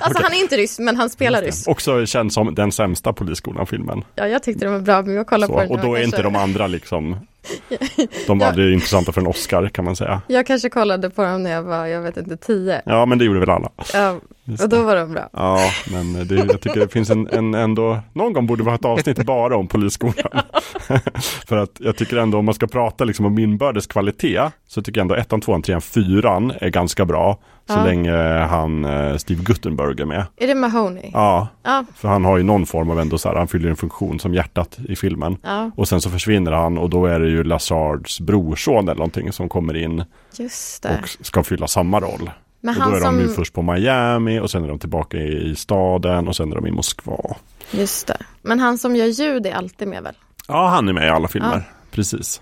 Alltså 0.00 0.22
han 0.22 0.32
är 0.32 0.40
inte 0.40 0.56
ryss, 0.56 0.78
men 0.78 0.96
han 0.96 1.10
spelar 1.10 1.42
ryss. 1.42 1.66
Också 1.66 2.06
känd 2.06 2.32
som 2.32 2.54
den 2.54 2.72
sämsta 2.72 3.12
polisskolan-filmen. 3.12 4.04
Ja, 4.14 4.26
jag 4.28 4.42
tyckte 4.42 4.64
den 4.64 4.72
var 4.72 4.80
bra, 4.80 5.02
men 5.02 5.14
jag 5.14 5.26
kollade 5.26 5.52
Så, 5.52 5.54
på 5.54 5.60
den. 5.62 5.70
och 5.70 5.76
då 5.76 5.94
är 5.94 6.00
kanske, 6.00 6.04
inte 6.04 6.22
de 6.22 6.36
andra 6.36 6.66
liksom, 6.66 7.16
de 8.26 8.38
var 8.38 8.46
aldrig 8.46 8.74
intressanta 8.74 9.12
för 9.12 9.20
en 9.20 9.26
Oscar 9.26 9.68
kan 9.68 9.84
man 9.84 9.96
säga. 9.96 10.22
Jag 10.26 10.46
kanske 10.46 10.70
kollade 10.70 11.10
på 11.10 11.22
dem 11.22 11.42
när 11.42 11.50
jag 11.50 11.62
var, 11.62 11.86
jag 11.86 12.00
vet 12.00 12.16
inte, 12.16 12.36
tio. 12.36 12.82
Ja, 12.84 13.06
men 13.06 13.18
det 13.18 13.24
gjorde 13.24 13.40
väl 13.40 13.50
alla. 13.50 13.70
Ja, 13.92 14.20
Just 14.48 14.62
Och 14.62 14.68
då 14.68 14.82
var 14.82 14.96
de 14.96 15.12
bra. 15.12 15.28
Ja, 15.32 15.60
men 15.92 16.28
det, 16.28 16.34
jag 16.34 16.60
tycker 16.60 16.80
det 16.80 16.88
finns 16.92 17.10
en, 17.10 17.28
en 17.32 17.54
ändå, 17.54 17.98
någon 18.12 18.32
gång 18.32 18.46
borde 18.46 18.62
vi 18.62 18.68
ha 18.68 18.74
ett 18.74 18.84
avsnitt 18.84 19.24
bara 19.26 19.56
om 19.56 19.66
polisskolan. 19.68 20.42
För 21.48 21.56
att 21.56 21.70
jag 21.80 21.96
tycker 21.96 22.16
ändå 22.16 22.38
om 22.38 22.44
man 22.44 22.54
ska 22.54 22.66
prata 22.66 23.04
liksom 23.04 23.26
om 23.26 23.38
inbördes 23.38 23.86
kvalitet 23.86 24.40
så 24.68 24.82
tycker 24.82 24.98
jag 25.00 25.02
ändå 25.04 25.14
ettan, 25.14 25.40
tvåan, 25.40 25.62
trean, 25.62 25.80
fyran 25.80 26.52
är 26.60 26.68
ganska 26.68 27.04
bra. 27.04 27.38
Så 27.68 27.72
Ja. 27.72 27.84
länge 27.84 28.12
han 28.38 28.84
eh, 28.84 29.16
Steve 29.16 29.42
Guttenberg 29.44 30.00
är 30.00 30.04
med. 30.04 30.24
Är 30.36 30.46
det 30.46 30.54
Mahoney? 30.54 31.10
Ja, 31.12 31.48
Ja. 31.62 31.84
för 31.94 32.08
han 32.08 32.24
har 32.24 32.36
ju 32.36 32.42
någon 32.42 32.66
form 32.66 32.90
av 32.90 33.00
ändå 33.00 33.18
så 33.18 33.28
här, 33.28 33.36
han 33.36 33.48
fyller 33.48 33.70
en 33.70 33.76
funktion 33.76 34.20
som 34.20 34.34
hjärtat 34.34 34.78
i 34.88 34.96
filmen. 34.96 35.36
Ja, 35.42 35.70
Och 35.76 35.88
sen 35.88 36.00
så 36.00 36.10
försvinner 36.10 36.52
han 36.52 36.78
och 36.78 36.90
då 36.90 37.06
är 37.06 37.20
det 37.20 37.28
ju 37.28 37.44
Lazards 37.44 38.20
brorson 38.20 38.84
eller 38.88 38.94
någonting 38.98 39.32
som 39.32 39.48
kommer 39.48 39.76
in 39.76 40.04
just 40.38 40.82
det. 40.82 41.00
och 41.02 41.26
ska 41.26 41.42
fylla 41.42 41.66
samma 41.66 42.00
roll. 42.00 42.30
Men 42.66 42.74
Och 42.74 42.80
då 42.82 42.90
han 42.90 42.94
är 42.94 43.00
de 43.00 43.20
ju 43.20 43.26
som... 43.26 43.34
först 43.34 43.52
på 43.54 43.62
Miami 43.62 44.40
och 44.40 44.50
sen 44.50 44.64
är 44.64 44.68
de 44.68 44.78
tillbaka 44.78 45.16
i, 45.16 45.50
i 45.50 45.56
staden 45.56 46.28
och 46.28 46.36
sen 46.36 46.50
är 46.52 46.56
de 46.56 46.66
i 46.66 46.70
Moskva. 46.70 47.36
Just 47.70 48.06
det. 48.06 48.16
Men 48.42 48.60
han 48.60 48.78
som 48.78 48.96
gör 48.96 49.06
ljud 49.06 49.46
är 49.46 49.52
alltid 49.54 49.88
med 49.88 50.02
väl? 50.02 50.14
Ja, 50.48 50.68
han 50.68 50.88
är 50.88 50.92
med 50.92 51.06
i 51.06 51.10
alla 51.10 51.28
filmer. 51.28 51.54
Ja. 51.66 51.74
Precis. 51.90 52.40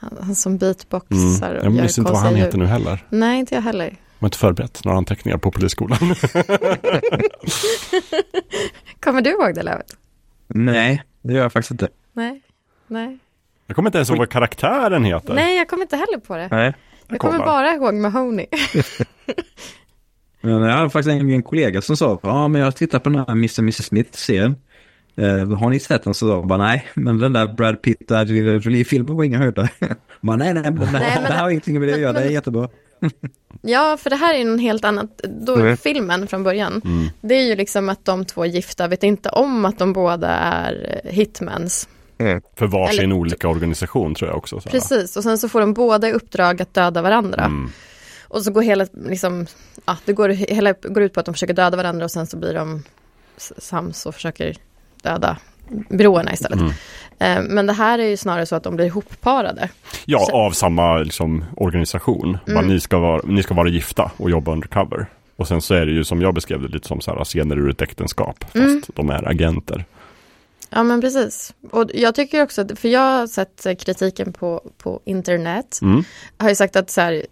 Han, 0.00 0.16
han 0.22 0.34
som 0.34 0.50
Mm. 0.52 0.58
beatboxar 0.58 1.54
och 1.54 1.64
Jag 1.64 1.72
minns 1.72 1.98
inte 1.98 2.12
vad 2.12 2.20
han 2.20 2.32
ljud. 2.32 2.40
heter 2.44 2.58
nu 2.58 2.66
heller. 2.66 3.04
Nej, 3.08 3.38
inte 3.38 3.54
jag 3.54 3.62
heller. 3.62 3.84
Jag 3.84 3.94
har 4.20 4.26
inte 4.26 4.38
förberett 4.38 4.84
några 4.84 4.98
anteckningar 4.98 5.38
på 5.38 5.50
polisskolan. 5.50 5.98
Kommer 9.00 9.22
du 9.22 9.30
ihåg 9.30 9.54
det 9.54 9.62
Lövet? 9.62 9.96
Nej, 10.48 11.02
det 11.22 11.32
gör 11.32 11.42
jag 11.42 11.52
faktiskt 11.52 11.70
inte. 11.70 11.88
Nej. 12.12 12.42
Nej. 12.86 13.18
Jag 13.66 13.76
kommer 13.76 13.88
inte 13.88 13.98
ens 13.98 14.10
ihåg 14.10 14.18
vad 14.18 14.30
karaktären 14.30 15.04
heter. 15.04 15.34
Nej, 15.34 15.56
jag 15.56 15.68
kommer 15.68 15.82
inte 15.82 15.96
heller 15.96 16.18
på 16.18 16.36
det. 16.36 16.48
Nej. 16.50 16.74
Jag 17.10 17.20
kommer 17.20 17.38
bara 17.38 17.74
ihåg 17.74 17.94
Mahoney. 17.94 18.46
Men 20.40 20.62
jag 20.62 20.76
hade 20.76 20.90
faktiskt 20.90 21.12
en, 21.20 21.30
en 21.30 21.42
kollega 21.42 21.82
som 21.82 21.96
sa, 21.96 22.20
ja 22.22 22.48
men 22.48 22.60
jag 22.60 22.76
tittar 22.76 22.98
på 22.98 23.10
den 23.10 23.18
här 23.18 23.32
Mr. 23.32 23.58
Mrs. 23.60 23.84
Smith-serien. 23.86 24.56
Eh, 25.16 25.48
har 25.58 25.70
ni 25.70 25.80
sett 25.80 26.04
den? 26.04 26.14
Så 26.14 26.26
då 26.26 26.42
bara 26.42 26.58
nej, 26.58 26.86
men 26.94 27.18
den 27.18 27.32
där 27.32 27.46
Brad 27.46 27.82
Pitt 27.82 28.08
där 28.08 28.24
Jolie-filmen 28.26 29.16
var 29.16 29.24
inga 29.24 29.38
höjdare. 29.38 29.68
Man, 30.20 30.38
nej, 30.38 30.54
nej, 30.54 30.62
nej, 30.62 30.72
Nej, 30.72 30.88
men 30.92 31.22
det 31.22 31.32
här 31.32 31.42
har 31.42 31.50
ingenting 31.50 31.80
med 31.80 31.88
det 31.88 31.94
att 31.94 32.00
göra, 32.00 32.12
det 32.12 32.20
är 32.20 32.30
jättebra. 32.30 32.68
Ja, 33.62 33.96
för 34.00 34.10
det 34.10 34.16
här 34.16 34.34
är 34.34 34.38
ju 34.38 34.44
något 34.44 34.60
helt 34.60 34.84
annat. 34.84 35.20
Då, 35.46 35.54
Mm. 35.56 35.76
Filmen 35.76 36.26
från 36.26 36.42
början, 36.42 36.82
Mm. 36.84 37.08
det 37.20 37.34
är 37.34 37.42
ju 37.48 37.56
liksom 37.56 37.88
att 37.88 38.04
de 38.04 38.24
två 38.24 38.46
gifta 38.46 38.88
vet 38.88 39.02
inte 39.02 39.28
om 39.28 39.64
att 39.64 39.78
de 39.78 39.92
båda 39.92 40.28
är 40.28 41.00
eh, 41.04 41.12
hitmans. 42.26 42.44
För 42.56 42.66
varsin 42.66 43.04
Eller- 43.04 43.14
olika 43.14 43.48
organisation 43.48 44.14
tror 44.14 44.30
jag 44.30 44.38
också. 44.38 44.60
Så 44.60 44.68
här. 44.68 44.70
Precis, 44.78 45.16
och 45.16 45.22
sen 45.22 45.38
så 45.38 45.48
får 45.48 45.60
de 45.60 45.72
båda 45.72 46.08
i 46.08 46.12
uppdrag 46.12 46.62
att 46.62 46.74
döda 46.74 47.02
varandra. 47.02 47.44
Mm. 47.44 47.70
Och 48.28 48.42
så 48.42 48.50
går 48.52 48.62
hela, 48.62 48.86
liksom, 49.06 49.46
ja, 49.84 49.96
det 50.04 50.12
går, 50.12 50.28
hela 50.28 50.72
går 50.72 51.02
ut 51.02 51.12
på 51.14 51.20
att 51.20 51.26
de 51.26 51.34
försöker 51.34 51.54
döda 51.54 51.76
varandra 51.76 52.04
och 52.04 52.10
sen 52.10 52.26
så 52.26 52.36
blir 52.36 52.54
de 52.54 52.82
sams 53.58 54.06
och 54.06 54.14
försöker 54.14 54.56
döda 55.02 55.36
byråerna 55.88 56.32
istället. 56.32 56.58
Mm. 56.60 56.72
Eh, 57.18 57.50
Men 57.54 57.66
det 57.66 57.72
här 57.72 57.98
är 57.98 58.08
ju 58.08 58.16
snarare 58.16 58.46
så 58.46 58.56
att 58.56 58.62
de 58.62 58.76
blir 58.76 58.86
ihopparade. 58.86 59.68
Ja, 60.04 60.18
Så- 60.18 60.32
av 60.36 60.50
samma 60.50 60.98
liksom, 60.98 61.44
organisation. 61.56 62.38
Mm. 62.48 62.66
ni, 62.66 62.80
ska 62.80 62.98
vara, 62.98 63.20
ni 63.24 63.42
ska 63.42 63.54
vara 63.54 63.68
gifta 63.68 64.10
och 64.16 64.30
jobba 64.30 64.52
undercover. 64.52 65.06
Och 65.36 65.48
sen 65.48 65.60
så 65.60 65.74
är 65.74 65.86
det 65.86 65.92
ju 65.92 66.04
som 66.04 66.20
jag 66.22 66.34
beskrev 66.34 66.62
det 66.62 66.68
lite 66.68 66.88
som 66.88 67.00
så 67.00 67.14
här, 67.14 67.24
scener 67.24 67.56
ur 67.58 67.70
ett 67.70 67.82
äktenskap. 67.82 68.44
Fast 68.44 68.54
Mm. 68.56 68.82
de 68.86 69.10
är 69.10 69.28
agenter. 69.28 69.84
Ja 70.72 70.82
men 70.82 71.00
precis. 71.00 71.54
Och 71.70 71.90
jag 71.94 72.14
tycker 72.14 72.42
också, 72.42 72.66
för 72.76 72.88
jag 72.88 73.00
har 73.00 73.26
sett 73.26 73.66
eh, 73.66 73.74
kritiken 73.74 74.32
på, 74.32 74.70
på 74.78 75.00
internet, 75.04 75.78
Mm. 75.82 76.04
har 76.38 76.48
ju 76.48 76.54
sagt 76.54 76.76
att 76.76 76.90
så 76.90 77.00
här, 77.00 77.26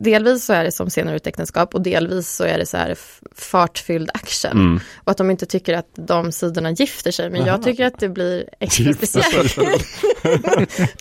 delvis 0.00 0.44
så 0.44 0.52
är 0.52 0.64
det 0.64 0.72
som 0.72 0.90
scener 0.90 1.12
ur 1.12 1.16
ett 1.16 1.26
äktenskap 1.26 1.74
och 1.74 1.82
delvis 1.82 2.28
så 2.28 2.44
är 2.44 2.58
det 2.58 2.66
så 2.66 2.76
här 2.76 2.94
fartfylld 3.34 4.10
action. 4.14 4.50
Mm. 4.52 4.80
Och 4.96 5.10
att 5.10 5.16
de 5.18 5.30
inte 5.30 5.46
tycker 5.46 5.74
att 5.74 5.88
de 5.94 6.32
sidorna 6.32 6.70
gifter 6.70 7.10
sig, 7.10 7.30
men 7.30 7.40
Aha. 7.40 7.48
jag 7.50 7.62
tycker 7.62 7.86
att 7.86 7.98
det 8.00 8.08
blir 8.08 8.44
extra 8.60 8.92
speciellt. 8.92 9.56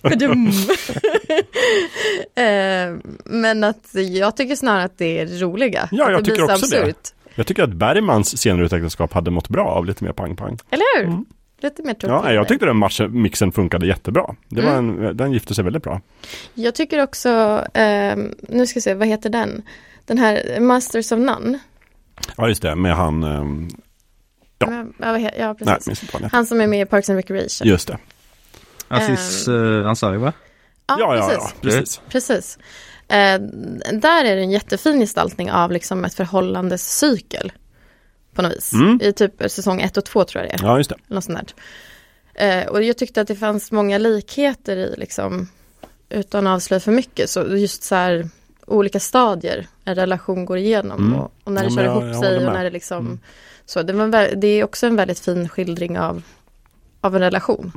Eh, 2.35 2.95
men 3.25 3.63
att 3.63 3.89
jag 3.93 4.37
tycker 4.37 4.55
snarare 4.55 4.83
att 4.83 4.97
det 4.97 5.19
är 5.19 5.25
det 5.25 5.37
roliga. 5.41 5.89
Ja, 5.91 6.11
jag 6.11 6.21
det 6.23 6.25
tycker 6.25 6.47
så 6.47 6.53
också 6.53 6.67
det. 6.67 6.79
absurt. 6.81 7.07
Jag 7.35 7.47
tycker 7.47 7.63
att 7.63 7.73
Bergmans 7.73 8.37
scener 8.37 8.59
ur 8.61 8.65
ett 8.65 8.73
äktenskap 8.73 9.13
hade 9.13 9.31
mått 9.31 9.49
bra 9.49 9.65
av 9.65 9.85
lite 9.85 10.03
mer 10.03 10.11
pang-pang. 10.11 10.57
Eller 10.69 10.97
hur? 10.97 11.05
Mm. 11.07 11.25
Lite 11.63 11.83
mer 11.83 11.95
Ja, 12.01 12.31
jag 12.33 12.47
tyckte 12.47 12.65
den 12.65 12.77
matchen, 12.77 13.21
mixen 13.21 13.51
funkade 13.51 13.87
jättebra. 13.87 14.35
Det 14.49 14.61
var 14.61 14.71
Mm. 14.71 15.05
en, 15.05 15.17
den 15.17 15.31
gifte 15.31 15.55
sig 15.55 15.63
väldigt 15.63 15.83
bra. 15.83 16.01
Jag 16.53 16.75
tycker 16.75 17.03
också, 17.03 17.63
ehm, 17.73 18.33
nu 18.41 18.67
ska 18.67 18.77
vi 18.77 18.81
se, 18.81 18.93
vad 18.93 19.07
heter 19.07 19.29
den? 19.29 19.61
Den 20.05 20.17
här 20.17 20.59
Masters 20.59 21.11
of 21.11 21.19
None. 21.19 21.59
Ja, 22.37 22.47
just 22.47 22.61
det, 22.61 22.75
med 22.75 22.95
han... 22.95 23.23
ehm, 23.23 23.67
Ja. 24.59 24.85
Ja, 24.99 25.19
ja 25.37 25.55
nej, 25.59 25.75
precis. 25.75 26.13
vad 26.13 26.31
han 26.31 26.45
som 26.45 26.61
är 26.61 26.67
med 26.67 26.81
i 26.81 26.85
Parks 26.85 27.09
and 27.09 27.17
Recreation. 27.17 27.67
Just 27.67 27.87
det. 27.87 27.97
Aziz 28.87 29.47
uh, 29.47 29.87
Ansari 29.89 30.17
va? 30.17 30.33
Ja, 30.87 30.95
Ja, 30.99 31.15
ja, 31.15 31.21
precis. 31.27 31.37
ja, 31.43 31.61
precis. 31.61 32.01
precis. 32.09 32.57
Eh, 33.07 33.39
där 33.99 34.25
är 34.25 34.35
det 34.35 34.41
en 34.41 34.51
jättefin 34.51 34.99
gestaltning 34.99 35.51
av 35.51 35.71
liksom 35.71 36.05
ett 36.05 36.13
förhållandes 36.13 36.97
cykel. 36.99 37.51
På 38.33 38.41
något 38.41 38.51
vis. 38.55 38.73
Mm. 38.73 38.99
I 39.01 39.13
typ 39.13 39.33
säsong 39.47 39.81
1 39.81 39.97
och 39.97 40.05
2 40.05 40.23
tror 40.23 40.43
jag 40.43 40.51
det 40.51 40.55
är. 40.63 40.67
Ja, 40.67 40.77
just 40.77 40.89
det. 40.89 40.95
Något 41.07 41.23
sånt 41.23 41.39
där. 42.35 42.61
Eh, 42.61 42.67
och 42.67 42.83
jag 42.83 42.97
tyckte 42.97 43.21
att 43.21 43.27
det 43.27 43.35
fanns 43.35 43.71
många 43.71 43.97
likheter 43.97 44.77
i 44.77 44.95
liksom, 44.97 45.47
utan 46.09 46.47
att 46.47 46.55
avslöja 46.55 46.79
för 46.79 46.91
mycket, 46.91 47.29
så 47.29 47.57
just 47.57 47.83
så 47.83 47.95
här 47.95 48.29
olika 48.67 48.99
stadier 48.99 49.67
en 49.85 49.95
relation 49.95 50.45
går 50.45 50.57
igenom 50.57 51.07
Mm. 51.07 51.19
och, 51.19 51.33
och 51.43 51.51
när 51.51 51.63
Ja, 51.63 51.69
det 51.69 51.75
men 51.75 51.85
kör 51.85 51.91
jag- 51.91 52.01
ihop 52.03 52.13
jag 52.15 52.23
sig 52.23 52.37
och 52.47 52.53
när 52.53 52.63
det 52.63 52.69
liksom, 52.69 53.05
Mm. 53.05 53.19
så 53.65 53.81
det, 53.83 53.93
var 53.93 54.35
det 54.35 54.47
är 54.47 54.63
också 54.63 54.87
en 54.87 54.95
väldigt 54.95 55.19
fin 55.19 55.49
skildring 55.49 55.99
av, 55.99 56.21
av 57.01 57.15
en 57.15 57.21
relation. 57.21 57.71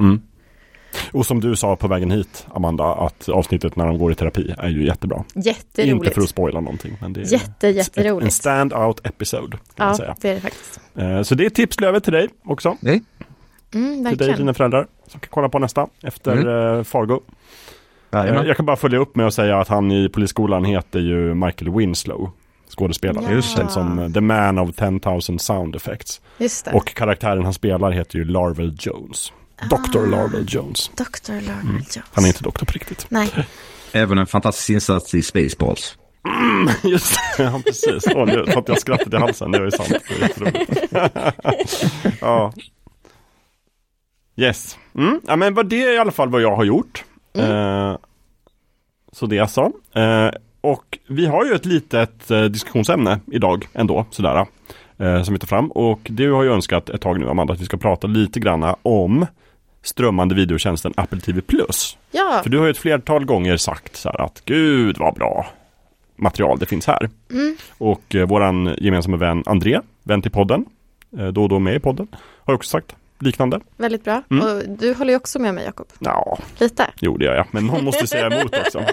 Och 1.12 1.26
som 1.26 1.40
du 1.40 1.56
sa 1.56 1.76
på 1.76 1.88
vägen 1.88 2.10
hit, 2.10 2.46
Amanda, 2.54 2.84
att 2.84 3.28
avsnittet 3.28 3.76
när 3.76 3.86
de 3.86 3.98
går 3.98 4.12
i 4.12 4.14
terapi 4.14 4.54
är 4.58 4.68
ju 4.68 4.86
jättebra. 4.86 5.24
Inte 5.34 5.48
Jätteroligt. 5.48 6.14
för 6.14 6.22
att 6.22 6.28
spoila 6.28 6.60
någonting, 6.60 6.96
men 7.00 7.12
det 7.12 7.20
är 7.20 7.32
Jätte, 7.32 7.68
en 7.68 7.74
jätteroligt. 7.74 8.32
stand-out 8.34 9.06
episode. 9.06 9.56
Kan 9.74 9.86
man 9.86 9.88
Ja, 9.88 9.94
säga. 9.96 10.16
det 10.20 10.28
är 10.30 10.34
det 10.34 10.40
faktiskt. 10.40 10.80
Eh, 10.94 11.22
Så 11.22 11.34
det 11.34 11.46
är 11.46 11.50
tips 11.50 11.80
Löve 11.80 12.00
till 12.00 12.12
dig 12.12 12.28
också. 12.44 12.76
Nej. 12.80 13.02
Mm, 13.74 14.04
Till 14.06 14.18
dig 14.18 14.30
och 14.30 14.36
dina 14.38 14.54
föräldrar 14.54 14.86
som 15.08 15.20
kan 15.20 15.28
kolla 15.30 15.48
på 15.48 15.58
nästa 15.58 15.86
efter 16.02 16.32
Mm. 16.32 16.78
eh, 16.78 16.82
Fargo. 16.84 17.14
Eh, 17.14 18.18
Jajamän. 18.18 18.46
Jag 18.46 18.56
kan 18.56 18.66
bara 18.66 18.76
följa 18.76 18.98
upp 18.98 19.16
med 19.16 19.26
att 19.26 19.34
säga 19.34 19.58
att 19.60 19.68
han 19.68 19.92
i 19.92 20.08
Polisskolan 20.08 20.64
heter 20.64 21.00
ju 21.00 21.34
Michael 21.34 21.70
Winslow. 21.76 22.30
Skådespelaren. 22.68 23.24
Ja. 23.28 23.34
Just. 23.34 23.58
Som 23.70 23.98
eh, 23.98 24.10
The 24.12 24.20
Man 24.20 24.58
of 24.58 24.74
10,000 24.76 25.38
Sound 25.38 25.76
Effects. 25.76 26.20
Just 26.38 26.64
det. 26.64 26.72
Och 26.72 26.86
karaktären 26.94 27.44
han 27.44 27.54
spelar 27.54 27.90
heter 27.90 28.18
ju 28.18 28.24
Larvel 28.24 28.76
Jones. 28.80 29.32
Dr. 29.70 29.98
Ah. 29.98 30.06
Larvel 30.06 30.44
Jones. 30.48 30.90
Dr. 30.94 31.32
Larvel 31.32 31.74
Jones. 31.74 31.98
Han 32.12 32.24
är 32.24 32.28
inte 32.28 32.42
doktor 32.42 32.66
på 32.66 32.72
riktigt. 32.72 33.06
Nej, 33.08 33.30
Även 33.92 34.18
en 34.18 34.26
fantastisk 34.26 34.70
insats 34.70 35.14
i 35.14 35.22
Spaceballs. 35.22 35.98
Just 36.82 37.18
det, 37.36 37.42
ja 37.42 37.60
precis. 37.64 38.04
Åh, 38.14 38.26
nu 38.26 38.46
satt 38.52 38.68
jag 38.68 38.80
skrattet 38.80 39.14
i 39.14 39.16
halsen, 39.16 39.52
det 39.52 39.58
var 39.58 39.64
ju 39.64 39.70
sant. 39.70 39.94
Det 40.08 40.14
är 40.14 40.28
jätteroligt. 40.28 40.92
ja. 42.20 42.52
Yes. 44.36 44.78
Mm. 44.94 45.20
Ja 45.26 45.36
men 45.36 45.54
vad 45.54 45.68
det 45.68 45.82
är 45.82 45.94
i 45.94 45.98
alla 45.98 46.10
fall 46.10 46.28
vad 46.28 46.42
jag 46.42 46.56
har 46.56 46.64
gjort. 46.64 47.04
Eh, 47.38 47.96
så 49.12 49.26
det 49.26 49.50
så. 49.50 49.72
Eh, 49.94 50.30
och 50.60 50.98
vi 51.08 51.26
har 51.26 51.44
ju 51.44 51.52
ett 51.52 51.66
litet 51.66 52.30
eh, 52.30 52.44
diskussionsämne 52.44 53.20
idag 53.32 53.68
ändå, 53.72 54.06
sådär. 54.10 54.46
Eh, 54.98 55.22
som 55.22 55.34
vi 55.34 55.40
tar 55.40 55.46
fram. 55.46 55.70
Och 55.70 56.00
du 56.02 56.32
har 56.32 56.42
ju 56.42 56.52
önskat 56.52 56.90
ett 56.90 57.00
tag 57.00 57.20
nu 57.20 57.28
Amanda 57.28 57.52
att 57.54 57.60
vi 57.60 57.64
ska 57.64 57.76
prata 57.76 58.06
lite 58.06 58.40
granna 58.40 58.76
om 58.82 59.26
strömmande 59.86 60.34
videotjänsten 60.34 60.92
Apple 60.96 61.20
TV+. 61.20 61.42
ja. 62.10 62.40
För 62.42 62.50
du 62.50 62.58
har 62.58 62.64
ju 62.64 62.70
ett 62.70 62.78
flertal 62.78 63.24
gånger 63.24 63.56
sagt 63.56 63.96
så 63.96 64.08
här 64.08 64.20
att 64.20 64.42
gud 64.44 64.98
vad 64.98 65.14
bra 65.14 65.46
material 66.16 66.58
det 66.58 66.66
finns 66.66 66.86
här. 66.86 67.10
Mm. 67.30 67.56
Och 67.78 68.14
eh, 68.14 68.26
våran 68.26 68.74
gemensamma 68.78 69.16
vän 69.16 69.42
André, 69.46 69.80
vän 70.02 70.22
till 70.22 70.30
podden, 70.30 70.64
eh, 71.18 71.26
då 71.26 71.42
och 71.42 71.48
då 71.48 71.58
med 71.58 71.74
i 71.74 71.80
podden, 71.80 72.08
har 72.44 72.54
också 72.54 72.70
sagt 72.70 72.94
liknande. 73.18 73.60
Väldigt 73.76 74.04
bra. 74.04 74.22
Mm. 74.30 74.46
Och 74.46 74.62
du 74.78 74.94
håller 74.94 75.10
ju 75.12 75.16
också 75.16 75.38
med 75.38 75.54
mig 75.54 75.64
Jakob. 75.64 75.86
Ja, 75.98 76.38
Lite. 76.58 76.86
jo 77.00 77.16
det 77.16 77.24
gör 77.24 77.34
jag, 77.34 77.46
men 77.50 77.66
någon 77.66 77.84
måste 77.84 78.06
säga 78.06 78.26
emot 78.26 78.54
också. 78.66 78.84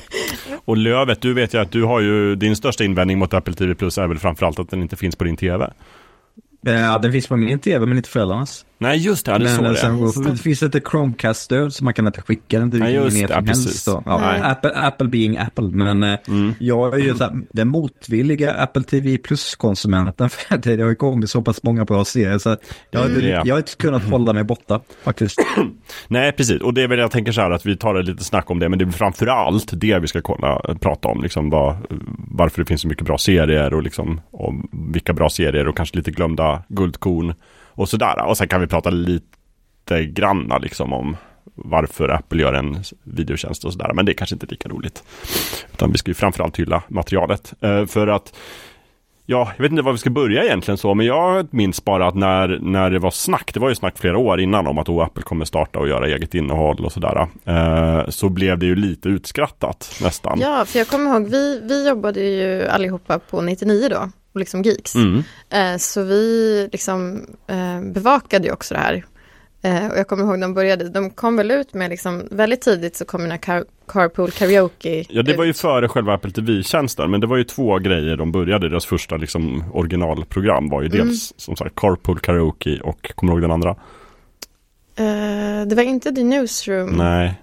Och 0.64 0.76
Lövet, 0.76 1.20
du 1.20 1.34
vet 1.34 1.54
ju 1.54 1.58
att 1.58 1.72
du 1.72 1.84
har 1.84 2.00
ju 2.00 2.34
din 2.34 2.56
största 2.56 2.84
invändning 2.84 3.18
mot 3.18 3.34
Apple 3.34 3.54
TV 3.54 3.74
Plus 3.74 3.98
är 3.98 4.06
väl 4.06 4.18
framförallt 4.18 4.58
att 4.58 4.70
den 4.70 4.82
inte 4.82 4.96
finns 4.96 5.16
på 5.16 5.24
din 5.24 5.36
TV. 5.36 5.70
Ja, 6.60 6.98
den 6.98 7.12
finns 7.12 7.26
på 7.26 7.36
min 7.36 7.58
tv 7.58 7.86
men 7.86 7.96
inte 7.96 8.08
föräldrarnas. 8.08 8.65
Nej, 8.78 8.98
just 8.98 9.26
det, 9.26 9.32
ja, 9.32 9.38
det 9.38 9.44
Men 9.44 9.54
så 9.56 9.64
eh, 9.64 9.70
det. 9.70 9.76
sen 9.76 9.98
Just 10.00 10.24
det. 10.24 10.36
finns 10.36 10.62
inte 10.62 10.80
Chromecast-stöd 10.80 11.72
så 11.74 11.84
man 11.84 11.94
kan 11.94 12.06
inte 12.06 12.22
skicka 12.22 12.58
den 12.58 12.70
till 12.70 12.80
Nej, 12.80 12.94
just 12.94 13.16
som 13.18 13.26
ja, 13.30 13.40
helst. 13.46 13.82
Så, 13.84 14.02
ja. 14.06 14.34
Apple, 14.42 14.70
Apple 14.70 15.08
being 15.08 15.36
Apple, 15.38 15.64
men 15.64 16.02
eh, 16.02 16.18
Mm. 16.28 16.54
jag 16.58 16.94
är 16.94 16.98
ju 16.98 17.14
så 17.14 17.24
här, 17.24 17.32
den 17.52 17.68
motvilliga 17.68 18.52
Apple 18.54 18.82
TV 18.82 19.18
Plus-konsumenten 19.18 20.30
för 20.30 20.56
det 20.76 20.82
har 20.82 20.88
ju 20.90 20.94
kommit 20.94 21.30
så 21.30 21.42
pass 21.42 21.62
många 21.62 21.84
bra 21.84 22.04
serier 22.04 22.38
så 22.38 22.56
jag, 22.90 23.00
har- 23.00 23.06
Mm. 23.06 23.26
Ja. 23.28 23.42
jag 23.44 23.54
har 23.54 23.58
inte 23.58 23.76
kunnat 23.76 24.02
hålla 24.04 24.32
mig 24.32 24.44
borta 24.44 24.80
faktiskt. 25.04 25.38
Nej, 26.08 26.32
precis. 26.32 26.60
Och 26.62 26.74
det 26.74 26.82
är 26.82 26.88
väl 26.88 26.98
jag 26.98 27.10
tänker 27.10 27.32
så 27.32 27.40
här 27.40 27.50
att 27.50 27.66
vi 27.66 27.76
tar 27.76 28.02
lite 28.02 28.24
snack 28.24 28.50
om 28.50 28.58
det, 28.58 28.68
men 28.68 28.78
det 28.78 28.84
är 28.84 28.90
framför 28.90 29.26
allt 29.26 29.70
det 29.72 29.98
vi 29.98 30.06
ska 30.06 30.20
kolla, 30.22 30.60
prata 30.80 31.08
om, 31.08 31.22
liksom 31.22 31.50
vad, 31.50 31.76
varför 32.30 32.62
det 32.62 32.66
finns 32.68 32.80
så 32.80 32.88
mycket 32.88 33.04
bra 33.06 33.18
serier 33.18 33.74
och 33.74 33.82
liksom 33.82 34.20
om 34.30 34.68
vilka 34.92 35.12
bra 35.12 35.28
serier 35.30 35.68
och 35.68 35.76
kanske 35.76 35.96
lite 35.96 36.10
glömda 36.10 36.62
guldkorn 36.68 37.34
och 37.76 37.88
sådär. 37.88 38.26
Och 38.26 38.36
sen 38.36 38.48
kan 38.48 38.60
vi 38.60 38.66
prata 38.66 38.90
lite 38.90 40.04
granna 40.04 40.58
liksom 40.58 40.92
om 40.92 41.16
varför 41.54 42.08
Apple 42.08 42.42
gör 42.42 42.52
en 42.52 42.82
videotjänst 43.02 43.64
och 43.64 43.72
sådär, 43.72 43.92
men 43.94 44.06
det 44.06 44.12
är 44.12 44.14
kanske 44.14 44.34
inte 44.34 44.46
lika 44.46 44.68
roligt. 44.68 45.04
Utan 45.72 45.92
vi 45.92 45.98
ska 45.98 46.10
ju 46.10 46.14
framförallt 46.14 46.56
hylla 46.56 46.82
materialet. 46.88 47.54
Eh, 47.60 47.86
för 47.86 48.06
att 48.06 48.32
Ja, 49.28 49.52
jag 49.56 49.62
vet 49.62 49.70
inte 49.70 49.82
var 49.82 49.92
vi 49.92 49.98
ska 49.98 50.10
börja 50.10 50.44
egentligen 50.44 50.78
så, 50.78 50.94
men 50.94 51.06
jag 51.06 51.46
minns 51.50 51.84
bara 51.84 52.08
att 52.08 52.14
när, 52.14 52.58
när 52.62 52.90
det 52.90 52.98
var 52.98 53.10
snack, 53.10 53.50
det 53.54 53.60
var 53.60 53.68
ju 53.68 53.74
snack 53.74 53.98
flera 53.98 54.18
år 54.18 54.40
innan 54.40 54.66
om 54.66 54.78
att 54.78 54.88
oh, 54.88 55.04
Apple 55.04 55.22
kommer 55.22 55.44
starta 55.44 55.78
och 55.78 55.88
göra 55.88 56.06
eget 56.06 56.34
innehåll 56.34 56.84
och 56.84 56.92
sådär. 56.92 57.28
Eh, 57.44 58.08
så 58.08 58.28
blev 58.28 58.58
det 58.58 58.66
ju 58.66 58.74
lite 58.76 59.08
utskrattat 59.08 59.98
nästan. 60.02 60.40
Ja, 60.40 60.64
för 60.64 60.78
jag 60.78 60.88
kommer 60.88 61.10
ihåg, 61.10 61.28
vi, 61.28 61.60
vi 61.64 61.88
jobbade 61.88 62.20
ju 62.20 62.66
allihopa 62.66 63.18
på 63.18 63.40
99 63.40 63.88
då, 63.90 64.10
och 64.36 64.40
liksom 64.40 64.62
geeks. 64.62 64.94
Mm. 64.94 65.22
Eh, 65.50 65.76
så 65.78 66.02
vi 66.02 66.68
liksom 66.72 67.26
eh, 67.46 67.80
bevakade 67.80 68.46
ju 68.46 68.52
också 68.52 68.74
det 68.74 68.80
här. 68.80 69.04
Eh, 69.62 69.86
och 69.86 69.98
jag 69.98 70.08
kommer 70.08 70.24
ihåg 70.24 70.40
de 70.40 70.54
började, 70.54 70.88
de 70.88 71.10
kom 71.10 71.36
väl 71.36 71.50
ut 71.50 71.74
med 71.74 71.90
liksom, 71.90 72.28
väldigt 72.30 72.60
tidigt 72.60 72.96
så 72.96 73.04
kom 73.04 73.20
här 73.30 73.36
car, 73.36 73.64
Carpool 73.88 74.30
Karaoke. 74.30 75.04
Ja, 75.08 75.22
det 75.22 75.36
var 75.36 75.44
ju 75.44 75.50
ut. 75.50 75.58
före 75.58 75.88
själva 75.88 76.14
Apple 76.14 76.30
TV-tjänsten, 76.30 77.10
men 77.10 77.20
det 77.20 77.26
var 77.26 77.36
ju 77.36 77.44
två 77.44 77.78
grejer 77.78 78.16
de 78.16 78.32
började. 78.32 78.68
Deras 78.68 78.86
första 78.86 79.16
liksom, 79.16 79.64
originalprogram 79.72 80.68
var 80.68 80.82
ju 80.82 80.88
Mm. 80.88 81.06
dels 81.06 81.32
som 81.36 81.56
sagt 81.56 81.74
Carpool 81.74 82.18
Karaoke 82.18 82.80
och, 82.80 83.12
kommer 83.14 83.32
du 83.32 83.36
ihåg 83.36 83.42
den 83.42 83.50
andra? 83.50 83.70
Eh, 84.96 85.66
det 85.66 85.74
var 85.74 85.82
inte 85.82 86.12
The 86.12 86.24
Newsroom. 86.24 86.90
Nej. 86.90 87.34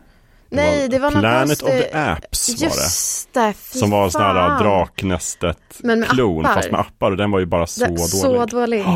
Nej, 0.56 0.88
det 0.90 1.00
var 1.00 1.12
något 1.12 1.20
Planet 1.22 1.62
of 1.64 1.70
konstigt- 1.70 1.92
the 1.92 1.98
Apps 1.98 2.50
var 2.50 2.56
det. 2.70 2.76
Just 2.76 3.34
det, 3.34 3.54
fy 3.54 3.80
Som 3.80 3.90
var 3.90 4.10
sån 4.10 4.22
här 4.22 4.34
fan. 4.34 4.64
Draknästet 4.64 5.58
Men 5.80 6.00
med 6.00 6.10
klon 6.10 6.46
appar. 6.46 6.56
fast 6.56 6.72
med 6.72 6.80
appar 6.80 7.12
och 7.12 7.18
den 7.18 7.32
var 7.32 7.40
ju 7.40 7.46
bara 7.46 7.68
så 7.68 7.80
Det- 7.86 7.88
dålig. 7.90 8.00
Så 8.10 8.46
dålig. 8.46 8.86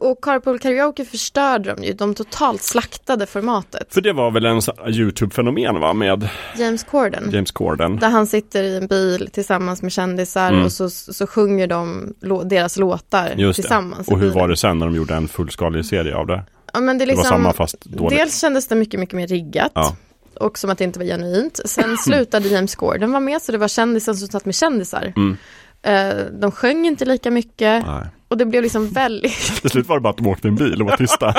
Och 0.00 0.24
Carpool 0.24 0.58
Karaoke 0.58 1.04
förstörde 1.04 1.74
de 1.74 1.84
ju, 1.84 1.92
de 1.92 2.14
totalt 2.14 2.62
slaktade 2.62 3.26
formatet. 3.26 3.94
För 3.94 4.00
det 4.00 4.12
var 4.12 4.30
väl 4.30 4.44
en 4.46 4.60
YouTube-fenomen 4.94 5.80
va, 5.80 5.92
med 5.92 6.28
James 6.58 6.84
Corden. 6.84 7.30
James 7.32 7.50
Corden. 7.50 7.96
Där 7.96 8.08
han 8.08 8.26
sitter 8.26 8.62
i 8.62 8.76
en 8.76 8.86
bil 8.86 9.28
tillsammans 9.32 9.82
med 9.82 9.92
kändisar 9.92 10.52
Mm. 10.52 10.64
och 10.64 10.72
så, 10.72 10.90
så 10.90 11.26
sjunger 11.26 11.66
de 11.66 12.14
deras 12.44 12.76
låtar 12.76 13.34
Just 13.36 13.60
tillsammans. 13.60 14.08
Och 14.08 14.18
hur 14.18 14.30
var 14.30 14.48
det 14.48 14.56
sen 14.56 14.78
när 14.78 14.86
de 14.86 14.94
gjorde 14.96 15.14
en 15.14 15.28
fullskalig 15.28 15.84
serie 15.86 16.16
av 16.16 16.26
det? 16.26 16.42
Ja, 16.72 16.80
men 16.80 16.98
det, 16.98 17.04
är 17.04 17.06
Det 17.06 17.12
var 17.12 17.22
liksom, 17.22 17.36
samma 17.36 17.52
fast 17.52 17.80
dåligt. 17.84 18.18
Dels 18.18 18.40
kändes 18.40 18.68
det 18.68 18.74
mycket, 18.74 19.00
mycket 19.00 19.16
mer 19.16 19.26
riggat. 19.26 19.72
Ja. 19.74 19.96
Och 20.36 20.58
som 20.58 20.70
att 20.70 20.78
det 20.78 20.84
inte 20.84 20.98
var 20.98 21.06
genuint. 21.06 21.60
Sen 21.64 21.96
slutade 21.96 22.48
James 22.48 22.74
Corden 22.74 23.10
vara 23.12 23.20
med 23.20 23.42
så 23.42 23.52
det 23.52 23.58
var 23.58 23.68
kändisen 23.68 24.16
som 24.16 24.28
satt 24.28 24.44
med 24.44 24.54
kändisar. 24.54 25.12
Mm. 25.16 25.36
Eh, 25.82 26.24
de 26.40 26.50
sjöng 26.50 26.86
inte 26.86 27.04
lika 27.04 27.30
mycket. 27.30 27.86
Nej. 27.86 28.06
Och 28.28 28.36
det 28.38 28.44
blev 28.44 28.62
liksom 28.62 28.88
väldigt, 28.88 29.32
Till 29.60 29.70
slut 29.70 29.86
var 29.88 29.96
det 29.96 30.00
bara 30.00 30.10
att 30.10 30.16
de 30.16 30.26
åkte 30.26 30.48
en 30.48 30.54
bil 30.56 30.82
och 30.82 30.88
var 30.88 30.96
tysta. 30.96 31.34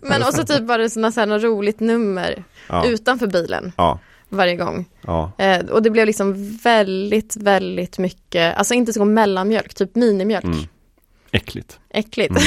men 0.02 0.22
också 0.22 0.46
typ 0.46 0.60
var 0.60 0.78
det 0.78 0.90
sådana 0.90 1.12
så 1.12 1.26
något 1.26 1.42
roligt 1.42 1.80
nummer 1.80 2.44
Ja. 2.68 2.86
utanför 2.86 3.26
bilen 3.26 3.72
Ja. 3.76 3.98
varje 4.28 4.56
gång. 4.56 4.84
Ja. 5.06 5.32
Eh, 5.38 5.60
och 5.66 5.82
det 5.82 5.90
blev 5.90 6.06
liksom 6.06 6.56
väldigt, 6.64 7.36
väldigt 7.36 7.98
mycket, 7.98 8.56
alltså 8.56 8.74
inte 8.74 8.92
som 8.92 9.14
mellanmjölk, 9.14 9.74
typ 9.74 9.94
minimjölk. 9.94 10.44
Mm. 10.44 10.58
Äckligt. 11.32 11.78
Äckligt. 11.90 12.30
Mm. 12.30 12.42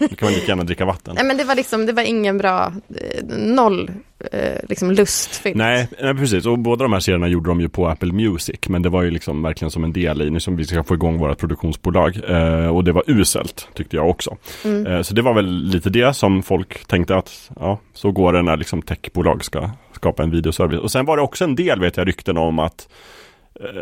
Då 0.10 0.16
kan 0.16 0.26
man 0.26 0.32
lika 0.32 0.46
gärna 0.46 0.64
dricka 0.64 0.84
vatten. 0.84 1.14
Nej 1.14 1.24
men 1.24 1.36
det 1.36 1.44
var 1.44 1.54
liksom, 1.54 1.86
det 1.86 1.92
var 1.92 2.02
ingen 2.02 2.38
bra, 2.38 2.72
eh, 2.88 3.24
noll 3.36 3.90
eh, 4.32 4.58
liksom 4.68 4.90
lustfyllt. 4.90 5.56
Nej, 5.56 5.88
nej, 6.02 6.14
precis. 6.14 6.46
Och 6.46 6.58
båda 6.58 6.82
de 6.82 6.92
här 6.92 7.00
serierna 7.00 7.28
gjorde 7.28 7.50
de 7.50 7.60
ju 7.60 7.68
på 7.68 7.88
Apple 7.88 8.12
Music. 8.12 8.60
Men 8.68 8.82
det 8.82 8.88
var 8.88 9.02
ju 9.02 9.10
liksom 9.10 9.42
verkligen 9.42 9.70
som 9.70 9.84
en 9.84 9.92
del 9.92 10.22
i, 10.22 10.30
nu 10.30 10.40
som 10.40 10.56
vi 10.56 10.64
ska 10.64 10.84
få 10.84 10.94
igång 10.94 11.18
våra 11.18 11.34
produktionsbolag. 11.34 12.20
Eh, 12.28 12.66
och 12.66 12.84
det 12.84 12.92
var 12.92 13.04
uselt, 13.06 13.68
tyckte 13.74 13.96
jag 13.96 14.10
också. 14.10 14.36
Mm. 14.64 14.86
Eh, 14.86 15.02
så 15.02 15.14
det 15.14 15.22
var 15.22 15.34
väl 15.34 15.64
lite 15.64 15.90
det 15.90 16.14
som 16.14 16.42
folk 16.42 16.86
tänkte 16.86 17.16
att, 17.16 17.50
ja, 17.60 17.78
så 17.94 18.10
går 18.10 18.32
det 18.32 18.42
när 18.42 18.56
liksom 18.56 18.82
techbolag 18.82 19.44
ska 19.44 19.70
skapa 19.92 20.22
en 20.22 20.30
videoservice. 20.30 20.80
Och 20.80 20.90
sen 20.90 21.04
var 21.04 21.16
det 21.16 21.22
också 21.22 21.44
en 21.44 21.56
del, 21.56 21.80
vet 21.80 21.96
jag, 21.96 22.08
rykten 22.08 22.36
om 22.36 22.58
att 22.58 22.88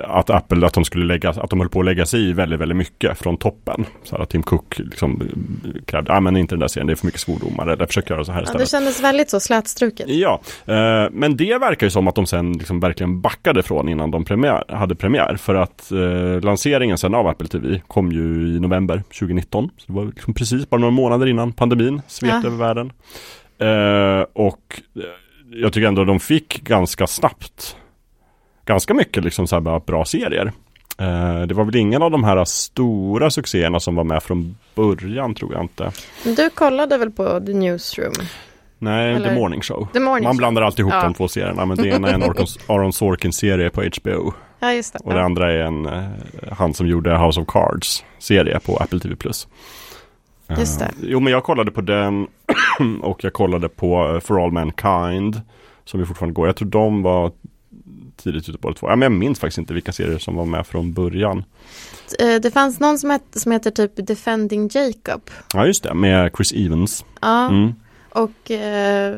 att 0.05 0.31
Apple, 0.31 0.66
att 0.66 0.72
de 0.74 0.85
skulle 0.85 1.05
lägga, 1.05 1.31
att 1.31 1.51
de 1.51 1.61
höll 1.61 1.68
på 1.68 1.78
att 1.81 1.85
lägga 1.87 2.07
sig 2.07 2.28
i 2.28 2.33
väldigt, 2.33 2.61
väldigt 2.61 2.76
mycket 2.78 3.18
från 3.18 3.37
toppen. 3.37 3.85
Så 4.05 4.16
att 4.16 4.31
Tim 4.31 4.43
Cook 4.43 4.78
liksom 4.78 5.20
eh, 5.64 5.83
krävde, 5.87 6.12
ja 6.12 6.20
men 6.20 6.37
inte 6.37 6.55
den 6.55 6.61
där 6.61 6.68
serien, 6.68 6.87
det 6.87 6.93
är 6.93 6.97
för 6.97 7.07
mycket 7.07 7.20
svordomar, 7.20 7.66
eller 7.66 7.87
försök 7.87 8.11
göra 8.11 8.24
så 8.24 8.33
här 8.33 8.39
Ja, 8.41 8.43
istället. 8.45 8.66
det 8.66 8.70
kändes 8.70 9.03
väldigt 9.03 9.31
så 9.31 9.41
slätstruket. 9.41 10.09
Ja, 10.09 10.41
eh, 10.66 11.09
men 11.12 11.37
det 11.37 11.59
verkar 11.59 11.87
ju 11.87 11.91
som 11.91 12.09
att 12.09 12.14
de 12.14 12.26
sen 12.26 12.53
liksom 12.53 12.81
verkligen 12.81 13.20
backade 13.20 13.62
från 13.62 13.89
innan 13.89 14.11
de 14.11 14.24
premiär, 14.24 14.64
hade 14.68 14.95
premiär. 14.95 15.37
För 15.37 15.55
att 15.55 15.93
eh, 15.93 16.41
lanseringen 16.45 16.99
sen 16.99 17.14
av 17.14 17.26
Apple 17.26 17.49
TV 17.49 17.81
kom 17.87 18.12
ju 18.12 18.57
i 18.57 18.61
november 18.61 19.03
2019. 19.18 19.70
Så 19.76 19.85
det 19.87 19.93
var 19.93 20.05
liksom 20.05 20.35
precis 20.35 20.70
bara 20.70 20.81
några 20.81 20.91
månader 20.95 21.26
innan 21.26 21.53
pandemin 21.53 22.03
svepte 22.07 22.41
Ja. 22.43 22.47
över 22.47 22.57
världen. 22.57 22.93
Eh, 23.59 24.26
och 24.33 24.81
eh, 24.97 25.03
jag 25.53 25.72
tycker 25.72 25.89
ändå 25.89 26.05
de 26.05 26.20
fick 26.20 26.62
ganska 26.64 27.07
snabbt 27.07 27.76
ganska 28.65 28.95
mycket 28.95 29.25
liksom 29.25 29.47
så 29.47 29.57
här 29.61 29.81
bra 29.87 30.05
serier. 30.05 30.53
Eh, 30.99 31.41
det 31.43 31.55
var 31.55 31.65
väl 31.65 31.77
ingen 31.77 32.03
av 32.03 32.11
de 32.11 32.25
här 32.25 32.45
stora 32.45 33.31
succéerna 33.31 33.81
som 33.81 33.95
var 33.95 34.05
med 34.05 34.23
från 34.23 34.57
början 34.75 35.35
tror 35.35 35.53
jag 35.53 35.63
inte. 35.63 35.91
Du 36.37 36.51
kollade 36.51 36.99
väl 36.99 37.11
på 37.11 37.41
The 37.47 37.53
Newsroom? 37.55 38.13
Nej, 38.79 39.15
Eller- 39.15 39.29
The 39.29 39.35
Morning 39.35 39.61
Show. 39.61 39.89
The 39.93 40.01
Morning 40.01 40.25
Man 40.25 40.33
Show. 40.33 40.39
blandar 40.39 40.63
alltid 40.63 40.81
ihop 40.81 40.93
Ja. 40.93 41.03
de 41.03 41.15
två 41.15 41.29
serierna, 41.29 41.67
men 41.67 41.77
det 41.77 41.89
ena 41.89 42.09
är 42.09 42.15
en 42.15 42.23
Aron, 42.31 42.47
Aron 42.67 42.93
Sorkin-serie 42.93 43.71
på 43.71 43.83
HBO. 43.83 44.33
Ja, 44.61 44.73
just 44.73 44.93
det. 44.93 44.99
Och 45.05 45.15
det 45.15 45.23
andra 45.23 45.53
är 45.53 45.59
en, 45.59 45.87
eh, 45.87 46.05
han 46.53 46.75
som 46.75 46.87
gjorde 46.87 47.19
House 47.19 47.41
of 47.41 47.47
Cards-serie 47.47 48.61
på 48.61 48.77
Apple 48.77 49.01
TV+. 49.01 49.15
Just 50.59 50.79
det. 50.79 50.85
Eh, 50.85 50.91
jo, 51.03 51.21
men 51.21 51.33
jag 51.33 51.45
kollade 51.45 51.71
på 51.71 51.81
den 51.81 52.27
och 53.03 53.25
jag 53.25 53.33
kollade 53.33 53.69
på 53.69 54.21
For 54.25 54.45
All 54.45 54.53
Mankind, 54.53 55.41
som 55.85 56.01
ju 56.01 56.07
fortfarande 56.07 56.35
går. 56.35 56.47
Jag 56.47 56.57
tror 56.57 56.69
de 56.69 57.03
var 57.03 57.33
tidigt 58.23 58.49
ute 58.49 58.59
på 58.59 58.68
båda 58.68 58.75
två. 58.75 58.89
Ja, 58.89 58.97
men 58.97 59.03
jag 59.12 59.18
minns 59.18 59.39
faktiskt 59.41 59.59
inte 59.59 59.75
vilka 59.75 59.93
serier 59.93 60.18
som 60.18 60.35
var 60.37 60.45
med 60.45 60.66
från 60.66 60.93
början. 60.93 61.45
Eh, 62.18 62.35
Det 62.41 62.51
fanns 62.51 62.81
någon 62.81 62.99
som, 62.99 63.11
hette, 63.11 63.41
som 63.41 63.53
heter 63.53 63.71
typ 63.71 63.93
Defending 64.07 64.71
Jacob. 64.73 65.31
Ja, 65.55 65.66
just 65.66 65.83
det, 65.83 65.95
med 65.95 66.31
Chris 66.37 66.53
Evans. 66.53 67.05
Ja, 67.21 67.49
Mm. 67.49 67.73
och 68.11 68.51
eh, 68.51 69.16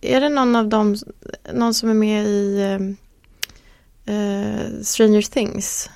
är 0.00 0.20
det 0.20 0.28
någon 0.28 0.56
av 0.56 0.68
dem, 0.68 0.96
någon 1.54 1.74
som 1.74 1.90
är 1.90 1.94
med 1.94 2.26
i 2.26 2.60
eh, 4.06 4.14
eh, 4.16 4.82
Stranger 4.82 5.22
Things? 5.22 5.90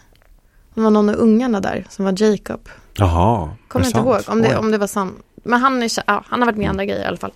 Det 0.75 0.81
var 0.81 0.91
någon 0.91 1.09
av 1.09 1.15
ungarna 1.17 1.61
där 1.61 1.87
som 1.89 2.05
var 2.05 2.23
Jacob. 2.23 2.69
Jaha, 2.95 3.51
Kommer 3.69 3.87
inte 3.87 3.99
sant? 3.99 4.07
ihåg 4.07 4.21
om 4.27 4.43
det, 4.43 4.57
om 4.57 4.71
det 4.71 4.79
var 4.79 4.87
sant. 4.87 5.15
Men 5.45 5.61
han, 5.61 5.83
är, 5.83 5.91
ja, 6.07 6.25
han 6.27 6.41
har 6.43 6.47
varit 6.47 6.57
med 6.59 6.65
i 6.65 6.69
andra 6.69 6.85
grejer 6.85 7.03
i 7.03 7.07
alla 7.07 7.17
fall. 7.17 7.33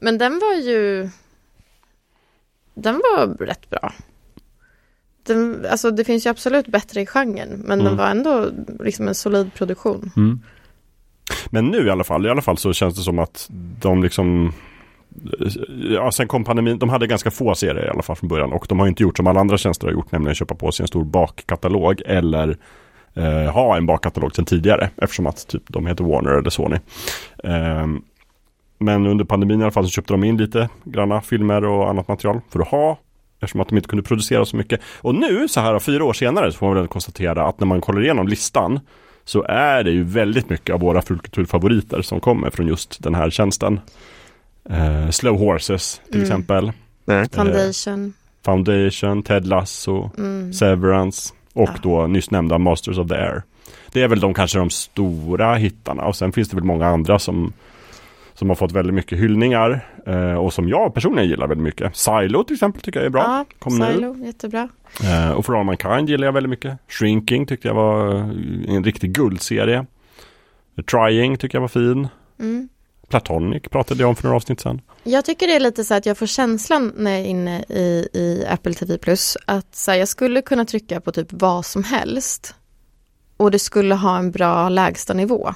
Men 0.00 0.18
den 0.18 0.32
var 0.38 0.54
ju... 0.54 1.10
Den 2.74 2.94
var 2.94 3.46
rätt 3.46 3.70
bra. 3.70 3.92
Den, 5.22 5.66
alltså 5.70 5.90
det 5.90 6.04
finns 6.04 6.26
ju 6.26 6.30
absolut 6.30 6.66
bättre 6.66 7.00
i 7.00 7.06
genren. 7.06 7.48
Men 7.48 7.80
Mm. 7.80 7.84
den 7.84 7.96
var 7.96 8.06
ändå 8.06 8.46
liksom 8.80 9.08
en 9.08 9.14
solid 9.14 9.54
produktion. 9.54 10.10
Mm. 10.16 10.40
Men 11.50 11.66
nu 11.66 11.86
i 11.86 11.90
alla 11.90 12.04
fall, 12.04 12.26
i 12.26 12.30
alla 12.30 12.42
fall 12.42 12.56
så 12.58 12.72
känns 12.72 12.94
det 12.96 13.02
som 13.02 13.18
att 13.18 13.48
de 13.80 14.02
liksom 14.02 14.52
Ja, 15.94 16.12
sen 16.12 16.28
kom 16.28 16.44
pandemin. 16.44 16.78
De 16.78 16.88
hade 16.88 17.06
ganska 17.06 17.30
få 17.30 17.54
serier 17.54 17.86
i 17.86 17.88
alla 17.88 18.02
fall 18.02 18.16
från 18.16 18.28
början 18.28 18.52
och 18.52 18.66
de 18.68 18.78
har 18.78 18.86
inte 18.88 19.02
gjort 19.02 19.16
som 19.16 19.26
alla 19.26 19.40
andra 19.40 19.58
tjänster 19.58 19.86
har 19.86 19.92
gjort, 19.94 20.12
nämligen 20.12 20.34
köpa 20.34 20.54
på 20.54 20.72
sig 20.72 20.84
en 20.84 20.88
stor 20.88 21.04
bakkatalog 21.04 22.02
eller 22.06 22.56
eh, 23.14 23.52
ha 23.52 23.76
en 23.76 23.86
bakkatalog 23.86 24.34
sedan 24.36 24.44
tidigare 24.44 24.90
eftersom 24.96 25.26
att 25.26 25.46
typ 25.48 25.62
de 25.68 25.86
heter 25.86 26.04
Warner 26.04 26.30
eller 26.30 26.50
Sony. 26.50 26.76
Ehm, 27.44 28.02
men 28.80 29.06
under 29.06 29.24
pandemin 29.24 29.60
i 29.60 29.62
alla 29.62 29.70
fall 29.72 29.84
så 29.84 29.90
köpte 29.90 30.12
de 30.12 30.24
in 30.24 30.36
lite 30.36 30.68
granna 30.84 31.20
filmer 31.20 31.64
och 31.64 31.90
annat 31.90 32.08
material 32.08 32.40
för 32.50 32.60
att 32.60 32.68
ha 32.68 32.98
Eftersom 33.42 33.60
att 33.60 33.68
de 33.68 33.76
inte 33.76 33.88
kunde 33.88 34.02
producera 34.02 34.44
så 34.44 34.56
mycket. 34.56 34.80
Och 35.00 35.14
nu 35.14 35.48
så 35.48 35.60
här 35.60 35.78
fyra 35.78 36.04
år 36.04 36.12
senare 36.12 36.52
så 36.52 36.58
får 36.58 36.66
man 36.66 36.76
väl 36.76 36.88
konstatera 36.88 37.46
att 37.46 37.60
när 37.60 37.66
man 37.66 37.80
kollar 37.80 38.02
igenom 38.02 38.28
listan 38.28 38.80
så 39.24 39.42
är 39.42 39.84
det 39.84 39.90
ju 39.90 40.04
väldigt 40.04 40.50
mycket 40.50 40.74
av 40.74 40.80
våra 40.80 41.02
fulkulturfavoriter 41.02 42.02
som 42.02 42.20
kommer 42.20 42.50
från 42.50 42.66
just 42.66 43.02
den 43.02 43.14
här 43.14 43.30
tjänsten. 43.30 43.80
Eh, 44.70 45.10
Slow 45.10 45.38
Horses 45.38 46.00
till 46.06 46.14
Mm. 46.14 46.22
exempel. 46.22 46.72
Foundation. 47.32 48.12
Foundation, 48.44 49.22
Ted 49.22 49.46
Lasso, 49.46 50.10
Mm. 50.18 50.52
Severance 50.52 51.34
och 51.52 51.68
Ja. 51.74 51.80
då 51.82 52.06
nyss 52.06 52.30
nämnda 52.30 52.58
Masters 52.58 52.98
of 52.98 53.08
the 53.08 53.14
Air. 53.14 53.42
Det 53.92 54.02
är 54.02 54.08
väl 54.08 54.20
de 54.20 54.34
kanske 54.34 54.58
de 54.58 54.70
stora 54.70 55.54
hittarna 55.54 56.02
och 56.04 56.16
sen 56.16 56.32
finns 56.32 56.48
det 56.48 56.56
väl 56.56 56.64
många 56.64 56.86
andra 56.86 57.18
som 57.18 57.52
Som 58.40 58.48
har 58.48 58.56
fått 58.56 58.72
väldigt 58.72 58.94
mycket 58.94 59.18
hyllningar 59.18 59.88
eh, 60.06 60.34
och 60.34 60.52
som 60.52 60.68
jag 60.68 60.94
personligen 60.94 61.30
gillar 61.30 61.46
väldigt 61.46 61.64
mycket. 61.64 61.96
Silo 61.96 62.44
till 62.44 62.54
exempel 62.54 62.82
tycker 62.82 63.00
jag 63.00 63.06
är 63.06 63.10
bra. 63.10 63.22
Ja, 63.22 63.44
Kom 63.58 63.72
Silo, 63.72 64.16
jättebra. 64.24 64.68
Eh, 65.02 65.30
och 65.30 65.46
For 65.46 65.58
All 65.58 65.64
Mankind 65.64 66.08
gillar 66.10 66.26
jag 66.26 66.32
väldigt 66.32 66.50
mycket. 66.50 66.78
Shrinking 66.88 67.46
tyckte 67.46 67.68
jag 67.68 67.74
var 67.74 68.14
eh, 68.14 68.74
en 68.74 68.84
riktig 68.84 69.12
guldserie. 69.12 69.86
Trying 70.90 71.36
tycker 71.36 71.56
jag 71.56 71.60
var 71.60 71.68
fin. 71.68 72.08
Mm. 72.38 72.68
Platonic 73.08 73.62
pratade 73.62 74.00
jag 74.00 74.08
om 74.08 74.16
för 74.16 74.24
några 74.24 74.36
avsnitt 74.36 74.60
sedan. 74.60 74.80
Jag 75.02 75.24
tycker 75.24 75.46
det 75.46 75.56
är 75.56 75.60
lite 75.60 75.84
så 75.84 75.94
att 75.94 76.06
jag 76.06 76.18
får 76.18 76.26
känslan 76.26 76.92
när 76.96 77.10
jag 77.10 77.20
är 77.20 77.24
inne 77.24 77.62
i, 77.68 78.08
i 78.12 78.44
Apple 78.48 78.74
TV 78.74 78.98
Plus 78.98 79.36
att 79.46 79.74
så 79.74 79.90
här, 79.90 79.98
jag 79.98 80.08
skulle 80.08 80.42
kunna 80.42 80.64
trycka 80.64 81.00
på 81.00 81.12
typ 81.12 81.28
vad 81.30 81.66
som 81.66 81.84
helst 81.84 82.54
och 83.36 83.50
det 83.50 83.58
skulle 83.58 83.94
ha 83.94 84.18
en 84.18 84.30
bra 84.30 84.68
lägstanivå. 84.68 85.54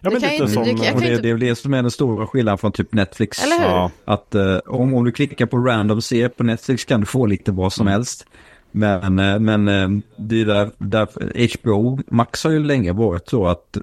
Ja, 0.00 0.10
men 0.10 0.20
lite 0.20 0.48
som... 0.48 0.64
du 0.64 0.74
kan- 0.74 0.84
jag 0.84 0.94
Och 0.94 1.00
det, 1.00 1.10
inte- 1.10 1.22
det 1.22 1.30
är 1.30 1.36
det 1.36 1.54
som 1.56 1.74
är 1.74 1.82
den 1.82 1.90
stora 1.90 2.26
skillnaden 2.26 2.58
från 2.58 2.72
typ 2.72 2.92
Netflix. 2.92 3.44
Eller 3.44 3.58
hur? 3.58 3.64
Ja, 3.64 3.90
Att 4.04 4.34
eh, 4.34 4.56
om, 4.66 4.94
om 4.94 5.04
du 5.04 5.12
klickar 5.12 5.46
på 5.46 5.56
random 5.58 6.00
se 6.02 6.28
på 6.28 6.42
Netflix 6.42 6.84
kan 6.84 7.00
du 7.00 7.06
få 7.06 7.26
lite 7.26 7.52
vad 7.52 7.72
som 7.72 7.86
helst. 7.86 8.26
Men, 8.70 9.18
eh, 9.18 9.38
men 9.38 9.68
eh, 9.68 9.88
det 10.16 10.40
är 10.40 10.44
där, 10.44 10.70
där 10.78 11.08
HBO 11.60 11.98
Max 12.08 12.44
har 12.44 12.50
ju 12.50 12.58
länge 12.64 12.92
varit 12.92 13.28
så 13.28 13.46
att 13.46 13.76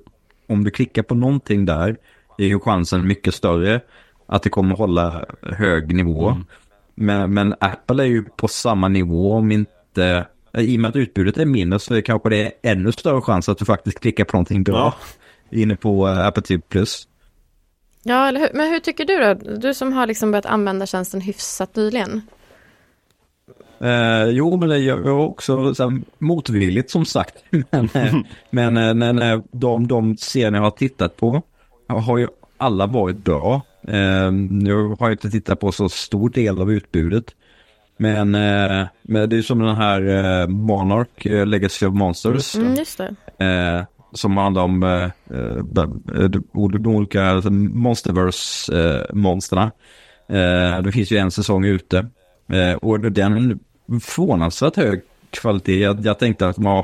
om 0.47 0.63
du 0.63 0.71
klickar 0.71 1.03
på 1.03 1.15
någonting 1.15 1.65
där 1.65 1.97
är 2.37 2.45
ju 2.45 2.59
chansen 2.59 3.07
mycket 3.07 3.33
större 3.35 3.81
att 4.27 4.43
det 4.43 4.49
kommer 4.49 4.75
hålla 4.75 5.25
hög 5.41 5.95
nivå. 5.95 6.37
Men, 6.95 7.33
men 7.33 7.55
Apple 7.59 8.03
är 8.03 8.07
ju 8.07 8.23
på 8.23 8.47
samma 8.47 8.87
nivå 8.87 9.33
om 9.33 9.51
inte, 9.51 10.25
i 10.57 10.77
och 10.77 10.81
med 10.81 10.89
att 10.89 10.95
utbudet 10.95 11.37
är 11.37 11.45
mindre 11.45 11.79
så 11.79 11.93
är 11.93 12.01
kanske 12.01 12.29
det 12.29 12.51
ännu 12.63 12.91
större 12.91 13.21
chans 13.21 13.49
att 13.49 13.57
du 13.57 13.65
faktiskt 13.65 13.99
klickar 13.99 14.23
på 14.23 14.35
någonting 14.37 14.63
bra 14.63 14.95
inne 15.51 15.75
på 15.75 16.07
eh, 16.07 16.25
Apple 16.27 16.43
TV 16.43 16.61
Plus. 16.69 17.07
Ja, 18.03 18.27
eller 18.27 18.39
hur? 18.39 18.49
Men 18.53 18.69
hur 18.69 18.79
tycker 18.79 19.05
du 19.05 19.17
då? 19.17 19.57
Du 19.57 19.73
som 19.73 19.93
har 19.93 20.07
liksom 20.07 20.31
börjat 20.31 20.45
använda 20.45 20.85
tjänsten 20.85 21.21
hyfsat 21.21 21.75
nyligen. 21.75 22.21
Eh, 23.79 24.25
jo, 24.25 24.57
men 24.57 24.69
det 24.69 24.77
gör 24.77 25.05
jag 25.05 25.29
också 25.29 25.75
så 25.75 25.89
här, 25.89 26.01
motvilligt 26.17 26.91
som 26.91 27.05
sagt. 27.05 27.35
men 27.71 27.89
eh, 27.93 28.15
men 28.49 28.77
eh, 28.77 28.93
när, 28.93 29.13
när 29.13 29.43
de, 29.51 29.87
de 29.87 30.17
serier 30.17 30.51
jag 30.51 30.61
har 30.61 30.71
tittat 30.71 31.17
på 31.17 31.41
har 31.87 32.17
ju 32.17 32.27
alla 32.57 32.85
varit 32.85 33.17
bra. 33.17 33.61
Eh, 33.87 34.31
jag 34.65 34.95
har 34.99 35.11
inte 35.11 35.29
tittat 35.29 35.59
på 35.59 35.71
så 35.71 35.89
stor 35.89 36.29
del 36.29 36.61
av 36.61 36.71
utbudet. 36.71 37.25
Men, 37.97 38.35
eh, 38.35 38.87
men 39.01 39.29
det 39.29 39.37
är 39.37 39.41
som 39.41 39.59
den 39.59 39.75
här 39.75 40.01
eh, 40.01 40.47
Monarch, 40.47 41.27
eh, 41.27 41.45
Legacy 41.45 41.85
of 41.85 41.93
Monsters. 41.93 42.55
Mm, 42.55 42.75
just 42.75 43.01
det. 43.37 43.87
Eh, 44.11 44.13
som 44.13 44.37
handlar 44.37 44.63
om 44.63 44.83
eh, 44.83 45.03
eh, 45.37 45.55
de, 45.63 46.03
de, 46.53 46.53
de 46.53 46.95
olika 46.95 47.25
alltså, 47.25 47.49
Monsterverse-monsterna. 47.49 49.71
Eh, 50.29 50.81
det 50.81 50.91
finns 50.91 51.11
ju 51.11 51.17
en 51.17 51.31
säsong 51.31 51.65
ute. 51.65 52.07
Eh, 52.49 52.73
och 52.73 52.99
den 52.99 53.59
förvånansvärt 54.01 54.75
hög 54.75 55.01
kvalitet. 55.29 55.79
Jag, 55.79 56.05
jag 56.05 56.19
tänkte 56.19 56.47
att 56.47 56.57
man, 56.57 56.83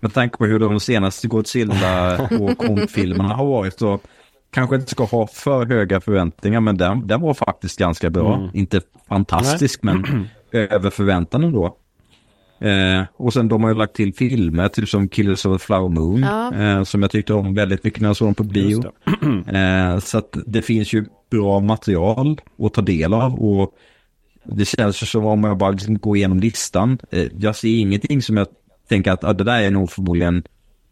med 0.00 0.14
tanke 0.14 0.36
på 0.36 0.46
hur 0.46 0.58
de 0.58 0.80
senaste 0.80 1.28
Godzilla 1.28 2.18
och 2.40 2.58
Kong-filmerna 2.58 3.34
har 3.34 3.46
varit 3.46 3.78
så 3.78 4.00
kanske 4.50 4.76
inte 4.76 4.90
ska 4.90 5.04
ha 5.04 5.26
för 5.26 5.66
höga 5.66 6.00
förväntningar 6.00 6.60
men 6.60 6.76
den, 6.76 7.06
den 7.06 7.20
var 7.20 7.34
faktiskt 7.34 7.78
ganska 7.78 8.10
bra. 8.10 8.50
Inte 8.54 8.80
fantastisk 9.08 9.82
men 9.82 10.28
över 10.52 10.90
förväntan 10.90 11.44
ändå. 11.44 11.76
Eh, 12.58 13.02
och 13.16 13.32
sen 13.32 13.48
de 13.48 13.62
har 13.62 13.70
ju 13.70 13.76
lagt 13.76 13.94
till 13.96 14.14
filmer, 14.14 14.68
typ 14.68 14.88
som 14.88 15.08
Killers 15.08 15.46
of 15.46 15.60
the 15.60 15.66
Flower 15.66 15.88
Moon, 15.88 16.20
Ja. 16.20 16.54
eh, 16.54 16.82
som 16.84 17.02
jag 17.02 17.10
tyckte 17.10 17.34
om 17.34 17.54
väldigt 17.54 17.84
mycket 17.84 18.00
när 18.00 18.08
jag 18.08 18.16
såg 18.16 18.26
dem 18.28 18.34
på 18.34 18.44
bio. 18.44 18.82
Eh, 19.56 19.98
så 19.98 20.18
att 20.18 20.36
det 20.46 20.62
finns 20.62 20.92
ju 20.92 21.04
bra 21.30 21.60
material 21.60 22.40
att 22.58 22.74
ta 22.74 22.80
del 22.82 23.14
av 23.14 23.34
och 23.34 23.74
det 24.44 24.64
känns 24.64 25.02
ju 25.02 25.06
som 25.06 25.26
om 25.26 25.44
jag 25.44 25.58
bara 25.58 25.70
liksom 25.70 25.98
går 25.98 26.16
igenom 26.16 26.40
listan. 26.40 26.98
Eh, 27.10 27.26
jag 27.38 27.56
ser 27.56 27.78
ingenting 27.78 28.22
som 28.22 28.36
jag 28.36 28.46
tänker 28.88 29.12
att 29.12 29.24
ah, 29.24 29.32
det 29.32 29.44
där 29.44 29.60
är 29.62 29.70
nog 29.70 29.90
förmodligen 29.90 30.42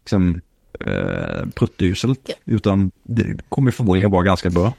liksom, 0.00 0.40
eh, 0.86 1.46
pruttuselt, 1.54 2.20
Ja. 2.28 2.34
utan 2.44 2.90
det 3.02 3.36
kommer 3.48 3.70
förmodligen 3.70 4.10
vara 4.10 4.22
ganska 4.22 4.50
bra. 4.50 4.72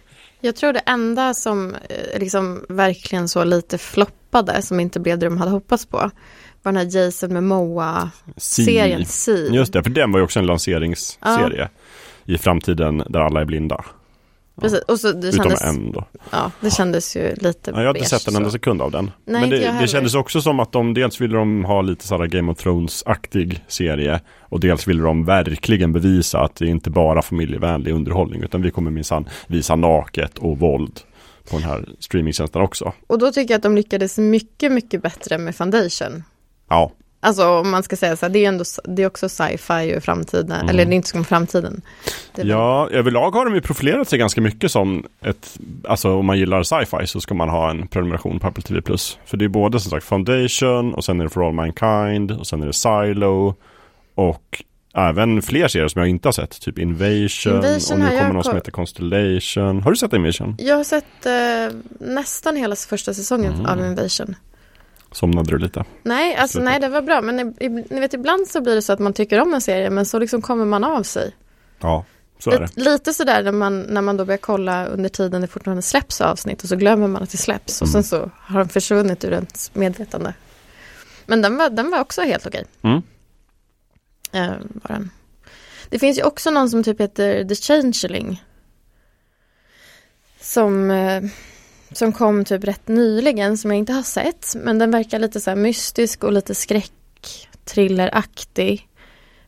Jag 0.45 0.55
tror 0.55 0.73
det 0.73 0.81
enda 0.85 1.33
som 1.33 1.75
eh, 1.89 2.19
liksom 2.19 2.65
verkligen 2.69 3.27
så 3.27 3.43
lite 3.43 3.77
floppade, 3.77 4.61
som 4.61 4.79
inte 4.79 4.99
blev 4.99 5.19
det 5.19 5.25
de 5.25 5.37
hade 5.37 5.51
hoppats 5.51 5.85
på, 5.85 5.97
var 5.97 6.71
den 6.71 6.75
här 6.75 6.97
Jason 6.97 7.33
Momoa-serien 7.33 9.05
Si. 9.05 9.47
C. 9.47 9.55
Just 9.55 9.73
det, 9.73 9.83
för 9.83 9.89
den 9.89 10.11
var 10.11 10.19
ju 10.19 10.23
också 10.23 10.39
en 10.39 10.45
lanseringsserie. 10.45 11.69
I 12.25 12.37
framtiden 12.37 13.03
där 13.09 13.19
alla 13.19 13.41
är 13.41 13.45
blinda. 13.45 13.85
Precis, 14.61 14.79
och 14.79 14.99
så 14.99 15.11
det 15.11 15.27
Utom 15.27 15.43
kändes, 15.43 15.61
en 15.61 15.91
då. 15.91 16.05
ja, 16.31 16.51
det 16.61 16.71
kändes 16.71 17.15
ju 17.15 17.35
lite 17.35 17.71
Ja, 17.71 17.77
jag 17.81 17.89
har 17.89 17.95
inte 17.95 17.99
beige, 17.99 18.09
sett 18.09 18.27
en 18.27 18.35
enda 18.35 18.49
sekund 18.49 18.81
av 18.81 18.91
den. 18.91 19.11
Nej, 19.25 19.41
Men 19.41 19.49
det, 19.49 19.77
det 19.81 19.87
kändes 19.87 20.15
också 20.15 20.41
som 20.41 20.59
att 20.59 20.71
de 20.71 20.93
dels 20.93 21.21
ville 21.21 21.37
de 21.37 21.65
ha 21.65 21.81
lite 21.81 22.07
sådär 22.07 22.25
Game 22.25 22.51
of 22.51 22.57
Thrones-aktig 22.57 23.63
serie. 23.67 24.19
Och 24.39 24.59
dels 24.59 24.87
ville 24.87 25.03
de 25.03 25.25
verkligen 25.25 25.93
bevisa 25.93 26.39
att 26.39 26.55
det 26.55 26.67
inte 26.67 26.89
bara 26.89 27.17
är 27.17 27.21
familjevänlig 27.21 27.91
underhållning. 27.93 28.43
Utan 28.43 28.61
vi 28.61 28.71
kommer 28.71 28.91
minsann 28.91 29.29
visa 29.47 29.75
naket 29.75 30.37
och 30.37 30.59
våld 30.59 30.99
på 31.49 31.57
den 31.57 31.65
här 31.65 31.89
streamingtjänsten 31.99 32.61
också. 32.61 32.93
Och 33.07 33.19
då 33.19 33.31
tycker 33.31 33.53
jag 33.53 33.59
att 33.59 33.63
de 33.63 33.75
lyckades 33.75 34.17
mycket, 34.17 34.71
mycket 34.71 35.01
bättre 35.01 35.37
med 35.37 35.55
Foundation. 35.55 36.23
Ja, 36.69 36.91
Alltså 37.25 37.47
om 37.49 37.69
man 37.71 37.83
ska 37.83 37.95
säga 37.95 38.15
så 38.15 38.25
här, 38.25 38.33
det 38.33 38.39
är, 38.45 38.47
ändå, 38.47 38.63
det 38.83 39.03
är 39.03 39.07
också 39.07 39.29
sci-fi 39.29 39.95
och 39.97 40.03
framtiden, 40.03 40.69
eller 40.69 40.85
det 40.85 40.91
är 40.93 40.95
inte 40.95 41.07
som 41.09 41.25
framtiden. 41.25 41.81
Väl- 42.35 42.45
Mm. 42.51 42.57
ja 42.59 42.89
överlag 42.91 43.31
har 43.31 43.45
de 43.45 43.55
ju 43.55 43.61
profilerat 43.61 44.09
sig 44.09 44.19
ganska 44.19 44.41
mycket 44.41 44.71
som 44.71 45.05
ett, 45.21 45.57
alltså 45.87 46.13
om 46.15 46.25
man 46.25 46.37
gillar 46.39 46.63
sci-fi 46.63 47.07
så 47.07 47.21
ska 47.21 47.33
man 47.33 47.49
ha 47.49 47.69
en 47.69 47.87
prenumeration 47.87 48.39
på 48.39 48.47
Apple 48.47 48.63
TV+. 48.63 48.81
För 49.25 49.37
det 49.37 49.45
är 49.45 49.49
både 49.49 49.79
som 49.79 49.91
sagt 49.91 50.05
Foundation 50.05 50.93
och 50.93 51.03
sen 51.05 51.19
är 51.19 51.23
det 51.23 51.29
For 51.29 51.47
All 51.47 51.53
Mankind 51.53 52.31
och 52.31 52.47
sen 52.47 52.61
är 52.61 52.67
det 52.67 52.73
Silo 52.73 53.55
och 54.15 54.63
även 54.97 55.41
fler 55.41 55.67
serier 55.67 55.87
som 55.87 55.99
jag 55.99 56.09
inte 56.09 56.27
har 56.27 56.33
sett, 56.33 56.61
typ 56.61 56.79
Invasion, 56.79 57.55
Invasion 57.55 57.93
och 57.93 57.99
nu 58.11 58.17
kommer 58.19 58.33
någon 58.33 58.43
som 58.43 58.55
heter 58.55 58.71
Constellation. 58.71 59.81
Har 59.81 59.91
du 59.91 59.97
sett 59.97 60.13
Invasion? 60.13 60.55
Jag 60.59 60.75
har 60.75 60.83
sett 60.83 61.25
eh, 61.25 61.77
nästan 61.99 62.55
hela 62.55 62.75
första 62.75 63.13
säsongen 63.13 63.53
Mm. 63.53 63.65
av 63.65 63.79
Invasion. 63.85 64.35
Somnade 65.15 65.51
du 65.51 65.57
lite? 65.57 65.83
Nej, 66.03 66.35
alltså 66.35 66.59
nej 66.59 66.79
det 66.79 66.89
var 66.89 67.01
bra, 67.01 67.21
men 67.21 67.55
ni 67.89 67.99
vet 67.99 68.13
ibland 68.13 68.47
så 68.47 68.61
blir 68.61 68.75
det 68.75 68.81
så 68.81 68.93
att 68.93 68.99
man 68.99 69.13
tycker 69.13 69.41
om 69.41 69.53
en 69.53 69.61
serie, 69.61 69.89
men 69.89 70.05
så 70.05 70.19
liksom 70.19 70.41
kommer 70.41 70.65
man 70.65 70.83
av 70.83 71.03
sig. 71.03 71.35
Ja, 71.79 72.05
så 72.39 72.51
är 72.51 72.59
det. 72.59 72.67
Lite, 72.75 72.89
lite 72.89 73.13
sådär 73.13 73.43
när 73.43 73.51
man, 73.51 73.81
när 73.81 74.01
man 74.01 74.17
då 74.17 74.25
börjar 74.25 74.37
kolla 74.37 74.85
under 74.85 75.09
tiden 75.09 75.41
det 75.41 75.47
fortfarande 75.47 75.81
släpps 75.81 76.21
avsnitt 76.21 76.63
och 76.63 76.69
så 76.69 76.75
glömmer 76.75 77.07
man 77.07 77.23
att 77.23 77.29
det 77.29 77.37
släpps 77.37 77.81
och 77.81 77.89
sen 77.89 78.03
så 78.03 78.31
har 78.37 78.59
den 78.59 78.69
försvunnit 78.69 79.23
ur 79.23 79.31
ens 79.33 79.71
medvetande. 79.73 80.33
Men 81.25 81.41
den 81.41 81.57
var, 81.57 81.69
den 81.69 81.91
var 81.91 81.99
också 81.99 82.21
helt 82.21 82.45
okej. 82.45 82.65
Mm. 82.81 83.01
Eh, 84.31 84.53
var 84.73 84.95
den. 84.95 85.11
Det 85.89 85.99
finns 85.99 86.17
ju 86.17 86.23
också 86.23 86.51
någon 86.51 86.69
som 86.69 86.83
typ 86.83 87.01
heter 87.01 87.43
The 87.43 87.55
Changeling. 87.55 88.43
Som, 90.39 90.91
eh, 90.91 91.23
som 91.91 92.13
kom 92.13 92.45
typ 92.45 92.63
rätt 92.63 92.87
nyligen 92.87 93.57
som 93.57 93.71
jag 93.71 93.77
inte 93.77 93.93
har 93.93 94.03
sett. 94.03 94.55
Men 94.55 94.79
den 94.79 94.91
verkar 94.91 95.19
lite 95.19 95.39
så 95.39 95.55
mystisk 95.55 96.23
och 96.23 96.33
lite 96.33 96.55
skräck, 96.55 96.91
thrilleraktig. 97.65 98.87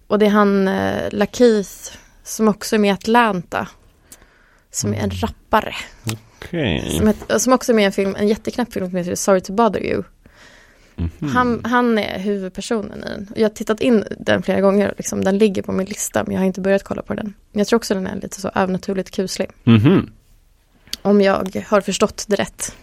Och 0.07 0.19
det 0.19 0.25
är 0.25 0.29
han 0.29 0.67
eh, 0.67 1.09
Lakeith 1.11 1.91
som 2.23 2.47
också 2.47 2.75
är 2.75 2.79
med 2.79 2.89
i 2.89 2.91
Atlanta. 2.93 3.67
Som 4.71 4.93
är 4.93 4.97
en 4.97 5.09
rappare. 5.11 5.75
Okej. 6.41 6.93
Som, 6.97 7.07
het- 7.07 7.39
som 7.39 7.53
också 7.53 7.71
är 7.71 7.75
med 7.75 7.83
i 7.83 7.85
en 7.85 7.91
film, 7.91 8.15
en 8.19 8.27
jätteknapp 8.27 8.73
film 8.73 8.89
som 8.89 8.97
heter 8.97 9.15
Sorry 9.15 9.41
to 9.41 9.53
bother 9.53 9.83
you. 9.83 10.03
Mhm. 10.95 11.29
Han, 11.29 11.61
han 11.65 11.97
är 11.97 12.19
huvudpersonen 12.19 12.99
i 13.03 13.07
den. 13.09 13.27
Jag 13.35 13.43
har 13.43 13.49
tittat 13.55 13.79
in 13.81 14.03
den 14.19 14.43
flera 14.43 14.61
gånger. 14.61 14.93
Liksom, 14.97 15.23
den 15.23 15.37
ligger 15.37 15.61
på 15.61 15.71
min 15.71 15.85
lista 15.85 16.23
men 16.23 16.33
jag 16.33 16.41
har 16.41 16.45
inte 16.45 16.61
börjat 16.61 16.83
kolla 16.83 17.01
på 17.01 17.13
den. 17.13 17.33
Jag 17.51 17.67
tror 17.67 17.77
också 17.77 17.93
den 17.93 18.07
är 18.07 18.15
lite 18.15 18.41
så 18.41 18.51
övernaturligt 18.55 19.11
kuslig. 19.11 19.49
Mhm. 19.63 20.09
Om 21.01 21.21
jag 21.21 21.63
har 21.67 21.81
förstått 21.81 22.25
det 22.27 22.35
rätt. 22.35 22.75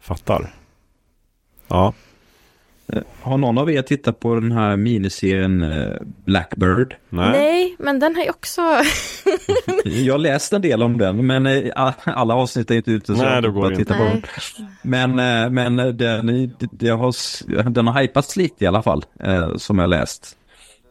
Fattar. 0.00 0.54
Ja. 1.68 1.92
Eh, 2.92 3.02
Har 3.22 3.38
någon 3.38 3.58
av 3.58 3.70
er 3.70 3.82
tittat 3.82 4.20
på 4.20 4.34
den 4.34 4.52
här 4.52 4.76
miniserien 4.76 5.62
eh, 5.62 5.96
Blackbird? 6.24 6.96
Nej. 7.08 7.30
Nej, 7.30 7.76
men 7.78 7.98
den 7.98 8.16
har 8.16 8.22
ju 8.22 8.30
också... 8.30 8.60
Jag 9.84 10.14
har 10.14 10.18
läst 10.18 10.52
en 10.52 10.62
del 10.62 10.82
om 10.82 10.98
den, 10.98 11.26
men 11.26 11.46
eh, 11.46 11.92
alla 12.04 12.34
avsnitt 12.34 12.70
är 12.70 12.74
inte 12.74 12.90
ute. 12.90 13.06
Så 13.06 13.22
Nej, 13.22 13.40
jag 13.42 13.54
går 13.54 13.70
det 13.70 13.76
titta 13.76 14.12
inte. 14.12 14.28
på. 14.28 14.62
Men, 14.82 15.14
men 15.54 15.76
den, 15.76 15.96
det 16.72 16.88
har, 16.88 17.70
den 17.70 17.86
har 17.86 18.00
hypats 18.00 18.36
lite 18.36 18.64
i 18.64 18.66
alla 18.66 18.82
fall, 18.82 19.04
som 19.56 19.78
jag 19.78 19.90
läst. 19.90 20.36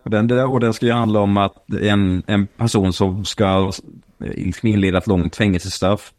Och 0.03 0.09
den, 0.09 0.31
och 0.39 0.59
den 0.59 0.73
ska 0.73 0.85
ju 0.85 0.91
handla 0.91 1.19
om 1.19 1.37
att 1.37 1.69
en, 1.81 2.23
en 2.27 2.47
person 2.47 2.93
som 2.93 3.25
ska 3.25 3.71
eh, 4.26 4.63
inleda 4.63 4.97
ett 4.97 5.07
långt 5.07 5.36
fängelsestraff 5.36 6.13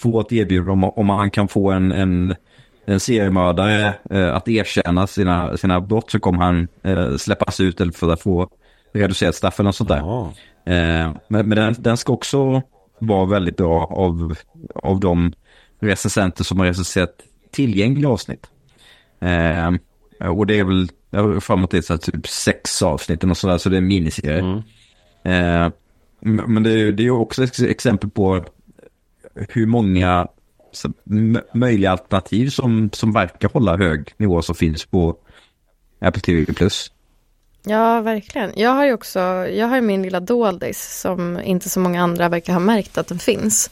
får 0.00 0.20
ett 0.20 0.32
erbjudande 0.32 0.72
om, 0.72 0.84
om 0.84 1.10
han 1.10 1.30
kan 1.30 1.48
få 1.48 1.70
en, 1.70 1.92
en, 1.92 2.34
en 2.86 3.00
seriemördare 3.00 3.94
eh, 4.10 4.34
att 4.34 4.48
erkänna 4.48 5.06
sina, 5.06 5.56
sina 5.56 5.80
brott 5.80 6.10
så 6.10 6.20
kommer 6.20 6.38
han 6.38 6.68
eh, 6.82 7.16
släppas 7.16 7.60
ut 7.60 7.80
eller 7.80 7.92
för 7.92 8.12
att 8.12 8.22
få 8.22 8.48
reducerat 8.92 9.34
straff 9.34 9.60
eller 9.60 9.68
något 9.68 9.76
sånt 9.76 9.88
där. 9.88 10.00
Eh, 10.66 11.12
men 11.28 11.48
men 11.48 11.50
den, 11.50 11.74
den 11.78 11.96
ska 11.96 12.12
också 12.12 12.62
var 12.98 13.26
väldigt 13.26 13.56
bra 13.56 13.84
av, 13.84 14.34
av 14.74 15.00
de 15.00 15.32
recensenter 15.80 16.44
som 16.44 16.58
har 16.58 16.66
recenserat 16.66 17.14
tillgängliga 17.52 18.08
avsnitt. 18.08 18.46
Eh, 19.20 19.70
och 20.30 20.46
det 20.46 20.58
är 20.58 20.64
väl 20.64 20.88
jag 21.10 21.42
framåt 21.42 21.70
det 21.70 21.82
så 21.82 21.98
typ 21.98 22.26
sex 22.26 22.82
avsnitt 22.82 23.24
och 23.24 23.36
sådär, 23.36 23.58
så 23.58 23.68
det 23.68 23.76
är 23.76 23.78
en 23.78 23.86
miniserie. 23.86 24.62
Mm. 25.24 25.72
Eh, 26.22 26.46
men 26.48 26.62
det 26.62 26.70
är, 26.70 26.92
det 26.92 27.06
är 27.06 27.10
också 27.10 27.44
ett 27.44 27.60
exempel 27.60 28.10
på 28.10 28.44
hur 29.34 29.66
många 29.66 30.28
möjliga 31.54 31.90
alternativ 31.90 32.48
som, 32.48 32.90
som 32.92 33.12
verkar 33.12 33.48
hålla 33.48 33.76
hög 33.76 34.14
nivå 34.16 34.42
som 34.42 34.54
finns 34.54 34.84
på 34.84 35.16
Apple 36.00 36.22
TV+. 36.22 36.46
Ja, 37.64 38.00
verkligen. 38.00 38.52
Jag 38.56 38.70
har 38.70 38.86
ju 38.86 38.92
också, 38.92 39.18
jag 39.48 39.66
har 39.66 39.80
min 39.80 40.02
lilla 40.02 40.20
doldis 40.20 41.00
som 41.00 41.40
inte 41.40 41.68
så 41.68 41.80
många 41.80 42.02
andra 42.02 42.28
verkar 42.28 42.52
ha 42.52 42.60
märkt 42.60 42.98
att 42.98 43.06
den 43.06 43.18
finns. 43.18 43.70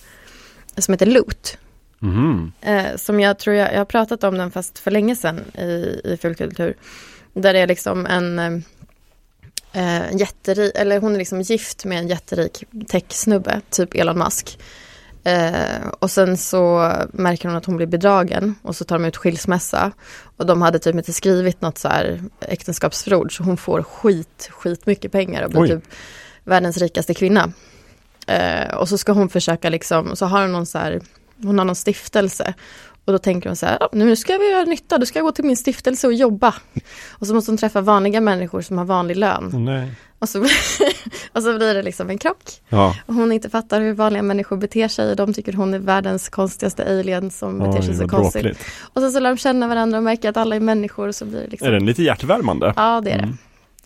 Som 0.77 0.95
heter 0.95 1.07
Loot. 1.07 1.59
Mm. 2.03 2.53
Eh, 2.61 2.97
som 2.97 3.21
jag 3.21 3.39
tror 3.39 3.57
jag, 3.57 3.73
jag 3.73 3.79
har 3.79 3.85
pratat 3.85 4.25
om 4.25 4.39
den 4.39 4.51
fast 4.51 4.79
för 4.79 4.91
länge 4.91 5.17
sedan 5.17 5.41
i, 5.59 6.01
i 6.05 6.19
Fullkultur. 6.23 6.75
Där 7.33 7.53
det 7.53 7.59
är 7.61 7.67
liksom 7.67 8.07
en 8.07 8.39
eh, 9.73 10.17
jätterik, 10.17 10.73
eller 10.75 11.01
hon 11.01 11.15
är 11.15 11.19
liksom 11.19 11.41
gift 11.41 11.85
med 11.85 11.99
en 11.99 12.09
jätterik 12.09 12.65
techsnubbe, 12.89 13.61
typ 13.71 13.95
Elon 13.95 14.19
Musk. 14.19 14.59
Eh, 15.25 15.89
och 15.99 16.11
sen 16.11 16.37
så 16.37 16.93
märker 17.13 17.49
hon 17.49 17.57
att 17.57 17.65
hon 17.65 17.77
blir 17.77 17.87
bedragen 17.87 18.55
och 18.63 18.77
så 18.77 18.85
tar 18.85 18.99
de 18.99 19.05
ut 19.05 19.17
skilsmässa. 19.17 19.93
Och 20.37 20.47
de 20.47 20.63
hade 20.63 20.79
typ 20.79 20.95
inte 20.95 21.13
skrivit 21.13 21.61
något 21.61 21.79
så 21.79 21.89
här 21.89 22.21
äktenskapsförord 22.41 23.37
så 23.37 23.43
hon 23.43 23.57
får 23.57 23.83
skit, 23.83 24.49
skit 24.53 24.87
mycket 24.87 25.13
pengar 25.13 25.43
och 25.43 25.51
blir 25.51 25.61
Oj. 25.61 25.69
typ 25.69 25.85
världens 26.45 26.77
rikaste 26.77 27.15
kvinna. 27.15 27.53
Eh, 28.27 28.75
och 28.75 28.89
så 28.89 28.99
ska 28.99 29.13
hon 29.13 29.29
försöka 29.29 29.69
liksom, 29.69 30.17
så 30.17 30.27
har 30.27 30.41
hon 30.41 30.53
någon 30.53 30.67
så 30.67 30.79
här, 30.79 31.01
hon 31.43 31.59
har 31.59 31.65
någon 31.65 31.77
stiftelse. 31.77 32.55
Och 33.09 33.13
då 33.13 33.19
tänker 33.19 33.49
hon 33.49 33.57
så 33.57 33.67
här, 33.67 33.89
nu 33.93 34.17
ska 34.17 34.39
vi 34.39 34.51
göra 34.51 34.65
nytta, 34.65 34.99
då 34.99 35.07
ska 35.07 35.19
jag 35.19 35.25
gå 35.25 35.33
till 35.33 35.45
min 35.45 35.57
stiftelse 35.57 36.07
och 36.07 36.15
jobba. 36.15 36.55
Och 37.11 37.27
så 37.27 37.35
måste 37.35 37.51
hon 37.51 37.59
träffa 37.59 37.81
vanliga 37.81 38.21
människor 38.21 38.61
som 38.61 38.79
har 38.79 38.85
vanlig 38.85 39.17
lön. 39.17 39.69
Oh, 39.69 39.89
och, 40.19 40.29
så, 40.29 40.41
och 41.33 41.43
så 41.43 41.57
blir 41.57 41.75
det 41.75 41.83
liksom 41.83 42.11
en 42.11 42.19
krock. 42.19 42.43
Ja. 42.69 42.97
Och 43.07 43.15
hon 43.15 43.33
inte 43.33 43.51
fattar 43.51 43.81
hur 43.81 43.93
vanliga 43.93 44.23
människor 44.23 44.57
beter 44.57 44.89
sig. 44.89 45.17
De 45.17 45.33
tycker 45.35 45.53
hon 45.53 45.75
är 45.75 45.79
världens 45.79 46.29
konstigaste 46.29 46.85
alien 46.85 47.31
som 47.31 47.59
beter 47.59 47.83
sig 47.83 47.95
så 47.95 48.09
konstigt. 48.09 48.43
Bråkligt. 48.43 48.67
Och 48.81 49.03
så, 49.03 49.11
så 49.11 49.21
lär 49.21 49.31
de 49.31 49.37
känna 49.37 49.69
varandra 49.69 49.99
och 49.99 50.05
märka 50.05 50.31
att 50.31 50.37
alla 50.37 50.57
är 50.57 50.61
människor. 50.61 51.09
Och 51.09 51.15
så 51.15 51.25
blir 51.25 51.41
det 51.41 51.49
liksom... 51.49 51.69
Är 51.69 51.73
den 51.73 51.87
lite 51.87 52.03
hjärtvärmande? 52.03 52.73
Ja, 52.77 53.01
det 53.01 53.11
är 53.11 53.19
det. 53.19 53.23
Mm. 53.23 53.39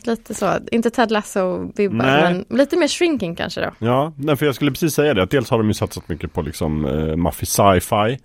Lite 0.05 0.35
så, 0.35 0.59
inte 0.73 0.91
Ted 0.91 1.11
Lasso-vibbar, 1.11 2.05
men 2.05 2.45
lite 2.59 2.77
mer 2.77 2.89
shrinking 2.89 3.37
kanske 3.37 3.61
då. 3.61 3.71
Ja, 3.79 4.13
för 4.37 4.47
jag 4.47 4.55
skulle 4.55 4.71
precis 4.71 4.95
säga 4.95 5.15
det, 5.15 5.23
att 5.23 5.31
dels 5.31 5.51
har 5.51 5.59
de 5.59 5.69
ju 5.69 5.75
satsat 5.75 6.09
mycket 6.09 6.33
på 6.33 6.43
liksom 6.43 6.85
eh, 6.85 7.17
maffig 7.17 7.49
sci-fi. 7.49 8.19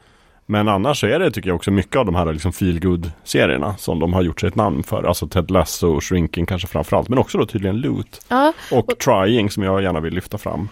Men 0.50 0.68
annars 0.68 1.00
så 1.00 1.08
är 1.08 1.20
det 1.20 1.32
tycker 1.32 1.50
jag 1.50 1.56
också 1.56 1.72
mycket 1.72 1.96
av 1.96 2.06
de 2.06 2.16
här 2.16 2.34
liksom 2.34 2.54
feel 2.54 3.12
serierna 3.24 3.78
som 3.78 4.00
de 4.00 4.14
har 4.14 4.22
gjort 4.22 4.40
sig 4.40 4.48
ett 4.48 4.56
namn 4.56 4.84
för. 4.84 5.04
Alltså 5.04 5.28
Ted 5.28 5.52
Lasso 5.52 5.96
och 5.96 6.04
Shrinking 6.04 6.46
kanske 6.46 6.68
framförallt. 6.68 7.10
Men 7.10 7.20
också 7.20 7.38
då 7.38 7.46
tydligen 7.46 7.78
Loot. 7.78 8.26
Ja, 8.28 8.54
och, 8.72 8.92
och 8.92 9.00
Trying 9.00 9.50
som 9.50 9.64
jag 9.64 9.84
gärna 9.84 10.00
vill 10.00 10.14
lyfta 10.14 10.38
fram. 10.38 10.70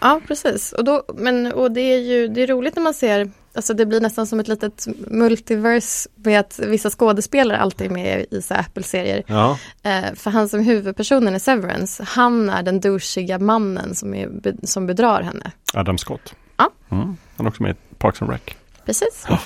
Ja, 0.00 0.20
precis. 0.26 0.72
Och, 0.72 0.84
då, 0.84 1.02
men, 1.14 1.52
och 1.52 1.72
det 1.72 1.80
är 1.80 1.98
ju 1.98 2.28
det 2.28 2.42
är 2.42 2.46
roligt 2.46 2.76
när 2.76 2.82
man 2.82 2.94
ser, 2.94 3.30
alltså 3.54 3.74
det 3.74 3.86
blir 3.86 4.00
nästan 4.00 4.26
som 4.26 4.40
ett 4.40 4.48
litet 4.48 4.86
multiverse 5.08 6.08
med 6.14 6.40
att 6.40 6.60
vissa 6.66 6.90
skådespelare 6.90 7.58
alltid 7.58 7.86
är 7.86 7.94
med 7.94 8.26
i 8.30 8.42
Apple-serier. 8.50 9.22
Ja. 9.26 9.58
Eh, 9.82 10.14
för 10.14 10.30
han 10.30 10.48
som 10.48 10.60
huvudpersonen 10.60 11.34
i 11.34 11.40
Severance, 11.40 12.04
han 12.08 12.48
är 12.48 12.62
den 12.62 12.80
douchiga 12.80 13.38
mannen 13.38 13.94
som, 13.94 14.14
är, 14.14 14.30
som 14.62 14.86
bedrar 14.86 15.22
henne. 15.22 15.50
Adam 15.74 15.98
Scott. 15.98 16.34
Ja. 16.56 16.70
Mm. 16.90 17.16
Han 17.36 17.46
är 17.46 17.50
också 17.50 17.62
med 17.62 17.72
i 17.72 17.94
Parks 17.98 18.22
and 18.22 18.30
Rec. 18.30 18.40
Precis. 18.84 19.26
Oh. 19.28 19.40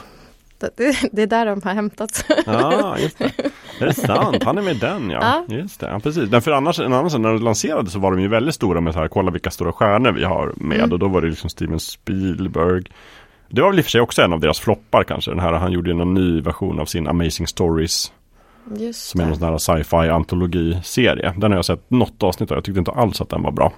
Det, 0.61 0.77
det, 1.13 1.23
är 1.23 1.27
där 1.27 1.47
de 1.47 1.63
har 1.65 1.75
hämtat. 1.75 2.25
Ja, 2.47 2.99
just 2.99 3.19
det. 3.19 3.33
Det 3.79 3.85
är 3.85 3.93
sant, 3.93 4.43
han 4.43 4.59
är 4.59 4.63
med 4.63 4.77
den 4.77 5.11
ja. 5.11 5.45
ja. 5.49 5.55
Just 5.57 5.81
det, 5.81 5.87
ja, 5.87 6.01
precis. 6.01 6.31
Därför 6.31 6.51
annars, 6.51 6.79
en 6.81 6.93
annan 6.93 7.23
när 7.23 7.33
de 7.33 7.43
lanserade 7.43 7.91
så 7.91 7.99
var 7.99 8.11
de 8.11 8.21
ju 8.21 8.29
väldigt 8.29 8.55
stora 8.55 8.81
med 8.81 8.95
så 8.95 9.01
här, 9.01 9.09
kolla 9.09 9.31
vilka 9.31 9.51
stora 9.51 9.73
stjärnor 9.73 10.13
vi 10.13 10.25
har 10.25 10.53
med. 10.57 10.79
Mm. 10.79 10.93
Och 10.93 10.99
då 10.99 11.09
var 11.09 11.21
det 11.21 11.29
liksom 11.29 11.51
Steven 11.51 11.81
Spielberg. 11.81 12.85
Det 13.49 13.63
var 13.63 13.69
väl 13.69 13.79
i 13.79 13.81
och 13.81 13.85
för 13.85 13.91
sig 13.91 14.01
också 14.01 14.23
en 14.23 14.33
av 14.33 14.41
deras 14.41 14.61
floppar 14.61 15.05
kanske. 15.05 15.31
Den 15.31 15.41
här, 15.41 15.53
han 15.53 15.73
gjorde 15.73 15.91
ju 15.91 16.01
en 16.01 16.15
ny 16.15 16.41
version 16.41 16.81
av 16.81 16.87
sin 16.87 17.09
Amazing 17.09 17.47
Stories. 17.47 18.13
Just 18.77 19.09
som 19.09 19.21
är 19.21 19.25
en 19.25 19.37
sån 19.37 19.49
här 19.49 19.59
sci-fi 19.59 19.97
antologiserie. 19.97 21.35
Den 21.37 21.51
har 21.51 21.59
jag 21.59 21.65
sett 21.65 21.91
något 21.91 22.23
avsnitt 22.23 22.51
av. 22.51 22.57
Jag 22.57 22.65
tyckte 22.65 22.79
inte 22.79 22.91
alls 22.91 23.21
att 23.21 23.29
den 23.29 23.43
var 23.43 23.53
bra. 23.53 23.73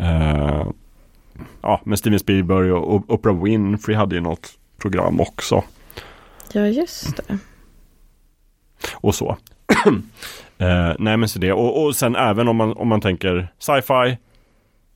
Uh, 0.00 0.70
ja, 1.62 1.80
men 1.84 1.98
Steven 1.98 2.18
Spielberg 2.18 2.72
och 2.72 3.10
Oprah 3.14 3.42
Winfrey 3.42 3.96
hade 3.96 4.14
ju 4.14 4.20
något 4.20 4.50
program 4.80 5.20
också. 5.20 5.64
Ja, 6.52 6.66
just 6.66 7.16
det. 7.16 7.38
Och 8.92 9.14
så. 9.14 9.36
eh, 10.58 10.92
nej, 10.98 11.16
men 11.16 11.28
så 11.28 11.38
det. 11.38 11.52
Och, 11.52 11.84
och 11.84 11.96
sen 11.96 12.16
även 12.16 12.48
om 12.48 12.56
man, 12.56 12.72
om 12.72 12.88
man 12.88 13.00
tänker 13.00 13.52
sci-fi, 13.58 14.18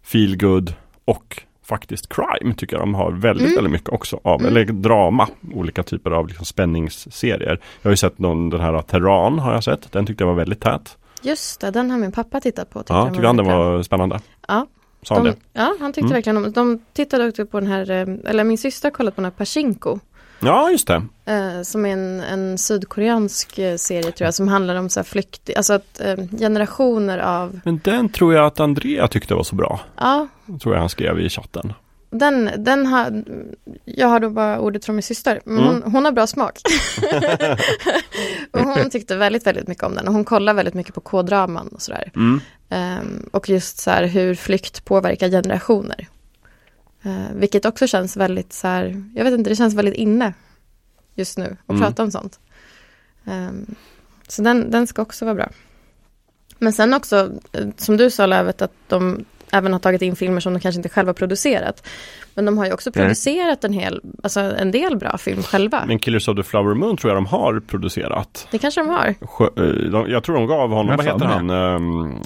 feel 0.03 0.37
good 0.37 0.75
och 1.05 1.43
faktiskt 1.65 2.09
crime 2.09 2.55
tycker 2.55 2.77
jag 2.77 2.83
de 2.83 2.95
har 2.95 3.11
väldigt, 3.11 3.47
mm. 3.47 3.55
väldigt 3.55 3.73
mycket 3.73 3.89
också 3.89 4.21
av. 4.25 4.41
Mm. 4.41 4.53
Eller 4.53 4.65
drama, 4.65 5.29
olika 5.55 5.83
typer 5.83 6.11
av 6.11 6.29
liksom 6.29 6.47
spänningsserier. 6.47 7.61
Jag 7.83 7.89
har 7.89 7.93
ju 7.93 7.97
sett 7.97 8.19
någon, 8.19 8.51
den 8.51 8.61
här 8.61 8.83
Terran 8.83 9.39
har 9.39 9.53
jag 9.53 9.65
sett. 9.65 9.93
Den 9.93 10.07
tyckte 10.07 10.25
jag 10.25 10.29
var 10.29 10.35
väldigt 10.35 10.61
tät. 10.61 10.99
Just 11.23 11.61
det, 11.61 11.71
den 11.71 11.91
har 11.91 11.99
min 11.99 12.13
pappa 12.13 12.41
tittat 12.41 12.71
på. 12.71 12.85
Ja, 12.89 13.11
tycker 13.11 13.27
han 13.27 13.37
den 13.37 13.47
var 13.47 13.83
spännande? 13.83 14.21
Ja, 14.49 14.67
Sa 15.05 15.15
de, 15.15 15.25
det? 15.25 15.37
Ja, 15.53 15.77
han 15.81 15.93
tyckte 15.93 16.07
mm. 16.07 16.13
verkligen 16.13 16.37
om 16.37 16.53
De 16.53 16.81
tittade 16.93 17.29
också 17.29 17.47
på 17.47 17.61
den 17.61 17.69
här, 17.69 17.91
eh, 17.91 18.31
eller 18.31 18.45
min 18.45 18.59
syster 18.59 18.89
har 18.89 18.95
kollat 18.95 19.17
på 19.17 19.21
den 19.21 19.25
här 19.25 19.39
Pachinko. 19.39 19.99
Ja, 20.41 20.71
just 20.71 20.87
det. 20.87 21.03
Eh, 21.25 21.63
som 21.63 21.87
är 21.87 21.91
en, 21.91 22.21
en 22.21 22.59
sydkoreansk 22.59 23.59
eh, 23.59 23.77
serie 23.77 24.13
tror 24.13 24.27
jag, 24.27 24.35
som 24.35 24.49
handlar 24.49 24.75
om 24.75 24.89
så 24.89 25.01
här 25.01 25.05
flykt, 25.05 25.51
alltså 25.57 25.73
att 25.73 26.01
eh, 26.01 26.17
generationer 26.39 27.19
av... 27.19 27.61
Men 27.65 27.81
den 27.85 28.09
tror 28.09 28.35
jag 28.35 28.47
att 28.47 28.61
Andrea 28.61 29.09
tyckte 29.09 29.35
var 29.35 29.43
så 29.43 29.55
bra. 29.55 29.81
Ja. 29.97 30.29
tror 30.63 30.75
jag 30.75 30.81
han 30.81 30.89
skrev 30.89 31.21
i 31.21 31.29
chatten. 31.29 31.73
Den, 32.19 32.51
den 32.59 32.87
har, 32.87 33.25
jag 33.85 34.09
har 34.09 34.21
då 34.21 34.31
bara 34.31 34.61
ordet 34.61 34.85
från 34.85 34.97
min 34.97 35.03
syster, 35.03 35.41
men 35.45 35.59
mm. 35.59 35.69
hon, 35.69 35.93
hon, 35.93 36.05
har 36.05 36.13
bra 36.13 36.27
smak. 36.27 36.61
och 38.51 38.61
hon 38.61 38.91
tyckte 38.91 39.17
väldigt, 39.17 39.47
väldigt 39.47 39.69
mycket 39.69 39.85
om 39.85 39.95
den 39.95 40.09
och 40.09 40.15
hon 40.15 40.25
kollar 40.25 40.55
väldigt 40.55 40.75
mycket 40.75 40.95
på 40.95 41.01
K-draman 41.01 41.69
och 41.69 41.83
sådär. 41.83 42.11
Mm. 42.15 42.41
Um, 42.69 43.29
och 43.33 43.49
just 43.49 43.79
så 43.79 43.91
här 43.91 44.07
hur 44.07 44.35
flykt 44.35 44.85
påverkar 44.85 45.29
generationer. 45.29 46.09
Uh, 47.07 47.33
vilket 47.35 47.65
också 47.65 47.87
känns 47.87 48.17
väldigt 48.17 48.53
så 48.53 48.67
här, 48.67 49.05
jag 49.15 49.25
vet 49.25 49.35
inte, 49.35 49.51
det 49.51 49.57
känns 49.57 49.75
väldigt 49.75 49.95
inne 49.95 50.35
just 51.15 51.39
nu 51.39 51.57
att 51.67 51.71
mm. 51.71 51.83
prata 51.83 52.03
om 52.03 52.11
sånt. 52.11 52.41
Um, 53.25 53.75
så 54.29 54.43
den, 54.43 54.71
den 54.71 54.87
ska 54.87 55.03
också 55.03 55.25
vara 55.25 55.35
bra. 55.35 55.49
Men 56.59 56.73
sen 56.73 56.95
också, 56.95 57.33
eh, 57.53 57.69
som 57.77 57.97
du 57.97 58.11
sa 58.11 58.27
Lövet, 58.27 58.63
att 58.63 58.73
de 58.89 59.25
även 59.55 59.73
har 59.73 59.81
tagit 59.81 60.03
in 60.03 60.17
filmer 60.17 60.41
som 60.41 60.53
de 60.53 60.61
kanske 60.61 60.79
inte 60.79 60.89
själva 60.89 61.15
producerat. 61.15 61.87
Men 62.35 62.45
de 62.45 62.59
har 62.59 62.67
ju 62.67 62.73
också 62.73 62.93
producerat 62.93 63.65
en 63.65 63.73
hel, 63.73 64.01
alltså 64.23 64.41
en 64.41 64.71
del 64.71 64.97
bra 64.97 65.19
film 65.19 65.43
själva. 65.43 65.85
Men 65.87 65.99
Killers 65.99 66.29
of 66.29 66.37
the 66.37 66.43
Flower 66.43 66.75
Moon 66.75 66.97
tror 66.97 67.11
jag 67.13 67.17
de 67.17 67.27
har 67.27 67.61
producerat. 67.61 68.49
Det 68.51 68.59
kanske 68.59 68.81
de 68.81 68.89
har. 68.89 69.07
Eh, 69.07 70.11
jag 70.13 70.25
tror 70.25 70.35
de 70.35 70.47
gav 70.47 70.71
honom, 70.71 70.97
vad 70.97 71.07
heter 71.07 71.27
han, 71.27 71.51
um, 71.51 72.23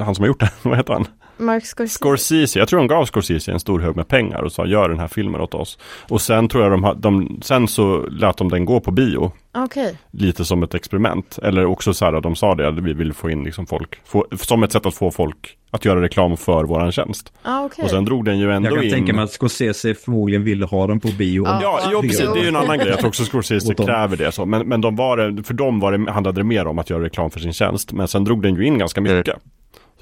han 0.00 0.14
som 0.14 0.22
har 0.22 0.26
gjort 0.26 0.40
det, 0.40 0.50
vad 0.62 0.76
heter 0.76 0.92
han? 0.92 1.06
Mark 1.36 1.66
Scorsese. 1.66 1.94
Scorsese. 1.94 2.58
Jag 2.58 2.68
tror 2.68 2.78
de 2.78 2.88
gav 2.88 3.04
Scorsese 3.04 3.52
en 3.52 3.60
stor 3.60 3.80
hög 3.80 3.96
med 3.96 4.08
pengar 4.08 4.42
och 4.42 4.52
sa 4.52 4.66
gör 4.66 4.88
den 4.88 4.98
här 4.98 5.08
filmen 5.08 5.40
åt 5.40 5.54
oss. 5.54 5.78
Och 6.08 6.20
sen 6.20 6.48
tror 6.48 6.64
jag 6.64 6.72
de, 6.72 7.00
de 7.00 7.40
sen 7.42 7.68
så 7.68 8.06
lät 8.06 8.36
de 8.36 8.48
den 8.48 8.64
gå 8.64 8.80
på 8.80 8.90
bio. 8.90 9.32
Okay. 9.64 9.92
Lite 10.10 10.44
som 10.44 10.62
ett 10.62 10.74
experiment. 10.74 11.38
Eller 11.42 11.64
också 11.64 11.94
så 11.94 12.04
här 12.04 12.12
att 12.12 12.22
de 12.22 12.36
sa 12.36 12.54
det, 12.54 12.68
att 12.68 12.78
vi 12.78 12.92
vill 12.92 13.12
få 13.12 13.30
in 13.30 13.44
liksom 13.44 13.66
folk, 13.66 14.00
få, 14.04 14.26
som 14.40 14.62
ett 14.62 14.72
sätt 14.72 14.86
att 14.86 14.94
få 14.94 15.10
folk 15.10 15.56
att 15.70 15.84
göra 15.84 16.02
reklam 16.02 16.36
för 16.36 16.64
våran 16.64 16.92
tjänst. 16.92 17.32
Ah, 17.42 17.64
okay. 17.64 17.84
Och 17.84 17.90
sen 17.90 18.04
drog 18.04 18.24
den 18.24 18.38
ju 18.38 18.52
ändå 18.52 18.68
in. 18.68 18.74
Jag 18.74 18.74
kan 18.74 18.84
in... 18.84 18.90
tänka 18.90 19.12
mig 19.12 19.24
att 19.24 19.30
Scorsese 19.30 19.94
förmodligen 19.94 20.44
ville 20.44 20.66
ha 20.66 20.86
den 20.86 21.00
på 21.00 21.08
bio. 21.08 21.46
Ah, 21.46 21.62
ja, 21.62 21.80
ja 21.92 22.00
precis. 22.00 22.18
Det 22.18 22.38
är 22.38 22.42
ju 22.42 22.48
en 22.48 22.56
annan 22.56 22.78
grej. 22.78 22.88
Jag 22.88 22.98
tror 22.98 23.08
också 23.08 23.24
Scorsese 23.32 23.74
kräver 23.74 24.16
det. 24.16 24.32
Så. 24.32 24.46
Men, 24.46 24.68
men 24.68 24.80
de 24.80 24.96
var, 24.96 25.42
för 25.42 25.54
dem 25.54 25.80
var 25.80 25.92
det, 25.92 26.12
handlade 26.12 26.40
det 26.40 26.44
mer 26.44 26.66
om 26.66 26.78
att 26.78 26.90
göra 26.90 27.04
reklam 27.04 27.30
för 27.30 27.40
sin 27.40 27.52
tjänst. 27.52 27.92
Men 27.92 28.08
sen 28.08 28.24
drog 28.24 28.42
den 28.42 28.54
ju 28.54 28.66
in 28.66 28.78
ganska 28.78 29.00
mycket. 29.00 29.36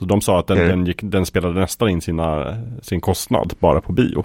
Mm. 0.00 0.08
Så 0.08 0.14
de 0.14 0.20
sa 0.20 0.38
att 0.38 0.46
den, 0.46 0.58
mm. 0.58 0.68
den, 0.68 0.86
gick, 0.86 1.00
den 1.02 1.26
spelade 1.26 1.60
nästan 1.60 1.88
in 1.88 2.00
sina, 2.00 2.56
sin 2.82 3.00
kostnad 3.00 3.52
bara 3.58 3.80
på 3.80 3.92
bio. 3.92 4.24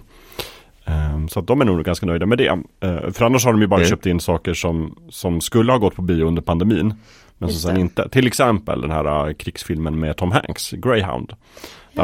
Um, 0.85 1.29
så 1.29 1.39
att 1.39 1.47
de 1.47 1.61
är 1.61 1.65
nog 1.65 1.83
ganska 1.83 2.05
nöjda 2.05 2.25
med 2.25 2.37
det. 2.37 2.49
Uh, 2.49 3.11
för 3.11 3.25
annars 3.25 3.45
har 3.45 3.51
de 3.51 3.61
ju 3.61 3.67
bara 3.67 3.79
mm. 3.79 3.89
köpt 3.89 4.05
in 4.05 4.19
saker 4.19 4.53
som, 4.53 4.95
som 5.09 5.41
skulle 5.41 5.71
ha 5.71 5.79
gått 5.79 5.95
på 5.95 6.01
bio 6.01 6.25
under 6.25 6.41
pandemin. 6.41 6.93
Men 7.37 7.49
som 7.49 7.59
sen 7.59 7.77
inte. 7.77 8.09
Till 8.09 8.27
exempel 8.27 8.81
den 8.81 8.91
här 8.91 9.27
uh, 9.27 9.33
krigsfilmen 9.33 9.99
med 9.99 10.17
Tom 10.17 10.31
Hanks, 10.31 10.71
Greyhound. 10.71 11.27
Där 11.29 11.35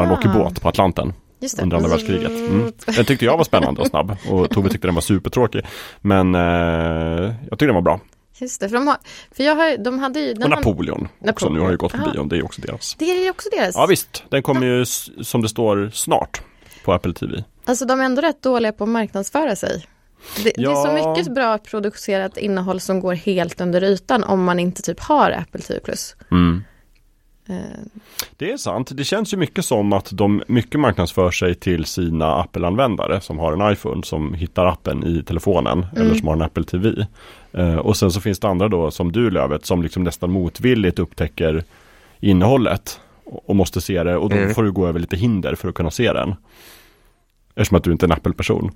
han 0.00 0.10
åker 0.10 0.28
båt 0.28 0.62
på 0.62 0.68
Atlanten. 0.68 1.12
Under 1.62 1.76
andra 1.76 1.90
världskriget. 1.90 2.30
Mm. 2.30 2.72
Den 2.96 3.04
tyckte 3.04 3.24
jag 3.24 3.36
var 3.36 3.44
spännande 3.44 3.80
och 3.80 3.86
snabb. 3.86 4.16
Och 4.30 4.50
Tove 4.50 4.68
tyckte 4.68 4.88
den 4.88 4.94
var 4.94 5.02
supertråkig. 5.02 5.62
Men 6.00 6.34
uh, 6.34 6.40
jag 7.22 7.50
tyckte 7.50 7.66
den 7.66 7.74
var 7.74 7.82
bra. 7.82 8.00
Just 8.42 8.60
det, 8.60 8.68
för, 8.68 8.76
de, 8.76 8.86
har, 8.86 8.96
för 9.32 9.44
jag 9.44 9.56
har, 9.56 9.76
de 9.76 9.98
hade 9.98 10.20
ju... 10.20 10.32
Och 10.32 10.50
Napoleon, 10.50 11.08
har, 11.20 11.30
också, 11.30 11.48
nu 11.48 11.60
har 11.60 11.70
ju 11.70 11.76
gått 11.76 11.92
på 11.92 12.10
bio, 12.10 12.24
det 12.24 12.36
är 12.36 12.44
också 12.44 12.60
deras. 12.60 12.94
Det 12.98 13.26
är 13.26 13.30
också 13.30 13.48
deras? 13.52 13.74
Ja 13.74 13.86
visst, 13.86 14.24
den 14.28 14.42
kommer 14.42 14.66
ju 14.66 14.84
som 15.24 15.42
det 15.42 15.48
står 15.48 15.90
snart 15.92 16.42
på 16.84 16.92
Apple 16.92 17.12
TV. 17.14 17.44
Alltså 17.64 17.84
de 17.84 18.00
är 18.00 18.04
ändå 18.04 18.22
rätt 18.22 18.42
dåliga 18.42 18.72
på 18.72 18.84
att 18.84 18.90
marknadsföra 18.90 19.56
sig. 19.56 19.86
Det, 20.44 20.52
ja. 20.56 20.70
det, 20.70 20.76
är 20.76 21.02
så 21.02 21.08
mycket 21.08 21.34
bra 21.34 21.58
producerat 21.58 22.36
innehåll 22.38 22.80
som 22.80 23.00
går 23.00 23.14
helt 23.14 23.60
under 23.60 23.84
ytan 23.84 24.24
om 24.24 24.44
man 24.44 24.58
inte 24.58 24.82
typ 24.82 25.00
har 25.00 25.30
Apple 25.30 25.60
TV+. 25.60 25.80
Mm. 26.30 26.64
Det 28.36 28.52
är 28.52 28.56
sant. 28.56 28.90
Det 28.94 29.04
känns 29.04 29.32
ju 29.32 29.36
mycket 29.36 29.64
som 29.64 29.92
att 29.92 30.10
de 30.12 30.42
mycket 30.46 30.80
marknadsför 30.80 31.30
sig 31.30 31.54
till 31.54 31.84
sina 31.84 32.34
Apple-användare 32.34 33.20
som 33.20 33.38
har 33.38 33.52
en 33.52 33.72
iPhone 33.72 34.02
som 34.02 34.34
hittar 34.34 34.66
appen 34.66 35.04
i 35.06 35.22
telefonen 35.22 35.78
mm. 35.78 36.06
eller 36.06 36.14
som 36.14 36.28
har 36.28 36.34
en 36.34 36.42
Apple 36.42 36.64
TV. 36.64 37.06
Uh, 37.58 37.76
och 37.76 37.96
sen 37.96 38.10
så 38.10 38.20
finns 38.20 38.38
det 38.38 38.48
andra 38.48 38.68
då 38.68 38.90
som 38.90 39.12
du 39.12 39.30
Lövet 39.30 39.66
som 39.66 39.82
liksom 39.82 40.04
nästan 40.04 40.30
motvilligt 40.30 40.98
upptäcker 40.98 41.64
innehållet 42.20 43.00
och 43.24 43.56
måste 43.56 43.80
se 43.80 44.02
det 44.02 44.16
och 44.16 44.30
då 44.30 44.36
mm. 44.36 44.54
får 44.54 44.62
du 44.62 44.72
gå 44.72 44.86
över 44.86 45.00
lite 45.00 45.16
hinder 45.16 45.54
för 45.54 45.68
att 45.68 45.74
kunna 45.74 45.90
se 45.90 46.12
den. 46.12 46.34
Eftersom 47.54 47.76
att 47.76 47.84
du 47.84 47.92
inte 47.92 48.06
är 48.06 48.08
en 48.08 48.12
Apple-person. 48.12 48.70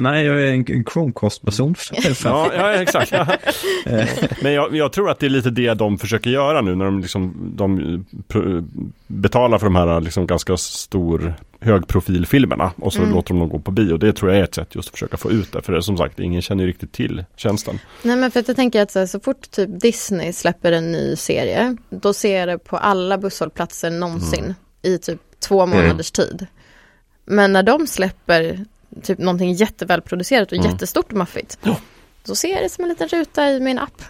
Nej, 0.00 0.26
jag 0.26 0.42
är 0.42 0.52
en, 0.52 0.84
Chromecast-person. 0.84 1.74
ja, 2.24 2.50
ja, 2.54 2.72
exakt. 2.72 3.12
Men 4.42 4.52
jag, 4.52 4.76
jag, 4.76 4.92
tror 4.92 5.10
att 5.10 5.18
det 5.18 5.26
är 5.26 5.30
lite 5.30 5.50
det 5.50 5.74
de 5.74 5.98
försöker 5.98 6.30
göra 6.30 6.60
nu 6.60 6.74
när 6.74 6.84
de, 6.84 7.00
liksom, 7.00 7.52
de 7.56 8.04
betalar 9.06 9.58
för 9.58 9.66
de 9.66 9.76
här 9.76 10.00
liksom 10.00 10.26
ganska 10.26 10.56
stor 10.56 11.34
högprofilfilmerna 11.60 12.72
och 12.76 12.92
så 12.92 12.98
mm. 12.98 13.14
låter 13.14 13.28
de 13.28 13.38
dem 13.38 13.48
gå 13.48 13.58
på 13.58 13.70
bio. 13.70 13.96
Det 13.96 14.12
tror 14.12 14.30
jag 14.30 14.40
är 14.40 14.44
ett 14.44 14.54
sätt 14.54 14.74
just 14.74 14.88
att 14.88 14.92
försöka 14.92 15.16
få 15.16 15.30
ut 15.30 15.52
det. 15.52 15.62
För 15.62 15.72
det, 15.72 15.82
som 15.82 15.96
sagt, 15.96 16.20
ingen 16.20 16.42
känner 16.42 16.64
ju 16.64 16.68
riktigt 16.68 16.92
till 16.92 17.24
tjänsten. 17.36 17.78
Nej, 18.02 18.16
men 18.16 18.30
för 18.30 18.40
att 18.40 18.48
jag 18.48 18.56
tänker 18.56 18.82
att 18.82 18.90
så, 18.90 18.98
här, 18.98 19.06
så 19.06 19.20
fort 19.20 19.50
typ 19.50 19.80
Disney 19.80 20.32
släpper 20.32 20.72
en 20.72 20.92
ny 20.92 21.16
serie, 21.16 21.76
då 21.90 22.12
ser 22.12 22.38
jag 22.38 22.48
det 22.48 22.58
på 22.58 22.76
alla 22.76 23.18
busshållplatser 23.18 23.90
någonsin 23.90 24.44
mm. 24.44 24.54
i 24.82 24.98
typ 24.98 25.20
två 25.40 25.66
månaders 25.66 26.18
mm. 26.18 26.28
tid. 26.28 26.46
Men 27.24 27.52
när 27.52 27.62
de 27.62 27.86
släpper 27.86 28.64
typ 29.02 29.18
någonting 29.18 29.52
jättevälproducerat 29.52 30.52
och 30.52 30.58
mm. 30.58 30.70
jättestort 30.70 31.12
och 31.12 31.18
maffigt. 31.18 31.58
Ja. 31.62 31.76
Då 32.26 32.34
ser 32.34 32.48
jag 32.48 32.62
det 32.62 32.68
som 32.68 32.84
en 32.84 32.90
liten 32.90 33.08
ruta 33.08 33.50
i 33.50 33.60
min 33.60 33.78
app. 33.78 34.02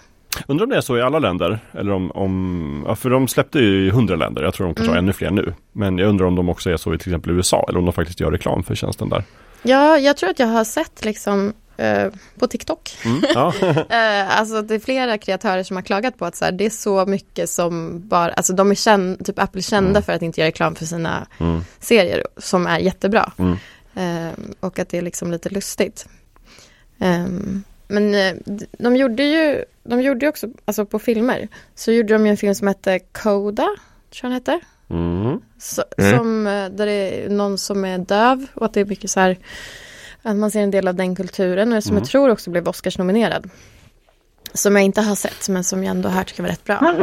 Undrar 0.47 0.65
om 0.65 0.71
det 0.71 0.77
är 0.77 0.81
så 0.81 0.99
i 0.99 1.03
alla 1.03 1.19
länder? 1.19 1.61
Eller 1.73 1.93
om, 1.93 2.11
om 2.11 2.85
ja, 2.87 2.97
för 2.97 3.11
de 3.11 3.29
släppte 3.29 3.59
ju 3.59 3.87
i 3.87 3.91
hundra 3.91 4.17
länder. 4.17 4.43
Jag 4.43 4.55
tror 4.55 4.67
de 4.67 4.75
kanske 4.75 4.91
mm. 4.91 4.95
har 4.95 5.03
ännu 5.03 5.13
fler 5.13 5.31
nu. 5.31 5.55
Men 5.73 5.99
jag 5.99 6.09
undrar 6.09 6.27
om 6.27 6.35
de 6.35 6.49
också 6.49 6.71
är 6.71 6.77
så 6.77 6.95
i 6.95 6.99
till 6.99 7.09
exempel 7.09 7.33
USA. 7.33 7.67
Eller 7.69 7.79
om 7.79 7.85
de 7.85 7.93
faktiskt 7.93 8.21
gör 8.21 8.31
reklam 8.31 8.63
för 8.63 8.75
tjänsten 8.75 9.09
där. 9.09 9.25
Ja, 9.63 9.99
jag 9.99 10.17
tror 10.17 10.31
att 10.31 10.39
jag 10.39 10.47
har 10.47 10.65
sett 10.65 11.05
liksom 11.05 11.53
eh, 11.77 12.13
på 12.39 12.47
TikTok. 12.47 12.97
Mm, 13.05 13.23
ja. 13.35 13.53
eh, 13.61 14.39
alltså 14.39 14.63
det 14.63 14.75
är 14.75 14.79
flera 14.79 15.19
kreatörer 15.19 15.63
som 15.63 15.77
har 15.77 15.83
klagat 15.83 16.19
på 16.19 16.25
att 16.25 16.37
så 16.37 16.45
här, 16.45 16.53
det 16.53 16.67
är 16.67 16.71
så 16.71 17.07
mycket 17.07 17.51
som 17.51 18.03
bara, 18.09 18.33
alltså 18.33 18.53
de 18.53 18.71
är 18.71 18.75
känd, 18.75 19.27
typ 19.27 19.39
Apple 19.39 19.63
kända 19.63 19.91
mm. 19.91 20.03
för 20.03 20.13
att 20.13 20.23
inte 20.23 20.41
göra 20.41 20.49
reklam 20.49 20.75
för 20.75 20.85
sina 20.85 21.27
mm. 21.39 21.61
serier 21.81 22.27
som 22.37 22.67
är 22.67 22.79
jättebra. 22.79 23.33
Um, 23.99 24.55
och 24.61 24.79
att 24.79 24.89
det 24.89 24.99
är 24.99 25.03
liksom 25.03 25.31
lite 25.31 25.49
lustigt. 25.49 26.09
Um, 26.99 27.65
men 27.89 28.15
uh, 28.15 28.59
de 28.79 28.97
gjorde 28.97 29.23
ju, 29.23 29.65
de 29.83 30.01
gjorde 30.03 30.29
också, 30.29 30.49
alltså 30.65 30.87
på 30.87 30.99
filmer, 30.99 31.49
så 31.75 31.93
gjorde 31.93 32.13
de 32.13 32.27
ju 32.27 32.31
en 32.31 32.37
film 32.37 32.55
som 32.55 32.69
hette 32.69 32.99
Coda, 32.99 33.69
tror 34.11 34.23
jag 34.23 34.31
den 34.31 34.33
hette. 34.33 34.61
Mm. 34.91 35.41
Så, 35.59 35.85
mm. 35.99 36.17
Som, 36.17 36.47
uh, 36.47 36.69
där 36.69 36.87
det 36.87 36.93
är 36.93 37.29
någon 37.29 37.59
som 37.59 37.85
är 37.85 37.99
döv 37.99 38.47
och 38.55 38.67
att 38.67 38.75
det 38.75 38.81
är 38.81 38.85
mycket 38.85 39.11
så 39.11 39.21
här, 39.21 39.39
att 40.23 40.37
man 40.37 40.51
ser 40.51 40.61
en 40.61 40.71
del 40.71 40.89
av 40.89 40.95
den 40.95 41.17
kulturen 41.17 41.73
och 41.73 41.85
som 41.85 41.93
mm. 41.93 42.03
jag 42.03 42.11
tror 42.11 42.29
också 42.29 42.51
blev 42.51 42.69
Oscars-nominerad. 42.69 43.51
Som 44.53 44.77
jag 44.77 44.85
inte 44.85 45.01
har 45.01 45.15
sett 45.15 45.49
men 45.49 45.65
som 45.65 45.85
jag 45.85 45.91
ändå 45.91 46.09
hört 46.09 46.29
ska 46.29 46.43
vara 46.43 46.53
rätt 46.53 46.65
bra. 46.65 46.95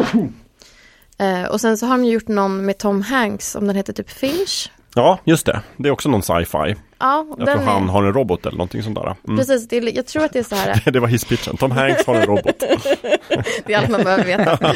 Uh, 1.21 1.45
och 1.51 1.61
sen 1.61 1.77
så 1.77 1.85
har 1.85 1.97
de 1.97 2.05
gjort 2.05 2.27
någon 2.27 2.65
med 2.65 2.77
Tom 2.77 3.01
Hanks, 3.01 3.55
om 3.55 3.67
den 3.67 3.75
heter 3.75 3.93
typ 3.93 4.09
Finch. 4.09 4.71
Ja, 4.95 5.19
just 5.23 5.45
det. 5.45 5.61
Det 5.77 5.87
är 5.87 5.91
också 5.91 6.09
någon 6.09 6.23
sci-fi. 6.23 6.75
Ja, 6.99 7.25
jag 7.37 7.47
tror 7.47 7.61
han 7.61 7.83
är... 7.83 7.87
har 7.87 8.03
en 8.03 8.13
robot 8.13 8.45
eller 8.45 8.57
någonting 8.57 8.83
sånt 8.83 8.95
där. 8.95 9.15
Mm. 9.27 9.37
Precis, 9.37 9.67
det 9.67 9.77
jag 9.77 10.05
tror 10.05 10.25
att 10.25 10.33
det 10.33 10.39
är 10.39 10.43
så 10.43 10.55
här. 10.55 10.81
det 10.91 10.99
var 10.99 11.07
hisspitchen. 11.07 11.57
Tom 11.57 11.71
Hanks 11.71 12.05
har 12.05 12.15
en 12.15 12.25
robot. 12.25 12.59
det 13.65 13.73
är 13.73 13.77
allt 13.77 13.89
man 13.89 14.03
behöver 14.03 14.23
veta. 14.23 14.75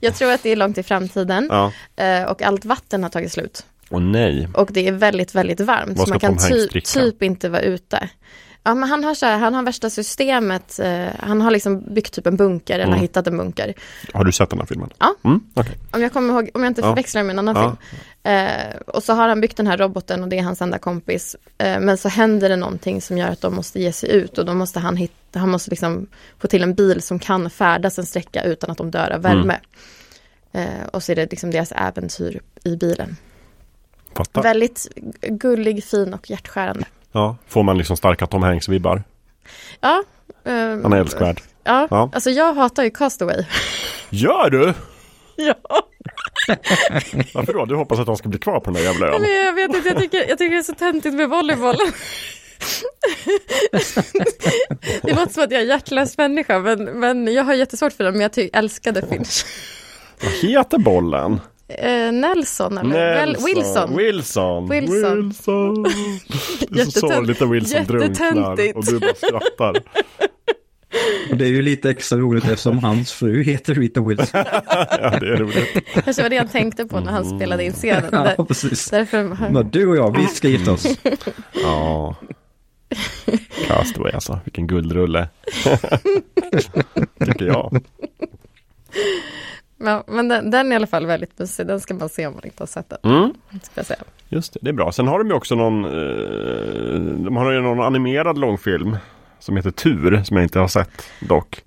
jag 0.00 0.14
tror 0.14 0.32
att 0.32 0.42
det 0.42 0.50
är 0.50 0.56
långt 0.56 0.78
i 0.78 0.82
framtiden. 0.82 1.48
Ja. 1.50 1.72
Eh, 2.04 2.24
och 2.24 2.42
allt 2.42 2.64
vatten 2.64 3.02
har 3.02 3.10
tagit 3.10 3.32
slut. 3.32 3.66
Åh 3.90 4.00
nej. 4.00 4.48
Och 4.54 4.68
det 4.72 4.88
är 4.88 4.92
väldigt, 4.92 5.34
väldigt 5.34 5.60
varmt. 5.60 5.98
Vad 5.98 6.08
så 6.08 6.12
man 6.12 6.20
kan 6.20 6.36
ty 6.36 6.80
typ 6.80 7.22
inte 7.22 7.48
vara 7.48 7.62
ute. 7.62 8.08
Ja, 8.62 8.74
men 8.74 8.88
han 8.88 9.04
har 9.04 9.14
så 9.14 9.26
här, 9.26 9.38
han 9.38 9.54
har 9.54 9.62
värsta 9.62 9.90
systemet. 9.90 10.78
Eh, 10.78 11.06
han 11.18 11.40
har 11.40 11.50
liksom 11.50 11.94
byggt 11.94 12.12
typ 12.12 12.26
en 12.26 12.36
bunker 12.36 12.74
eller 12.74 12.86
mm. 12.86 13.00
hittat 13.00 13.26
en 13.26 13.36
bunker. 13.36 13.74
Har 14.14 14.24
du 14.24 14.32
sett 14.32 14.50
den 14.50 14.58
här 14.58 14.66
filmen? 14.66 14.90
Ja. 14.98 15.14
Mm, 15.24 15.40
okay. 15.54 15.74
Om 15.90 16.02
jag 16.02 16.12
kommer 16.12 16.34
ihåg, 16.34 16.50
om 16.54 16.62
jag 16.62 16.70
inte 16.70 16.82
förväxlar 16.82 17.22
med 17.22 17.32
en 17.32 17.38
annan 17.38 17.56
ja. 17.56 17.62
film. 17.62 18.00
Eh, 18.22 18.76
och 18.86 19.02
så 19.02 19.12
har 19.12 19.28
han 19.28 19.40
byggt 19.40 19.56
den 19.56 19.66
här 19.66 19.76
roboten 19.76 20.22
och 20.22 20.28
det 20.28 20.38
är 20.38 20.42
hans 20.42 20.62
enda 20.62 20.78
kompis. 20.78 21.36
Eh, 21.58 21.80
men 21.80 21.98
så 21.98 22.08
händer 22.08 22.48
det 22.48 22.56
någonting 22.56 23.02
som 23.02 23.18
gör 23.18 23.28
att 23.28 23.40
de 23.40 23.54
måste 23.54 23.80
ge 23.80 23.92
sig 23.92 24.10
ut 24.12 24.38
och 24.38 24.44
då 24.44 24.54
måste 24.54 24.80
han 24.80 24.96
hitta, 24.96 25.38
han 25.38 25.50
måste 25.50 25.70
liksom 25.70 26.06
få 26.38 26.48
till 26.48 26.62
en 26.62 26.74
bil 26.74 27.02
som 27.02 27.18
kan 27.18 27.50
färdas 27.50 27.98
en 27.98 28.06
sträcka 28.06 28.42
utan 28.42 28.70
att 28.70 28.78
de 28.78 28.90
dör 28.90 29.10
av 29.10 29.22
värme. 29.22 29.58
Mm. 30.52 30.68
Eh, 30.80 30.86
och 30.86 31.02
så 31.02 31.12
är 31.12 31.16
det 31.16 31.30
liksom 31.30 31.50
deras 31.50 31.72
äventyr 31.72 32.40
i 32.64 32.76
bilen. 32.76 33.16
Fattar. 34.16 34.42
Väldigt 34.42 34.88
gullig, 35.20 35.84
fin 35.84 36.14
och 36.14 36.30
hjärtskärande. 36.30 36.84
Ja, 37.12 37.36
får 37.48 37.62
man 37.62 37.78
liksom 37.78 37.96
starka 37.96 38.26
Tom 38.26 38.42
Hanks-vibbar? 38.42 39.02
Ja. 39.80 40.02
Eh, 40.44 40.52
Han 40.54 40.92
är 40.92 40.96
älskvärd. 40.96 41.40
Ja, 41.64 41.88
ja, 41.90 42.10
alltså 42.12 42.30
jag 42.30 42.54
hatar 42.54 42.82
ju 42.82 42.90
Castaway. 42.90 43.44
Gör 44.10 44.50
du? 44.50 44.74
Ja. 45.36 45.54
Varför 47.34 47.52
då? 47.52 47.64
Du 47.64 47.74
hoppas 47.76 47.98
att 47.98 48.06
de 48.06 48.16
ska 48.16 48.28
bli 48.28 48.38
kvar 48.38 48.60
på 48.60 48.64
den 48.64 48.74
där 48.74 48.82
jävla 48.82 49.06
ön? 49.06 49.22
Men 49.22 49.30
jag 49.32 49.52
vet 49.52 49.74
inte, 49.76 49.88
jag 49.88 49.98
tycker, 49.98 50.28
jag 50.28 50.38
tycker 50.38 50.54
det 50.54 50.60
är 50.60 50.62
så 50.62 50.74
töntigt 50.74 51.14
med 51.14 51.28
volleyboll. 51.28 51.76
det 55.02 55.12
låter 55.12 55.32
som 55.32 55.42
att 55.42 55.50
jag 55.50 55.60
är 55.60 55.66
hjärtlös 55.66 56.18
människa, 56.18 56.58
men, 56.58 56.84
men 56.84 57.32
jag 57.32 57.44
har 57.44 57.54
jättesvårt 57.54 57.92
för 57.92 58.04
det, 58.04 58.12
men 58.12 58.20
jag 58.20 58.32
ty- 58.32 58.50
älskade 58.52 59.06
Finch. 59.06 59.44
Vad 60.22 60.32
heter 60.32 60.78
bollen? 60.78 61.40
Eh, 61.68 62.12
Nelson 62.12 62.78
eller 62.78 63.26
Nelson. 63.26 63.44
Wilson. 63.44 63.96
Wilson. 63.96 64.68
Wilson. 64.68 65.22
Wilson. 65.22 65.82
Det 66.68 66.80
är 66.80 66.84
så 66.84 67.00
sorgligt 67.00 67.40
när 67.40 67.46
Wilson 67.46 67.84
drunknar 67.84 68.76
och 68.76 68.84
du 68.84 68.98
bara 68.98 69.14
skrattar. 69.14 69.82
Och 71.30 71.36
det 71.36 71.44
är 71.44 71.48
ju 71.48 71.62
lite 71.62 71.90
extra 71.90 72.18
roligt 72.18 72.44
eftersom 72.44 72.78
hans 72.78 73.12
fru 73.12 73.42
heter 73.42 73.74
Rita 73.74 74.00
Wilson. 74.00 74.26
ja, 75.02 75.18
det 75.20 75.26
är 75.26 75.36
roligt. 75.36 75.92
Kanske 76.04 76.22
var 76.22 76.30
det 76.30 76.38
han 76.38 76.48
tänkte 76.48 76.86
på 76.86 77.00
när 77.00 77.12
han 77.12 77.26
mm. 77.26 77.38
spelade 77.38 77.64
in 77.64 77.72
scenen. 77.72 78.10
Där, 78.10 78.34
ja, 78.38 78.44
precis. 78.44 78.90
Därför... 78.90 79.36
Men 79.52 79.70
du 79.70 79.86
och 79.86 79.96
jag, 79.96 80.16
vi 80.16 80.26
ska 80.26 80.48
gifta 80.48 80.72
oss. 80.72 80.86
ja. 81.62 82.16
Castaway 83.66 84.12
alltså, 84.12 84.40
vilken 84.44 84.66
guldrulle. 84.66 85.28
Tycker 87.24 87.46
jag. 87.46 87.80
Ja, 89.84 90.04
men 90.06 90.28
den, 90.28 90.50
den, 90.50 90.66
är 90.66 90.72
i 90.72 90.76
alla 90.76 90.86
fall 90.86 91.06
väldigt 91.06 91.38
mysig. 91.38 91.66
Den 91.66 91.80
ska 91.80 91.94
man 91.94 92.08
se 92.08 92.26
om 92.26 92.34
man 92.34 92.44
inte 92.44 92.62
har 92.62 92.66
sett 92.66 92.92
den. 93.02 93.12
Mm. 93.12 93.34
Ska 93.62 93.72
jag 93.74 93.86
säga. 93.86 94.02
Just 94.28 94.52
det, 94.52 94.58
det 94.62 94.68
är 94.68 94.74
bra. 94.74 94.92
Sen 94.92 95.08
har 95.08 95.18
de 95.18 95.28
ju 95.28 95.34
också 95.34 95.54
någon, 95.54 95.84
eh, 95.84 97.00
de 97.24 97.36
har 97.36 97.52
ju 97.52 97.60
någon 97.60 97.80
animerad 97.80 98.38
långfilm 98.38 98.96
som 99.40 99.56
heter 99.56 99.70
Tur, 99.70 100.22
som 100.24 100.36
jag 100.36 100.44
inte 100.44 100.58
har 100.58 100.68
sett 100.68 101.02
dock. 101.20 101.62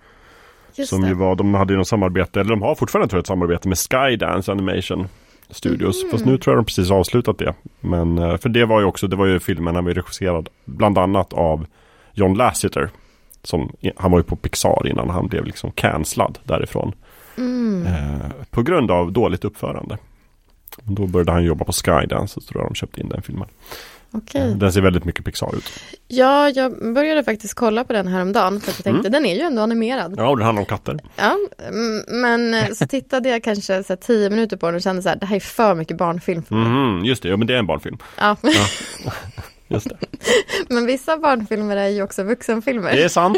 Just 0.76 0.90
som 0.90 1.02
det. 1.02 1.08
ju 1.08 1.14
var, 1.14 1.36
de 1.36 1.54
hade 1.54 1.74
ju 1.74 1.78
något 1.78 1.88
samarbete, 1.88 2.40
eller 2.40 2.50
de 2.50 2.62
har 2.62 2.76
fortfarande 2.76 3.10
tror 3.10 3.18
jag 3.18 3.22
ett 3.22 3.28
samarbete 3.28 3.68
med 3.68 3.78
Skydance 3.78 4.52
Animation 4.52 5.08
Studios. 5.50 6.02
Mm. 6.02 6.12
Fast 6.12 6.26
nu 6.26 6.38
tror 6.38 6.56
jag 6.56 6.64
de 6.64 6.66
precis 6.66 6.92
avslutat 6.92 7.38
det. 7.38 7.54
Men 7.80 8.18
eh, 8.18 8.38
för 8.38 8.50
det 8.50 8.66
var 8.66 8.80
ju 8.80 8.86
också, 8.86 9.08
det 9.08 9.16
var 9.16 9.26
ju 9.26 9.40
filmen 9.40 9.76
han 9.76 9.86
var 9.86 9.94
regisserad 9.94 10.50
bland 10.66 10.98
annat 10.98 11.34
av 11.34 11.66
John 12.14 12.34
Lasseter. 12.34 12.90
Som, 13.44 13.72
han 13.96 14.12
var 14.12 14.20
ju 14.20 14.24
på 14.24 14.36
Pixar 14.36 14.88
innan 14.88 15.10
han 15.10 15.28
blev 15.28 15.46
liksom 15.46 15.72
cancellad 15.72 16.40
därifrån. 16.44 16.94
Mm. 17.38 17.88
Eh, 17.88 18.30
på 18.50 18.62
grund 18.62 18.92
av 18.92 19.12
dåligt 19.12 19.46
uppförande. 19.46 19.98
Då 20.84 21.08
började 21.08 21.32
han 21.32 21.44
jobba 21.44 21.66
på 21.66 21.72
Skydance 21.72 22.34
så 22.34 22.42
tror 22.42 22.62
jag 22.62 22.72
de 22.72 22.76
köpte 22.76 23.02
in 23.02 23.10
den 23.10 23.22
filmen. 23.22 23.48
Okay. 24.14 24.54
Den 24.54 24.74
ser 24.74 24.82
väldigt 24.82 25.06
mycket 25.06 25.26
Pixar 25.26 25.56
ut. 25.56 25.64
Ja, 26.08 26.50
jag 26.50 26.94
började 26.94 27.24
faktiskt 27.24 27.54
kolla 27.54 27.84
på 27.84 27.94
den 27.94 28.08
häromdagen 28.08 28.62
för 28.62 28.72
att 28.72 28.78
jag 28.78 28.84
tänkte 28.84 29.08
mm. 29.08 29.12
den 29.12 29.26
är 29.26 29.36
ju 29.36 29.42
ändå 29.42 29.62
animerad. 29.62 30.14
Ja, 30.18 30.30
och 30.30 30.38
det 30.38 30.46
handlar 30.46 30.62
om 30.62 30.66
katter. 30.66 31.00
Ja, 31.16 31.38
men 32.08 32.54
eh, 32.54 32.70
så 32.70 32.88
tittade 32.88 33.30
jag 33.30 33.44
kanske 33.44 33.84
så 33.84 33.94
här, 33.94 33.96
tio 33.96 34.30
minuter 34.30 34.58
på 34.58 34.66
den 34.66 34.76
och 34.76 34.82
kände 34.82 35.02
så 35.02 35.10
här, 35.10 35.16
det 35.16 35.26
här 35.26 35.36
är 35.36 35.40
för 35.40 35.76
mycket 35.76 35.98
barnfilm 35.98 36.44
för 36.44 36.56
mig. 36.56 36.66
Mm, 36.66 37.06
just 37.06 37.24
det, 37.24 37.30
ja 37.30 37.38
men 37.38 37.48
det 37.48 37.54
är 37.54 37.60
en 37.60 37.68
barnfilm. 37.68 37.98
Ja. 38.20 38.38
ja. 38.42 39.12
Just 39.68 39.90
det. 39.90 39.98
Men 40.70 40.86
vissa 40.86 41.18
barnfilmer 41.18 41.78
är 41.78 41.88
ju 41.88 42.04
också 42.04 42.24
vuxenfilmer. 42.24 42.92
Det 42.92 43.04
är 43.04 43.10
sant. 43.10 43.38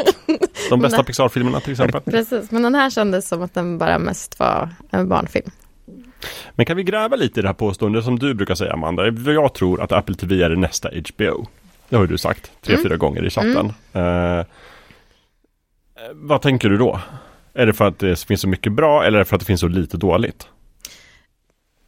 De 0.70 0.80
bästa 0.80 1.02
Pixar-filmerna 1.04 1.60
till 1.60 1.72
exempel. 1.72 2.00
Precis, 2.00 2.50
men 2.50 2.62
den 2.62 2.74
här 2.74 2.90
kändes 2.90 3.28
som 3.28 3.42
att 3.42 3.54
den 3.54 3.78
bara 3.78 3.98
mest 3.98 4.38
var 4.38 4.70
en 4.90 5.08
barnfilm. 5.08 5.50
Men 6.54 6.66
kan 6.66 6.76
vi 6.76 6.82
gräva 6.82 7.16
lite 7.16 7.40
i 7.40 7.42
det 7.42 7.48
här 7.48 7.54
påståendet 7.54 8.04
som 8.04 8.18
du 8.18 8.34
brukar 8.34 8.54
säga 8.54 8.72
Amanda? 8.72 9.06
Jag 9.32 9.54
tror 9.54 9.82
att 9.82 9.92
Apple 9.92 10.14
TV 10.14 10.42
är 10.42 10.50
det 10.50 10.56
nästa 10.56 10.88
HBO. 10.88 11.46
Det 11.88 11.96
har 11.96 12.06
du 12.06 12.18
sagt 12.18 12.50
tre, 12.62 12.74
mm. 12.74 12.84
fyra 12.84 12.96
gånger 12.96 13.24
i 13.26 13.30
chatten. 13.30 13.72
Mm. 13.92 14.38
Eh, 14.38 14.44
vad 16.12 16.42
tänker 16.42 16.68
du 16.68 16.76
då? 16.76 17.00
Är 17.54 17.66
det 17.66 17.72
för 17.72 17.88
att 17.88 17.98
det 17.98 18.24
finns 18.24 18.40
så 18.40 18.48
mycket 18.48 18.72
bra 18.72 19.04
eller 19.04 19.16
är 19.16 19.18
det 19.18 19.24
för 19.24 19.36
att 19.36 19.40
det 19.40 19.46
finns 19.46 19.60
så 19.60 19.68
lite 19.68 19.96
dåligt? 19.96 20.48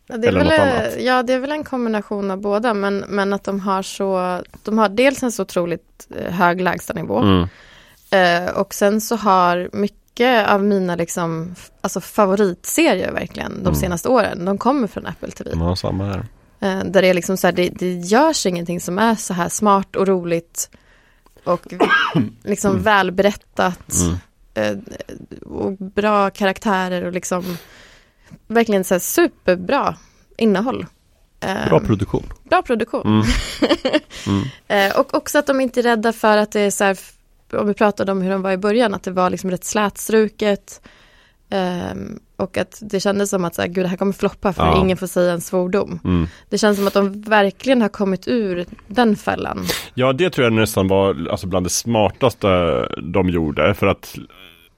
Ja, 0.07 0.17
det 0.17 0.27
är, 0.27 0.29
Eller 0.29 0.39
väl, 0.39 0.49
något 0.49 0.59
annat. 0.59 1.01
ja, 1.01 1.23
det 1.23 1.33
är 1.33 1.39
väl 1.39 1.53
en 1.53 1.65
kombination 1.65 2.31
av 2.31 2.41
båda, 2.41 2.75
men, 2.75 2.99
men 3.09 3.33
att 3.33 3.45
de 3.45 3.61
har 3.61 3.83
så, 3.83 4.41
de 4.65 4.79
har 4.79 4.89
dels 4.89 5.23
en 5.23 5.33
så 5.33 5.43
otroligt 5.43 6.09
eh, 6.17 6.33
hög 6.33 6.61
lägstanivå 6.61 7.19
Mm. 7.19 7.49
eh, 8.11 8.51
och 8.51 8.75
sen 8.75 9.01
så 9.01 9.17
har 9.17 9.69
mycket 9.73 9.98
av 10.27 10.65
mina 10.65 10.97
liksom, 10.97 11.55
alltså 11.81 12.01
favoritserier 12.01 13.13
verkligen 13.13 13.53
de 13.55 13.61
Mm. 13.61 13.75
senaste 13.75 14.09
åren, 14.09 14.45
de 14.45 14.59
kommer 14.59 14.87
från 14.87 15.07
Apple 15.07 15.31
TV. 15.31 15.51
Ja, 15.55 15.77
samma 15.77 16.05
här. 16.05 16.27
Eh, 16.61 16.85
där 16.85 17.03
det 17.03 17.09
är 17.09 17.15
liksom 17.15 17.37
så 17.37 17.47
här, 17.47 17.53
det, 17.53 17.69
det 17.69 17.93
görs 17.95 18.47
ingenting 18.47 18.81
som 18.81 18.99
är 18.99 19.15
så 19.15 19.35
här 19.35 19.49
smart 19.49 19.97
och 19.97 20.07
roligt 20.09 20.71
och 21.45 21.67
liksom 22.45 22.83
välberättat 22.83 23.93
Mm. 24.55 24.81
eh, 24.89 24.99
och 25.49 25.73
bra 25.73 26.31
karaktärer 26.31 27.05
och 27.05 27.13
liksom 27.13 27.57
verkligen 28.47 28.85
så 28.85 28.95
här 28.95 28.99
superbra 28.99 29.97
innehåll. 30.37 30.87
Eh, 31.41 31.69
Bra 31.69 31.81
produktion. 31.81 32.33
bra 32.45 32.63
produktion. 32.63 33.07
Mm. 33.07 33.27
Mm. 34.27 34.45
Eh, 34.91 34.99
och 34.99 35.15
också 35.15 35.39
att 35.39 35.47
de 35.47 35.61
inte 35.61 35.81
är 35.81 35.83
rädda 35.83 36.13
för 36.13 36.37
att 36.37 36.53
det 36.53 36.61
är 36.61 36.71
så 36.71 36.85
här, 36.85 36.99
om 37.53 37.67
vi 37.67 37.75
pratade 37.75 38.13
om 38.13 38.23
hur 38.23 38.31
de 38.31 38.43
var 38.43 38.53
i 38.53 38.57
början, 38.57 38.95
att 38.95 39.03
det 39.03 39.11
var 39.11 39.31
liksom 39.31 39.51
rätt 39.51 39.65
slätstruket. 39.65 40.81
Ehm, 41.51 42.19
och 42.37 42.59
att 42.59 42.79
det 42.83 43.01
kändes 43.01 43.31
som 43.31 43.45
att 43.45 43.55
så 43.55 43.63
här, 43.63 43.69
gud 43.69 43.85
det 43.85 43.89
här 43.89 43.97
kommer 43.97 44.13
floppa 44.13 44.53
för 44.53 44.67
Ja. 44.67 44.81
ingen 44.81 44.97
får 44.97 45.07
säga 45.07 45.33
en 45.33 45.41
svordom. 45.41 46.01
Mm. 46.05 46.27
Det 46.49 46.59
känns 46.59 46.77
som 46.77 46.87
att 46.87 46.95
de 46.95 47.23
verkligen 47.23 47.83
har 47.83 47.89
kommit 47.89 48.29
ur 48.29 48.65
den 48.87 49.17
fällan. 49.17 49.67
Ja, 49.95 50.13
det 50.13 50.31
tror 50.31 50.45
jag 50.45 50.53
nästan 50.53 50.89
var 50.89 51.29
alltså, 51.31 51.47
bland 51.47 51.67
det 51.67 51.71
smartaste 51.71 52.49
de 53.13 53.29
gjorde. 53.29 53.75
För 53.75 53.87
att 53.87 54.19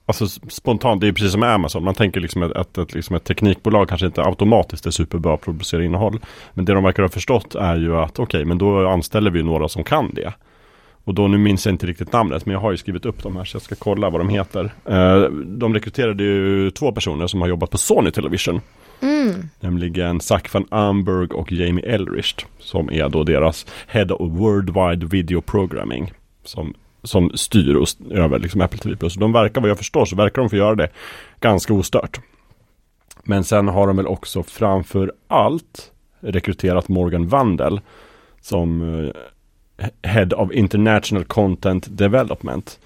alltså, 0.06 0.26
spontant, 0.50 1.00
det 1.00 1.08
är 1.08 1.12
precis 1.12 1.32
som 1.32 1.40
med 1.40 1.54
Amazon. 1.54 1.84
Man 1.84 1.94
tänker 1.94 2.20
liksom 2.20 2.42
att, 2.42 2.52
att, 2.52 2.78
att 2.78 2.94
liksom 2.94 3.16
ett 3.16 3.24
teknikbolag 3.24 3.88
kanske 3.88 4.06
inte 4.06 4.22
automatiskt 4.22 4.86
är 4.86 4.90
superbra 4.90 5.34
att 5.34 5.40
producera 5.40 5.84
innehåll. 5.84 6.20
Men 6.54 6.64
det 6.64 6.72
de 6.72 6.84
verkar 6.84 7.02
ha 7.02 7.10
förstått 7.10 7.54
är 7.54 7.76
ju 7.76 7.96
att 7.96 8.18
okej, 8.18 8.44
men 8.44 8.58
då 8.58 8.88
anställer 8.88 9.30
vi 9.30 9.42
några 9.42 9.68
som 9.68 9.84
kan 9.84 10.14
det. 10.14 10.32
Och 11.10 11.14
då, 11.14 11.28
nu 11.28 11.38
minns 11.38 11.66
jag 11.66 11.72
inte 11.72 11.86
riktigt 11.86 12.12
namnet, 12.12 12.46
men 12.46 12.52
jag 12.52 12.60
har 12.60 12.70
ju 12.70 12.76
skrivit 12.76 13.06
upp 13.06 13.22
dem 13.22 13.36
här 13.36 13.44
så 13.44 13.54
jag 13.54 13.62
ska 13.62 13.74
kolla 13.74 14.10
vad 14.10 14.20
de 14.20 14.28
heter. 14.28 14.70
Eh, 14.84 15.22
de 15.46 15.74
rekryterade 15.74 16.24
ju 16.24 16.70
två 16.70 16.92
personer 16.92 17.26
som 17.26 17.40
har 17.40 17.48
jobbat 17.48 17.70
på 17.70 17.78
Sony 17.78 18.10
Television. 18.10 18.60
Mm. 19.00 19.34
Nämligen 19.60 20.20
Zach 20.20 20.54
van 20.54 20.66
Amberg 20.70 21.26
och 21.26 21.52
Jamie 21.52 21.84
Elrist. 21.94 22.46
Som 22.58 22.90
är 22.90 23.08
då 23.08 23.24
deras 23.24 23.66
Head 23.86 24.04
of 24.10 24.32
Worldwide 24.32 25.06
Video 25.06 25.40
Programming. 25.40 26.12
Som, 26.44 26.74
som 27.02 27.30
styr 27.34 27.74
och 27.74 27.82
st- 27.88 28.14
över 28.14 28.38
liksom 28.38 28.60
Apple 28.60 28.78
TV+. 28.78 28.96
Plus. 28.96 29.14
De 29.14 29.32
verkar, 29.32 29.60
vad 29.60 29.70
jag 29.70 29.78
förstår, 29.78 30.04
så 30.04 30.16
verkar 30.16 30.42
de 30.42 30.50
få 30.50 30.56
göra 30.56 30.74
det 30.74 30.88
ganska 31.40 31.74
ostört. 31.74 32.20
Men 33.24 33.44
sen 33.44 33.68
har 33.68 33.86
de 33.86 33.96
väl 33.96 34.06
också 34.06 34.42
framför 34.42 35.12
allt 35.28 35.92
rekryterat 36.20 36.88
Morgan 36.88 37.28
Vandel. 37.28 37.80
Som 38.40 38.94
eh, 39.04 39.10
Head 40.02 40.32
of 40.32 40.52
International 40.52 41.24
Content 41.24 41.98
Development. 41.98 42.78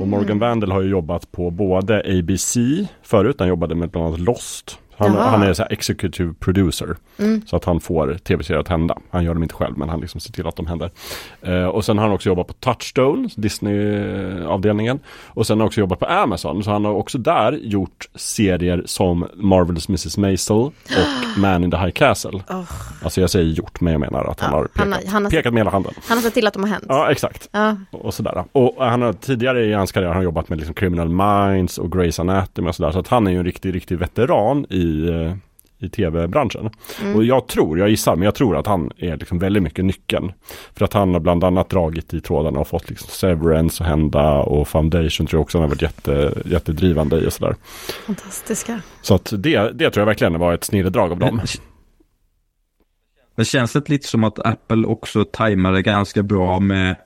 Och 0.00 0.08
Morgan 0.08 0.38
Vandel 0.38 0.72
har 0.72 0.82
ju 0.82 0.90
jobbat 0.90 1.32
på 1.32 1.50
både 1.50 1.98
ABC 2.00 2.56
förut, 3.02 3.36
han 3.38 3.48
jobbade 3.48 3.74
med 3.74 3.90
bland 3.90 4.06
annat 4.06 4.20
Lost. 4.20 4.78
Han, 5.02 5.30
han 5.30 5.42
är 5.42 5.52
så 5.54 5.64
executive 5.70 6.34
producer. 6.40 6.96
Mm. 7.18 7.42
Så 7.46 7.56
att 7.56 7.64
han 7.64 7.80
får 7.80 8.14
tv-serier 8.14 8.60
att 8.60 8.68
hända. 8.68 8.98
Han 9.10 9.24
gör 9.24 9.34
dem 9.34 9.42
inte 9.42 9.54
själv 9.54 9.78
men 9.78 9.88
han 9.88 10.00
liksom 10.00 10.20
ser 10.20 10.32
till 10.32 10.46
att 10.46 10.56
de 10.56 10.66
händer. 10.66 10.90
Eh, 11.42 11.64
och 11.64 11.84
sen 11.84 11.98
har 11.98 12.04
han 12.04 12.14
också 12.14 12.28
jobbat 12.28 12.46
på 12.46 12.52
Touchstone, 12.52 13.28
Disney-avdelningen. 13.36 14.98
Och 15.26 15.46
sen 15.46 15.58
har 15.58 15.62
han 15.62 15.66
också 15.66 15.80
jobbat 15.80 15.98
på 15.98 16.06
Amazon. 16.06 16.64
Så 16.64 16.70
han 16.70 16.84
har 16.84 16.92
också 16.92 17.18
där 17.18 17.52
gjort 17.52 18.08
serier 18.14 18.82
som 18.86 19.26
Marvelous 19.34 19.88
Mrs. 19.88 20.16
Maisel 20.18 20.56
och 20.56 20.72
Man 21.38 21.64
in 21.64 21.70
the 21.70 21.76
High 21.76 21.90
Castle. 21.90 22.42
Oh, 22.48 22.62
Alltså 23.02 23.20
jag 23.20 23.30
säger 23.30 23.46
gjort 23.46 23.80
men 23.80 23.92
jag 23.92 24.00
menar 24.00 24.24
att 24.24 24.40
han 24.40 24.50
Ja, 24.50 24.56
har 24.56 24.68
han 24.74 24.90
pekat, 24.92 25.04
har- 25.04 25.12
han 25.12 25.24
har- 25.24 25.30
pekat 25.30 25.52
med 25.54 25.60
hela 25.60 25.70
handen. 25.70 25.92
han 26.08 26.16
har 26.18 26.22
sett 26.22 26.34
till 26.34 26.46
att 26.46 26.52
de 26.54 26.62
har 26.62 26.70
hänt. 26.70 26.84
Ja 26.88 27.10
exakt. 27.10 27.48
Ja. 27.52 27.76
Och 27.90 28.14
sådär. 28.14 28.44
Och 28.52 28.74
han 28.78 29.02
har 29.02 29.12
tidigare 29.12 29.64
i 29.64 29.72
hans 29.72 29.92
karriär 29.92 30.08
har 30.08 30.14
han 30.14 30.24
jobbat 30.24 30.48
med 30.48 30.58
liksom 30.58 30.74
Criminal 30.74 31.08
Minds 31.08 31.78
och 31.78 31.94
Grey's 31.94 32.20
Anatomy 32.20 32.68
och 32.68 32.74
sådär. 32.74 32.90
Så 32.92 32.98
att 32.98 33.08
han 33.08 33.26
är 33.26 33.30
ju 33.30 33.38
en 33.38 33.44
riktig, 33.44 33.74
riktig 33.74 33.98
veteran 33.98 34.66
i, 34.70 34.82
eh, 34.92 35.34
i 35.82 35.88
tv-branschen. 35.88 36.70
Mm. 37.02 37.16
Och 37.16 37.24
jag 37.24 37.46
tror, 37.46 37.78
jag 37.78 37.90
gissar, 37.90 38.16
men 38.16 38.24
jag 38.24 38.34
tror 38.34 38.56
att 38.56 38.66
han 38.66 38.90
är 38.96 39.16
liksom 39.16 39.38
väldigt 39.38 39.62
mycket 39.62 39.84
nyckeln. 39.84 40.32
För 40.74 40.84
att 40.84 40.92
han 40.92 41.12
har 41.12 41.20
bland 41.20 41.44
annat 41.44 41.70
dragit 41.70 42.14
i 42.14 42.20
trådarna 42.20 42.60
och 42.60 42.68
fått 42.68 42.90
liksom 42.90 43.08
Severance 43.08 43.82
att 43.82 43.88
hända 43.88 44.38
och 44.38 44.68
Foundation 44.68 45.26
tror 45.26 45.38
jag 45.38 45.42
också 45.42 45.58
han 45.58 45.62
har 45.62 45.68
varit 45.68 45.82
jätte, 45.82 46.42
jättedrivande 46.44 47.20
i 47.20 47.26
och 47.26 47.32
sådär. 47.32 47.56
Fantastiska. 48.06 48.80
Så 49.02 49.14
att 49.14 49.32
det, 49.38 49.78
det 49.78 49.90
tror 49.90 50.00
jag 50.00 50.06
verkligen 50.06 50.38
var 50.38 50.54
ett 50.54 50.64
snilledrag 50.64 51.12
av 51.12 51.18
dem. 51.18 51.40
Det 53.36 53.44
känns 53.44 53.72
det 53.72 53.88
lite 53.88 54.06
som 54.08 54.24
att 54.24 54.46
Apple 54.46 54.86
också 54.86 55.24
tajmade 55.24 55.82
ganska 55.82 56.22
bra 56.22 56.60
med, 56.60 56.96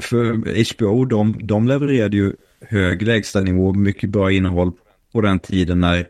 för 0.00 0.74
HBO, 0.74 1.04
de, 1.04 1.36
de 1.42 1.68
levererade 1.68 2.16
ju 2.16 2.32
hög 2.60 3.02
lägstanivå, 3.02 3.72
mycket 3.72 4.10
bra 4.10 4.32
innehåll 4.32 4.72
på 5.12 5.20
den 5.20 5.38
tiden 5.38 5.80
när 5.80 6.06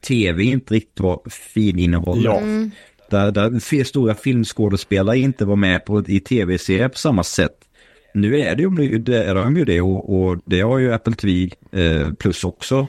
tv 0.00 0.42
inte 0.44 0.74
riktigt 0.74 1.00
var 1.00 1.20
fininnehåll. 1.30 2.24
Ja. 2.24 2.38
Mm. 2.38 2.70
Där, 3.10 3.30
där 3.30 3.84
stora 3.84 4.14
filmskådespelare 4.14 5.18
inte 5.18 5.44
var 5.44 5.56
med 5.56 5.84
på, 5.84 6.04
i 6.06 6.20
tv-serier 6.20 6.88
på 6.88 6.98
samma 6.98 7.24
sätt. 7.24 7.56
Nu 8.14 8.40
är 8.40 8.56
det 8.56 8.62
ju 8.62 8.98
det, 8.98 9.24
är 9.24 9.34
de 9.34 9.56
ju 9.56 9.64
det 9.64 9.80
och, 9.80 10.20
och 10.20 10.38
det 10.44 10.60
har 10.60 10.78
ju 10.78 10.92
Apple 10.92 11.14
TV 11.14 11.50
eh, 11.72 12.12
Plus 12.12 12.44
också 12.44 12.86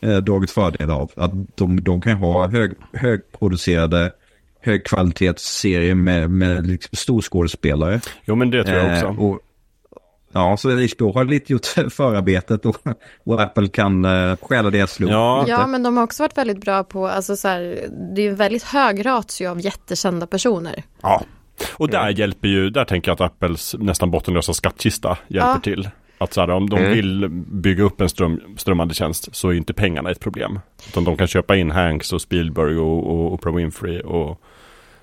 eh, 0.00 0.16
dragit 0.16 0.50
fördel 0.50 0.90
av. 0.90 1.10
Att 1.16 1.32
de, 1.54 1.84
de 1.84 2.00
kan 2.00 2.16
ha 2.16 2.48
hög, 2.48 2.72
högproducerade 2.92 4.12
högkvalitetsserier 4.60 5.94
med, 5.94 6.30
med 6.30 6.66
liksom 6.66 6.96
storskådespelare. 6.96 8.00
Jo 8.24 8.34
men 8.34 8.50
det 8.50 8.64
tror 8.64 8.76
jag 8.76 8.92
också. 8.92 9.06
Eh, 9.06 9.18
och, 9.18 9.40
ja, 10.32 10.56
så 10.56 10.70
HBO 10.70 11.12
har 11.12 11.24
lite 11.24 11.52
gjort 11.52 11.66
förarbetet 11.92 12.66
och, 12.66 12.76
och 13.24 13.40
Apple 13.42 13.68
kan 13.68 14.04
eh, 14.04 14.36
stjäla 14.42 14.70
deras 14.70 15.00
look. 15.00 15.10
Ja. 15.10 15.44
Ja, 15.48 15.66
men 15.66 15.82
de 15.82 15.96
har 15.96 16.04
också 16.04 16.22
varit 16.22 16.38
väldigt 16.38 16.60
bra 16.60 16.84
på, 16.84 17.06
alltså 17.08 17.36
så 17.36 17.48
här, 17.48 17.78
det 18.16 18.22
är 18.22 18.30
en 18.30 18.36
väldigt 18.36 18.62
hög 18.62 19.06
ratio 19.06 19.46
av 19.48 19.60
jättekända 19.60 20.26
personer. 20.26 20.82
Ja, 21.02 21.22
och 21.74 21.88
där 21.88 22.08
hjälper 22.08 22.48
ju, 22.48 22.70
där 22.70 22.84
tänker 22.84 23.10
jag 23.10 23.14
att 23.14 23.20
Apples 23.32 23.74
nästan 23.78 24.10
bottenlösa 24.10 24.54
skattkista 24.54 25.18
hjälper 25.28 25.48
Ja. 25.48 25.60
till. 25.62 25.88
Att 26.18 26.32
så 26.32 26.40
här, 26.40 26.50
om 26.50 26.70
de 26.70 26.78
Mm. 26.78 26.92
vill 26.92 27.28
bygga 27.46 27.82
upp 27.84 28.00
en 28.00 28.08
ström, 28.08 28.40
strömmande 28.56 28.94
tjänst 28.94 29.28
så 29.36 29.48
är 29.48 29.52
inte 29.52 29.72
pengarna 29.74 30.10
ett 30.10 30.20
problem. 30.20 30.60
Utan 30.88 31.04
de 31.04 31.16
kan 31.16 31.26
köpa 31.26 31.56
in 31.56 31.70
Hanks 31.70 32.12
och 32.12 32.20
Spielberg 32.20 32.76
och, 32.78 33.06
och 33.10 33.32
Oprah 33.32 33.54
Winfrey 33.54 34.00
och 34.00 34.40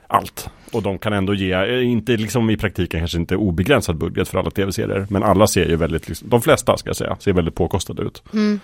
allt. 0.10 0.50
Och 0.72 0.84
de 0.84 1.00
kan 1.00 1.14
ändå 1.14 1.34
ge, 1.34 1.52
eh, 1.54 1.88
inte 1.92 2.18
liksom 2.18 2.50
i 2.50 2.58
praktiken 2.58 3.00
kanske 3.00 3.18
inte 3.18 3.36
obegränsad 3.36 3.98
budget 3.98 4.28
för 4.28 4.40
alla 4.40 4.52
tv-serier. 4.52 5.08
Men 5.10 5.24
alla 5.24 5.48
ser 5.48 5.66
ju 5.70 5.76
väldigt, 5.76 6.08
liksom, 6.10 6.30
de 6.30 6.42
flesta 6.42 6.78
ska 6.78 6.90
jag 6.90 6.96
säga, 6.96 7.16
ser 7.20 7.34
väldigt 7.34 7.56
påkostade 7.56 8.02
ut. 8.04 8.24
Mm. 8.34 8.60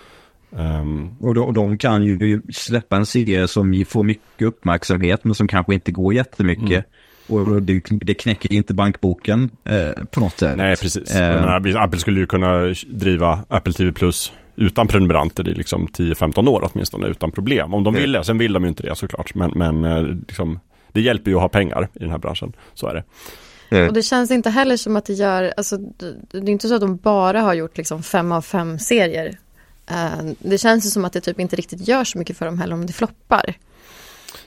Ehm, 0.58 1.10
Och 1.20 1.34
de, 1.36 1.54
de 1.54 1.78
kan 1.78 2.04
ju 2.04 2.42
släppa 2.54 2.96
en 2.96 3.06
serie 3.06 3.48
som 3.48 3.86
får 3.88 4.04
mycket 4.04 4.42
uppmärksamhet 4.48 5.24
men 5.24 5.36
som 5.36 5.48
kanske 5.48 5.74
inte 5.74 5.92
går 5.92 6.14
jättemycket. 6.14 6.86
Och 7.28 7.62
det, 7.62 7.82
det 7.92 8.14
knäcker 8.14 8.54
inte 8.54 8.74
bankboken 8.74 9.50
eh, 9.64 10.04
på 10.12 10.20
något 10.20 10.40
sätt. 10.40 10.58
nej, 10.58 10.76
precis. 10.78 11.16
Eh. 11.16 11.22
Jag 11.24 11.64
menar, 11.64 11.84
Apple 11.84 12.00
skulle 12.00 12.20
ju 12.20 12.26
kunna 12.26 12.74
driva 12.88 13.40
Apple 13.48 13.74
TV 13.74 13.92
Plus 13.92 14.34
utan 14.56 14.88
prenumeranter 14.88 15.50
i 15.50 15.54
liksom 15.54 15.88
10-15 15.88 16.50
år 16.50 16.70
åtminstone 16.74 17.08
utan 17.08 17.32
problem. 17.32 17.74
Om 17.74 17.84
de 17.84 17.94
Mm. 17.96 18.02
ville, 18.02 18.24
sen 18.24 18.38
vill 18.38 18.54
de 18.54 18.64
ju 18.64 18.70
inte 18.70 18.84
det 18.84 18.96
såklart. 18.96 19.36
Men, 19.36 19.52
men 19.56 19.84
eh, 19.86 20.04
liksom, 20.04 20.60
det 20.96 21.02
hjälper 21.02 21.32
ju 21.32 21.36
att 21.38 21.42
ha 21.42 21.50
pengar 21.50 21.88
i 21.94 22.00
den 22.00 22.10
här 22.10 22.18
branschen. 22.18 22.54
Så 22.74 22.88
är 22.88 22.94
det. 22.94 23.04
Eh, 23.78 23.88
Och 23.88 23.94
det 23.94 24.04
känns 24.04 24.32
inte 24.32 24.50
heller 24.50 24.78
som 24.78 24.96
att 24.96 25.06
det 25.06 25.14
gör, 25.14 25.54
alltså 25.58 25.78
det 26.32 26.38
är 26.38 26.50
inte 26.50 26.68
så 26.68 26.76
att 26.76 26.82
de 26.82 26.96
bara 26.98 27.42
har 27.42 27.54
gjort 27.54 27.78
liksom 27.78 28.04
fem 28.04 28.32
av 28.32 28.42
fem 28.42 28.80
serier. 28.80 29.38
Eh, 29.90 30.26
det 30.40 30.58
känns 30.58 30.86
ju 30.86 30.90
som 30.90 31.06
att 31.06 31.14
det 31.14 31.22
typ 31.22 31.40
inte 31.40 31.56
riktigt 31.56 31.88
gör 31.88 32.04
så 32.04 32.18
mycket 32.18 32.38
för 32.38 32.46
dem 32.46 32.60
heller 32.60 32.74
om 32.74 32.86
det 32.86 32.94
floppar. 32.94 33.54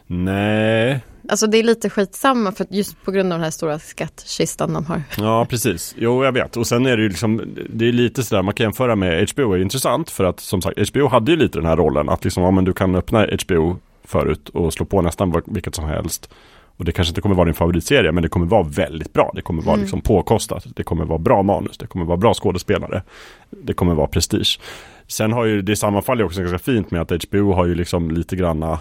Nej, 0.07 1.01
Alltså 1.31 1.47
det 1.47 1.59
är 1.59 1.63
lite 1.63 1.91
skitsamma 1.91 2.53
för 2.53 2.67
just 2.71 3.05
på 3.05 3.11
grund 3.11 3.33
av 3.33 3.39
den 3.39 3.45
här 3.45 3.51
stora 3.51 3.79
skattkistan 3.79 4.73
de 4.73 4.87
har. 4.87 5.03
ja 5.19 5.45
precis. 5.51 5.95
Jo, 5.99 6.25
jag 6.25 6.33
vet. 6.33 6.57
Och 6.57 6.67
sen 6.67 6.87
är 6.87 6.97
det 6.97 7.03
ju 7.03 7.09
liksom, 7.09 7.57
det 7.71 7.89
är 7.89 7.93
lite 7.93 8.23
sådär, 8.23 8.43
man 8.43 8.55
kan 8.55 8.65
jämföra 8.65 8.97
med 8.97 9.31
HBO 9.31 9.53
är 9.53 9.59
intressant 9.59 10.11
för 10.11 10.25
att 10.25 10.41
som 10.41 10.63
sagt, 10.63 10.89
HBO 10.91 11.09
hade 11.09 11.31
ju 11.31 11.37
lite 11.37 11.59
den 11.59 11.67
här 11.67 11.77
rollen 11.77 12.09
att 12.09 12.25
liksom, 12.25 12.43
ja 12.43 12.51
men 12.51 12.65
du 12.65 12.73
kan 12.73 12.95
öppna 12.95 13.27
HBO 13.45 13.77
förut 14.09 14.49
och 14.49 14.73
slå 14.73 14.87
på 14.87 15.03
nästan 15.03 15.43
vilket 15.47 15.75
som 15.75 15.85
helst. 15.85 16.31
Och 16.77 16.85
det 16.85 16.93
kanske 16.93 17.11
inte 17.11 17.21
kommer 17.21 17.35
vara 17.35 17.45
din 17.45 17.55
favoritserie 17.55 18.13
men 18.13 18.23
det 18.23 18.29
kommer 18.29 18.47
vara 18.47 18.63
väldigt 18.63 19.13
bra. 19.13 19.33
Det 19.35 19.43
kommer 19.43 19.63
vara 19.63 19.75
Mm. 19.75 19.83
liksom 19.83 20.01
påkostat. 20.01 20.67
Det 20.77 20.83
kommer 20.83 21.05
vara 21.05 21.19
bra 21.19 21.43
manus. 21.43 21.79
Det 21.79 21.87
kommer 21.87 22.05
vara 22.05 22.17
bra 22.17 22.35
skådespelare. 22.35 23.03
Det 23.51 23.73
kommer 23.75 23.95
vara 23.95 24.07
prestige. 24.07 24.61
Sen 25.07 25.33
har 25.33 25.45
ju 25.45 25.63
det 25.63 25.77
sammanfaller 25.77 26.25
också 26.25 26.41
ganska 26.41 26.59
fint 26.59 26.91
med 26.91 27.01
att 27.01 27.25
HBO 27.25 27.53
har 27.53 27.67
ju 27.67 27.75
liksom 27.75 28.11
lite 28.11 28.37
granna 28.37 28.81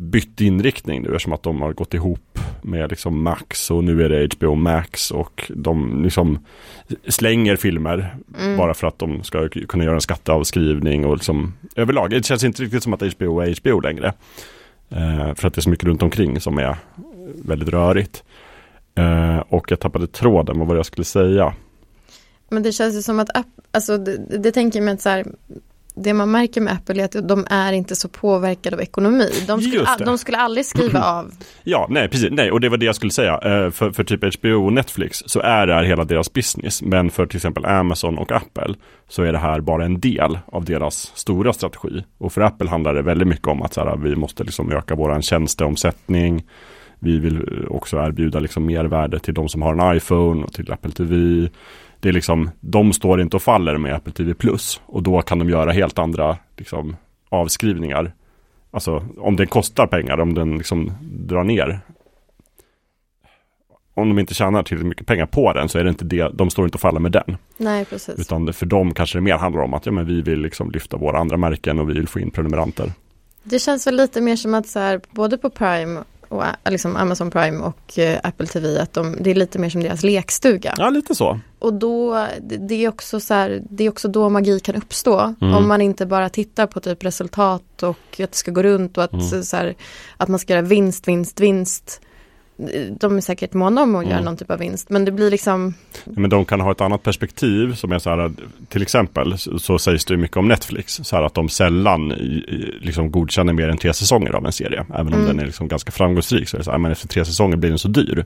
bytt 0.00 0.40
inriktning 0.40 1.02
nu 1.02 1.08
eftersom 1.08 1.32
att 1.32 1.42
de 1.42 1.62
har 1.62 1.72
gått 1.72 1.94
ihop 1.94 2.38
med 2.62 2.90
liksom 2.90 3.22
Max 3.22 3.70
och 3.70 3.84
nu 3.84 4.04
är 4.04 4.08
det 4.08 4.34
HBO 4.34 4.54
Max 4.54 5.10
och 5.10 5.50
de 5.54 6.02
liksom 6.02 6.38
slänger 7.08 7.56
filmer 7.56 8.14
Mm. 8.38 8.56
bara 8.56 8.74
för 8.74 8.86
att 8.86 8.98
de 8.98 9.22
ska 9.22 9.48
kunna 9.48 9.84
göra 9.84 9.94
en 9.94 10.00
skatteavskrivning 10.00 11.04
och 11.04 11.16
liksom 11.16 11.54
överlag. 11.76 12.10
Det 12.10 12.24
känns 12.24 12.44
inte 12.44 12.62
riktigt 12.62 12.82
som 12.82 12.92
att 12.94 13.02
HBO 13.14 13.40
är 13.40 13.60
HBO 13.60 13.80
längre. 13.80 14.12
Eh, 14.90 15.34
för 15.34 15.48
att 15.48 15.54
det 15.54 15.58
är 15.58 15.62
så 15.62 15.70
mycket 15.70 15.84
runt 15.84 16.02
omkring 16.02 16.40
som 16.40 16.58
är 16.58 16.76
väldigt 17.44 17.68
rörigt. 17.68 18.24
Eh, 18.94 19.38
och 19.38 19.70
jag 19.70 19.80
tappade 19.80 20.06
tråden, 20.06 20.58
vad 20.58 20.68
var 20.68 20.74
det 20.74 20.78
jag 20.78 20.86
skulle 20.86 21.04
säga? 21.04 21.54
Men 22.50 22.62
det 22.62 22.72
känns 22.72 22.94
ju 22.94 23.02
som 23.02 23.18
att, 23.20 23.30
alltså 23.70 23.98
det, 23.98 24.38
det 24.38 24.52
tänker 24.52 24.78
jag 24.78 24.84
mig 24.84 24.94
att 24.94 25.00
så 25.00 25.08
här, 25.08 25.26
det 26.02 26.14
man 26.14 26.30
märker 26.30 26.60
med 26.60 26.72
Apple 26.72 27.02
är 27.02 27.04
att 27.04 27.28
de 27.28 27.46
är 27.50 27.72
inte 27.72 27.96
så 27.96 28.08
påverkade 28.08 28.76
av 28.76 28.82
ekonomi. 28.82 29.30
De 29.46 29.62
skulle, 29.62 29.86
de 30.04 30.18
skulle 30.18 30.38
aldrig 30.38 30.66
skriva 30.66 31.02
av. 31.18 31.32
Ja, 31.64 31.86
nej 31.90 32.08
precis, 32.08 32.30
nej 32.30 32.50
och 32.50 32.60
det 32.60 32.68
var 32.68 32.76
det 32.76 32.86
jag 32.86 32.96
skulle 32.96 33.12
säga. 33.12 33.32
Eh, 33.32 33.70
för, 33.70 33.90
för 33.90 34.04
typ 34.04 34.34
HBO 34.34 34.66
och 34.66 34.72
Netflix 34.72 35.22
så 35.26 35.40
är 35.40 35.66
det 35.66 35.74
här 35.74 35.82
hela 35.82 36.04
deras 36.04 36.32
business. 36.32 36.82
Men 36.82 37.10
för 37.10 37.26
till 37.26 37.36
exempel 37.36 37.64
Amazon 37.64 38.18
och 38.18 38.32
Apple 38.32 38.74
så 39.08 39.22
är 39.22 39.32
det 39.32 39.38
här 39.38 39.60
bara 39.60 39.84
en 39.84 40.00
del 40.00 40.38
av 40.46 40.64
deras 40.64 41.12
stora 41.14 41.52
strategi. 41.52 42.04
Och 42.18 42.32
för 42.32 42.40
Apple 42.40 42.68
handlar 42.68 42.94
det 42.94 43.02
väldigt 43.02 43.28
mycket 43.28 43.48
om 43.48 43.62
att 43.62 43.74
så 43.74 43.80
här, 43.80 43.96
vi 43.96 44.16
måste 44.16 44.44
liksom 44.44 44.72
öka 44.72 44.94
vår 44.94 45.20
tjänsteomsättning. 45.20 46.44
Vi 46.98 47.18
vill 47.18 47.66
också 47.70 47.96
erbjuda 47.96 48.40
liksom 48.40 48.66
mervärde 48.66 49.18
till 49.18 49.34
de 49.34 49.48
som 49.48 49.62
har 49.62 49.74
en 49.74 49.96
iPhone 49.96 50.44
och 50.44 50.52
till 50.52 50.72
Apple 50.72 50.90
TV 50.90 51.48
det 52.00 52.08
är 52.08 52.12
liksom, 52.12 52.50
de 52.60 52.92
står 52.92 53.20
inte 53.20 53.36
och 53.36 53.42
faller 53.42 53.78
med 53.78 53.94
Apple 53.94 54.12
TV 54.12 54.34
Plus 54.34 54.80
och 54.86 55.02
då 55.02 55.22
kan 55.22 55.38
de 55.38 55.48
göra 55.48 55.72
helt 55.72 55.98
andra 55.98 56.36
liksom, 56.56 56.96
avskrivningar. 57.28 58.12
Alltså 58.70 59.04
om 59.18 59.36
den 59.36 59.46
kostar 59.46 59.86
pengar, 59.86 60.20
om 60.20 60.34
den 60.34 60.58
liksom 60.58 60.92
drar 61.00 61.44
ner. 61.44 61.80
Om 63.94 64.08
de 64.08 64.18
inte 64.18 64.34
tjänar 64.34 64.62
tillräckligt 64.62 64.88
mycket 64.88 65.06
pengar 65.06 65.26
på 65.26 65.52
den 65.52 65.68
så 65.68 65.78
är 65.78 65.84
det 65.84 65.90
inte 65.90 66.04
det, 66.04 66.30
de 66.34 66.50
står 66.50 66.64
inte 66.64 66.76
och 66.76 66.80
faller 66.80 67.00
med 67.00 67.12
den. 67.12 67.36
Nej, 67.56 67.84
precis. 67.84 68.20
Utan 68.20 68.52
för 68.52 68.66
dem 68.66 68.94
kanske 68.94 69.18
det 69.18 69.22
mer 69.22 69.36
handlar 69.36 69.62
om 69.62 69.74
att 69.74 69.86
ja, 69.86 69.92
men 69.92 70.06
vi 70.06 70.22
vill 70.22 70.40
liksom 70.40 70.70
lyfta 70.70 70.96
våra 70.96 71.18
andra 71.18 71.36
märken 71.36 71.78
och 71.78 71.90
vi 71.90 71.94
vill 71.94 72.08
få 72.08 72.20
in 72.20 72.30
prenumeranter. 72.30 72.92
Det 73.42 73.58
känns 73.58 73.86
väl 73.86 73.96
lite 73.96 74.20
mer 74.20 74.36
som 74.36 74.54
att 74.54 74.66
så 74.66 74.78
här, 74.78 75.00
både 75.10 75.38
på 75.38 75.50
Prime 75.50 76.04
och 76.28 76.44
liksom 76.70 76.96
Amazon 76.96 77.30
Prime 77.30 77.58
och 77.58 77.98
eh, 77.98 78.20
Apple 78.22 78.46
TV 78.46 78.80
att 78.80 78.92
de, 78.92 79.16
det 79.20 79.30
är 79.30 79.34
lite 79.34 79.58
mer 79.58 79.70
som 79.70 79.82
deras 79.82 80.02
lekstuga. 80.02 80.74
Ja, 80.78 80.90
lite 80.90 81.14
så. 81.14 81.40
Och 81.58 81.74
då, 81.74 82.26
det 82.40 82.84
är 82.84 82.88
också 82.88 83.20
så 83.20 83.34
här, 83.34 83.62
det 83.70 83.84
är 83.84 83.88
också 83.88 84.08
då 84.08 84.28
magi 84.28 84.60
kan 84.60 84.74
uppstå. 84.74 85.34
Mm. 85.40 85.54
Om 85.54 85.68
man 85.68 85.80
inte 85.80 86.06
bara 86.06 86.28
tittar 86.28 86.66
på 86.66 86.80
typ 86.80 87.04
resultat 87.04 87.82
och 87.82 88.20
att 88.20 88.32
det 88.32 88.36
ska 88.36 88.50
gå 88.50 88.62
runt 88.62 88.98
och 88.98 89.04
att, 89.04 89.12
mm. 89.12 89.42
så 89.42 89.56
här, 89.56 89.74
att 90.16 90.28
man 90.28 90.38
ska 90.38 90.52
göra 90.52 90.62
vinst, 90.62 91.08
vinst, 91.08 91.40
vinst 91.40 92.00
de 93.00 93.16
är 93.16 93.20
säkert 93.20 93.54
måna 93.54 93.82
om 93.82 93.96
att 93.96 94.02
mm. 94.02 94.12
göra 94.12 94.24
någon 94.24 94.36
typ 94.36 94.50
av 94.50 94.58
vinst. 94.58 94.90
Men 94.90 95.04
det 95.04 95.12
blir 95.12 95.30
liksom... 95.30 95.74
Men 96.04 96.30
de 96.30 96.44
kan 96.44 96.60
ha 96.60 96.72
ett 96.72 96.80
annat 96.80 97.02
perspektiv 97.02 97.74
som 97.74 97.92
är 97.92 97.98
så 97.98 98.10
här, 98.10 98.32
till 98.68 98.82
exempel 98.82 99.38
så 99.38 99.78
sägs 99.78 100.04
det 100.04 100.16
mycket 100.16 100.36
om 100.36 100.48
Netflix. 100.48 101.00
Så 101.02 101.16
här 101.16 101.22
att 101.22 101.34
de 101.34 101.48
sällan 101.48 102.08
liksom 102.80 103.10
godkänner 103.10 103.52
mer 103.52 103.68
än 103.68 103.78
tre 103.78 103.92
säsonger 103.92 104.32
av 104.32 104.46
en 104.46 104.52
serie. 104.52 104.84
Även 104.94 105.06
om 105.06 105.20
mm. 105.20 105.26
den 105.26 105.40
är 105.40 105.46
liksom 105.46 105.68
ganska 105.68 105.92
framgångsrik 105.92 106.48
så 106.48 106.56
är 106.56 106.58
det 106.58 106.64
så 106.64 106.70
här, 106.70 106.78
men 106.78 106.92
efter 106.92 107.08
tre 107.08 107.24
säsonger 107.24 107.56
blir 107.56 107.70
den 107.70 107.78
så 107.78 107.88
dyr. 107.88 108.24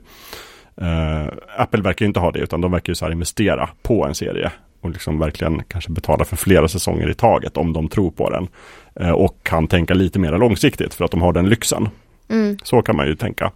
Uh, 0.81 1.27
Apple 1.57 1.81
verkar 1.81 2.05
inte 2.05 2.19
ha 2.19 2.31
det 2.31 2.39
utan 2.39 2.61
de 2.61 2.71
verkar 2.71 2.91
ju 2.91 2.95
så 2.95 3.05
här 3.05 3.11
investera 3.11 3.69
på 3.81 4.05
en 4.05 4.15
serie. 4.15 4.51
Och 4.81 4.89
liksom 4.89 5.19
verkligen 5.19 5.63
kanske 5.63 5.91
betala 5.91 6.25
för 6.25 6.35
flera 6.35 6.67
säsonger 6.67 7.09
i 7.09 7.13
taget 7.13 7.57
om 7.57 7.73
de 7.73 7.89
tror 7.89 8.11
på 8.11 8.29
den. 8.29 8.47
Uh, 9.01 9.11
och 9.11 9.37
kan 9.43 9.67
tänka 9.67 9.93
lite 9.93 10.19
mer 10.19 10.37
långsiktigt 10.37 10.93
för 10.93 11.05
att 11.05 11.11
de 11.11 11.21
har 11.21 11.33
den 11.33 11.49
lyxen. 11.49 11.89
Mm. 12.29 12.57
Så 12.63 12.81
kan 12.81 12.95
man 12.95 13.07
ju 13.07 13.15
tänka. 13.15 13.51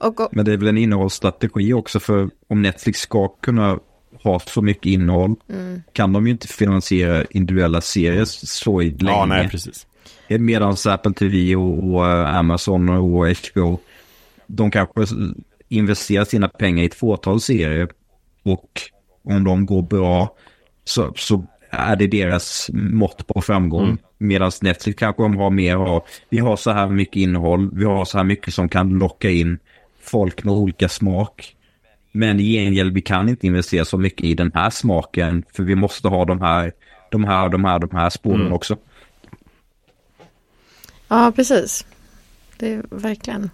Och, 0.00 0.20
och, 0.20 0.28
Men 0.32 0.44
det 0.44 0.52
är 0.52 0.56
väl 0.56 0.68
en 0.68 0.78
innehållsstrategi 0.78 1.72
också 1.72 2.00
för 2.00 2.30
om 2.48 2.62
Netflix 2.62 3.00
ska 3.00 3.28
kunna 3.28 3.78
ha 4.22 4.40
så 4.40 4.62
mycket 4.62 4.86
innehåll 4.86 5.34
mm. 5.48 5.82
kan 5.92 6.12
de 6.12 6.26
ju 6.26 6.32
inte 6.32 6.48
finansiera 6.48 7.24
individuella 7.30 7.80
serier 7.80 8.24
så 8.24 8.80
länge. 8.80 8.96
Ja, 9.00 9.26
nej, 9.26 9.48
precis. 9.48 9.86
Medan 10.28 10.76
Apple 10.86 11.12
TV 11.12 11.56
och, 11.56 11.94
och 11.94 12.06
eh, 12.06 12.36
Amazon 12.36 12.88
och 12.88 13.26
HBO, 13.28 13.78
de 14.46 14.70
kanske 14.70 15.06
investerar 15.68 16.24
sina 16.24 16.48
pengar 16.48 16.82
i 16.82 16.86
ett 16.86 16.94
fåtal 16.94 17.40
serier 17.40 17.88
och 18.42 18.80
om 19.24 19.44
de 19.44 19.66
går 19.66 19.82
bra 19.82 20.36
så, 20.84 21.12
så 21.16 21.44
är 21.70 21.96
det 21.96 22.06
deras 22.06 22.70
mått 22.72 23.26
på 23.26 23.40
framgång. 23.40 23.84
Mm. 23.84 23.98
Medan 24.18 24.52
Netflix 24.62 24.98
kanske 24.98 25.22
de 25.22 25.36
har 25.36 25.50
mer 25.50 25.76
av, 25.76 26.02
vi 26.28 26.38
har 26.38 26.56
så 26.56 26.70
här 26.70 26.88
mycket 26.88 27.16
innehåll, 27.16 27.70
vi 27.72 27.84
har 27.84 28.04
så 28.04 28.18
här 28.18 28.24
mycket 28.24 28.54
som 28.54 28.68
kan 28.68 28.88
locka 28.88 29.30
in 29.30 29.58
folk 30.10 30.44
med 30.44 30.54
olika 30.54 30.88
smak. 30.88 31.56
Men 32.12 32.40
i 32.40 32.52
gengäld, 32.52 32.94
vi 32.94 33.00
kan 33.00 33.28
inte 33.28 33.46
investera 33.46 33.84
så 33.84 33.98
mycket 33.98 34.24
i 34.24 34.34
den 34.34 34.50
här 34.54 34.70
smaken. 34.70 35.44
För 35.52 35.62
vi 35.62 35.74
måste 35.74 36.08
ha 36.08 36.24
de 36.24 36.40
här, 36.40 36.72
de 37.10 37.24
här, 37.24 37.48
de 37.48 37.64
här, 37.64 37.78
de 37.78 37.90
här 37.92 38.10
spåren 38.10 38.40
mm. 38.40 38.52
också. 38.52 38.76
Ja, 41.08 41.32
precis. 41.36 41.86
Det 42.56 42.74
är 42.74 42.84
verkligen. 42.90 43.50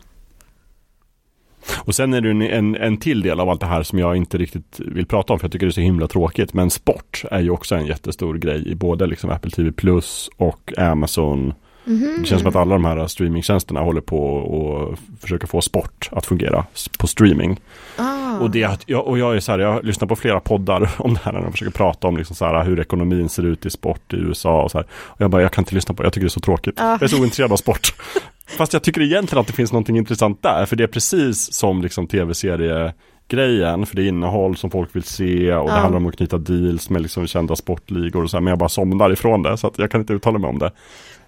Och 1.84 1.94
sen 1.94 2.14
är 2.14 2.20
det 2.20 2.30
en, 2.30 2.42
en, 2.42 2.76
en 2.76 2.96
till 2.96 3.22
del 3.22 3.40
av 3.40 3.48
allt 3.48 3.60
det 3.60 3.66
här 3.66 3.82
som 3.82 3.98
jag 3.98 4.16
inte 4.16 4.38
riktigt 4.38 4.80
vill 4.80 5.06
prata 5.06 5.32
om 5.32 5.38
för 5.38 5.44
jag 5.44 5.52
tycker 5.52 5.66
det 5.66 5.70
är 5.70 5.72
så 5.72 5.80
himla 5.80 6.08
tråkigt. 6.08 6.54
Men 6.54 6.70
sport 6.70 7.24
är 7.30 7.40
ju 7.40 7.50
också 7.50 7.74
en 7.74 7.86
jättestor 7.86 8.34
grej 8.38 8.68
i 8.68 8.74
både 8.74 9.06
liksom 9.06 9.30
Apple 9.30 9.50
TV 9.50 9.72
Plus 9.72 10.30
och 10.36 10.72
Amazon 10.78 11.54
Mm-hmm. 11.86 12.20
Det 12.20 12.26
känns 12.26 12.42
som 12.42 12.48
att 12.48 12.56
alla 12.56 12.74
de 12.74 12.84
här 12.84 13.06
streamingtjänsterna 13.06 13.80
håller 13.80 14.00
på 14.00 14.92
att 14.92 15.20
försöka 15.20 15.46
få 15.46 15.60
sport 15.60 16.08
att 16.12 16.26
fungera 16.26 16.66
på 16.98 17.06
streaming. 17.06 17.60
Ah. 17.96 18.38
Och, 18.38 18.50
det, 18.50 18.84
jag, 18.86 19.06
och 19.06 19.18
jag 19.18 19.36
är 19.36 19.40
så 19.40 19.52
här, 19.52 19.58
jag 19.58 19.84
lyssnar 19.84 20.08
på 20.08 20.16
flera 20.16 20.40
poddar 20.40 20.90
om 20.98 21.14
det 21.14 21.20
här 21.22 21.32
när 21.32 21.42
de 21.42 21.52
försöker 21.52 21.72
prata 21.72 22.08
om 22.08 22.16
liksom 22.16 22.36
så 22.36 22.44
här, 22.44 22.64
hur 22.64 22.80
ekonomin 22.80 23.28
ser 23.28 23.42
ut 23.42 23.66
i 23.66 23.70
sport 23.70 24.12
i 24.12 24.16
USA 24.16 24.62
och 24.62 24.70
så 24.70 24.78
här. 24.78 24.86
Och 24.92 25.20
jag 25.20 25.30
bara, 25.30 25.42
jag 25.42 25.52
kan 25.52 25.62
inte 25.62 25.74
lyssna 25.74 25.94
på 25.94 26.02
det, 26.02 26.06
jag 26.06 26.12
tycker 26.12 26.24
det 26.24 26.28
är 26.28 26.30
så 26.30 26.40
tråkigt. 26.40 26.80
Ah. 26.80 26.90
Jag 26.90 27.02
är 27.02 27.06
så 27.06 27.20
ointresserad 27.20 27.52
av 27.52 27.56
sport. 27.56 27.94
Fast 28.46 28.72
jag 28.72 28.82
tycker 28.82 29.00
egentligen 29.00 29.40
att 29.40 29.46
det 29.46 29.52
finns 29.52 29.72
någonting 29.72 29.96
intressant 29.96 30.42
där, 30.42 30.66
för 30.66 30.76
det 30.76 30.84
är 30.84 30.88
precis 30.88 31.52
som 31.52 31.82
liksom 31.82 32.06
tv-serie 32.06 32.92
grejen, 33.28 33.86
för 33.86 33.96
det 33.96 34.02
är 34.02 34.08
innehåll 34.08 34.56
som 34.56 34.70
folk 34.70 34.96
vill 34.96 35.02
se 35.02 35.54
och 35.54 35.70
ja. 35.70 35.74
det 35.74 35.80
handlar 35.80 35.96
om 35.96 36.06
att 36.06 36.16
knyta 36.16 36.38
deals 36.38 36.90
med 36.90 37.02
liksom 37.02 37.26
kända 37.26 37.56
sportligor 37.56 38.22
och 38.22 38.30
så 38.30 38.36
här, 38.36 38.42
men 38.42 38.50
jag 38.50 38.58
bara 38.58 38.68
somnar 38.68 39.12
ifrån 39.12 39.42
det 39.42 39.56
så 39.56 39.66
att 39.66 39.78
jag 39.78 39.90
kan 39.90 40.00
inte 40.00 40.12
uttala 40.12 40.38
mig 40.38 40.48
om 40.48 40.58
det. 40.58 40.70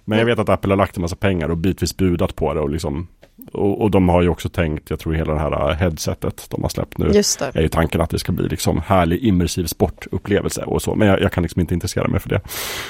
Men 0.09 0.19
jag 0.19 0.25
vet 0.25 0.39
att 0.39 0.49
Apple 0.49 0.71
har 0.71 0.77
lagt 0.77 0.97
en 0.97 1.01
massa 1.01 1.15
pengar 1.15 1.49
och 1.49 1.57
bitvis 1.57 1.97
budat 1.97 2.35
på 2.35 2.53
det 2.53 2.59
och 2.59 2.69
liksom 2.69 3.07
och, 3.51 3.81
och, 3.81 3.91
de 3.91 4.09
har 4.09 4.21
ju 4.21 4.29
också 4.29 4.49
tänkt, 4.49 4.89
jag 4.89 4.99
tror 4.99 5.13
hela 5.13 5.33
det 5.33 5.39
här 5.39 5.73
headsetet 5.73 6.45
de 6.49 6.61
har 6.61 6.69
släppt 6.69 6.97
nu 6.97 7.11
Just 7.13 7.39
det. 7.39 7.51
är 7.53 7.61
ju 7.61 7.69
tanken 7.69 8.01
att 8.01 8.09
det 8.09 8.19
ska 8.19 8.31
bli 8.31 8.47
liksom 8.47 8.81
härlig 8.85 9.23
immersiv 9.23 9.65
sportupplevelse 9.65 10.63
och 10.63 10.81
så. 10.81 10.95
Men 10.95 11.07
jag, 11.07 11.21
jag, 11.21 11.31
kan 11.31 11.43
liksom 11.43 11.61
inte 11.61 11.73
intressera 11.73 12.07
mig 12.07 12.19
för 12.19 12.29
det. 12.29 12.41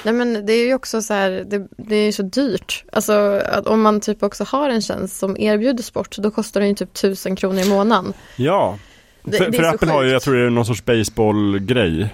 Nej 0.06 0.14
men 0.14 0.46
det 0.46 0.54
är 0.54 0.68
ju 0.68 0.74
också 0.74 1.02
så 1.02 1.14
här, 1.14 1.46
det, 1.48 1.68
det 1.78 1.96
är 1.96 2.06
ju 2.06 2.12
så 2.12 2.24
dyrt. 2.24 2.84
Alltså 2.94 3.42
om 3.66 3.82
man 3.82 4.02
typ 4.02 4.24
också 4.24 4.44
har 4.44 4.70
en 4.70 4.82
tjänst 4.82 5.18
som 5.18 5.38
erbjuder 5.38 5.84
sport, 5.84 6.18
då 6.18 6.32
kostar 6.32 6.60
den 6.60 6.70
ju 6.70 6.76
typ 6.76 6.94
tusen 6.94 7.36
kronor 7.36 7.60
i 7.60 7.70
månaden. 7.70 8.14
Ja, 8.36 8.78
det, 9.24 9.38
för, 9.38 9.52
det 9.52 9.58
för 9.58 9.64
Apple 9.64 9.92
har 9.92 10.04
ju, 10.04 10.10
jag 10.10 10.22
tror 10.22 10.36
det 10.36 10.46
är 10.46 10.50
någon 10.50 10.66
sorts 10.66 10.86
baseballgrej 10.86 12.10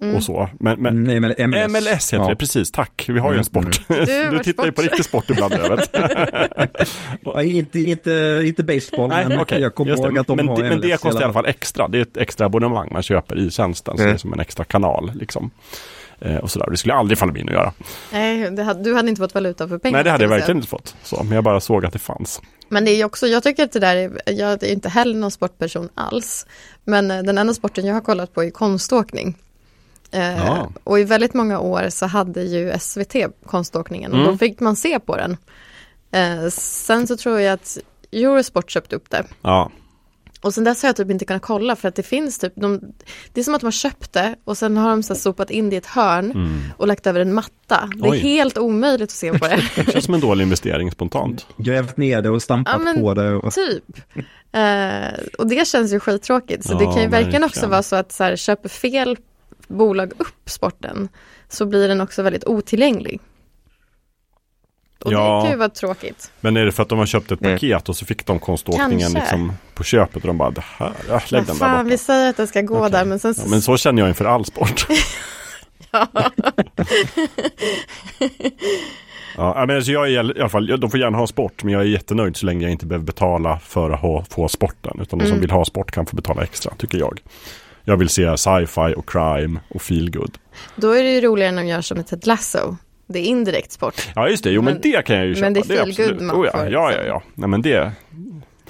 Mm. 0.00 0.16
Och 0.16 0.22
så. 0.22 0.48
Men, 0.60 0.82
men 0.82 1.04
Nej, 1.04 1.20
men 1.20 1.30
MLS. 1.50 1.68
MLS 1.68 2.12
heter 2.12 2.24
ja. 2.24 2.28
det, 2.28 2.36
precis. 2.36 2.70
Tack, 2.70 3.04
vi 3.08 3.18
har 3.18 3.32
ju 3.32 3.38
en 3.38 3.44
mm. 3.44 3.44
sport. 3.44 3.80
Mm. 3.88 4.04
Du, 4.04 4.30
du 4.36 4.38
tittar 4.38 4.64
ju 4.64 4.72
på 4.72 4.82
riktig 4.82 5.04
sport 5.04 5.30
ibland, 5.30 5.54
jag 5.62 5.76
vet. 5.76 5.90
inte, 7.44 7.78
inte, 7.80 8.42
inte 8.44 8.62
baseball, 8.62 9.08
Nej, 9.08 9.28
men 9.28 9.40
okay. 9.40 9.60
jag 9.60 9.74
kommer 9.74 9.90
ihåg 9.90 10.18
att 10.18 10.26
de 10.26 10.36
men, 10.36 10.48
har 10.48 10.62
det, 10.62 10.68
Men 10.68 10.80
det 10.80 11.00
kostar 11.00 11.20
i 11.20 11.24
alla 11.24 11.32
fall 11.32 11.46
extra. 11.46 11.88
Det 11.88 11.98
är 11.98 12.02
ett 12.02 12.16
extra 12.16 12.46
abonnemang 12.46 12.88
man 12.92 13.02
köper 13.02 13.38
i 13.38 13.50
tjänsten, 13.50 13.94
mm. 13.94 14.04
så 14.04 14.08
det 14.08 14.14
är 14.14 14.18
som 14.18 14.32
en 14.32 14.40
extra 14.40 14.64
kanal. 14.64 15.12
Liksom. 15.14 15.50
Eh, 16.20 16.36
och 16.36 16.50
sådär. 16.50 16.70
Det 16.70 16.76
skulle 16.76 16.94
aldrig 16.94 17.18
falla 17.18 17.32
mig 17.32 17.42
in 17.42 17.48
att 17.48 17.54
göra. 17.54 17.72
Nej, 18.12 18.62
hade, 18.62 18.82
du 18.82 18.94
hade 18.94 19.08
inte 19.08 19.20
fått 19.20 19.34
valuta 19.34 19.68
för 19.68 19.78
pengarna. 19.78 19.96
Nej, 19.96 20.04
det 20.04 20.10
hade 20.10 20.24
jag 20.24 20.28
verkligen 20.28 20.56
inte 20.56 20.68
fått. 20.68 20.94
Så, 21.02 21.22
men 21.22 21.32
jag 21.32 21.44
bara 21.44 21.60
såg 21.60 21.84
att 21.84 21.92
det 21.92 21.98
fanns. 21.98 22.42
Men 22.68 22.84
det 22.84 22.90
är 22.90 23.04
också, 23.04 23.26
jag 23.26 23.42
tycker 23.42 23.64
att 23.64 23.72
det 23.72 23.80
där 23.80 23.96
är, 23.96 24.32
jag 24.32 24.62
är 24.62 24.72
inte 24.72 24.88
heller 24.88 25.14
någon 25.14 25.30
sportperson 25.30 25.88
alls. 25.94 26.46
Men 26.84 27.10
eh, 27.10 27.22
den 27.22 27.38
enda 27.38 27.54
sporten 27.54 27.86
jag 27.86 27.94
har 27.94 28.00
kollat 28.00 28.34
på 28.34 28.44
är 28.44 28.50
konståkning. 28.50 29.36
Eh, 30.12 30.46
ja. 30.46 30.72
Och 30.84 31.00
i 31.00 31.04
väldigt 31.04 31.34
många 31.34 31.60
år 31.60 31.88
så 31.90 32.06
hade 32.06 32.42
ju 32.42 32.78
SVT 32.78 33.14
konståkningen 33.46 34.12
och 34.12 34.18
mm. 34.18 34.30
då 34.30 34.38
fick 34.38 34.60
man 34.60 34.76
se 34.76 35.00
på 35.00 35.16
den. 35.16 35.36
Eh, 36.10 36.48
sen 36.50 37.06
så 37.06 37.16
tror 37.16 37.40
jag 37.40 37.52
att 37.52 37.78
Eurosport 38.12 38.70
köpte 38.70 38.96
upp 38.96 39.10
det. 39.10 39.24
Ja. 39.42 39.70
Och 40.42 40.54
sen 40.54 40.64
dess 40.64 40.82
har 40.82 40.88
jag 40.88 40.96
typ 40.96 41.10
inte 41.10 41.24
kunnat 41.24 41.42
kolla 41.42 41.76
för 41.76 41.88
att 41.88 41.94
det 41.94 42.02
finns 42.02 42.38
typ, 42.38 42.52
de, 42.56 42.80
det 43.32 43.40
är 43.40 43.44
som 43.44 43.54
att 43.54 43.60
de 43.60 43.66
har 43.66 43.70
köpt 43.72 44.12
det 44.12 44.34
och 44.44 44.58
sen 44.58 44.76
har 44.76 44.90
de 44.90 45.02
så 45.02 45.14
sopat 45.14 45.50
in 45.50 45.70
det 45.70 45.76
i 45.76 45.78
ett 45.78 45.86
hörn 45.86 46.30
mm. 46.30 46.60
och 46.76 46.86
lagt 46.86 47.06
över 47.06 47.20
en 47.20 47.34
matta. 47.34 47.90
Det 47.96 48.08
är 48.08 48.10
Oj. 48.10 48.18
helt 48.18 48.58
omöjligt 48.58 49.10
att 49.10 49.16
se 49.16 49.38
på 49.38 49.46
det. 49.46 49.62
det 49.76 49.92
känns 49.92 50.04
som 50.04 50.14
en 50.14 50.20
dålig 50.20 50.44
investering 50.44 50.90
spontant. 50.90 51.46
Grävt 51.56 51.96
ner 51.96 52.22
det 52.22 52.30
och 52.30 52.42
stampat 52.42 52.80
ja, 52.86 53.00
på 53.00 53.14
det. 53.14 53.34
Och... 53.34 53.54
Typ. 53.54 53.84
Uh, 54.56 55.24
och 55.38 55.46
det 55.46 55.66
känns 55.66 55.92
ju 55.92 56.00
skittråkigt. 56.00 56.64
Så 56.64 56.72
ja, 56.72 56.78
det 56.78 56.84
kan 56.84 57.02
ju 57.02 57.08
verkligen 57.08 57.44
också 57.44 57.66
vara 57.66 57.82
så 57.82 57.96
att 57.96 58.12
så 58.12 58.24
här, 58.24 58.36
köper 58.36 58.68
fel 58.68 59.16
bolag 59.68 60.12
upp 60.18 60.50
sporten 60.50 61.08
så 61.48 61.66
blir 61.66 61.88
den 61.88 62.00
också 62.00 62.22
väldigt 62.22 62.44
otillgänglig. 62.44 63.20
Och 65.04 65.12
ja, 65.12 65.36
det 65.36 65.42
kan 65.42 65.50
ju 65.50 65.56
vara 65.56 65.68
tråkigt. 65.68 66.32
Men 66.40 66.56
är 66.56 66.64
det 66.64 66.72
för 66.72 66.82
att 66.82 66.88
de 66.88 66.98
har 66.98 67.06
köpt 67.06 67.32
ett 67.32 67.40
paket 67.40 67.88
och 67.88 67.96
så 67.96 68.06
fick 68.06 68.26
de 68.26 68.38
konståkningen 68.38 69.12
liksom 69.12 69.52
på 69.74 69.84
köpet 69.84 70.16
och 70.16 70.26
de 70.26 70.38
bara 70.38 70.50
det 70.50 70.64
här, 70.66 70.92
ja, 71.08 71.20
lägg 71.28 71.46
den 71.46 71.58
där 71.58 71.68
borta. 71.68 71.82
Vi 71.82 71.98
säger 71.98 72.30
att 72.30 72.36
det 72.36 72.46
ska 72.46 72.60
gå 72.60 72.78
okay. 72.78 72.90
där 72.90 73.04
men 73.04 73.18
sen 73.18 73.34
så... 73.34 73.42
Ja, 73.44 73.50
men 73.50 73.62
så 73.62 73.76
känner 73.76 74.02
jag 74.02 74.08
inför 74.08 74.24
all 74.24 74.44
sport. 74.44 74.86
ja. 75.90 76.06
Ja, 79.36 79.64
men 79.66 79.76
alltså 79.76 79.92
jag 79.92 80.06
är 80.06 80.10
i 80.10 80.40
alla 80.40 80.48
fall, 80.48 80.66
de 80.80 80.90
får 80.90 81.00
gärna 81.00 81.18
ha 81.18 81.26
sport, 81.26 81.64
men 81.64 81.72
jag 81.72 81.82
är 81.82 81.86
jättenöjd 81.86 82.36
så 82.36 82.46
länge 82.46 82.62
jag 82.62 82.72
inte 82.72 82.86
behöver 82.86 83.06
betala 83.06 83.58
för 83.58 83.90
att 83.90 84.00
ha, 84.00 84.24
få 84.30 84.48
sporten. 84.48 84.98
Utan 85.02 85.18
de 85.18 85.24
som 85.24 85.32
Mm. 85.32 85.40
vill 85.40 85.50
ha 85.50 85.64
sport 85.64 85.90
kan 85.90 86.06
få 86.06 86.16
betala 86.16 86.42
extra, 86.42 86.74
tycker 86.74 86.98
jag. 86.98 87.20
Jag 87.84 87.96
vill 87.96 88.08
se 88.08 88.36
sci-fi 88.36 88.94
och 88.96 89.08
crime 89.10 89.60
och 89.68 89.82
feel 89.82 90.10
good. 90.10 90.38
Då 90.76 90.90
är 90.92 91.02
det 91.02 91.10
ju 91.10 91.20
roligare 91.20 91.52
när 91.52 91.62
de 91.62 91.68
gör 91.68 91.80
som 91.80 91.98
ett 91.98 92.06
Ted 92.06 92.26
Lasso. 92.26 92.76
Det 93.06 93.18
är 93.18 93.24
indirekt 93.24 93.72
sport. 93.72 94.08
Ja, 94.14 94.28
just 94.28 94.44
det. 94.44 94.50
Jo, 94.50 94.62
men, 94.62 94.72
Men- 94.72 94.82
det 94.82 95.04
kan 95.04 95.16
jag 95.16 95.26
ju 95.26 95.34
köpa. 95.34 95.44
men 95.44 95.54
det 95.54 95.60
är 95.60 95.64
feel 95.64 95.80
absolut. 95.88 96.10
good 96.10 96.22
man 96.22 96.36
oh, 96.36 96.46
ja, 96.46 96.52
får, 96.52 96.60
ja, 96.60 96.68
ja, 96.70 96.88
liksom. 96.88 97.06
ja. 97.06 97.22
Nej, 97.34 97.48
men 97.48 97.62
det... 97.62 97.92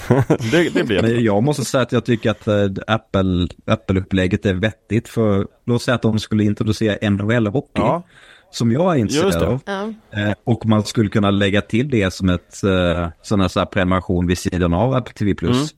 det, 0.51 0.75
det 0.75 0.85
blir 0.85 1.03
Men 1.03 1.25
jag 1.25 1.43
måste 1.43 1.65
säga 1.65 1.83
att 1.83 1.93
jag 1.93 2.05
tycker 2.05 2.31
att 2.31 2.47
eh, 2.47 2.67
Apple, 2.87 3.49
Apple-upplägget 3.67 4.47
är 4.47 4.55
vettigt 4.55 5.09
för 5.09 5.47
låt 5.67 5.83
säga 5.83 5.95
att 5.95 6.03
de 6.03 6.19
skulle 6.19 6.45
introducera 6.45 7.11
NHL-hockey. 7.11 7.69
Ja, 7.75 8.03
Som 8.51 8.73
jag 8.73 8.95
är 8.95 8.99
intresserad 8.99 9.43
av. 9.43 9.61
Ja. 9.67 9.83
Eh, 10.21 10.33
och 10.45 10.67
man 10.67 10.85
skulle 10.85 11.09
kunna 11.11 11.31
lägga 11.31 11.61
till 11.61 11.91
det 11.91 12.11
som 12.15 12.29
ett 12.29 12.65
eh, 12.65 13.09
sån 13.23 13.41
här, 13.41 13.49
så 13.49 13.59
här 13.59 13.67
prenumeration 13.67 14.27
vid 14.27 14.39
sidan 14.39 14.75
av 14.75 14.95
Apple 14.95 15.15
TV+. 15.15 15.35
Plus. 15.35 15.57
Mm. 15.57 15.69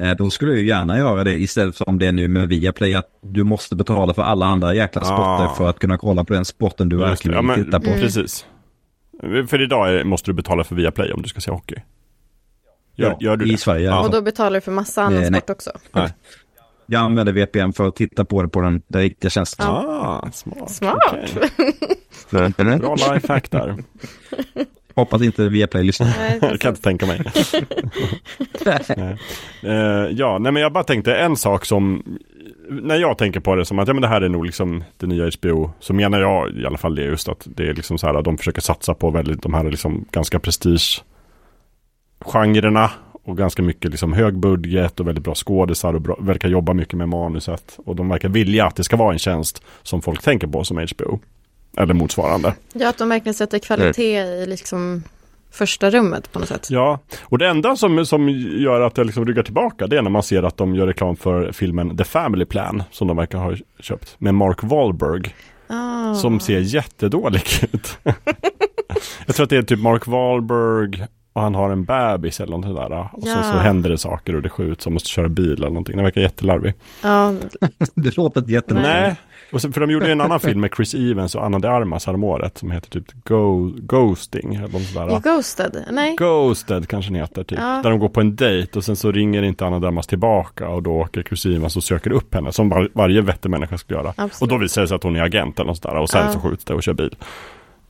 Eh, 0.00 0.14
då 0.16 0.30
skulle 0.30 0.52
jag 0.52 0.60
ju 0.60 0.66
gärna 0.66 0.98
göra 0.98 1.24
det 1.24 1.34
istället 1.34 1.76
för 1.76 1.84
som 1.84 1.98
det 1.98 2.06
är 2.06 2.12
nu 2.12 2.28
med 2.28 2.48
Viaplay 2.48 2.94
att 2.94 3.08
du 3.22 3.44
måste 3.44 3.76
betala 3.76 4.14
för 4.14 4.22
alla 4.22 4.46
andra 4.46 4.74
jäkla 4.74 5.00
sporter 5.04 5.44
Ah. 5.44 5.54
för 5.54 5.68
att 5.70 5.78
kunna 5.78 5.98
kolla 5.98 6.24
på 6.24 6.32
den 6.32 6.44
sporten 6.44 6.88
du 6.88 6.96
verkligen 6.96 7.46
ja 7.46 7.54
vill 7.54 7.64
titta 7.64 7.80
på. 7.80 7.84
precis. 7.90 8.46
För 9.48 9.62
idag 9.62 10.06
måste 10.06 10.30
du 10.30 10.34
betala 10.34 10.64
för 10.64 10.74
Viaplay 10.76 11.12
om 11.12 11.22
du 11.22 11.28
ska 11.28 11.40
se 11.40 11.50
hockey. 11.50 11.74
Gör, 12.96 13.10
Ja, 13.10 13.16
gör 13.20 13.36
du 13.36 13.46
i 13.48 13.50
det? 13.50 13.58
Sverige. 13.58 13.84
Ja. 13.86 14.00
Och 14.04 14.10
då 14.10 14.22
betalar 14.22 14.54
du 14.56 14.60
för 14.60 14.72
massa 14.72 15.02
annan 15.02 15.22
Eh, 15.22 15.28
sport 15.30 15.50
också. 15.50 15.70
Nej. 15.92 16.14
Jag 16.86 17.00
använder 17.02 17.32
VPN 17.32 17.72
för 17.72 17.88
att 17.88 17.96
titta 17.96 18.24
på 18.24 18.42
det 18.42 18.48
på 18.48 18.60
den, 18.60 18.82
den 18.88 19.02
riktiga 19.02 19.30
tjänsten. 19.30 19.66
Ah, 19.66 20.28
smart. 20.32 20.70
Smart. 20.70 20.98
Okej. 22.30 22.48
Bra 22.78 22.94
lifehack 22.94 23.50
där. 23.50 23.76
Hoppas 24.98 25.22
inte 25.22 25.48
Viaplay 25.48 25.84
lyssnar. 25.84 26.08
Jag 26.40 26.60
kan 26.60 26.68
inte 26.68 26.82
tänka 26.82 27.06
mig. 27.06 27.20
nej. 28.96 29.16
Eh, 29.62 30.10
ja, 30.10 30.38
nej 30.38 30.52
men 30.52 30.62
jag 30.62 30.72
bara 30.72 30.84
tänkte 30.84 31.14
en 31.14 31.36
sak 31.36 31.64
som 31.64 32.02
när 32.68 32.96
jag 32.96 33.18
tänker 33.18 33.40
på 33.40 33.54
det 33.54 33.64
som 33.64 33.78
att 33.78 33.88
ja, 33.88 33.94
men 33.94 34.02
det 34.02 34.08
här 34.08 34.20
är 34.20 34.28
nog 34.28 34.46
liksom 34.46 34.84
det 34.96 35.06
nya 35.06 35.30
HBO 35.38 35.70
så 35.80 35.94
menar 35.94 36.20
jag 36.20 36.50
i 36.50 36.66
alla 36.66 36.78
fall 36.78 36.94
det 36.94 37.02
just 37.02 37.28
att 37.28 37.46
det 37.56 37.68
är 37.68 37.74
liksom 37.74 37.98
så 37.98 38.06
här 38.06 38.14
att 38.14 38.24
de 38.24 38.38
försöker 38.38 38.60
satsa 38.60 38.94
på 38.94 39.10
väldigt 39.10 39.42
de 39.42 39.54
här 39.54 39.64
liksom 39.64 40.04
ganska 40.10 40.38
prestige 40.38 41.04
genrerna 42.20 42.90
och 43.24 43.36
ganska 43.36 43.62
mycket 43.62 43.90
liksom 43.90 44.12
hög 44.12 44.38
budget 44.38 45.00
och 45.00 45.08
väldigt 45.08 45.24
bra 45.24 45.34
skådisar 45.34 45.94
och 45.94 46.00
bra, 46.00 46.16
verkar 46.20 46.48
jobba 46.48 46.72
mycket 46.72 46.94
med 46.94 47.08
manuset 47.08 47.78
och 47.84 47.96
de 47.96 48.08
verkar 48.08 48.28
vilja 48.28 48.66
att 48.66 48.76
det 48.76 48.84
ska 48.84 48.96
vara 48.96 49.12
en 49.12 49.18
tjänst 49.18 49.62
som 49.82 50.02
folk 50.02 50.22
tänker 50.22 50.46
på 50.46 50.64
som 50.64 50.86
HBO 50.96 51.18
eller 51.78 51.94
motsvarande. 51.94 52.54
Ja, 52.72 52.88
att 52.88 52.98
de 52.98 53.08
verkligen 53.08 53.34
sätter 53.34 53.58
kvalitet 53.58 54.18
i 54.18 54.46
liksom 54.46 55.02
första 55.50 55.90
rummet 55.90 56.32
på 56.32 56.38
något 56.38 56.48
sätt. 56.48 56.70
Ja, 56.70 56.98
och 57.22 57.38
det 57.38 57.48
enda 57.48 57.76
som, 57.76 58.06
som 58.06 58.28
gör 58.58 58.80
att 58.80 58.96
jag 58.96 59.06
liksom 59.06 59.26
ryggar 59.26 59.42
tillbaka 59.42 59.86
det 59.86 59.98
är 59.98 60.02
när 60.02 60.10
man 60.10 60.22
ser 60.22 60.42
att 60.42 60.56
de 60.56 60.74
gör 60.74 60.86
reklam 60.86 61.16
för 61.16 61.52
filmen 61.52 61.96
The 61.96 62.04
Family 62.04 62.44
Plan 62.44 62.82
som 62.90 63.08
de 63.08 63.16
verkar 63.16 63.38
ha 63.38 63.54
köpt 63.80 64.14
med 64.18 64.34
Mark 64.34 64.62
Wahlberg 64.62 65.34
Ah. 65.70 66.14
som 66.14 66.40
ser 66.40 66.58
jättedålig 66.58 67.42
ut. 67.72 67.98
jag 69.26 69.36
tror 69.36 69.44
att 69.44 69.50
det 69.50 69.56
är 69.56 69.62
typ 69.62 69.80
Mark 69.80 70.06
Wahlberg 70.06 71.06
och 71.32 71.42
han 71.42 71.54
har 71.54 71.70
en 71.70 71.84
bebis 71.84 72.40
eller 72.40 72.56
något 72.56 72.66
sådär. 72.66 73.08
Och 73.12 73.22
så, 73.22 73.28
Ja. 73.28 73.42
så 73.42 73.58
händer 73.58 73.90
det 73.90 73.98
saker 73.98 74.34
och 74.36 74.42
det 74.42 74.48
skjuts 74.48 74.86
och 74.86 74.92
måste 74.92 75.08
köra 75.08 75.28
bil 75.28 75.52
eller 75.52 75.68
någonting. 75.68 75.96
Det 75.96 76.02
verkar 76.02 76.20
jättelarvig. 76.20 76.74
Ja, 77.02 77.34
Det 77.94 78.16
låter 78.16 78.50
jätteroligt. 78.50 78.88
Nej. 78.88 79.16
Och 79.52 79.62
sen, 79.62 79.72
för 79.72 79.80
de 79.80 79.90
gjorde 79.90 80.06
ju 80.06 80.12
en 80.12 80.20
annan 80.20 80.40
film 80.40 80.60
med 80.60 80.70
Chris 80.76 80.94
Evans 80.94 81.34
och 81.34 81.44
Anna 81.44 81.58
de 81.58 81.68
Armas 81.68 82.06
häromåret 82.06 82.58
som 82.58 82.70
heter 82.70 82.90
typ 82.90 83.24
Go, 83.24 83.72
Ghosting. 83.76 84.54
Eller 84.54 84.68
något 84.68 84.82
sådär. 84.82 85.20
Ghosted? 85.20 85.84
Nej. 85.90 86.16
Ghosted 86.16 86.88
kanske 86.88 87.10
den 87.10 87.20
heter 87.20 87.44
typ. 87.44 87.58
Ja. 87.58 87.80
Där 87.82 87.90
de 87.90 87.98
går 87.98 88.08
på 88.08 88.20
en 88.20 88.36
dejt 88.36 88.78
och 88.78 88.84
sen 88.84 88.96
så 88.96 89.12
ringer 89.12 89.42
inte 89.42 89.66
Anna 89.66 89.78
Damas 89.78 90.06
tillbaka 90.06 90.68
och 90.68 90.82
då 90.82 90.92
åker 90.92 91.22
Chris 91.22 91.46
Evans 91.46 91.76
och 91.76 91.82
söker 91.84 92.10
upp 92.12 92.34
henne 92.34 92.52
som 92.52 92.68
var, 92.68 92.88
varje 92.94 93.20
vettig 93.20 93.50
människa 93.50 93.78
skulle 93.78 93.98
göra. 94.00 94.08
Absolut. 94.16 94.42
Och 94.42 94.48
då 94.48 94.56
visar 94.62 94.82
det 94.82 94.88
sig 94.88 94.94
att 94.94 95.02
hon 95.02 95.16
är 95.16 95.22
agent 95.22 95.58
eller 95.58 95.66
något 95.68 95.82
sådär 95.82 95.96
och 95.96 96.10
sen 96.10 96.26
Ja. 96.26 96.32
så 96.32 96.40
skjuts 96.40 96.64
det 96.64 96.74
och 96.74 96.82
kör 96.82 96.92
bil. 96.92 97.16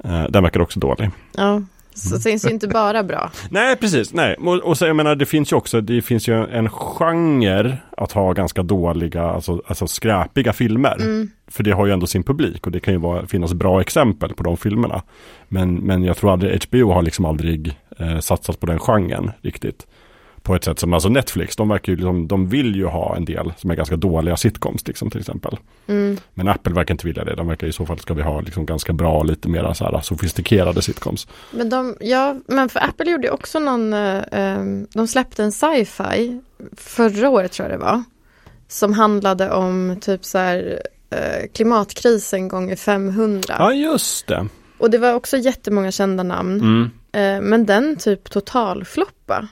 Eh, 0.05 0.25
den 0.29 0.43
verkar 0.43 0.61
också 0.61 0.81
dålig. 0.81 1.11
Ja. 1.37 1.63
Så 1.99 2.15
det 2.15 2.21
syns 2.21 2.47
ju 2.47 2.51
inte 2.51 2.69
bara 2.69 3.03
bra. 3.03 3.31
Nej, 3.51 3.77
precis. 3.77 4.13
Nej. 4.13 4.35
Och, 4.35 4.55
och 4.55 4.79
så 4.79 4.87
jag 4.87 4.97
menar, 4.97 5.15
det 5.15 5.27
finns 5.27 5.53
ju 5.53 5.57
också, 5.57 5.81
det 5.81 6.03
finns 6.03 6.29
ju 6.29 6.45
en 6.45 6.71
genre 6.71 7.77
att 7.97 8.13
ha 8.13 8.33
ganska 8.33 8.63
dåliga, 8.63 9.23
alltså, 9.23 9.63
alltså 9.67 9.87
skräpiga 9.87 10.53
filmer. 10.53 10.97
Mm. 11.01 11.31
För 11.47 11.63
det 11.63 11.71
har 11.71 11.87
ju 11.87 11.93
ändå 11.93 12.07
sin 12.07 12.23
publik 12.23 12.67
och 12.67 12.73
det 12.73 12.81
kan 12.81 12.95
ju 12.95 13.01
vara, 13.01 13.27
finnas 13.27 13.55
bra 13.55 13.81
exempel 13.81 14.35
på 14.35 14.43
de 14.43 14.57
filmerna. 14.57 15.03
Men, 15.49 15.75
men 15.75 16.05
jag 16.05 16.17
tror 16.17 16.33
aldrig, 16.33 16.65
HBO 16.65 16.93
har 16.93 17.03
liksom 17.03 17.25
aldrig 17.25 17.79
eh, 17.99 18.19
satsat 18.19 18.61
på 18.61 18.67
den 18.67 18.79
genren 18.79 19.31
riktigt. 19.43 19.87
På 20.49 20.55
ett 20.55 20.65
sätt 20.65 20.79
som, 20.79 20.93
alltså 20.93 21.09
Netflix, 21.09 21.57
de 21.57 21.69
verkar 21.69 21.93
ju 21.93 21.97
liksom, 21.97 22.29
de 22.29 22.49
vill 22.49 22.77
ju 22.77 22.87
ha 22.87 23.17
en 23.17 23.25
del 23.25 23.53
som 23.57 23.71
är 23.71 23.75
ganska 23.75 23.97
dåliga 23.97 24.37
sitcoms 24.37 24.89
liksom 24.89 25.11
till 25.11 25.21
exempel. 25.21 25.57
Mm. 25.87 26.19
Men 26.35 26.49
Apple 26.49 26.75
verkar 26.75 26.95
inte 26.95 27.07
vilja 27.07 27.25
det, 27.25 27.35
de 27.35 27.49
verkar 27.49 27.67
i 27.67 27.73
så 27.73 27.87
fall 27.87 27.99
ska 27.99 28.15
vi 28.15 28.23
ha 28.23 28.41
liksom 28.41 28.67
ganska 28.67 28.93
bra, 28.93 29.23
lite 29.23 29.49
mer 29.49 29.73
så 29.73 29.85
här 29.85 30.01
sofistikerade 30.01 30.83
sitcoms. 30.83 31.29
Men 31.51 31.69
de, 31.71 31.97
ja, 32.01 32.37
men 32.47 32.69
för 32.69 32.81
Apple 32.81 33.11
gjorde 33.11 33.31
också 33.31 33.59
någon, 33.59 33.93
eh, 33.93 34.23
em, 34.33 34.87
de 34.95 35.09
släppte 35.09 35.43
en 35.43 35.53
sci-fi 35.53 36.41
förra 36.77 37.31
året 37.31 37.53
tror 37.53 37.69
jag 37.69 37.79
det 37.81 37.85
var. 37.85 38.03
Som 38.69 38.93
handlade 38.93 39.51
om 39.51 39.97
typ 40.01 40.25
så 40.25 40.39
här 40.39 40.83
eh, 41.11 41.49
klimatkrisen 41.53 42.49
gånger 42.49 42.77
500. 42.77 43.57
Ja, 43.59 43.73
just 43.73 44.27
det. 44.27 44.47
Och 44.79 44.91
det 44.91 44.99
var 44.99 45.15
också 45.15 45.37
jättemånga 45.37 45.93
kända 45.93 46.23
namn. 46.23 46.61
Mm. 46.61 46.91
Eh, 47.13 47.49
men 47.49 47.67
den 47.67 47.97
typ 47.97 48.31
totalfloppa. 48.31 49.49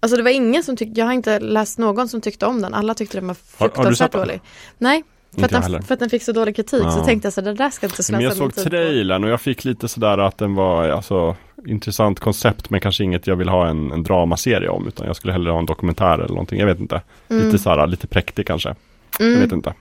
Alltså 0.00 0.16
det 0.16 0.22
var 0.22 0.30
ingen 0.30 0.62
som 0.62 0.76
tyckte, 0.76 1.00
jag 1.00 1.06
har 1.06 1.12
inte 1.12 1.38
läst 1.40 1.78
någon 1.78 2.08
som 2.08 2.20
tyckte 2.20 2.46
om 2.46 2.62
den. 2.62 2.74
Alla 2.74 2.94
tyckte 2.94 3.16
den 3.16 3.26
var 3.26 3.36
Har- 3.58 3.58
har 3.58 3.68
fruktansvärt 3.68 3.96
sett 3.98 4.12
den? 4.12 4.20
dålig. 4.20 4.40
Nej, 4.78 5.02
för 5.36 5.44
att, 5.44 5.50
den, 5.50 5.82
för 5.82 5.94
att 5.94 6.00
den 6.00 6.10
fick 6.10 6.22
så 6.22 6.32
dålig 6.32 6.56
kritik 6.56 6.80
så 6.82 6.86
Ja. 6.98 7.04
tänkte 7.04 7.26
jag 7.26 7.32
så 7.32 7.40
det 7.40 7.54
där 7.54 7.70
ska 7.70 7.86
inte 7.86 7.96
slösa 8.02 8.12
Men 8.12 8.20
jag 8.22 8.36
såg 8.36 8.54
trailern 8.54 9.24
och 9.24 9.30
jag 9.30 9.40
fick 9.40 9.64
lite 9.64 9.88
sådär 9.88 10.18
att 10.18 10.38
den 10.38 10.54
var 10.54 10.88
alltså 10.88 11.36
intressant 11.66 12.20
koncept 12.20 12.70
men 12.70 12.80
kanske 12.80 13.04
inget 13.04 13.26
jag 13.26 13.36
vill 13.36 13.48
ha 13.48 13.68
en, 13.68 13.90
en 13.92 14.02
dramaserie 14.02 14.68
om 14.68 14.88
utan 14.88 15.06
jag 15.06 15.16
skulle 15.16 15.32
hellre 15.32 15.50
ha 15.52 15.58
en 15.58 15.66
dokumentär 15.66 16.14
eller 16.18 16.28
någonting. 16.28 16.58
Jag 16.60 16.66
vet 16.66 16.80
inte. 16.80 17.02
Lite 17.28 17.58
såhär, 17.58 17.86
lite 17.86 18.06
präktig 18.06 18.46
kanske. 18.46 18.74
Jag 19.18 19.26
vet 19.26 19.36
Mm. 19.44 19.54
inte. 19.54 19.74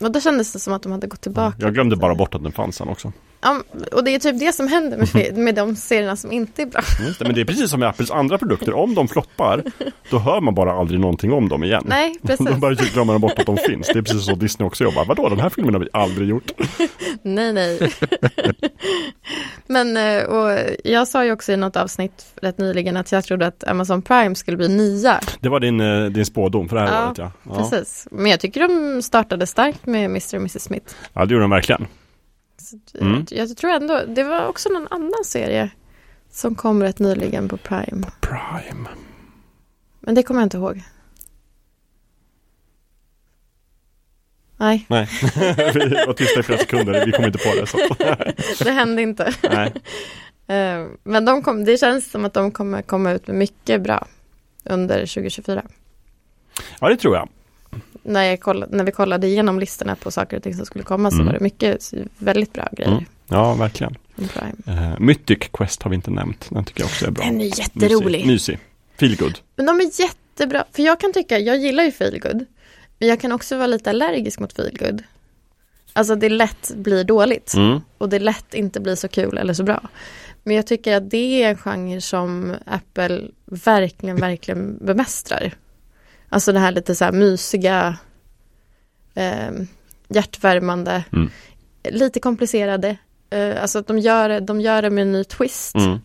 Och 0.00 0.12
då 0.12 0.20
kändes 0.20 0.52
det 0.52 0.58
som 0.58 0.72
att 0.72 0.82
de 0.82 0.92
hade 0.92 1.06
gått 1.06 1.20
tillbaka. 1.20 1.56
Jag 1.60 1.74
glömde 1.74 1.96
bara 1.96 2.14
bort 2.14 2.34
att 2.34 2.42
den 2.42 2.52
fanns 2.52 2.76
sen 2.76 2.88
också. 2.88 3.12
Ja, 3.40 3.62
och 3.92 4.04
det 4.04 4.14
är 4.14 4.18
typ 4.18 4.40
det 4.40 4.52
som 4.52 4.68
händer 4.68 5.08
med, 5.14 5.36
med 5.44 5.54
de 5.54 5.76
serierna 5.76 6.16
som 6.16 6.32
inte 6.32 6.62
är 6.62 6.66
bra. 6.66 6.80
Det, 7.18 7.24
men 7.24 7.34
det 7.34 7.40
är 7.40 7.44
precis 7.44 7.70
som 7.70 7.80
med 7.80 7.88
Apples 7.88 8.10
andra 8.10 8.38
produkter. 8.38 8.74
Om 8.74 8.94
de 8.94 9.08
floppar, 9.08 9.62
då 10.10 10.18
hör 10.18 10.40
man 10.40 10.54
bara 10.54 10.72
aldrig 10.72 11.00
någonting 11.00 11.32
om 11.32 11.48
dem 11.48 11.64
igen. 11.64 11.82
Nej, 11.86 12.14
precis. 12.22 12.46
Då 12.46 12.54
bara 12.54 12.74
typ 12.76 12.92
glömmer 12.94 13.12
de 13.12 13.22
bort 13.22 13.38
att 13.38 13.46
de 13.46 13.56
finns. 13.56 13.86
Det 13.92 13.98
är 13.98 14.02
precis 14.02 14.24
så 14.24 14.34
Disney 14.34 14.66
också 14.66 14.84
jobbar. 14.84 15.04
Vadå, 15.04 15.28
den 15.28 15.40
här 15.40 15.48
filmen 15.48 15.74
har 15.74 15.80
vi 15.80 15.88
aldrig 15.92 16.28
gjort. 16.28 16.52
Nej, 17.22 17.52
nej. 17.52 17.92
Men 19.66 19.96
eh, 19.96 20.22
och 20.24 20.58
jag 20.84 21.08
sa 21.08 21.24
ju 21.24 21.32
också 21.32 21.52
i 21.52 21.56
något 21.56 21.76
avsnitt 21.76 22.26
rätt 22.42 22.58
nyligen 22.58 22.96
att 22.96 23.12
jag 23.12 23.24
trodde 23.24 23.46
att 23.46 23.64
Amazon 23.68 24.02
Prime 24.02 24.34
skulle 24.34 24.56
bli 24.56 24.68
nya. 24.68 25.20
Det 25.40 25.48
var 25.48 25.60
din, 25.60 25.80
eh, 25.80 26.04
din 26.04 26.26
spådom 26.26 26.68
för 26.68 26.76
det 26.76 26.82
här 26.82 26.92
Ja, 26.94 27.06
året 27.06 27.18
ja. 27.18 27.32
ja. 27.42 27.54
Precis. 27.54 28.08
Men 28.10 28.30
jag 28.30 28.40
tycker 28.40 28.68
de 28.68 29.02
startade 29.02 29.46
starkt 29.46 29.86
med 29.86 30.04
Mr. 30.04 30.34
och 30.34 30.34
Mrs. 30.34 30.62
Smith. 30.62 30.94
Ja, 31.12 31.24
det 31.24 31.32
gjorde 31.32 31.44
de 31.44 31.50
verkligen. 31.50 31.86
Så, 32.70 32.78
Mm. 33.00 33.26
Jag 33.30 33.56
tror 33.56 33.70
ändå, 33.70 34.02
det 34.06 34.22
var 34.22 34.46
också 34.46 34.68
någon 34.68 34.88
annan 34.90 35.24
serie 35.24 35.70
som 36.30 36.54
kom 36.54 36.82
rätt 36.82 36.98
nyligen 36.98 37.48
på 37.48 37.56
Prime. 37.56 38.06
Prime. 38.20 38.88
Men 40.00 40.14
det 40.14 40.22
kommer 40.22 40.40
jag 40.40 40.46
inte 40.46 40.56
ihåg. 40.56 40.82
Nej, 44.56 44.86
Nej, 44.88 45.08
vi 45.74 46.04
var 46.06 46.12
tysta 46.12 46.40
i 46.40 46.42
flera 46.42 46.58
sekunder. 46.58 47.06
Vi 47.06 47.12
kom 47.12 47.24
inte 47.24 47.38
på 47.38 47.54
det. 47.54 47.66
Så. 47.66 47.78
det 48.64 48.70
hände 48.70 49.02
inte. 49.02 49.34
Nej. 49.42 49.72
Eh, 50.50 50.86
Men 51.02 51.24
de 51.24 51.42
kom, 51.42 51.64
det 51.64 51.76
känns 51.76 52.10
som 52.10 52.24
att 52.24 52.34
de 52.34 52.50
kommer 52.52 52.82
komma 52.82 53.12
ut 53.12 53.26
med 53.26 53.36
mycket 53.36 53.82
bra 53.82 54.06
under 54.64 54.98
2024. 54.98 55.62
Ja, 56.80 56.88
det 56.88 56.96
tror 56.96 57.16
jag. 57.16 57.28
När, 58.02 58.22
jag 58.24 58.40
kollade, 58.40 58.76
när 58.76 58.84
vi 58.84 58.92
kollade 58.92 59.26
igenom 59.26 59.60
listorna 59.60 59.96
på 59.96 60.10
saker 60.10 60.36
och 60.36 60.42
ting 60.42 60.54
som 60.54 60.66
skulle 60.66 60.84
komma 60.84 61.10
så 61.10 61.14
Mm. 61.14 61.26
var 61.26 61.32
det 61.32 61.40
mycket 61.40 61.92
väldigt 62.18 62.52
bra 62.52 62.68
grejer. 62.72 62.92
Mm. 62.92 63.04
Ja, 63.28 63.54
verkligen. 63.54 63.96
Uh, 64.68 64.98
Mythic 65.00 65.38
Quest 65.52 65.82
har 65.82 65.90
vi 65.90 65.94
inte 65.94 66.10
nämnt. 66.10 66.46
Den 66.50 66.64
tycker 66.64 66.80
jag 66.80 66.86
också 66.86 67.06
är 67.06 67.10
bra. 67.10 67.24
Den 67.24 67.40
är 67.40 67.58
jätterolig. 67.58 68.26
Mysig. 68.26 68.26
Mysig. 68.26 68.58
Feel 68.96 69.16
good. 69.16 69.38
Men 69.56 69.66
de 69.66 69.80
är 69.80 70.00
jättebra. 70.00 70.64
För 70.72 70.82
jag 70.82 71.00
kan 71.00 71.12
tycka, 71.12 71.38
jag 71.38 71.56
gillar 71.56 71.84
ju 71.84 71.92
feelgood. 71.92 72.44
Men 72.98 73.08
jag 73.08 73.20
kan 73.20 73.32
också 73.32 73.56
vara 73.56 73.66
lite 73.66 73.90
allergisk 73.90 74.40
mot 74.40 74.52
feelgood. 74.52 75.02
Alltså 75.92 76.14
det 76.14 76.28
lätt 76.28 76.72
blir 76.76 77.04
dåligt. 77.04 77.54
Mm. 77.54 77.80
Och 77.98 78.08
det 78.08 78.18
lätt 78.18 78.54
inte 78.54 78.80
blir 78.80 78.94
så 78.94 79.08
kul 79.08 79.38
eller 79.38 79.54
så 79.54 79.62
bra. 79.62 79.88
Men 80.42 80.56
jag 80.56 80.66
tycker 80.66 80.96
att 80.96 81.10
det 81.10 81.42
är 81.42 81.48
en 81.50 81.56
genre 81.56 82.00
som 82.00 82.54
Apple 82.66 83.22
verkligen, 83.44 84.16
verkligen 84.16 84.78
bemästrar. 84.86 85.54
Alltså 86.28 86.52
det 86.52 86.58
här 86.58 86.72
lite 86.72 86.94
så 86.94 87.04
här 87.04 87.12
mysiga, 87.12 87.96
eh, 89.14 89.50
hjärtvärmande, 90.08 91.04
Mm. 91.12 91.30
lite 91.90 92.20
komplicerade, 92.20 92.96
eh, 93.30 93.62
alltså 93.62 93.78
att 93.78 93.86
de 93.86 93.98
gör, 93.98 94.40
de 94.40 94.60
gör 94.60 94.82
det 94.82 94.90
med 94.90 95.02
en 95.02 95.12
ny 95.12 95.24
twist. 95.24 95.74
Mm. 95.74 95.98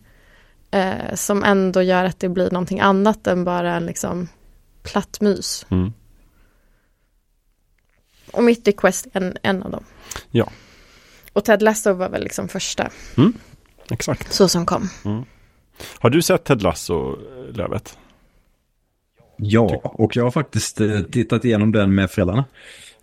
Eh, 0.70 1.14
som 1.14 1.44
ändå 1.44 1.82
gör 1.82 2.04
att 2.04 2.20
det 2.20 2.28
blir 2.28 2.50
någonting 2.50 2.80
annat 2.80 3.26
än 3.26 3.44
bara 3.44 3.74
en 3.74 3.86
liksom 3.86 4.28
platt 4.82 5.20
mys. 5.20 5.66
Mm. 5.70 5.92
Och 8.32 8.44
Mythic 8.44 8.74
Quest 8.76 9.06
är 9.12 9.20
en, 9.20 9.36
en 9.42 9.62
av 9.62 9.70
dem. 9.70 9.84
Ja. 10.30 10.48
Och 11.32 11.44
Ted 11.44 11.62
Lasso 11.62 11.92
var 11.92 12.08
väl 12.08 12.22
liksom 12.24 12.48
första, 12.48 12.90
Exakt. 13.90 14.32
så 14.32 14.48
som 14.48 14.66
kom. 14.66 14.88
Har 15.98 16.10
du 16.10 16.22
sett 16.22 16.44
Ted 16.44 16.62
Lasso, 16.62 17.16
Lövet? 17.54 17.98
Ja, 19.36 19.80
och 19.82 20.16
jag 20.16 20.24
har 20.24 20.30
faktiskt 20.30 20.80
eh, 20.80 21.00
tittat 21.00 21.44
igenom 21.44 21.72
den 21.72 21.94
med 21.94 22.10
föräldrarna. 22.10 22.44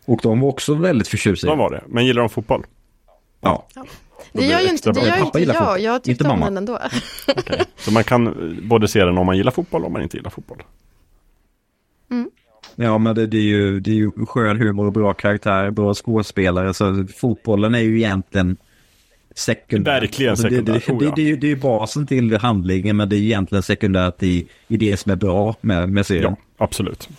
Och 0.06 0.20
de 0.24 0.40
var 0.40 0.50
också 0.50 0.74
väldigt 0.74 1.08
förtjusta 1.08 1.48
den. 1.48 1.58
var 1.58 1.72
det? 1.72 1.84
Men 1.88 2.06
gillar 2.06 2.22
de 2.22 2.30
fotboll? 2.30 2.66
Ja. 3.42 3.68
Det 3.74 3.84
blir 4.38 4.50
gör 4.50 4.58
det 4.58 4.64
ju 4.64 4.70
inte, 4.70 4.92
det 4.92 5.00
gör 5.00 5.26
inte 5.26 5.40
jag, 5.40 5.56
fotboll, 5.58 5.82
jag 5.82 6.04
tyckte 6.04 6.12
inte 6.12 6.34
om 6.34 6.40
mamma. 6.40 6.46
den 6.46 6.58
ändå. 6.58 6.80
Okej. 7.38 7.62
Så 7.78 7.92
man 7.92 8.04
kan 8.04 8.28
eh, 8.28 8.64
både 8.64 8.88
se 8.88 9.06
den 9.06 9.18
om 9.18 9.26
man 9.26 9.38
gillar 9.38 9.52
fotboll 9.52 9.82
och 9.82 9.88
om 9.88 9.94
man 9.94 10.02
inte 10.02 10.18
gillar 10.18 10.30
fotboll? 10.30 10.64
Ja, 12.76 12.98
men 12.98 13.16
det, 13.16 13.28
det, 13.28 13.38
är 13.38 13.42
ju, 13.42 13.80
det 13.80 13.92
är 13.92 13.96
ju 13.96 14.12
skön 14.26 14.58
humor 14.58 14.86
och 14.86 14.94
bra 14.94 15.14
karaktär, 15.14 15.72
bra 15.72 15.94
skådespelare. 15.94 16.74
Så 16.74 17.06
fotbollen 17.16 17.76
är 17.76 17.80
ju 17.80 17.98
egentligen 17.98 18.58
sekundärt. 19.42 20.02
Verkligen 20.04 20.30
Alltså, 20.30 20.48
det, 20.48 20.56
sekundärt, 20.56 20.86
det, 20.88 20.94
oh 20.94 21.00
det, 21.00 21.06
ja. 21.06 21.14
det, 21.16 21.22
är 21.22 21.26
ju- 21.26 21.36
det 21.36 21.48
är 21.48 21.50
ju 21.50 21.56
basen 21.56 22.08
till 22.08 22.38
handlingen, 22.38 22.98
men 22.98 23.10
det 23.10 23.16
är 23.16 23.20
egentligen 23.20 23.64
sekundärt 23.64 24.24
i, 24.24 24.48
i 24.68 24.78
det 24.78 24.98
som 24.98 25.12
är 25.12 25.16
bra 25.16 25.56
med, 25.62 25.90
med 25.90 26.06
serien. 26.06 26.36
Ja, 26.58 26.64
absolut. 26.66 27.10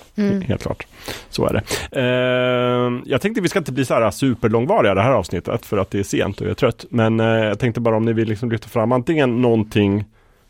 Helt 0.47 0.63
klart. 0.63 0.87
Så 1.31 1.47
är 1.47 1.53
det. 1.53 1.63
Eh, 2.01 3.03
jag 3.13 3.21
tänkte 3.21 3.41
vi 3.41 3.49
ska 3.49 3.59
inte 3.59 3.73
bli 3.73 3.85
så 3.85 3.95
här 3.95 4.11
superlångvariga 4.11 4.95
det 4.95 5.03
här 5.03 5.13
avsnittet 5.13 5.67
för 5.67 5.79
att 5.79 5.91
det 5.91 5.99
är 5.99 6.03
sent 6.03 6.41
och 6.41 6.47
jag 6.47 6.51
är 6.51 6.55
trött. 6.55 6.85
Men 6.91 7.21
eh, 7.21 7.27
jag 7.27 7.59
tänkte 7.59 7.81
bara 7.81 7.97
om 7.97 8.05
ni 8.05 8.13
vill 8.13 8.29
liksom 8.29 8.51
lyfta 8.51 8.69
fram 8.69 8.93
antingen 8.93 9.43
någonting 9.43 10.05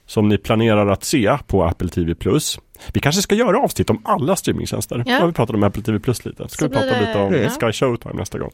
som 0.06 0.28
ni 0.28 0.38
planerar 0.38 0.86
att 0.86 1.04
se 1.04 1.38
på 1.46 1.64
Apple 1.64 1.88
TV+. 1.88 2.14
Vi 2.92 3.00
kanske 3.00 3.22
ska 3.22 3.34
göra 3.34 3.58
avsnitt 3.58 3.90
om 3.90 4.02
alla 4.04 4.36
streamingtjänster. 4.36 4.96
Ja. 4.98 5.02
Nu 5.14 5.20
har 5.20 5.26
vi 5.26 5.32
pratat 5.32 5.54
om 5.56 5.62
Apple 5.62 5.82
TV 5.82 5.98
Plus 5.98 6.24
lite. 6.24 6.48
Ska 6.48 6.64
Så 6.64 6.68
vi 6.68 6.74
prata 6.74 6.86
det- 6.86 7.00
lite 7.06 7.18
om 7.18 7.34
ja. 7.34 7.48
Sky 7.50 7.72
Showtime 7.72 8.14
nästa 8.14 8.38
gång. 8.38 8.50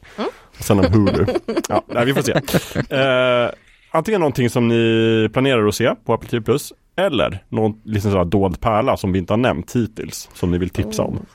Och 0.59 0.63
sen 0.63 0.79
om 0.79 0.85
Hulu. 0.93 1.25
ja, 1.69 1.83
nej, 1.87 2.05
vi 2.05 2.13
får 2.13 2.21
se. 2.21 2.33
Eh, 2.95 3.49
antingen 3.91 4.19
någonting 4.21 4.49
som 4.49 4.67
ni 4.67 5.29
planerar 5.33 5.67
att 5.67 5.75
se 5.75 5.95
på 6.05 6.13
Apple 6.13 6.29
TV 6.29 6.43
Plus. 6.45 6.73
Eller 6.95 7.43
någon 7.49 7.81
liksom 7.83 8.11
sån 8.11 8.17
här 8.19 8.25
dold 8.25 8.59
pärla 8.61 8.97
som 8.97 9.11
vi 9.11 9.19
inte 9.19 9.33
har 9.33 9.37
nämnt 9.37 9.75
hittills. 9.75 10.29
Som 10.33 10.51
ni 10.51 10.57
vill 10.57 10.69
tipsa 10.69 11.03
om. 11.03 11.25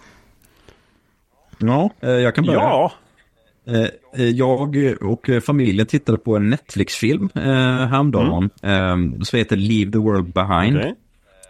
Ja, 1.58 1.90
eh, 2.00 2.10
jag 2.10 2.34
kan 2.34 2.44
börja. 2.46 2.58
Ja, 2.60 2.92
Jag 4.34 4.76
och 5.00 5.30
eh, 5.30 5.40
familjen 5.40 5.86
tittade 5.86 6.18
på 6.18 6.36
en 6.36 6.50
Netflix-film 6.50 7.28
eh, 7.34 7.42
häromdagen. 7.86 8.50
Eh, 8.62 9.22
som 9.22 9.38
heter 9.38 9.56
Leave 9.56 9.92
the 9.92 9.98
World 9.98 10.32
Behind. 10.32 10.76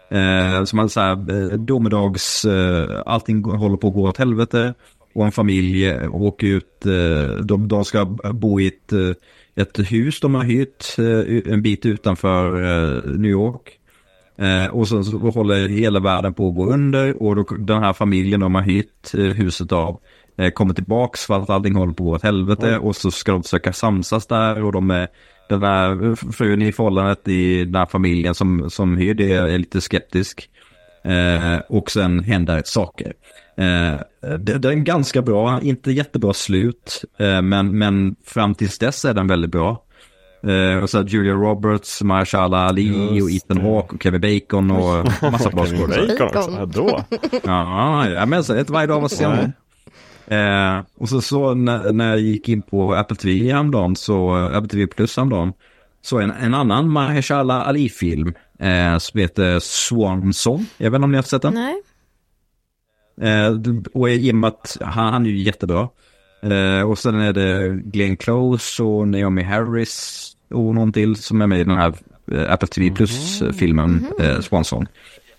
Eh, 0.09 0.63
som 0.63 0.77
man 0.77 0.89
säger, 0.89 1.51
eh, 1.51 1.57
domedags, 1.59 2.45
eh, 2.45 3.01
allting 3.05 3.43
håller 3.43 3.77
på 3.77 3.87
att 3.87 3.93
gå 3.93 4.09
åt 4.09 4.17
helvete. 4.17 4.73
Och 5.15 5.25
en 5.25 5.31
familj 5.31 5.85
eh, 5.85 6.15
åker 6.15 6.47
ut, 6.47 6.85
eh, 6.85 7.35
de, 7.43 7.67
de 7.67 7.85
ska 7.85 8.05
bo 8.33 8.59
i 8.59 8.67
ett, 8.67 8.93
eh, 8.93 9.11
ett 9.55 9.91
hus 9.91 10.19
de 10.19 10.35
har 10.35 10.43
hyrt 10.43 10.85
eh, 10.97 11.53
en 11.53 11.61
bit 11.61 11.85
utanför 11.85 12.63
eh, 12.63 13.03
New 13.03 13.31
York. 13.31 13.79
Eh, 14.37 14.67
och 14.67 14.87
sen 14.87 15.03
så 15.03 15.17
håller 15.17 15.67
hela 15.67 15.99
världen 15.99 16.33
på 16.33 16.49
att 16.49 16.55
gå 16.55 16.65
under 16.65 17.23
och 17.23 17.35
då, 17.35 17.43
den 17.43 17.83
här 17.83 17.93
familjen 17.93 18.39
de 18.39 18.55
har 18.55 18.61
hyrt 18.61 19.13
eh, 19.13 19.19
huset 19.19 19.71
av 19.71 19.89
eh, 19.89 19.97
kommer 20.53 20.73
tillbaks 20.73 21.25
för 21.25 21.41
att 21.41 21.49
allting 21.49 21.75
håller 21.75 21.93
på 21.93 22.03
att 22.03 22.07
gå 22.07 22.15
åt 22.15 22.23
helvete 22.23 22.77
och 22.77 22.95
så 22.95 23.11
ska 23.11 23.31
de 23.31 23.43
försöka 23.43 23.73
samsas 23.73 24.27
där 24.27 24.63
och 24.63 24.71
de 24.71 24.91
är 24.91 25.07
den 25.49 25.59
där 25.59 26.15
frun 26.31 26.61
i 26.61 26.71
förhållandet 26.71 27.27
i 27.27 27.65
den 27.65 27.75
här 27.75 27.85
familjen 27.85 28.35
som, 28.35 28.69
som 28.69 28.97
hyr 28.97 29.13
det 29.13 29.31
är 29.31 29.57
lite 29.57 29.81
skeptisk. 29.81 30.49
Eh, 31.03 31.59
och 31.69 31.91
sen 31.91 32.23
händer 32.23 32.61
saker. 32.65 33.13
Eh, 33.57 33.99
det, 34.37 34.57
det 34.57 34.67
är 34.67 34.71
en 34.71 34.83
ganska 34.83 35.21
bra, 35.21 35.61
inte 35.61 35.91
jättebra 35.91 36.33
slut, 36.33 37.01
eh, 37.19 37.41
men, 37.41 37.77
men 37.77 38.15
fram 38.25 38.55
tills 38.55 38.77
dess 38.77 39.05
är 39.05 39.13
den 39.13 39.27
väldigt 39.27 39.51
bra. 39.51 39.81
Eh, 40.47 40.83
och 40.83 40.89
så 40.89 41.01
Julia 41.01 41.33
Roberts, 41.33 42.01
Mahershala 42.01 42.57
Ali 42.57 43.21
och 43.21 43.31
Ethan 43.31 43.57
det. 43.57 43.63
Hawke 43.63 43.95
och 43.95 44.03
Kevin 44.03 44.21
Bacon 44.21 44.71
och 44.71 45.05
massa 45.31 45.49
bra 45.49 45.65
Kevin 45.65 45.81
skådespelare. 45.81 46.07
Bacon 46.07 46.27
också. 46.27 46.51
Bacon. 46.51 46.55
Ja, 46.59 46.65
då. 46.65 47.03
Ja, 47.43 48.09
ja, 48.09 48.25
men 48.25 48.43
så 48.43 48.53
ett 48.53 48.69
varje 48.69 48.87
dag 48.87 49.01
var 49.01 49.07
se 49.07 49.27
Nej. 49.27 49.35
honom. 49.35 49.51
Eh, 50.27 50.79
och 50.97 51.09
så, 51.09 51.21
så 51.21 51.53
när, 51.53 51.93
när 51.93 52.09
jag 52.09 52.19
gick 52.19 52.49
in 52.49 52.61
på 52.61 52.93
Apple 52.93 53.17
TV 53.17 53.51
häromdagen, 53.51 53.95
så 53.95 54.37
eh, 54.37 54.57
Apple 54.57 54.69
TV 54.69 54.87
Plus 54.87 55.17
häromdagen, 55.17 55.53
så 56.01 56.19
en, 56.19 56.31
en 56.31 56.53
annan 56.53 56.89
Mahershala 56.89 57.63
Ali-film 57.63 58.33
eh, 58.59 58.97
som 58.97 59.19
heter 59.19 59.59
Swan 59.59 60.33
Song. 60.33 60.65
Jag 60.77 60.91
vet 60.91 60.97
inte 60.97 61.03
om 61.03 61.11
ni 61.11 61.17
har 61.17 61.23
sett 61.23 61.41
den? 61.41 61.53
Nej, 61.53 61.81
Eh, 63.21 63.53
och 63.93 64.09
i 64.09 64.31
och 64.31 64.35
med 64.35 64.47
att 64.47 64.77
han, 64.81 65.13
han 65.13 65.25
är 65.25 65.29
ju 65.29 65.37
jättebra. 65.37 65.89
Eh, 66.41 66.81
och 66.81 66.99
sen 66.99 67.15
är 67.15 67.33
det 67.33 67.81
Glenn 67.83 68.17
Close 68.17 68.83
och 68.83 69.07
Naomi 69.07 69.43
Harris 69.43 70.31
och 70.49 70.75
någon 70.75 70.93
till 70.93 71.15
som 71.15 71.41
är 71.41 71.47
med 71.47 71.59
i 71.59 71.63
den 71.63 71.77
här 71.77 71.93
eh, 72.31 72.51
Apple 72.53 72.67
TV 72.67 72.95
Plus-filmen 72.95 74.05
eh, 74.19 74.39
Swansong. 74.39 74.87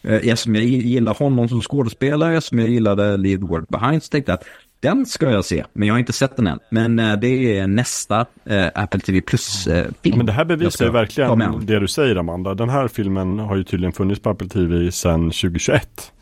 Eh, 0.02 0.14
eftersom 0.14 0.54
jag 0.54 0.64
gillar 0.64 1.14
honom 1.14 1.48
som 1.48 1.60
skådespelare, 1.60 2.40
som 2.40 2.58
jag 2.58 2.68
gillade 2.68 3.16
Leave 3.16 3.42
the 3.42 3.46
World 3.46 3.66
Behind, 3.68 4.02
så 4.02 4.10
tänkte 4.10 4.32
jag 4.32 4.38
att 4.38 4.46
den 4.80 5.06
ska 5.06 5.30
jag 5.30 5.44
se, 5.44 5.64
men 5.72 5.88
jag 5.88 5.94
har 5.94 5.98
inte 5.98 6.12
sett 6.12 6.36
den 6.36 6.46
än. 6.46 6.58
Men 6.70 6.98
eh, 6.98 7.16
det 7.16 7.58
är 7.58 7.66
nästa 7.66 8.26
eh, 8.44 8.66
Apple 8.74 9.00
TV 9.00 9.20
Plus-film. 9.20 10.16
Men 10.16 10.26
det 10.26 10.32
här 10.32 10.44
bevisar 10.44 10.84
ju 10.84 10.90
verkligen 10.90 11.66
det 11.66 11.80
du 11.80 11.88
säger 11.88 12.16
Amanda. 12.16 12.54
Den 12.54 12.68
här 12.68 12.88
filmen 12.88 13.38
har 13.38 13.56
ju 13.56 13.64
tydligen 13.64 13.92
funnits 13.92 14.20
på 14.22 14.30
Apple 14.30 14.48
TV 14.48 14.92
sedan 14.92 15.20
2021 15.24 16.12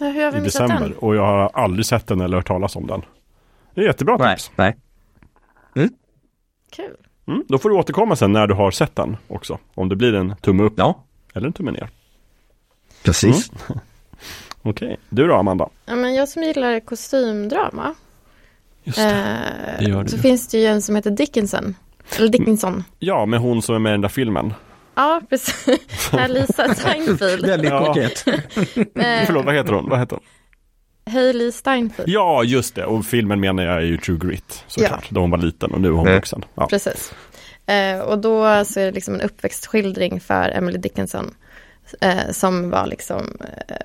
Ja, 0.00 0.06
hur 0.06 0.24
har 0.24 0.32
vi 0.32 0.38
i 0.38 0.40
december. 0.40 0.80
den? 0.80 0.92
Och 0.92 1.16
jag 1.16 1.26
har 1.26 1.50
aldrig 1.54 1.86
sett 1.86 2.06
den 2.06 2.20
eller 2.20 2.36
hört 2.36 2.46
talas 2.46 2.76
om 2.76 2.86
den. 2.86 3.02
Det 3.74 3.80
är 3.80 3.84
jättebra 3.84 4.16
Nej, 4.16 4.36
tips. 4.36 4.50
nej. 4.56 4.76
Kul. 6.76 6.96
Mm, 7.28 7.44
då 7.48 7.58
får 7.58 7.68
du 7.70 7.74
återkomma 7.76 8.16
sen 8.16 8.32
när 8.32 8.46
du 8.46 8.54
har 8.54 8.70
sett 8.70 8.96
den 8.96 9.16
också. 9.28 9.58
Om 9.74 9.88
det 9.88 9.96
blir 9.96 10.14
en 10.14 10.34
tumme 10.36 10.62
upp 10.62 10.72
Ja, 10.76 11.04
eller 11.34 11.46
en 11.46 11.52
tumme 11.52 11.70
ner. 11.70 11.88
precis. 13.04 13.50
Okej, 14.62 14.96
du 15.08 15.26
då 15.26 15.34
Amanda? 15.34 15.68
Ja, 15.86 15.94
men 15.96 16.14
jag 16.14 16.28
som 16.28 16.42
gillar 16.42 16.80
kostymdrama. 16.80 17.94
Just 18.84 18.98
Eh, 18.98 19.04
det 19.78 19.84
gör 19.84 20.02
du. 20.02 20.08
så 20.08 20.18
finns 20.18 20.48
det 20.48 20.58
ju 20.58 20.66
en 20.66 20.82
som 20.82 20.96
heter 20.96 21.10
Dickinson. 21.10 21.74
Eller 22.18 22.28
Dickinson. 22.28 22.84
Ja, 22.98 23.26
med 23.26 23.40
hon 23.40 23.62
som 23.62 23.74
är 23.74 23.78
med 23.78 23.90
i 23.90 23.92
den 23.92 24.00
där 24.00 24.08
filmen. 24.08 24.54
Ja, 24.94 25.20
precis. 25.30 26.10
Lisa 26.28 26.74
Steinfeld. 26.74 27.46
Väldigt 27.46 27.70
Ja. 27.70 27.86
kokett. 27.86 28.26
Eh, 28.26 29.26
Förlåt, 29.26 29.44
vad 29.44 29.54
heter 29.54 29.72
hon? 29.72 29.88
Vad 29.88 29.98
heter 29.98 30.16
hon? 30.16 30.24
Hailey 31.14 31.52
Steinfeld. 31.52 32.08
Ja, 32.08 32.44
just 32.44 32.74
det. 32.74 32.84
Och 32.84 33.04
filmen 33.06 33.40
menar 33.40 33.62
jag 33.62 33.76
är 33.76 33.80
ju 33.80 33.96
True 33.98 34.18
Grit. 34.18 34.64
Såklart. 34.66 35.10
Då 35.10 35.20
hon 35.20 35.30
var 35.30 35.38
liten 35.38 35.70
och 35.70 35.80
nu 35.80 35.88
är 35.88 35.92
hon 35.92 36.06
Mm. 36.06 36.14
vuxen. 36.14 36.44
Ja. 36.54 36.66
Precis. 36.66 37.12
Eh, 37.66 37.98
och 38.00 38.18
då 38.18 38.64
så 38.64 38.80
är 38.80 38.84
det 38.84 38.92
liksom 38.92 39.14
en 39.14 39.20
uppväxtskildring 39.20 40.20
för 40.20 40.50
Emily 40.50 40.78
Dickinson. 40.78 41.34
Eh, 42.00 42.30
som 42.30 42.70
var 42.70 42.86
liksom 42.86 43.36
eh, 43.68 43.76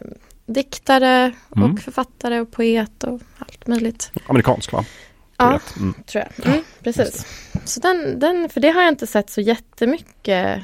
diktare 0.45 1.31
Mm. 1.55 1.71
och 1.73 1.79
författare 1.79 2.39
och 2.39 2.51
poet 2.51 3.03
och 3.03 3.21
allt 3.37 3.67
möjligt. 3.67 4.11
Amerikansk 4.27 4.71
va? 4.71 4.85
Ja. 5.37 5.59
Mm. 5.77 5.93
tror 6.05 6.23
jag. 6.35 6.47
Mm, 6.47 6.63
precis. 6.83 7.25
Så 7.65 7.79
den, 7.79 8.19
den, 8.19 8.49
för 8.49 8.59
det 8.61 8.69
har 8.69 8.81
jag 8.81 8.91
inte 8.91 9.07
sett 9.07 9.29
så 9.29 9.41
jättemycket. 9.41 10.59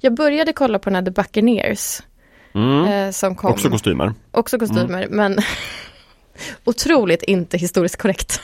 Jag 0.00 0.14
började 0.14 0.52
kolla 0.52 0.78
på 0.78 0.90
den 0.90 0.94
här 0.94 1.02
The 1.02 1.10
Buccaneers. 1.10 2.00
Mm. 2.54 2.84
Eh, 2.84 3.10
som 3.10 3.34
kom. 3.36 3.50
Också 3.52 3.70
kostymer. 3.70 4.14
Också 4.30 4.58
kostymer, 4.58 5.06
men 5.10 5.38
otroligt 6.64 7.22
inte 7.22 7.58
historiskt 7.58 7.96
korrekt. 7.96 8.40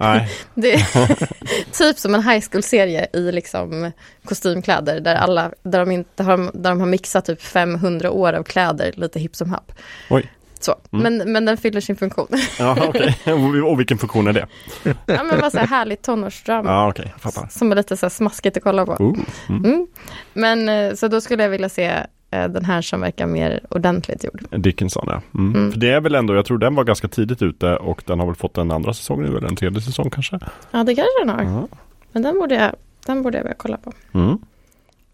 Nej, 0.00 0.30
Det 0.54 0.72
är 0.72 1.72
typ 1.72 1.98
som 1.98 2.14
en 2.14 2.22
high 2.22 2.44
school-serie 2.50 3.06
i 3.12 3.32
liksom 3.32 3.92
kostymkläder 4.24 5.00
där, 5.00 5.14
alla, 5.14 5.52
där, 5.62 5.78
de 5.78 5.90
inte 5.90 6.22
har, 6.22 6.36
där 6.36 6.70
de 6.70 6.80
har 6.80 6.86
mixat 6.86 7.24
typ 7.24 7.42
500 7.42 8.10
år 8.10 8.32
av 8.32 8.42
kläder 8.42 8.92
lite 8.96 9.20
hipp 9.20 9.36
som 9.36 9.50
happ. 9.50 9.72
Oj. 10.10 10.30
Så. 10.64 10.74
Men, 10.90 11.32
men 11.32 11.44
den 11.44 11.56
fyller 11.56 11.80
sin 11.80 11.96
funktion. 11.96 12.28
ja, 12.58 12.76
okej. 12.88 13.16
Och 13.64 13.80
vilken 13.80 13.98
funktion 13.98 14.26
är 14.26 14.32
det? 14.32 14.46
ja, 14.84 15.22
men 15.22 15.40
bara 15.40 15.50
så 15.50 15.58
här 15.58 15.66
härligt 15.66 16.02
tonårsdrama. 16.02 16.70
Ja, 16.70 16.94
fattar. 17.18 17.48
Som 17.50 17.72
är 17.72 17.76
lite 17.76 17.96
så 17.96 18.10
smaskigt 18.10 18.56
att 18.56 18.62
kolla 18.62 18.86
på. 18.86 18.92
Oh. 18.92 19.18
Mm. 19.48 19.64
Mm. 19.64 19.86
Men 20.32 20.68
eh, 20.68 20.94
så 20.94 21.08
då 21.08 21.20
skulle 21.20 21.42
jag 21.42 21.50
vilja 21.50 21.68
se 21.68 22.06
den 22.32 22.64
här 22.64 22.82
som 22.82 23.00
verkar 23.00 23.26
mer 23.26 23.60
ordentligt 23.70 24.24
gjord. 24.24 24.44
Dickinson 24.50 25.04
ja. 25.06 25.22
Mm. 25.34 25.54
Mm. 25.56 25.72
För 25.72 25.78
det 25.80 25.90
är 25.90 26.00
väl 26.00 26.14
ändå, 26.14 26.34
jag 26.34 26.44
tror 26.46 26.58
den 26.58 26.74
var 26.74 26.84
ganska 26.84 27.08
tidigt 27.08 27.42
ute 27.42 27.76
och 27.76 28.02
den 28.06 28.18
har 28.18 28.26
väl 28.26 28.34
fått 28.34 28.58
en 28.58 28.70
andra 28.70 28.94
säsong 28.94 29.22
nu 29.22 29.36
eller 29.36 29.48
en 29.48 29.56
tredje 29.56 29.80
säsong 29.80 30.10
kanske. 30.10 30.38
Ja, 30.70 30.84
det 30.84 30.94
kanske 30.94 31.12
den 31.24 31.28
har. 31.28 31.42
Ja. 31.42 31.68
Men 32.12 32.22
den 32.22 32.34
borde 32.38 32.54
jag, 32.54 32.74
den 33.06 33.22
borde 33.22 33.36
jag 33.38 33.44
börja 33.44 33.56
kolla 33.58 33.76
på. 33.76 33.92
Mm. 34.12 34.38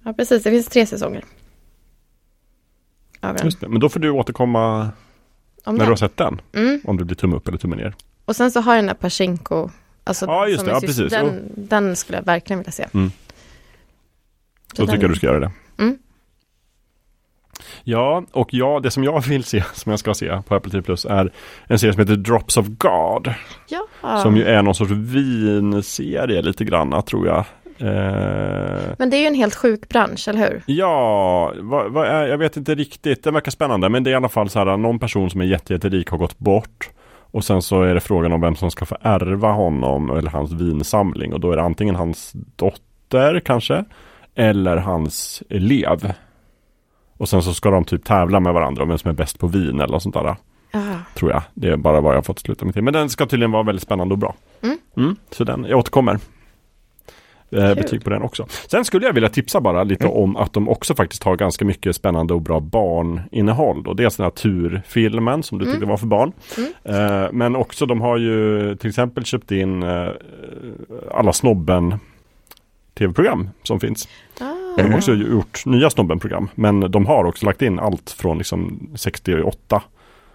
Ja, 0.02 0.12
precis. 0.12 0.42
Det 0.42 0.50
finns 0.50 0.66
tre 0.66 0.86
säsonger. 0.86 1.24
Just 3.44 3.60
det. 3.60 3.68
Men 3.68 3.80
då 3.80 3.88
får 3.88 4.00
du 4.00 4.10
återkomma 4.10 4.80
Om 4.80 4.90
när 5.64 5.72
den. 5.72 5.78
du 5.78 5.84
har 5.90 5.96
sett 5.96 6.16
den. 6.16 6.40
Mm. 6.54 6.80
Om 6.84 6.96
det 6.96 7.04
blir 7.04 7.16
tumme 7.16 7.36
upp 7.36 7.48
eller 7.48 7.58
tumme 7.58 7.76
ner. 7.76 7.94
Och 8.24 8.36
sen 8.36 8.50
så 8.50 8.60
har 8.60 8.74
jag 8.74 8.84
den 8.84 8.88
här 8.88 8.94
Pachinko. 8.94 9.70
Alltså 10.04 10.26
Ja, 10.26 10.48
just 10.48 10.64
det. 10.64 10.70
Ja, 10.70 10.80
precis. 10.80 11.10
Den, 11.10 11.42
den 11.54 11.96
skulle 11.96 12.18
jag 12.18 12.24
verkligen 12.24 12.58
vilja 12.58 12.72
se. 12.72 12.86
Mm. 12.94 13.10
Då 14.76 14.86
tycker 14.86 15.02
jag 15.02 15.10
du 15.10 15.14
ska 15.14 15.26
göra 15.26 15.40
det. 15.40 15.50
Ja, 17.84 18.24
och 18.32 18.54
ja, 18.54 18.80
det 18.82 18.90
som 18.90 19.04
jag 19.04 19.20
vill 19.26 19.44
se, 19.44 19.64
som 19.74 19.90
jag 19.90 19.98
ska 19.98 20.14
se 20.14 20.42
på 20.48 20.54
Apple 20.54 20.70
TV 20.70 20.82
Plus 20.82 21.04
är 21.04 21.32
en 21.66 21.78
serie 21.78 21.92
som 21.92 22.00
heter 22.00 22.16
Drops 22.16 22.56
of 22.56 22.66
God. 22.66 23.34
Ja. 23.68 24.18
Som 24.22 24.36
ju 24.36 24.44
är 24.44 24.62
någon 24.62 24.74
sorts 24.74 24.90
vinserie 24.90 26.42
lite 26.42 26.64
grann, 26.64 27.02
tror 27.02 27.26
jag. 27.26 27.44
Eh, 27.80 28.80
Men 28.98 29.10
det 29.10 29.16
är 29.16 29.20
ju 29.20 29.26
en 29.26 29.34
helt 29.34 29.54
sjuk 29.54 29.88
bransch, 29.88 30.28
eller 30.28 30.38
hur? 30.40 30.62
ja, 30.66 31.52
vad, 31.60 31.92
vad 31.92 32.06
är, 32.06 32.26
jag 32.26 32.38
vet 32.38 32.56
inte 32.56 32.74
riktigt. 32.74 33.24
Det 33.24 33.30
verkar 33.30 33.50
spännande, 33.50 33.88
men 33.88 34.04
det 34.04 34.10
är 34.10 34.12
i 34.12 34.16
alla 34.16 34.28
fall 34.28 34.48
så 34.50 34.58
här, 34.58 34.76
någon 34.76 34.98
person 34.98 35.30
som 35.30 35.40
är 35.40 35.44
jätte, 35.44 35.72
jätterik 35.72 36.10
har 36.10 36.18
gått 36.18 36.38
bort. 36.38 36.90
Och 37.30 37.44
sen 37.44 37.62
så 37.62 37.82
är 37.82 37.94
det 37.94 38.00
frågan 38.00 38.32
om 38.32 38.40
vem 38.40 38.56
som 38.56 38.70
ska 38.70 38.84
få 38.84 38.96
ärva 39.02 39.52
honom 39.52 40.10
eller 40.10 40.30
hans 40.30 40.52
vinsamling. 40.52 41.32
Och 41.32 41.40
då 41.40 41.52
är 41.52 41.56
det 41.56 41.62
antingen 41.62 41.94
hans 41.94 42.32
dotter 42.56 43.40
kanske, 43.40 43.84
eller 44.34 44.76
hans 44.76 45.42
elev. 45.48 46.12
Och 47.18 47.28
sen 47.28 47.42
så 47.42 47.54
ska 47.54 47.70
de 47.70 47.84
typ 47.84 48.04
tävla 48.04 48.40
med 48.40 48.52
varandra 48.52 48.82
om 48.82 48.88
vem 48.88 48.98
som 48.98 49.10
är 49.10 49.14
bäst 49.14 49.38
på 49.38 49.46
vin 49.46 49.80
eller 49.80 49.92
något 49.92 50.02
sånt 50.02 50.14
där. 50.14 50.36
Ja. 50.72 50.80
Tror 51.14 51.30
jag. 51.30 51.42
Det 51.54 51.68
är 51.68 51.76
bara 51.76 52.00
vad 52.00 52.12
jag 52.12 52.18
har 52.18 52.22
fått 52.22 52.38
sluta 52.38 52.64
mig 52.64 52.74
till. 52.74 52.82
Men 52.82 52.92
den 52.92 53.08
ska 53.08 53.26
tydligen 53.26 53.50
vara 53.50 53.62
väldigt 53.62 53.82
spännande 53.82 54.14
och 54.14 54.18
bra. 54.18 54.34
Mm. 54.96 55.16
så 55.30 55.44
den, 55.44 55.66
jag 55.68 55.78
återkommer. 55.78 56.18
Eh, 57.50 57.74
betyg 57.74 58.04
på 58.04 58.10
den 58.10 58.22
också. 58.22 58.46
Sen 58.70 58.84
skulle 58.84 59.06
jag 59.06 59.12
vilja 59.12 59.28
tipsa 59.28 59.60
bara 59.60 59.84
lite 59.84 60.06
om 60.06 60.36
att 60.36 60.52
de 60.52 60.68
också 60.68 60.94
faktiskt 60.94 61.22
har 61.22 61.36
ganska 61.36 61.64
mycket 61.64 61.96
spännande 61.96 62.34
och 62.34 62.42
bra 62.42 62.60
barninnehåll. 62.60 63.86
Och 63.86 63.96
dels 63.96 64.16
den 64.16 64.24
här 64.24 64.30
turfilmen 64.30 65.42
som 65.42 65.58
du 65.58 65.64
tyckte 65.64 65.86
var 65.86 65.96
för 65.96 66.06
barn. 66.06 66.32
Eh, 66.84 67.32
men 67.32 67.56
också 67.56 67.86
de 67.86 68.00
har 68.00 68.16
ju 68.16 68.76
till 68.76 68.88
exempel 68.88 69.24
köpt 69.24 69.50
in 69.50 69.82
eh, 69.82 70.08
alla 71.12 71.32
snobben 71.32 71.94
tv-program 72.94 73.50
som 73.62 73.80
finns. 73.80 74.08
Ah. 74.40 74.47
De 74.82 74.90
har 74.90 74.98
också 74.98 75.14
gjort 75.14 75.66
nya 75.66 75.90
Snobben-program. 75.90 76.48
Men 76.54 76.80
de 76.80 77.06
har 77.06 77.24
också 77.24 77.46
lagt 77.46 77.62
in 77.62 77.78
allt 77.78 78.10
från 78.10 78.38
liksom 78.38 78.88
68 78.94 79.82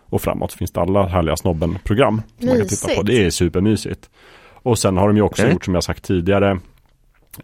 och 0.09 0.21
framåt. 0.21 0.53
Finns 0.53 0.71
det 0.71 0.81
alla 0.81 1.07
härliga 1.07 1.37
Snobben-program. 1.37 2.21
Som 2.39 2.47
man 2.47 2.57
kan 2.57 2.67
titta 2.67 2.95
på. 2.95 3.01
Det 3.01 3.25
är 3.25 3.29
supermysigt. 3.29 4.09
Och 4.53 4.79
sen 4.79 4.97
har 4.97 5.07
de 5.07 5.15
ju 5.17 5.23
också 5.23 5.41
Okej. 5.41 5.53
gjort 5.53 5.65
som 5.65 5.73
jag 5.73 5.83
sagt 5.83 6.03
tidigare 6.03 6.59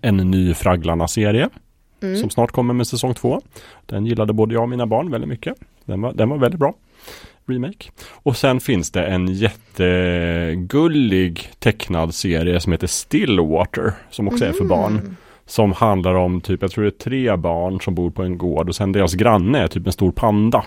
en 0.01 0.17
ny 0.17 0.53
Fragglarna-serie. 0.53 1.49
Mm. 2.01 2.17
Som 2.17 2.29
snart 2.29 2.51
kommer 2.51 2.73
med 2.73 2.87
säsong 2.87 3.13
två. 3.13 3.41
Den 3.85 4.05
gillade 4.05 4.33
både 4.33 4.53
jag 4.53 4.63
och 4.63 4.69
mina 4.69 4.85
barn 4.85 5.11
väldigt 5.11 5.29
mycket. 5.29 5.53
Den 5.85 6.01
var, 6.01 6.13
den 6.13 6.29
var 6.29 6.37
väldigt 6.37 6.59
bra. 6.59 6.73
Remake. 7.45 7.89
Och 8.09 8.37
sen 8.37 8.59
finns 8.59 8.91
det 8.91 9.05
en 9.05 9.27
jättegullig 9.33 10.59
tecknad 11.59 12.15
serie 12.15 12.59
som 12.59 12.71
heter 12.71 12.87
Stillwater. 12.87 13.93
Som 14.09 14.27
också 14.27 14.45
är 14.45 14.51
för 14.51 14.65
barn. 14.65 15.15
Som 15.49 15.71
handlar 15.71 16.15
om 16.15 16.41
typ, 16.41 16.61
jag 16.61 16.71
tror 16.71 16.83
det 16.83 16.89
är 16.89 17.03
tre 17.03 17.35
barn 17.35 17.81
som 17.81 17.95
bor 17.95 18.09
på 18.09 18.23
en 18.23 18.37
gård 18.37 18.69
och 18.69 18.75
sen 18.75 18.91
deras 18.91 19.13
granne 19.13 19.59
är 19.59 19.67
typ 19.67 19.87
en 19.87 19.93
stor 19.93 20.11
panda. 20.11 20.65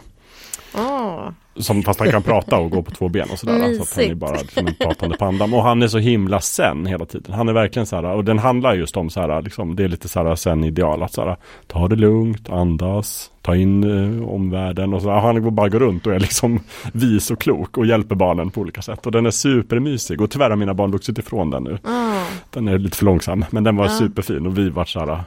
Oh. 0.75 1.29
Som 1.57 1.83
fast 1.83 2.01
han 2.01 2.11
kan 2.11 2.23
prata 2.23 2.57
och 2.59 2.71
gå 2.71 2.83
på 2.83 2.91
två 2.91 3.09
ben 3.09 3.29
och 3.33 3.39
sådär. 3.39 3.53
Så 3.75 3.83
att 3.83 3.95
han 3.95 4.05
är 4.05 4.09
Mysigt. 4.09 4.21
bara 4.21 4.37
som 4.39 4.67
en 4.67 4.75
pratande 4.75 5.17
panda. 5.17 5.45
Och 5.45 5.63
han 5.63 5.83
är 5.83 5.89
så 5.89 5.99
himla 5.99 6.41
sen 6.41 6.87
hela 6.87 7.05
tiden. 7.07 7.35
Han 7.35 7.49
är 7.49 7.53
verkligen 7.53 7.87
så 7.87 7.97
här, 7.97 8.05
och 8.05 8.25
den 8.25 8.39
handlar 8.39 8.75
just 8.75 8.97
om 8.97 9.11
så 9.11 9.21
här, 9.21 9.43
liksom, 9.43 9.77
det 9.77 9.85
är 9.85 9.89
lite 9.89 10.09
så 10.09 10.23
här 10.25 10.35
sen 10.35 10.65
ideal 10.65 11.03
att 11.03 11.13
så 11.13 11.23
här, 11.25 11.37
ta 11.67 11.89
det 11.89 11.97
lugnt, 11.97 12.51
andas, 12.51 13.31
ta 13.43 13.57
in 13.57 13.85
eh, 13.85 14.29
omvärlden 14.29 14.95
och 14.95 15.03
så. 15.03 15.11
Han 15.11 15.43
går 15.43 15.51
bara 15.51 15.69
går 15.69 15.79
runt 15.81 16.07
och 16.07 16.15
är 16.15 16.21
liksom 16.21 16.61
vis 16.93 17.31
och 17.31 17.41
klok 17.41 17.79
och 17.79 17.87
hjälper 17.87 18.15
barnen 18.15 18.51
på 18.51 18.61
olika 18.61 18.83
sätt. 18.83 19.07
Och 19.07 19.13
den 19.13 19.27
är 19.27 19.31
supermysig 19.31 20.21
och 20.21 20.31
tyvärr 20.31 20.51
har 20.51 20.57
mina 20.57 20.75
barn 20.75 20.91
vuxit 20.91 21.19
ifrån 21.19 21.51
den 21.51 21.63
nu. 21.65 21.79
Ah. 21.85 22.25
Den 22.51 22.69
är 22.69 22.79
lite 22.79 22.97
för 22.97 23.05
långsam, 23.05 23.45
men 23.51 23.65
den 23.65 23.77
var 23.77 23.85
Ja. 23.85 23.91
superfin 23.91 24.47
och 24.47 24.59
vi 24.59 24.71
var 24.71 24.85
så 24.85 25.01
här, 25.01 25.21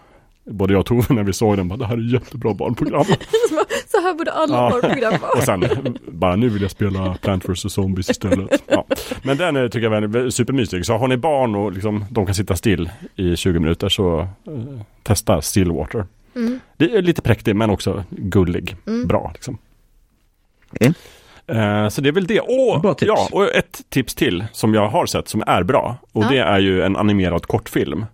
både 0.45 0.73
jag 0.73 0.79
och 0.79 0.85
Tove 0.85 1.13
när 1.13 1.23
vi 1.23 1.33
såg 1.33 1.57
den, 1.57 1.67
bara, 1.67 1.77
det 1.77 1.85
här 1.85 1.97
är 1.97 2.13
jättebra 2.13 2.53
barnprogram. 2.53 3.05
Så 3.87 4.01
här 4.01 4.13
borde 4.13 4.31
alla 4.31 4.57
Ja. 4.57 4.69
barnprogram 4.69 5.13
och 5.13 5.21
vara. 5.21 5.41
sen 5.45 5.97
bara 6.07 6.35
nu 6.35 6.49
vill 6.49 6.61
jag 6.61 6.71
spela 6.71 7.17
Plant 7.21 7.49
vs 7.49 7.73
Zombies 7.73 8.09
istället. 8.09 8.63
Ja. 8.67 8.85
Men 9.23 9.37
den 9.37 9.55
är, 9.55 9.67
tycker 9.69 9.91
jag 9.91 10.15
är 10.15 10.29
supermysig. 10.29 10.85
Så 10.85 10.97
har 10.97 11.07
ni 11.07 11.17
barn 11.17 11.55
och 11.55 11.71
liksom, 11.71 12.05
de 12.09 12.25
kan 12.25 12.35
sitta 12.35 12.55
still 12.55 12.89
i 13.15 13.35
20 13.35 13.59
minuter 13.59 13.89
så 13.89 14.19
eh, 14.19 14.27
testa 15.03 15.41
Stillwater. 15.41 16.05
Mm. 16.35 16.59
Det 16.77 16.95
är 16.95 17.01
lite 17.01 17.21
präktig 17.21 17.55
men 17.55 17.69
också 17.69 18.03
gullig. 18.09 18.75
Mm. 18.87 19.07
Bra 19.07 19.31
liksom. 19.33 19.57
Mm. 20.79 20.93
Eh, 21.47 21.89
så 21.89 22.01
det 22.01 22.09
är 22.09 22.13
väl 22.13 22.27
det. 22.27 22.41
Tips. 22.97 23.07
ja, 23.07 23.27
och 23.31 23.55
ett 23.55 23.81
tips 23.89 24.15
till 24.15 24.45
som 24.51 24.73
jag 24.73 24.87
har 24.89 25.05
sett 25.05 25.27
som 25.27 25.43
är 25.47 25.63
bra. 25.63 25.97
Och 26.11 26.23
Ja. 26.23 26.29
det 26.29 26.37
är 26.37 26.59
ju 26.59 26.81
en 26.81 26.95
animerad 26.95 27.45
kortfilm. 27.45 28.05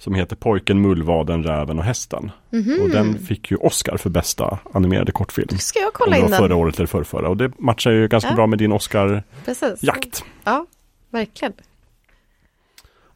Som 0.00 0.14
heter 0.14 0.36
Pojken, 0.36 0.80
Mullvaden, 0.80 1.44
Räven 1.44 1.78
och 1.78 1.84
Hästen. 1.84 2.30
Mhm. 2.50 2.78
Och 2.82 2.90
den 2.90 3.18
fick 3.18 3.50
ju 3.50 3.56
Oscar 3.56 3.96
för 3.96 4.10
bästa 4.10 4.58
animerade 4.72 5.12
kortfilm. 5.12 5.58
Ska 5.58 5.78
jag 5.78 5.92
kolla 5.92 6.10
det 6.16 6.18
in 6.22 6.30
var 6.30 6.38
förra 6.38 6.48
den? 6.48 6.56
året 6.56 6.76
eller 6.76 6.86
förrförra. 6.86 7.28
Och 7.28 7.36
det 7.36 7.52
matchar 7.58 7.90
ju 7.90 8.08
ganska 8.08 8.30
Ja. 8.30 8.34
bra 8.36 8.46
med 8.46 8.58
din 8.58 8.72
Oscar-jakt. 8.72 10.24
Ja, 10.44 10.66
verkligen. 11.10 11.52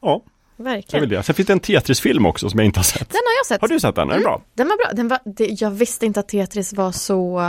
Ja, 0.01 0.23
det 0.57 0.63
är 0.63 0.65
Verkligen. 0.65 1.01
väl 1.03 1.09
det. 1.09 1.23
Sen 1.23 1.35
finns 1.35 1.47
det 1.47 1.53
en 1.53 1.61
Tetris-film 1.61 2.27
också 2.27 2.51
som 2.51 2.59
jag 2.59 2.67
inte 2.67 2.79
har 2.79 2.85
sett. 2.85 3.09
Den 3.11 3.21
har 3.25 3.33
jag 3.41 3.47
sett. 3.47 3.61
Har 3.61 3.69
du 3.69 3.81
sett 3.81 3.95
den? 3.95 4.09
Är 4.11 4.15
den 4.15 4.23
bra? 4.23 4.43
Den 4.55 4.69
var 4.69 4.77
bra. 4.77 4.93
Den 4.95 5.09
var, 5.09 5.19
det, 5.25 5.47
jag 5.61 5.71
visste 5.71 6.07
inte 6.07 6.21
att 6.21 6.29
Tetris 6.29 6.73
var 6.73 6.93
så... 6.93 7.41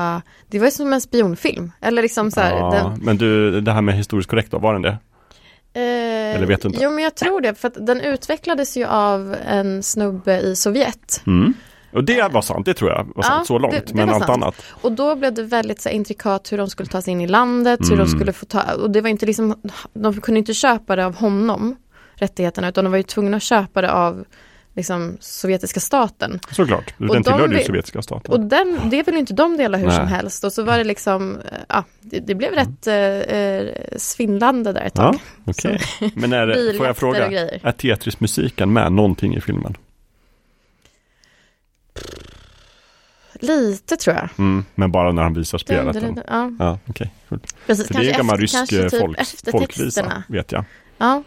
det 0.47 0.59
var 0.59 0.65
ju 0.65 0.71
som 0.71 0.93
en 0.93 1.01
spionfilm. 1.01 1.71
Eller 1.81 2.01
liksom 2.01 2.31
så 2.31 2.41
här. 2.41 2.51
Ja, 2.57 2.71
den, 2.71 3.05
men 3.05 3.17
du, 3.17 3.61
det 3.61 3.71
här 3.71 3.81
med 3.81 3.95
historiskt 3.95 4.29
korrekt 4.29 4.51
då, 4.51 4.57
var 4.59 4.73
den 4.73 4.81
det? 4.81 4.97
Eh, 5.75 6.35
eller 6.35 6.45
vet 6.45 6.61
du 6.61 6.67
inte? 6.67 6.79
Jo, 6.83 6.91
men 6.91 7.03
jag 7.03 7.15
tror 7.15 7.41
det. 7.41 7.55
För 7.55 7.67
att 7.67 7.85
den 7.85 8.01
utvecklades 8.01 8.77
ju 8.77 8.85
av 8.85 9.35
en 9.47 9.83
snubbe 9.83 10.39
i 10.39 10.55
Sovjet. 10.55 11.21
Mm. 11.27 11.53
Och 11.91 12.03
det 12.03 12.27
var 12.31 12.41
sant, 12.41 12.65
det 12.65 12.73
tror 12.73 12.91
jag 12.91 13.11
var 13.15 13.23
sant, 13.23 13.35
Ja, 13.39 13.45
så 13.45 13.59
långt. 13.59 13.73
det- 13.73 13.83
det 13.87 13.93
men 13.93 14.09
allt 14.09 14.25
sant. 14.25 14.43
annat. 14.43 14.55
Och 14.69 14.91
då 14.91 15.15
blev 15.15 15.33
det 15.33 15.43
väldigt 15.43 15.81
så 15.81 15.89
här, 15.89 15.95
intrikat 15.95 16.51
hur 16.51 16.57
de 16.57 16.67
skulle 16.69 16.89
ta 16.89 17.01
sig 17.01 17.11
in 17.11 17.21
i 17.21 17.27
landet, 17.27 17.79
hur 17.83 17.93
Mm. 17.93 18.05
de 18.05 18.11
skulle 18.11 18.33
få 18.33 18.45
ta, 18.45 18.61
och 18.73 18.89
det 18.91 19.01
var 19.01 19.09
inte 19.09 19.25
liksom, 19.25 19.59
de 19.93 20.21
kunde 20.21 20.37
inte 20.39 20.53
köpa 20.53 20.95
det 20.95 21.05
av 21.05 21.15
honom, 21.15 21.75
rättigheterna, 22.15 22.69
utan 22.69 22.83
de 22.83 22.89
var 22.91 22.97
ju 22.97 23.03
tvungna 23.03 23.37
att 23.37 23.43
köpa 23.43 23.81
det 23.81 23.91
av 23.91 24.25
liksom 24.75 25.17
sovjetiska 25.19 25.79
staten. 25.79 26.39
Såklart, 26.51 26.93
den 26.97 27.07
de 27.07 27.23
tillhörde 27.23 27.57
ju 27.57 27.63
sovjetiska 27.63 28.01
staten. 28.01 28.31
Och 28.31 28.39
den, 28.39 28.79
det 28.89 29.03
vill 29.03 29.13
ju 29.15 29.19
inte 29.19 29.33
de 29.33 29.57
dela 29.57 29.77
hur 29.77 29.87
Nej. 29.87 29.95
som 29.95 30.07
helst. 30.07 30.43
Och 30.43 30.53
så 30.53 30.63
var 30.63 30.77
det 30.77 30.83
liksom, 30.83 31.39
eh, 31.39 31.57
ja, 31.69 31.83
det, 32.01 32.19
det 32.19 32.35
blev 32.35 32.51
rätt 32.53 32.87
eh, 32.87 32.95
eh, 32.95 33.67
svindlande 33.97 34.73
där 34.73 34.81
ett 34.81 34.93
tag. 34.93 35.15
Ja, 35.15 35.19
okej. 35.51 35.79
Men 36.15 36.33
är, 36.33 36.47
det- 36.47 36.73
får 36.77 36.85
jag 36.85 36.97
fråga, 36.97 37.27
är 37.63 37.71
Tetris-musiken 37.71 38.73
med 38.73 38.91
någonting 38.91 39.35
i 39.35 39.41
filmen? 39.41 39.77
Lite 43.39 43.97
tror 43.97 44.15
jag. 44.15 44.29
Mm, 44.37 44.65
men 44.75 44.91
bara 44.91 45.11
när 45.11 45.23
han 45.23 45.33
visar 45.33 45.57
spelet? 45.57 45.93
Dun, 45.93 46.03
dun, 46.03 46.15
dun, 46.15 46.23
Ja, 46.27 46.51
Ja, 46.59 46.79
cool. 47.29 47.39
precis. 47.67 47.87
För 47.87 47.93
det 47.93 48.05
är 48.05 48.11
en 48.11 48.17
gammal 48.17 48.37
rysk 48.37 48.55
eh, 48.55 48.65
typ 48.67 48.89
folk, 48.99 49.01
folkvisa, 49.01 49.21
eftertexterna. 49.61 50.23
vet 50.27 50.51
jag. 50.51 50.65
Ja, 50.97 51.23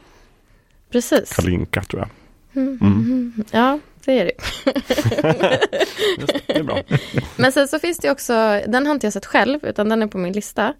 precis. 0.90 1.32
Kalinka 1.36 1.82
tror 1.82 2.00
jag. 2.02 2.08
Mm. 2.54 2.78
Mm. 2.82 3.44
Ja, 3.50 3.78
det 4.04 4.18
är 4.18 4.24
det. 4.24 4.32
Det 6.46 6.56
är 6.58 6.62
bra. 6.62 6.82
Men 7.36 7.52
sen 7.52 7.68
så 7.68 7.78
finns 7.78 7.98
det 7.98 8.10
också, 8.10 8.62
den 8.66 8.86
har 8.86 8.94
inte 8.94 9.06
jag 9.06 9.12
sett 9.12 9.26
själv, 9.26 9.58
utan 9.62 9.88
den 9.88 10.02
är 10.02 10.06
på 10.06 10.18
min 10.18 10.32
lista. 10.32 10.74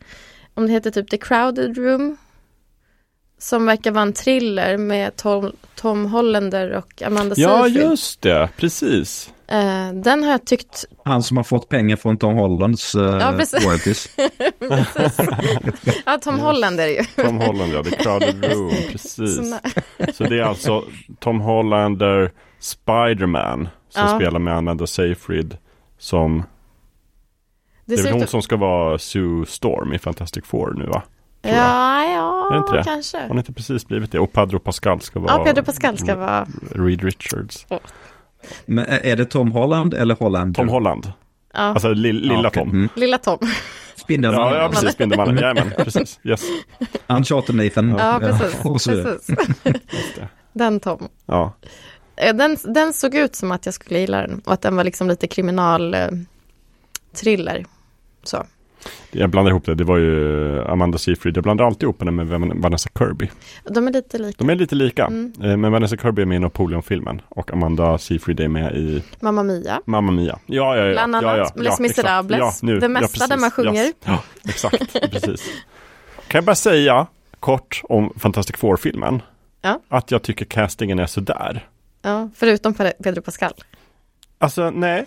Om 0.54 0.66
det 0.66 0.72
heter 0.72 0.90
typ 0.90 1.10
The 1.10 1.18
Crowded 1.18 1.78
Room. 1.78 2.16
Som 3.48 3.66
verkar 3.66 3.90
vara 3.90 4.02
en 4.02 4.12
thriller 4.12 4.76
med 4.76 5.16
Tom, 5.16 5.52
Tom 5.74 6.06
Hollander 6.06 6.70
och 6.72 7.02
Amanda 7.02 7.34
Ja, 7.38 7.62
Seyfried. 7.64 7.82
just 7.90 8.22
det. 8.22 8.48
Precis. 8.56 9.32
Eh, 9.46 9.92
den 9.92 10.22
har 10.24 10.30
jag 10.30 10.44
tyckt, 10.46 10.84
Han 11.04 11.22
som 11.22 11.36
har 11.36 11.44
fått 11.44 11.68
pengar 11.68 11.96
från 11.96 12.16
Tom 12.18 12.34
Hollands 12.34 12.94
uh, 12.94 13.02
Ja, 13.20 13.34
precis. 13.38 13.64
royalties. 13.66 14.08
ja 16.06 16.18
Tom 16.22 16.38
Holland 16.38 16.80
är 16.80 16.86
det 16.86 16.92
ju. 16.92 17.04
Tom 17.24 17.40
Holland, 17.40 17.72
ja. 17.72 17.82
The 17.84 17.90
Crowded 17.90 18.44
Room. 18.52 18.70
Precis. 18.92 19.36
Såna- 19.36 19.60
Så 20.14 20.24
det 20.24 20.38
är 20.38 20.42
alltså 20.42 20.84
Tom 21.20 21.40
Hollander, 21.40 22.32
Spiderman, 22.58 23.68
som 23.88 24.02
Ja. 24.02 24.16
spelar 24.18 24.38
med 24.38 24.56
Amanda 24.56 24.86
Seyfried. 24.86 25.56
Som, 25.98 26.42
det, 27.86 27.94
Det 27.96 28.00
är 28.00 28.04
väl 28.04 28.12
hon 28.12 28.22
ut 28.22 28.30
som 28.30 28.42
ska 28.42 28.56
vara 28.56 28.98
Sue 28.98 29.46
Storm 29.46 29.92
i 29.92 29.98
Fantastic 29.98 30.44
Four 30.46 30.74
nu 30.78 30.86
va? 30.86 31.02
Ja, 31.43 32.05
ja, 32.05 32.48
Är 32.51 32.52
det 32.52 32.59
inte 32.59 32.73
det? 32.77 32.85
kanske. 32.85 33.19
Hon 33.20 33.31
har 33.31 33.39
inte 33.39 33.52
precis 33.52 33.86
blivit 33.86 34.12
det. 34.12 34.19
Och 34.19 34.32
Pedro 34.32 34.59
Pascal 34.59 35.01
ska 35.01 35.20
vara 35.20 35.32
Ja, 35.32 35.44
Pedro 35.44 35.65
Pascal 35.65 35.98
ska 35.98 36.16
vara... 36.16 36.47
Reed 36.74 37.02
Richards. 37.02 37.66
Men 38.66 38.85
är 38.89 39.16
det 39.16 39.24
Tom 39.24 39.52
Holland 39.52 39.94
eller 39.94 40.15
Holland? 40.15 40.56
Tom 40.56 40.69
Holland. 40.69 41.12
Ja, 41.55 41.60
Alltså 41.60 41.93
li- 41.93 42.12
lilla 42.12 42.35
Ja, 42.35 42.48
okej. 42.48 42.62
Tom. 42.62 42.70
Mm. 42.70 42.89
lilla 42.94 43.19
Tom. 43.19 43.39
Spindelmannen. 43.97 44.55
Ja, 44.55 44.62
ja, 44.62 44.69
precis. 44.69 44.90
Spindelmannen. 44.93 45.36
Jajamän, 45.43 45.70
precis. 45.77 46.20
Yes. 46.24 46.43
Uncharted 47.06 47.55
Nathan. 47.55 47.89
Ja, 47.98 48.19
precis. 48.20 48.62
precis. 48.62 49.27
Den 50.52 50.81
Tom. 50.81 51.09
Ja. 51.27 51.52
Eh, 52.16 52.35
Den, 52.36 52.56
den 52.65 52.93
såg 52.93 53.15
ut 53.15 53.35
som 53.35 53.52
att 53.52 53.66
jag 53.66 53.74
skulle 53.74 54.01
gilla 54.01 54.20
den 54.20 54.43
och 54.47 54.52
att 54.52 54.62
den 54.62 54.77
var 54.77 54.85
liksom 54.85 55.09
lite 55.09 55.27
kriminal 55.27 55.94
eh, 55.94 56.09
thriller. 57.16 57.65
Så. 58.23 58.47
Jag 59.10 59.30
blandar 59.30 59.50
ihop 59.50 59.66
det. 59.66 59.74
Det 59.74 59.84
var 59.84 59.98
ju 59.98 60.62
Amanda 60.62 60.98
Seyfried. 60.98 61.36
Jag 61.36 61.44
blandar 61.44 61.64
alltid 61.64 61.82
ihop 61.82 62.00
henne 62.00 62.10
med 62.10 62.26
Vanessa 62.56 62.88
Kirby. 62.98 63.30
De 63.70 63.88
är 63.88 63.92
lite 63.92 64.18
lika. 64.18 64.36
De 64.38 64.50
är 64.50 64.55
lite 64.55 64.74
lika. 64.74 65.06
Mm. 65.06 65.32
Eh, 65.42 65.56
men 65.56 65.72
Vanessa 65.72 65.96
Kirby 65.96 66.22
är 66.22 66.26
med 66.26 66.36
i 66.36 66.38
Napoleon-filmen. 66.38 67.22
Och 67.28 67.52
Amanda 67.52 67.98
Seyfried 67.98 68.40
är 68.40 68.48
med 68.48 68.76
i 68.76 69.02
Mamma 69.20 69.42
Mia. 69.42 69.80
Mamma 69.84 70.12
Mia. 70.12 70.38
Ja, 70.46 70.76
ja, 70.76 70.84
ja. 70.84 70.92
Bland 70.92 71.16
annat. 71.16 71.38
Ja, 71.38 71.50
ja, 71.55 71.62
Les 71.62 71.80
Misérables. 71.80 72.38
Ja, 72.38 72.52
nu, 72.62 72.78
det 72.78 72.88
mesta 72.88 73.24
ja, 73.24 73.26
där 73.26 73.36
man 73.36 73.50
sjunger. 73.50 73.84
Yes. 73.84 73.94
Ja, 74.05 74.22
exakt. 74.44 74.92
precis. 75.10 75.50
Kan 76.28 76.38
jag 76.38 76.44
bara 76.44 76.56
säga 76.56 77.06
kort 77.40 77.82
om 77.84 78.12
Fantastic 78.16 78.56
Four-filmen. 78.56 79.22
Ja. 79.62 79.80
Att 79.88 80.10
jag 80.10 80.22
tycker 80.22 80.44
castingen 80.44 80.98
är 80.98 81.06
sådär. 81.06 81.68
Ja, 82.02 82.30
förutom 82.34 82.74
Pedro 82.74 83.22
Pascal. 83.22 83.52
Alltså 84.38 84.70
nej, 84.70 85.06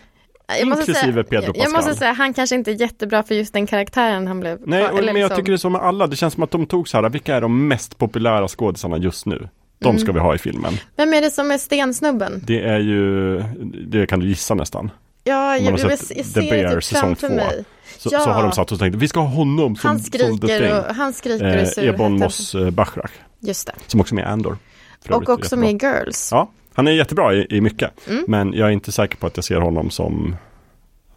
jag 0.57 0.67
Inklusive 0.67 0.95
säga, 0.95 1.23
Pedro 1.23 1.53
Pascal. 1.53 1.63
Jag 1.63 1.71
måste 1.71 1.95
säga, 1.95 2.13
han 2.13 2.33
kanske 2.33 2.55
inte 2.55 2.71
är 2.71 2.81
jättebra 2.81 3.23
för 3.23 3.35
just 3.35 3.53
den 3.53 3.67
karaktären 3.67 4.27
han 4.27 4.39
blev. 4.39 4.59
Nej, 4.65 4.85
och, 4.85 4.95
men 4.95 5.05
liksom... 5.05 5.19
jag 5.19 5.35
tycker 5.35 5.51
det 5.51 5.55
är 5.55 5.57
så 5.57 5.69
med 5.69 5.81
alla. 5.81 6.07
Det 6.07 6.15
känns 6.15 6.33
som 6.33 6.43
att 6.43 6.51
de 6.51 6.65
tog 6.65 6.87
så 6.87 7.01
här, 7.01 7.09
vilka 7.09 7.35
är 7.35 7.41
de 7.41 7.67
mest 7.67 7.97
populära 7.97 8.47
skådisarna 8.47 8.97
just 8.97 9.25
nu? 9.25 9.49
De 9.79 9.89
mm. 9.89 9.99
ska 9.99 10.11
vi 10.11 10.19
ha 10.19 10.35
i 10.35 10.37
filmen. 10.37 10.73
Vem 10.95 11.13
är 11.13 11.21
det 11.21 11.31
som 11.31 11.51
är 11.51 11.57
stensnubben? 11.57 12.41
Det 12.47 12.61
är 12.61 12.79
ju, 12.79 13.37
det 13.87 14.07
kan 14.07 14.19
du 14.19 14.27
gissa 14.27 14.53
nästan. 14.53 14.91
Ja, 15.23 15.57
jag, 15.57 15.79
jag, 15.79 15.91
jag, 15.91 15.99
ser 15.99 16.15
det 16.15 16.81
typ 16.81 16.97
framför 16.97 17.29
mig. 17.29 17.65
Så, 17.97 18.09
ja. 18.11 18.19
så, 18.19 18.29
har 18.29 18.43
de 18.43 18.51
satt 18.51 18.71
och 18.71 18.79
tänkt, 18.79 18.95
vi 18.95 19.07
ska 19.07 19.19
ha 19.19 19.27
honom 19.27 19.75
som, 19.75 19.87
han 19.87 19.99
skriker 19.99 20.69
som. 20.69 20.89
Och, 20.89 20.95
han 20.95 21.13
skriker 21.13 21.57
eh, 21.57 21.63
och 21.63 21.83
Ebon 21.83 22.19
Moss 22.19 22.55
eh, 22.55 22.69
Bachrach. 22.69 23.11
Just 23.39 23.67
det. 23.67 23.73
Som 23.87 23.99
också 23.99 24.13
är 24.13 24.15
med 24.15 24.23
i 24.23 24.27
Andor. 24.27 24.57
Och 25.09 25.29
också 25.29 25.57
med 25.57 25.69
i 25.69 25.85
Girls. 25.85 26.29
Ja, 26.31 26.51
han 26.73 26.87
är 26.87 26.91
jättebra 26.91 27.33
i, 27.33 27.47
i 27.49 27.61
mycket. 27.61 28.07
Mm. 28.07 28.25
Men 28.27 28.53
jag 28.53 28.67
är 28.67 28.71
inte 28.71 28.91
säker 28.91 29.17
på 29.17 29.27
att 29.27 29.37
jag 29.37 29.43
ser 29.43 29.59
honom 29.59 29.89
som 29.89 30.35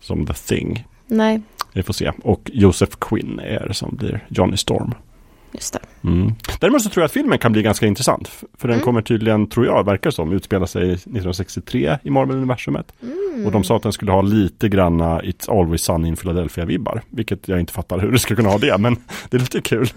som 0.00 0.26
The 0.26 0.32
Thing. 0.32 0.86
Nej. 1.06 1.40
Vi 1.72 1.82
får 1.82 1.94
se. 1.94 2.12
Och 2.22 2.50
Joseph 2.52 2.96
Quinn 3.00 3.38
är 3.38 3.68
det 3.68 3.74
som 3.74 3.96
blir 3.96 4.26
Johnny 4.28 4.56
Storm. 4.56 4.94
Just 5.54 5.72
det. 5.72 6.08
Mm. 6.08 6.32
Däremot 6.60 6.82
så 6.82 6.90
tror 6.90 7.02
jag 7.02 7.06
att 7.06 7.12
filmen 7.12 7.38
kan 7.38 7.52
bli 7.52 7.62
ganska 7.62 7.86
intressant. 7.86 8.28
För 8.28 8.68
den 8.68 8.74
mm. 8.74 8.84
kommer 8.84 9.02
tydligen, 9.02 9.46
tror 9.46 9.66
jag, 9.66 9.84
verkar 9.84 10.10
som, 10.10 10.32
utspela 10.32 10.66
sig 10.66 10.92
1963 10.92 11.98
i 12.02 12.10
Marvel-universumet. 12.10 12.92
Mm. 13.02 13.46
Och 13.46 13.52
de 13.52 13.64
sa 13.64 13.76
att 13.76 13.82
den 13.82 13.92
skulle 13.92 14.12
ha 14.12 14.22
lite 14.22 14.68
granna 14.68 15.20
It's 15.20 15.58
Always 15.60 15.82
Sunny 15.82 16.08
in 16.08 16.16
Philadelphia-vibbar. 16.16 17.02
Vilket 17.10 17.48
jag 17.48 17.60
inte 17.60 17.72
fattar 17.72 17.98
hur 17.98 18.12
det 18.12 18.18
skulle 18.18 18.36
kunna 18.36 18.48
ha 18.48 18.58
det, 18.58 18.78
men 18.78 18.96
det 19.28 19.38
låter 19.38 19.60
kul. 19.60 19.88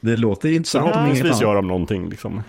Det 0.00 0.16
låter 0.16 0.52
intressant. 0.52 0.92
Förhoppningsvis 0.92 1.40
gör 1.40 1.54
de 1.54 1.66
någonting 1.66 2.08
liksom, 2.08 2.42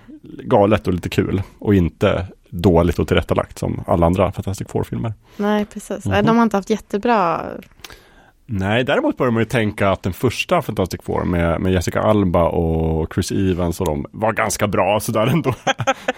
galet 0.43 0.87
och 0.87 0.93
lite 0.93 1.09
kul. 1.09 1.41
Och 1.59 1.75
inte 1.75 2.27
dåligt 2.49 2.99
och 2.99 3.07
tillrättalagt 3.07 3.59
som 3.59 3.83
alla 3.87 4.05
andra 4.05 4.31
Fantastic 4.31 4.67
Four-filmer. 4.67 5.13
Nej, 5.37 5.65
precis. 5.65 6.05
Mm 6.05 6.17
-hmm. 6.17 6.27
De 6.27 6.37
har 6.37 6.43
inte 6.43 6.57
haft 6.57 6.69
jättebra 6.69 7.41
Nej, 8.51 8.83
däremot 8.83 9.17
börjar 9.17 9.31
man 9.31 9.41
ju 9.41 9.45
tänka 9.45 9.89
att 9.89 10.03
den 10.03 10.13
första 10.13 10.61
Fantastic 10.61 11.01
Four 11.03 11.23
med, 11.23 11.61
med 11.61 11.73
Jessica 11.73 12.01
Alba 12.01 12.43
och 12.43 13.13
Chris 13.13 13.31
Evans 13.31 13.79
och 13.79 13.85
de 13.85 14.05
var 14.11 14.33
ganska 14.33 14.67
bra 14.67 14.99
sådär 14.99 15.27
ändå. 15.27 15.49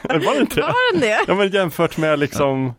var 0.03 0.35
det 0.35 0.41
inte 0.41 0.61
Var 0.61 0.93
den 0.93 1.01
det? 1.01 1.19
Ja, 1.27 1.35
men 1.35 1.49
jämfört 1.49 1.97
med 1.97 2.19
liksom 2.19 2.73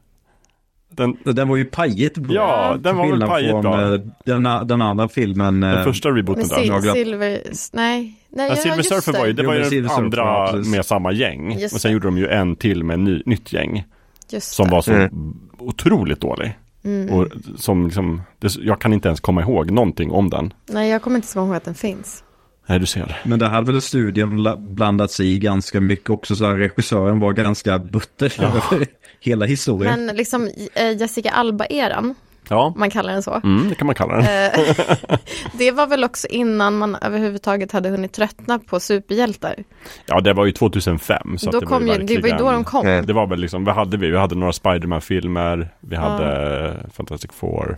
den, 0.97 1.17
den 1.25 1.49
var 1.49 1.57
ju 1.57 1.65
pajigt 1.65 2.19
bra. 2.19 2.35
Ja, 2.35 2.77
den 2.81 2.97
var 2.97 3.11
väl 3.11 3.29
pajigt 3.29 3.61
bra. 3.63 3.95
Eh, 3.95 4.01
den, 4.25 4.43
den 4.43 4.83
andra 4.83 5.09
filmen. 5.09 5.61
Den 5.61 5.79
eh, 5.79 5.85
första 5.85 6.09
rebooten 6.09 6.49
där. 6.49 6.93
Silver, 6.93 7.43
nej. 7.73 8.15
nej 8.29 8.49
ja, 8.49 8.57
Silver 8.57 8.83
Surfer 8.83 9.13
var 9.13 9.27
ju, 9.27 9.33
det 9.33 9.47
var 9.47 9.55
ju 9.55 9.81
den 9.81 9.91
andra 9.91 10.47
Surfer, 10.47 10.71
med 10.71 10.87
samma 10.87 11.13
gäng. 11.13 11.59
Just 11.59 11.75
och 11.75 11.81
sen 11.81 11.89
det. 11.89 11.93
gjorde 11.93 12.07
de 12.07 12.19
ju 12.19 12.29
en 12.29 12.57
till 12.57 12.85
med 12.85 12.99
ny, 12.99 13.23
nytt 13.27 13.53
gäng. 13.53 13.85
Just 14.31 14.55
som 14.55 14.67
det. 14.67 14.73
var 14.73 14.83
så 14.83 14.93
mm. 14.93 15.37
otroligt 15.59 16.21
dålig. 16.21 16.59
Mm. 16.85 17.15
Och 17.15 17.29
som 17.57 17.85
liksom, 17.85 18.23
det, 18.39 18.57
jag 18.57 18.81
kan 18.81 18.93
inte 18.93 19.09
ens 19.09 19.21
komma 19.21 19.43
ihåg 19.43 19.71
någonting 19.71 20.11
om 20.11 20.31
den. 20.31 20.53
Nej, 20.67 20.91
jag 20.91 21.03
kommer 21.03 21.17
inte 21.17 21.39
ihåg 21.39 21.55
att 21.55 21.65
den 21.65 21.75
finns. 21.75 22.25
Nej, 22.67 22.79
du 22.79 22.87
ser. 22.87 23.21
Men 23.25 23.39
det 23.39 23.47
hade 23.47 23.73
väl 23.73 23.83
studien 23.83 24.47
blandat 24.59 25.11
sig 25.11 25.33
i 25.33 25.39
ganska 25.39 25.81
mycket 25.81 26.11
också. 26.11 26.37
Så 26.37 26.47
här, 26.47 26.55
regissören 26.55 27.21
var 27.21 27.33
ganska 27.33 27.79
butter 27.79 28.35
ja. 28.39 28.45
över 28.45 28.87
hela 29.21 29.47
historien. 29.47 30.07
Men 30.07 30.17
liksom 30.17 30.51
eh, 30.75 30.97
Jessica 30.97 31.31
Alba-eran. 31.31 32.15
Ja. 32.49 32.75
Man 32.77 32.91
kallar 32.91 33.13
den 33.13 33.23
så. 33.23 33.41
Mm, 33.45 33.69
det 33.69 33.75
kan 33.75 33.87
man 33.87 33.95
kalla 33.95 34.17
den. 34.17 34.25
Eh, 34.25 35.19
det 35.59 35.71
var 35.71 35.87
väl 35.87 36.05
också 36.05 36.27
innan 36.27 36.79
man 36.79 36.95
överhuvudtaget 36.95 37.73
hade 37.73 37.89
hunnit 37.89 38.13
tröttna 38.13 38.59
på 38.59 38.81
superhjältar. 38.81 39.65
Ja, 40.07 40.21
det 40.21 40.33
var 40.33 40.47
ju 40.47 40.53
2005. 40.53 41.39
Så 41.39 41.51
då 41.51 41.61
det, 41.61 41.67
kom 41.67 41.87
var 41.87 41.95
ju, 41.95 42.03
det 42.03 42.19
var 42.19 42.29
ju 42.29 42.37
då 42.37 42.53
de 42.53 42.65
kom. 42.65 42.87
Det 42.87 43.13
var 43.13 43.27
väl 43.27 43.41
liksom, 43.41 43.65
vad 43.65 43.75
hade 43.75 43.97
vi? 43.97 44.11
Vi 44.11 44.19
hade 44.19 44.35
några 44.35 44.53
Spiderman-filmer. 44.53 45.69
Vi 45.81 45.97
hade 45.97 46.79
ja. 46.83 46.91
Fantastic 46.93 47.31
Four. 47.33 47.77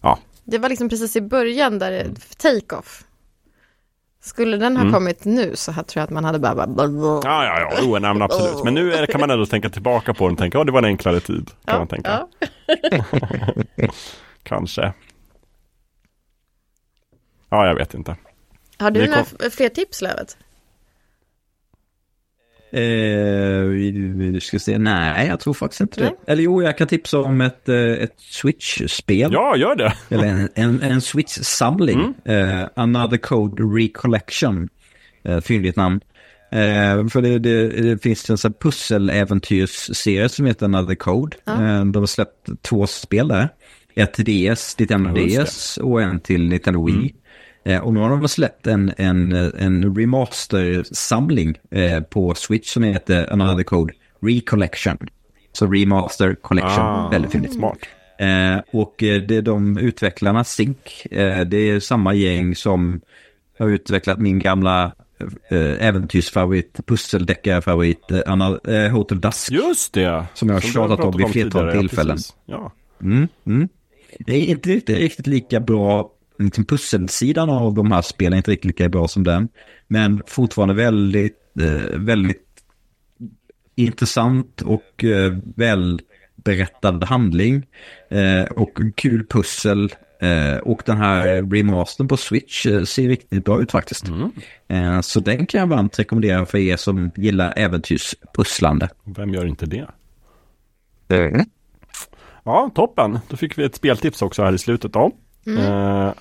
Ja. 0.00 0.18
Det 0.44 0.58
var 0.58 0.68
liksom 0.68 0.88
precis 0.88 1.16
i 1.16 1.20
början 1.20 1.78
där 1.78 1.90
det, 1.90 2.04
take-off. 2.38 3.02
Skulle 4.20 4.56
den 4.56 4.76
ha 4.76 4.82
mm. 4.82 4.94
kommit 4.94 5.24
nu 5.24 5.56
så 5.56 5.72
här 5.72 5.82
tror 5.82 6.00
jag 6.00 6.04
att 6.04 6.10
man 6.10 6.24
hade 6.24 6.38
bara... 6.38 6.66
bara 6.66 6.86
ja, 7.24 7.44
ja, 7.44 7.60
ja, 7.60 7.82
oh, 7.82 8.00
nej, 8.00 8.12
men 8.12 8.22
absolut. 8.22 8.64
Men 8.64 8.74
nu 8.74 8.92
är, 8.92 9.06
kan 9.06 9.20
man 9.20 9.30
ändå 9.30 9.46
tänka 9.46 9.68
tillbaka 9.68 10.14
på 10.14 10.24
den 10.24 10.32
och 10.32 10.38
tänka, 10.38 10.58
ja, 10.58 10.64
det 10.64 10.72
var 10.72 10.78
en 10.78 10.84
enklare 10.84 11.20
tid. 11.20 11.46
Kan 11.46 11.74
ja, 11.74 11.78
man 11.78 11.88
tänka. 11.88 12.10
Ja. 12.40 12.48
Kanske. 14.42 14.92
Ja, 17.50 17.66
jag 17.66 17.74
vet 17.74 17.94
inte. 17.94 18.16
Har 18.78 18.90
du 18.90 19.06
några 19.06 19.24
fler 19.50 19.68
tips, 19.68 20.02
Lövet? 20.02 20.36
Eh, 22.70 23.62
vi 23.62 24.38
ska 24.42 24.58
se, 24.58 24.78
nej 24.78 25.26
jag 25.26 25.40
tror 25.40 25.54
faktiskt 25.54 25.80
inte 25.80 26.00
nej. 26.00 26.12
det. 26.26 26.32
Eller 26.32 26.42
jo, 26.42 26.62
jag 26.62 26.78
kan 26.78 26.88
tipsa 26.88 27.18
om 27.18 27.40
ett, 27.40 27.68
eh, 27.68 27.76
ett 27.76 28.14
Switch-spel. 28.16 29.32
Ja, 29.32 29.56
gör 29.56 29.76
det. 29.76 29.92
Eller 30.08 30.24
en, 30.24 30.48
en, 30.54 30.82
en 30.82 31.00
Switch-samling. 31.00 32.14
Mm. 32.24 32.60
Eh, 32.60 32.68
Another 32.74 33.16
Code 33.16 33.62
Recollection. 33.62 34.68
Eh, 35.24 35.40
fyndigt 35.40 35.76
namn. 35.76 36.00
Eh, 36.56 37.06
för 37.06 37.22
det, 37.22 37.38
det, 37.38 37.68
det, 37.68 38.02
finns 38.02 38.30
en 38.30 38.38
sån 38.38 38.52
pusseläventyrsserie 38.52 40.28
som 40.28 40.46
heter 40.46 40.64
Another 40.64 40.94
Code. 40.94 41.36
Ja. 41.44 41.52
Eh, 41.52 41.84
de 41.84 41.96
har 41.96 42.06
släppt 42.06 42.62
två 42.62 42.86
spel 42.86 43.28
där. 43.28 43.48
Ett 43.94 44.14
till 44.14 44.54
DS, 44.54 44.78
Nintendo 44.78 45.26
DS 45.26 45.76
och 45.76 46.02
en 46.02 46.20
till 46.20 46.48
Nintendo 46.48 46.86
Wii. 46.86 46.94
Mm. 46.94 47.12
Eh, 47.64 47.80
och 47.80 47.94
nu 47.94 48.00
har 48.00 48.10
de 48.10 48.28
släppt 48.28 48.66
en, 48.66 48.92
en, 48.96 49.32
en 49.32 49.96
remaster-samling 49.96 51.58
eh, 51.70 52.00
på 52.00 52.34
Switch 52.34 52.72
som 52.72 52.82
heter 52.82 53.32
Another 53.32 53.64
Code 53.64 53.92
Recollection. 54.20 54.98
Så 55.52 55.66
remaster 55.66 56.34
collection, 56.34 56.84
ah, 56.84 57.08
väldigt 57.10 57.32
fint. 57.32 57.52
Smart. 57.52 57.78
Eh, 58.18 58.60
och 58.72 59.02
eh, 59.02 59.22
det 59.22 59.36
är 59.36 59.42
de 59.42 59.78
utvecklarna, 59.78 60.44
Sync, 60.44 61.06
eh, 61.10 61.40
det 61.40 61.56
är 61.56 61.80
samma 61.80 62.14
gäng 62.14 62.54
som 62.54 63.00
har 63.58 63.68
utvecklat 63.68 64.18
min 64.18 64.38
gamla 64.38 64.92
äventyrsfavorit, 65.80 66.80
pusseldeckarfavorit, 66.86 68.10
eh, 68.10 68.88
Hotel 68.92 69.20
Dusk. 69.20 69.50
Just 69.50 69.92
det! 69.92 70.26
Som 70.34 70.48
jag 70.48 70.56
har 70.56 70.60
tjatat 70.60 71.00
om 71.00 71.16
vid 71.16 71.28
flertal 71.28 71.72
tillfällen. 71.72 72.18
Ja. 72.46 72.72
Mm, 73.02 73.28
mm. 73.46 73.68
Det 74.18 74.32
är 74.32 74.44
inte 74.44 74.70
riktigt, 74.70 74.98
riktigt 74.98 75.26
lika 75.26 75.60
bra 75.60 76.10
liksom 76.38 76.64
pusselsidan 76.64 77.50
av 77.50 77.74
de 77.74 77.92
här 77.92 78.02
spelen 78.02 78.32
är 78.32 78.36
inte 78.36 78.50
riktigt 78.50 78.64
lika 78.64 78.88
bra 78.88 79.08
som 79.08 79.24
den. 79.24 79.48
Men 79.88 80.22
fortfarande 80.26 80.74
väldigt, 80.74 81.38
eh, 81.60 81.98
väldigt 81.98 82.42
intressant 83.74 84.62
och 84.62 85.04
eh, 85.04 85.36
välberättad 85.56 87.04
handling. 87.04 87.66
Eh, 88.10 88.44
och 88.44 88.78
kul 88.96 89.26
pussel. 89.26 89.94
Eh, 90.20 90.58
och 90.58 90.82
den 90.86 90.96
här 90.96 91.50
remastern 91.50 92.08
på 92.08 92.16
Switch 92.16 92.66
eh, 92.66 92.82
ser 92.82 93.08
riktigt 93.08 93.44
bra 93.44 93.62
ut 93.62 93.72
faktiskt. 93.72 94.08
Mm. 94.08 94.32
Eh, 94.68 95.00
så 95.00 95.20
den 95.20 95.46
kan 95.46 95.60
jag 95.60 95.66
varmt 95.66 95.98
rekommendera 95.98 96.46
för 96.46 96.58
er 96.58 96.76
som 96.76 97.10
gillar 97.16 97.52
äventyrspusslande. 97.56 98.88
Vem 99.04 99.34
gör 99.34 99.46
inte 99.46 99.66
det? 99.66 99.88
Mm. 101.08 101.46
Ja, 102.44 102.70
toppen. 102.74 103.18
Då 103.28 103.36
fick 103.36 103.58
vi 103.58 103.64
ett 103.64 103.74
speltips 103.74 104.22
också 104.22 104.42
här 104.42 104.52
i 104.52 104.58
slutet 104.58 104.92
då. 104.92 105.12
Mm. 105.46 105.62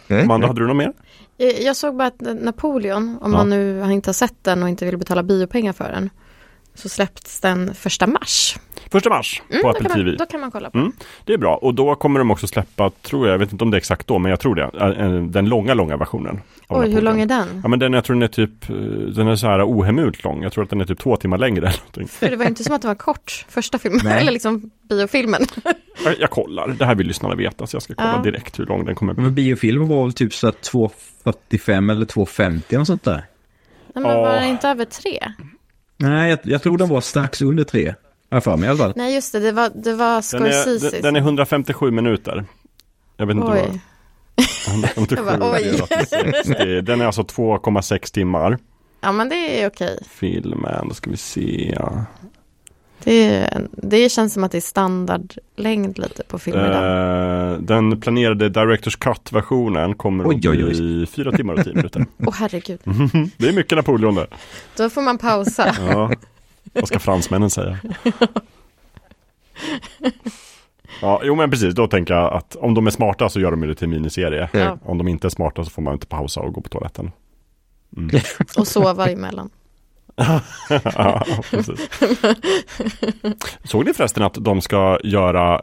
Eh, 0.07 0.23
Amanda, 0.23 0.47
hade 0.47 0.61
du 0.61 0.67
något 0.67 0.77
mer? 0.77 0.93
Jag 1.37 1.75
såg 1.75 1.95
bara 1.95 2.07
att 2.07 2.21
Napoleon, 2.21 3.17
om 3.21 3.31
ja. 3.31 3.37
man 3.37 3.49
nu 3.49 3.91
inte 3.91 4.09
har 4.09 4.13
sett 4.13 4.43
den 4.43 4.63
och 4.63 4.69
inte 4.69 4.85
vill 4.85 4.97
betala 4.97 5.23
biopengar 5.23 5.73
för 5.73 5.91
den, 5.91 6.09
så 6.73 6.89
släppts 6.89 7.41
den 7.41 7.73
första 7.73 8.07
mars. 8.07 8.57
Första 8.91 9.09
mars 9.09 9.41
på 9.47 9.55
mm, 9.55 9.69
Apple 9.69 9.89
TV. 9.89 10.11
då 10.11 10.25
kan 10.25 10.39
man 10.39 10.51
kolla 10.51 10.69
på. 10.69 10.77
Mm, 10.77 10.91
det 11.25 11.33
är 11.33 11.37
bra 11.37 11.55
och 11.55 11.73
då 11.73 11.95
kommer 11.95 12.19
de 12.19 12.31
också 12.31 12.47
släppa, 12.47 12.89
tror 12.89 13.27
jag, 13.27 13.33
jag 13.33 13.39
vet 13.39 13.51
inte 13.51 13.63
om 13.63 13.71
det 13.71 13.75
är 13.75 13.79
exakt 13.79 14.07
då, 14.07 14.19
men 14.19 14.29
jag 14.29 14.39
tror 14.39 14.55
det, 14.55 14.63
eh, 14.63 15.23
den 15.23 15.49
långa, 15.49 15.73
långa 15.73 15.97
versionen. 15.97 16.41
Oj, 16.69 16.91
hur 16.91 17.01
lång 17.01 17.21
är 17.21 17.25
den? 17.25 17.59
Ja, 17.63 17.69
men 17.69 17.79
den, 17.79 17.93
jag 17.93 18.03
tror 18.03 18.13
den 18.13 18.23
är 18.23 18.27
typ, 18.27 18.67
den 19.15 19.27
är 19.27 19.35
så 19.35 19.47
här 19.47 19.69
ohemult 19.69 20.23
lång. 20.23 20.43
Jag 20.43 20.53
tror 20.53 20.63
att 20.63 20.69
den 20.69 20.81
är 20.81 20.85
typ 20.85 20.99
två 20.99 21.15
timmar 21.15 21.37
längre. 21.37 21.71
För 22.07 22.29
det 22.29 22.35
var 22.35 22.45
inte 22.45 22.63
som 22.63 22.75
att 22.75 22.81
det 22.81 22.87
var 22.87 22.95
kort, 22.95 23.45
första 23.49 23.79
filmen, 23.79 24.07
eller 24.07 24.31
liksom 24.31 24.71
biofilmen. 24.89 25.41
jag, 26.05 26.15
jag 26.19 26.29
kollar, 26.29 26.67
det 26.67 26.85
här 26.85 26.95
vill 26.95 27.07
lyssnarna 27.07 27.35
veta, 27.35 27.67
så 27.67 27.75
jag 27.75 27.81
ska 27.81 27.95
kolla 27.95 28.13
ja. 28.15 28.21
direkt 28.21 28.59
hur 28.59 28.65
lång 28.65 28.85
den 28.85 28.95
kommer 28.95 29.13
bli. 29.13 29.23
Men 29.23 29.35
biofilmen 29.35 29.87
var 29.87 30.03
väl 30.03 30.13
typ 30.13 30.33
så 30.33 30.49
2.45 30.49 31.91
eller 31.91 32.05
2.50 32.05 32.79
och 32.79 32.87
sånt 32.87 33.03
där? 33.03 33.25
Nej, 33.95 34.03
men 34.03 34.03
var 34.03 34.33
den 34.33 34.49
inte 34.49 34.69
över 34.69 34.85
tre? 34.85 35.19
Nej, 35.97 36.29
jag, 36.29 36.39
jag 36.43 36.63
tror 36.63 36.77
den 36.77 36.89
var 36.89 37.01
strax 37.01 37.41
under 37.41 37.63
tre. 37.63 37.95
Jag 38.35 38.43
för 38.43 38.57
mig 38.57 38.67
i 38.67 38.69
alla 38.69 38.77
fall. 38.77 38.93
Nej, 38.95 39.15
just 39.15 39.31
det. 39.31 39.39
Det 39.39 39.51
var, 39.51 39.71
det 39.75 39.93
var 39.93 40.21
Scorsese. 40.21 40.79
Den 40.79 40.85
är, 40.87 40.91
den, 40.91 41.01
den 41.01 41.15
är 41.15 41.19
157 41.19 41.91
minuter. 41.91 42.45
Jag 43.17 43.25
vet 43.25 43.35
inte 43.35 43.47
Oj. 43.47 43.61
vad. 44.35 44.45
57 44.95 45.15
Jag 45.15 45.39
bara, 45.39 45.51
oj. 45.53 45.63
delat 45.63 45.89
med 46.25 46.45
60. 46.45 46.81
Den 46.81 47.01
är 47.01 47.05
alltså 47.05 47.21
2,6 47.21 48.13
timmar. 48.13 48.57
Ja 49.01 49.11
men 49.11 49.29
det 49.29 49.61
är 49.61 49.67
okej. 49.69 49.99
Filmen, 50.09 50.87
då 50.87 50.93
ska 50.93 51.09
vi 51.11 51.17
se. 51.17 51.77
Det, 53.03 53.49
det 53.71 54.09
känns 54.11 54.33
som 54.33 54.43
att 54.43 54.51
det 54.51 54.57
är 54.57 54.61
standardlängd 54.61 55.97
lite 55.99 56.23
på 56.23 56.39
filmer. 56.39 57.51
Eh, 57.53 57.59
den 57.59 58.01
planerade 58.01 58.49
Directors 58.49 58.95
Cut-versionen 58.97 59.95
kommer 59.95 60.27
Oj, 60.27 60.35
att 60.37 60.45
oj, 60.45 60.63
oj. 60.65 60.69
bli 60.69 61.05
4 61.05 61.31
timmar 61.31 61.53
och 61.53 61.63
10 61.63 61.73
minuter. 61.73 62.05
Åh 62.25 62.33
herregud, 62.37 62.79
Det 63.37 63.47
är 63.47 63.53
mycket 63.53 63.75
Napoleon 63.77 64.15
det. 64.15 64.27
då 64.77 64.89
får 64.89 65.01
man 65.01 65.17
pausa. 65.17 65.75
Ja. 65.89 66.11
Vad 66.75 66.87
ska 66.87 66.99
fransmännen 66.99 67.49
säga? 67.49 67.77
Ja, 71.01 71.21
jo 71.23 71.35
men 71.35 71.49
precis, 71.51 71.73
då 71.75 71.87
tänker 71.87 72.13
jag 72.13 72.33
att 72.33 72.55
om 72.55 72.73
de 72.73 72.87
är 72.87 72.91
smarta 72.91 73.29
så 73.29 73.39
gör 73.39 73.51
de 73.51 73.61
det 73.61 73.75
till 73.75 73.87
miniserie. 73.89 74.49
Ja. 74.53 74.77
Om 74.83 74.97
de 74.97 75.07
inte 75.07 75.27
är 75.27 75.29
smarta 75.29 75.63
så 75.63 75.69
får 75.69 75.81
man 75.81 75.93
inte 75.93 76.07
pausa 76.07 76.41
och 76.41 76.53
gå 76.53 76.61
på 76.61 76.69
toaletten. 76.69 77.11
Mm. 77.97 78.09
Och 78.57 78.67
sova 78.67 79.09
emellan. 79.09 79.49
ja, 80.95 81.25
precis. 81.51 81.89
Såg 83.63 83.85
ni 83.85 83.93
förresten 83.93 84.23
att 84.23 84.33
de 84.33 84.61
ska 84.61 84.99
göra 85.03 85.61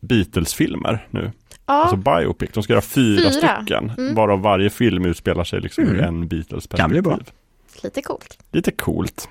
Beatles-filmer 0.00 1.06
nu? 1.10 1.32
Ja, 1.66 1.72
Alltså 1.74 1.96
biopic. 1.96 2.50
De 2.54 2.62
ska 2.62 2.72
göra 2.72 2.82
fyra, 2.82 3.30
Fyra? 3.30 3.56
stycken. 3.56 3.90
Mm. 3.98 4.14
Varav 4.14 4.40
varje 4.42 4.70
film 4.70 5.04
utspelar 5.04 5.44
sig 5.44 5.60
liksom 5.60 5.84
ur 5.84 5.94
Mm. 5.98 6.04
en 6.04 6.28
Beatles 6.28 6.66
Kan 6.66 6.90
bli 6.90 7.02
bra. 7.02 7.16
perspektiv. 7.16 7.34
lite 7.82 8.02
coolt. 8.02 8.38
Lite 8.52 8.70
coolt. 8.70 9.28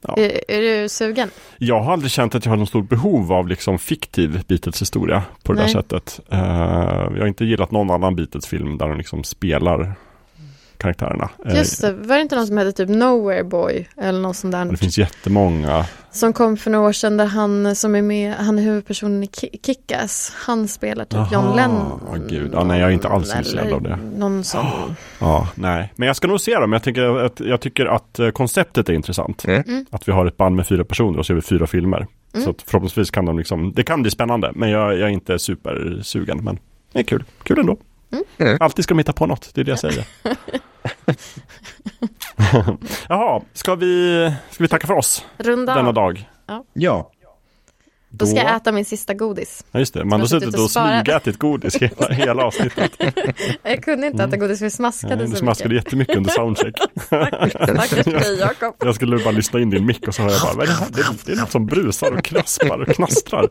Ja. 0.00 0.14
Är, 0.16 0.40
är 0.48 0.82
du 0.82 0.88
sugen? 0.88 1.30
Jag 1.58 1.80
har 1.80 1.92
aldrig 1.92 2.10
känt 2.10 2.34
att 2.34 2.44
jag 2.44 2.52
har 2.52 2.56
något 2.56 2.68
stort 2.68 2.88
behov 2.88 3.32
av 3.32 3.48
liksom 3.48 3.78
fiktiv 3.78 4.42
Beatles-historia 4.48 5.22
på 5.42 5.52
det 5.52 5.58
Nej. 5.58 5.66
där 5.66 5.80
sättet. 5.82 6.20
Eh, 6.28 6.38
jag 7.14 7.20
har 7.20 7.26
inte 7.26 7.44
gillat 7.44 7.70
någon 7.70 7.90
annan 7.90 8.16
Beatles-film 8.16 8.78
där 8.78 8.88
de 8.88 8.98
liksom 8.98 9.24
spelar 9.24 9.94
karaktärerna. 10.78 11.30
Eh, 11.46 11.56
Just 11.56 11.80
det, 11.80 11.92
var 11.92 12.16
det 12.16 12.22
inte 12.22 12.36
någon 12.36 12.46
som 12.46 12.56
hette 12.58 12.72
typ 12.72 12.88
Nowhere 12.88 13.44
Boy 13.44 13.88
eller 13.96 14.20
något 14.20 14.36
sånt 14.36 14.52
Det 14.52 14.58
där 14.64 14.76
finns 14.76 14.98
jättemånga. 14.98 15.84
som 16.10 16.32
kom 16.32 16.56
för 16.56 16.70
några 16.70 16.88
år 16.88 16.92
sedan 16.92 17.16
där 17.16 17.26
han 17.26 17.76
som 17.76 17.94
är 17.94 18.02
med, 18.02 18.34
han 18.34 18.58
är 18.58 18.62
huvudpersonen 18.62 19.22
i 19.22 19.26
Ki- 19.26 19.60
Kick-Ass, 19.66 20.32
han 20.36 20.68
spelar 20.68 21.04
typ 21.04 21.32
John 21.32 21.44
Aha, 21.44 21.54
Lennon. 21.56 22.00
åh, 22.10 22.16
gud. 22.28 22.50
Ja, 22.54 22.64
nej, 22.64 22.80
jag 22.80 22.88
är 22.88 22.92
inte 22.92 23.08
alls 23.08 23.30
intresserad 23.36 23.72
av 23.72 23.82
det. 23.82 23.98
Någon 24.16 24.44
som, 24.44 24.66
Ja, 25.18 25.48
nej. 25.54 25.92
Men 25.96 26.06
jag 26.06 26.16
ska 26.16 26.28
nog 26.28 26.40
se 26.40 26.54
dem. 26.54 26.72
Jag, 26.72 26.82
tänker 26.82 27.02
att, 27.24 27.40
jag 27.40 27.60
tycker 27.60 27.86
att 27.86 28.18
eh, 28.18 28.28
konceptet 28.30 28.88
är 28.88 28.92
intressant. 28.92 29.44
Mm. 29.44 29.86
Att 29.90 30.08
vi 30.08 30.12
har 30.12 30.26
ett 30.26 30.36
band 30.36 30.56
med 30.56 30.66
fyra 30.66 30.84
personer 30.84 31.18
och 31.18 31.26
så 31.26 31.32
gör 31.32 31.34
vi 31.36 31.42
fyra 31.42 31.66
filmer. 31.66 32.06
Mm. 32.34 32.44
Så 32.44 32.50
att 32.50 32.62
förhoppningsvis 32.62 33.10
kan 33.10 33.24
de 33.24 33.38
liksom, 33.38 33.72
det 33.76 33.82
kan 33.82 34.02
bli 34.02 34.10
spännande. 34.10 34.52
Men 34.54 34.70
jag, 34.70 34.92
jag 34.92 35.00
är 35.00 35.08
inte 35.08 35.38
supersugen. 35.38 36.38
Men 36.44 36.58
det 36.92 36.98
är 36.98 37.02
kul. 37.02 37.24
Kul 37.42 37.58
ändå. 37.58 37.76
Mm. 38.38 38.56
Alltid 38.60 38.84
ska 38.84 38.94
de 38.94 38.98
hitta 38.98 39.12
på 39.12 39.26
något, 39.26 39.50
det 39.54 39.60
är 39.60 39.64
det 39.64 39.70
jag 39.70 39.78
säger. 39.78 40.04
Jaha, 43.08 43.42
ska 43.52 43.74
vi, 43.74 44.32
ska 44.50 44.64
vi 44.64 44.68
tacka 44.68 44.86
för 44.86 44.94
oss 44.94 45.24
runda 45.38 45.74
denna 45.74 45.92
dag? 45.92 46.30
Ja, 46.72 47.10
Då 48.10 48.26
ska 48.26 48.36
jag 48.36 48.56
äta 48.56 48.72
min 48.72 48.84
sista 48.84 49.14
godis. 49.14 49.64
Ja, 49.70 49.78
just 49.78 49.94
det. 49.94 50.04
Man 50.04 50.20
har 50.20 50.26
suttit 50.26 50.54
och 50.54 50.64
och 50.64 50.70
smygätit 50.70 51.36
godis 51.38 51.76
hela, 51.80 52.08
hela 52.08 52.44
avsnittet. 52.44 52.92
Jag 53.62 53.82
kunde 53.84 54.06
inte 54.06 54.24
äta 54.24 54.36
godis 54.36 54.58
för 54.58 54.64
jag 54.66 54.72
smaskade 54.72 55.14
Mm. 55.14 55.18
Nej, 55.24 55.30
Du 55.30 55.36
så 55.36 55.40
smaskade 55.44 55.74
mycket. 55.74 55.84
jättemycket 55.86 56.16
under 56.16 56.30
soundcheck. 56.30 56.76
Stackars 57.52 58.04
dig 58.04 58.38
Jakob. 58.40 58.74
Jag 58.78 58.94
skulle 58.94 59.18
bara 59.18 59.30
lyssna 59.30 59.60
in 59.60 59.70
din 59.70 59.86
mick 59.86 60.08
och 60.08 60.14
så 60.14 60.22
hör 60.22 60.30
jag 60.30 60.56
bara, 60.56 60.66
det 60.66 60.72
här? 60.72 60.86
Det, 60.90 61.02
det 61.26 61.32
är 61.32 61.36
något 61.36 61.50
som 61.50 61.66
brusar 61.66 62.12
och 62.12 62.24
knaspar 62.24 62.80
och 62.80 62.88
knastrar. 62.88 63.48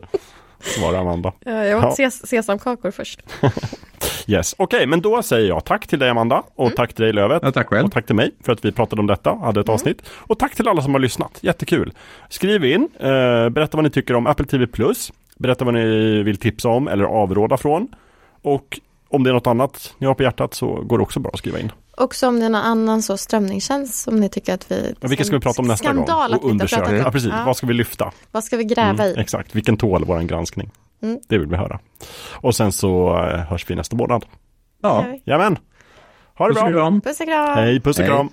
Svarar 0.60 0.98
Amanda. 1.00 1.32
Ja, 1.44 1.64
Jag 1.64 1.84
åt 1.84 1.98
ses- 1.98 2.26
sesamkakor 2.26 2.90
först. 2.90 3.20
Yes, 4.26 4.54
okej, 4.58 4.86
men 4.86 5.00
då 5.00 5.22
säger 5.22 5.48
jag 5.48 5.64
tack 5.64 5.86
till 5.86 5.98
dig 5.98 6.10
Amanda 6.10 6.42
och 6.54 6.64
Mm. 6.66 6.76
tack 6.76 6.92
till 6.92 7.04
dig 7.04 7.12
Lövet. 7.12 7.42
ja 7.42 7.52
tack 7.52 7.68
själv. 7.68 7.86
Och 7.86 7.92
tack 7.92 8.06
till 8.06 8.14
mig 8.14 8.30
för 8.44 8.52
att 8.52 8.64
vi 8.64 8.72
pratade 8.72 9.00
om 9.00 9.06
detta, 9.06 9.34
hade 9.34 9.60
ett 9.60 9.68
avsnitt. 9.68 10.02
Och 10.10 10.38
tack 10.38 10.54
till 10.54 10.68
alla 10.68 10.82
som 10.82 10.92
har 10.94 11.00
lyssnat, 11.00 11.38
jättekul. 11.40 11.92
Skriv 12.28 12.64
in, 12.64 12.88
eh, 13.00 13.08
berätta 13.48 13.76
vad 13.76 13.84
ni 13.84 13.90
tycker 13.90 14.14
om 14.16 14.26
Apple 14.26 14.46
TV+. 14.46 14.66
Berätta 15.38 15.64
vad 15.64 15.74
ni 15.74 16.22
vill 16.22 16.36
tipsa 16.36 16.68
om 16.68 16.88
eller 16.88 17.04
avråda 17.04 17.56
från. 17.56 17.88
Och 18.42 18.80
om 19.08 19.24
det 19.24 19.30
är 19.30 19.34
något 19.34 19.46
annat 19.46 19.94
ni 19.98 20.06
har 20.06 20.14
på 20.14 20.22
hjärtat 20.22 20.54
så 20.54 20.66
går 20.74 20.98
det 20.98 21.02
också 21.02 21.20
bra 21.20 21.30
att 21.32 21.38
skriva 21.38 21.58
in. 21.58 21.72
Också 21.98 22.28
om 22.28 22.40
det 22.40 22.46
är 22.46 22.50
någon 22.50 22.62
annan 22.62 23.02
så 23.02 23.16
strömningstjänst 23.16 23.94
som 23.94 24.16
ni 24.20 24.28
tycker 24.28 24.54
att 24.54 24.70
vi... 24.70 24.94
Men 25.00 25.08
vilka 25.10 25.24
ska 25.24 25.36
vi 25.36 25.40
prata 25.42 25.62
om 25.62 25.68
nästa 25.68 25.92
gång? 25.92 26.06
Och 26.34 26.50
undersöka. 26.50 26.96
Ja, 26.96 27.10
precis. 27.10 27.30
Ja. 27.32 27.42
Vad 27.46 27.56
ska 27.56 27.66
vi 27.66 27.74
lyfta? 27.74 28.12
Vad 28.32 28.44
ska 28.44 28.56
vi 28.56 28.64
gräva 28.64 29.04
Mm, 29.04 29.18
i? 29.18 29.20
exakt, 29.20 29.54
vilken 29.54 29.76
tål 29.76 30.04
våran 30.04 30.26
granskning? 30.26 30.70
Mm. 31.02 31.18
Det 31.28 31.38
vill 31.38 31.48
vi 31.48 31.56
höra. 31.56 31.78
Och 32.34 32.54
sen 32.56 32.72
så 32.72 33.18
eh, 33.18 33.38
hörs 33.38 33.70
vi 33.70 33.74
nästa 33.74 33.96
månad. 33.96 34.24
Ja. 34.82 35.04
Jajamän! 35.24 35.58
Ha 36.38 36.48
det 36.48 36.54
puss 36.54 36.62
och 36.62 36.70
bra! 36.72 37.00
Puss 37.04 37.20
och 37.20 37.26
kram! 37.26 37.56
Hej, 37.56 37.80
puss 37.80 37.98
och 37.98 38.04
Hej. 38.04 38.12
kram! 38.14 38.28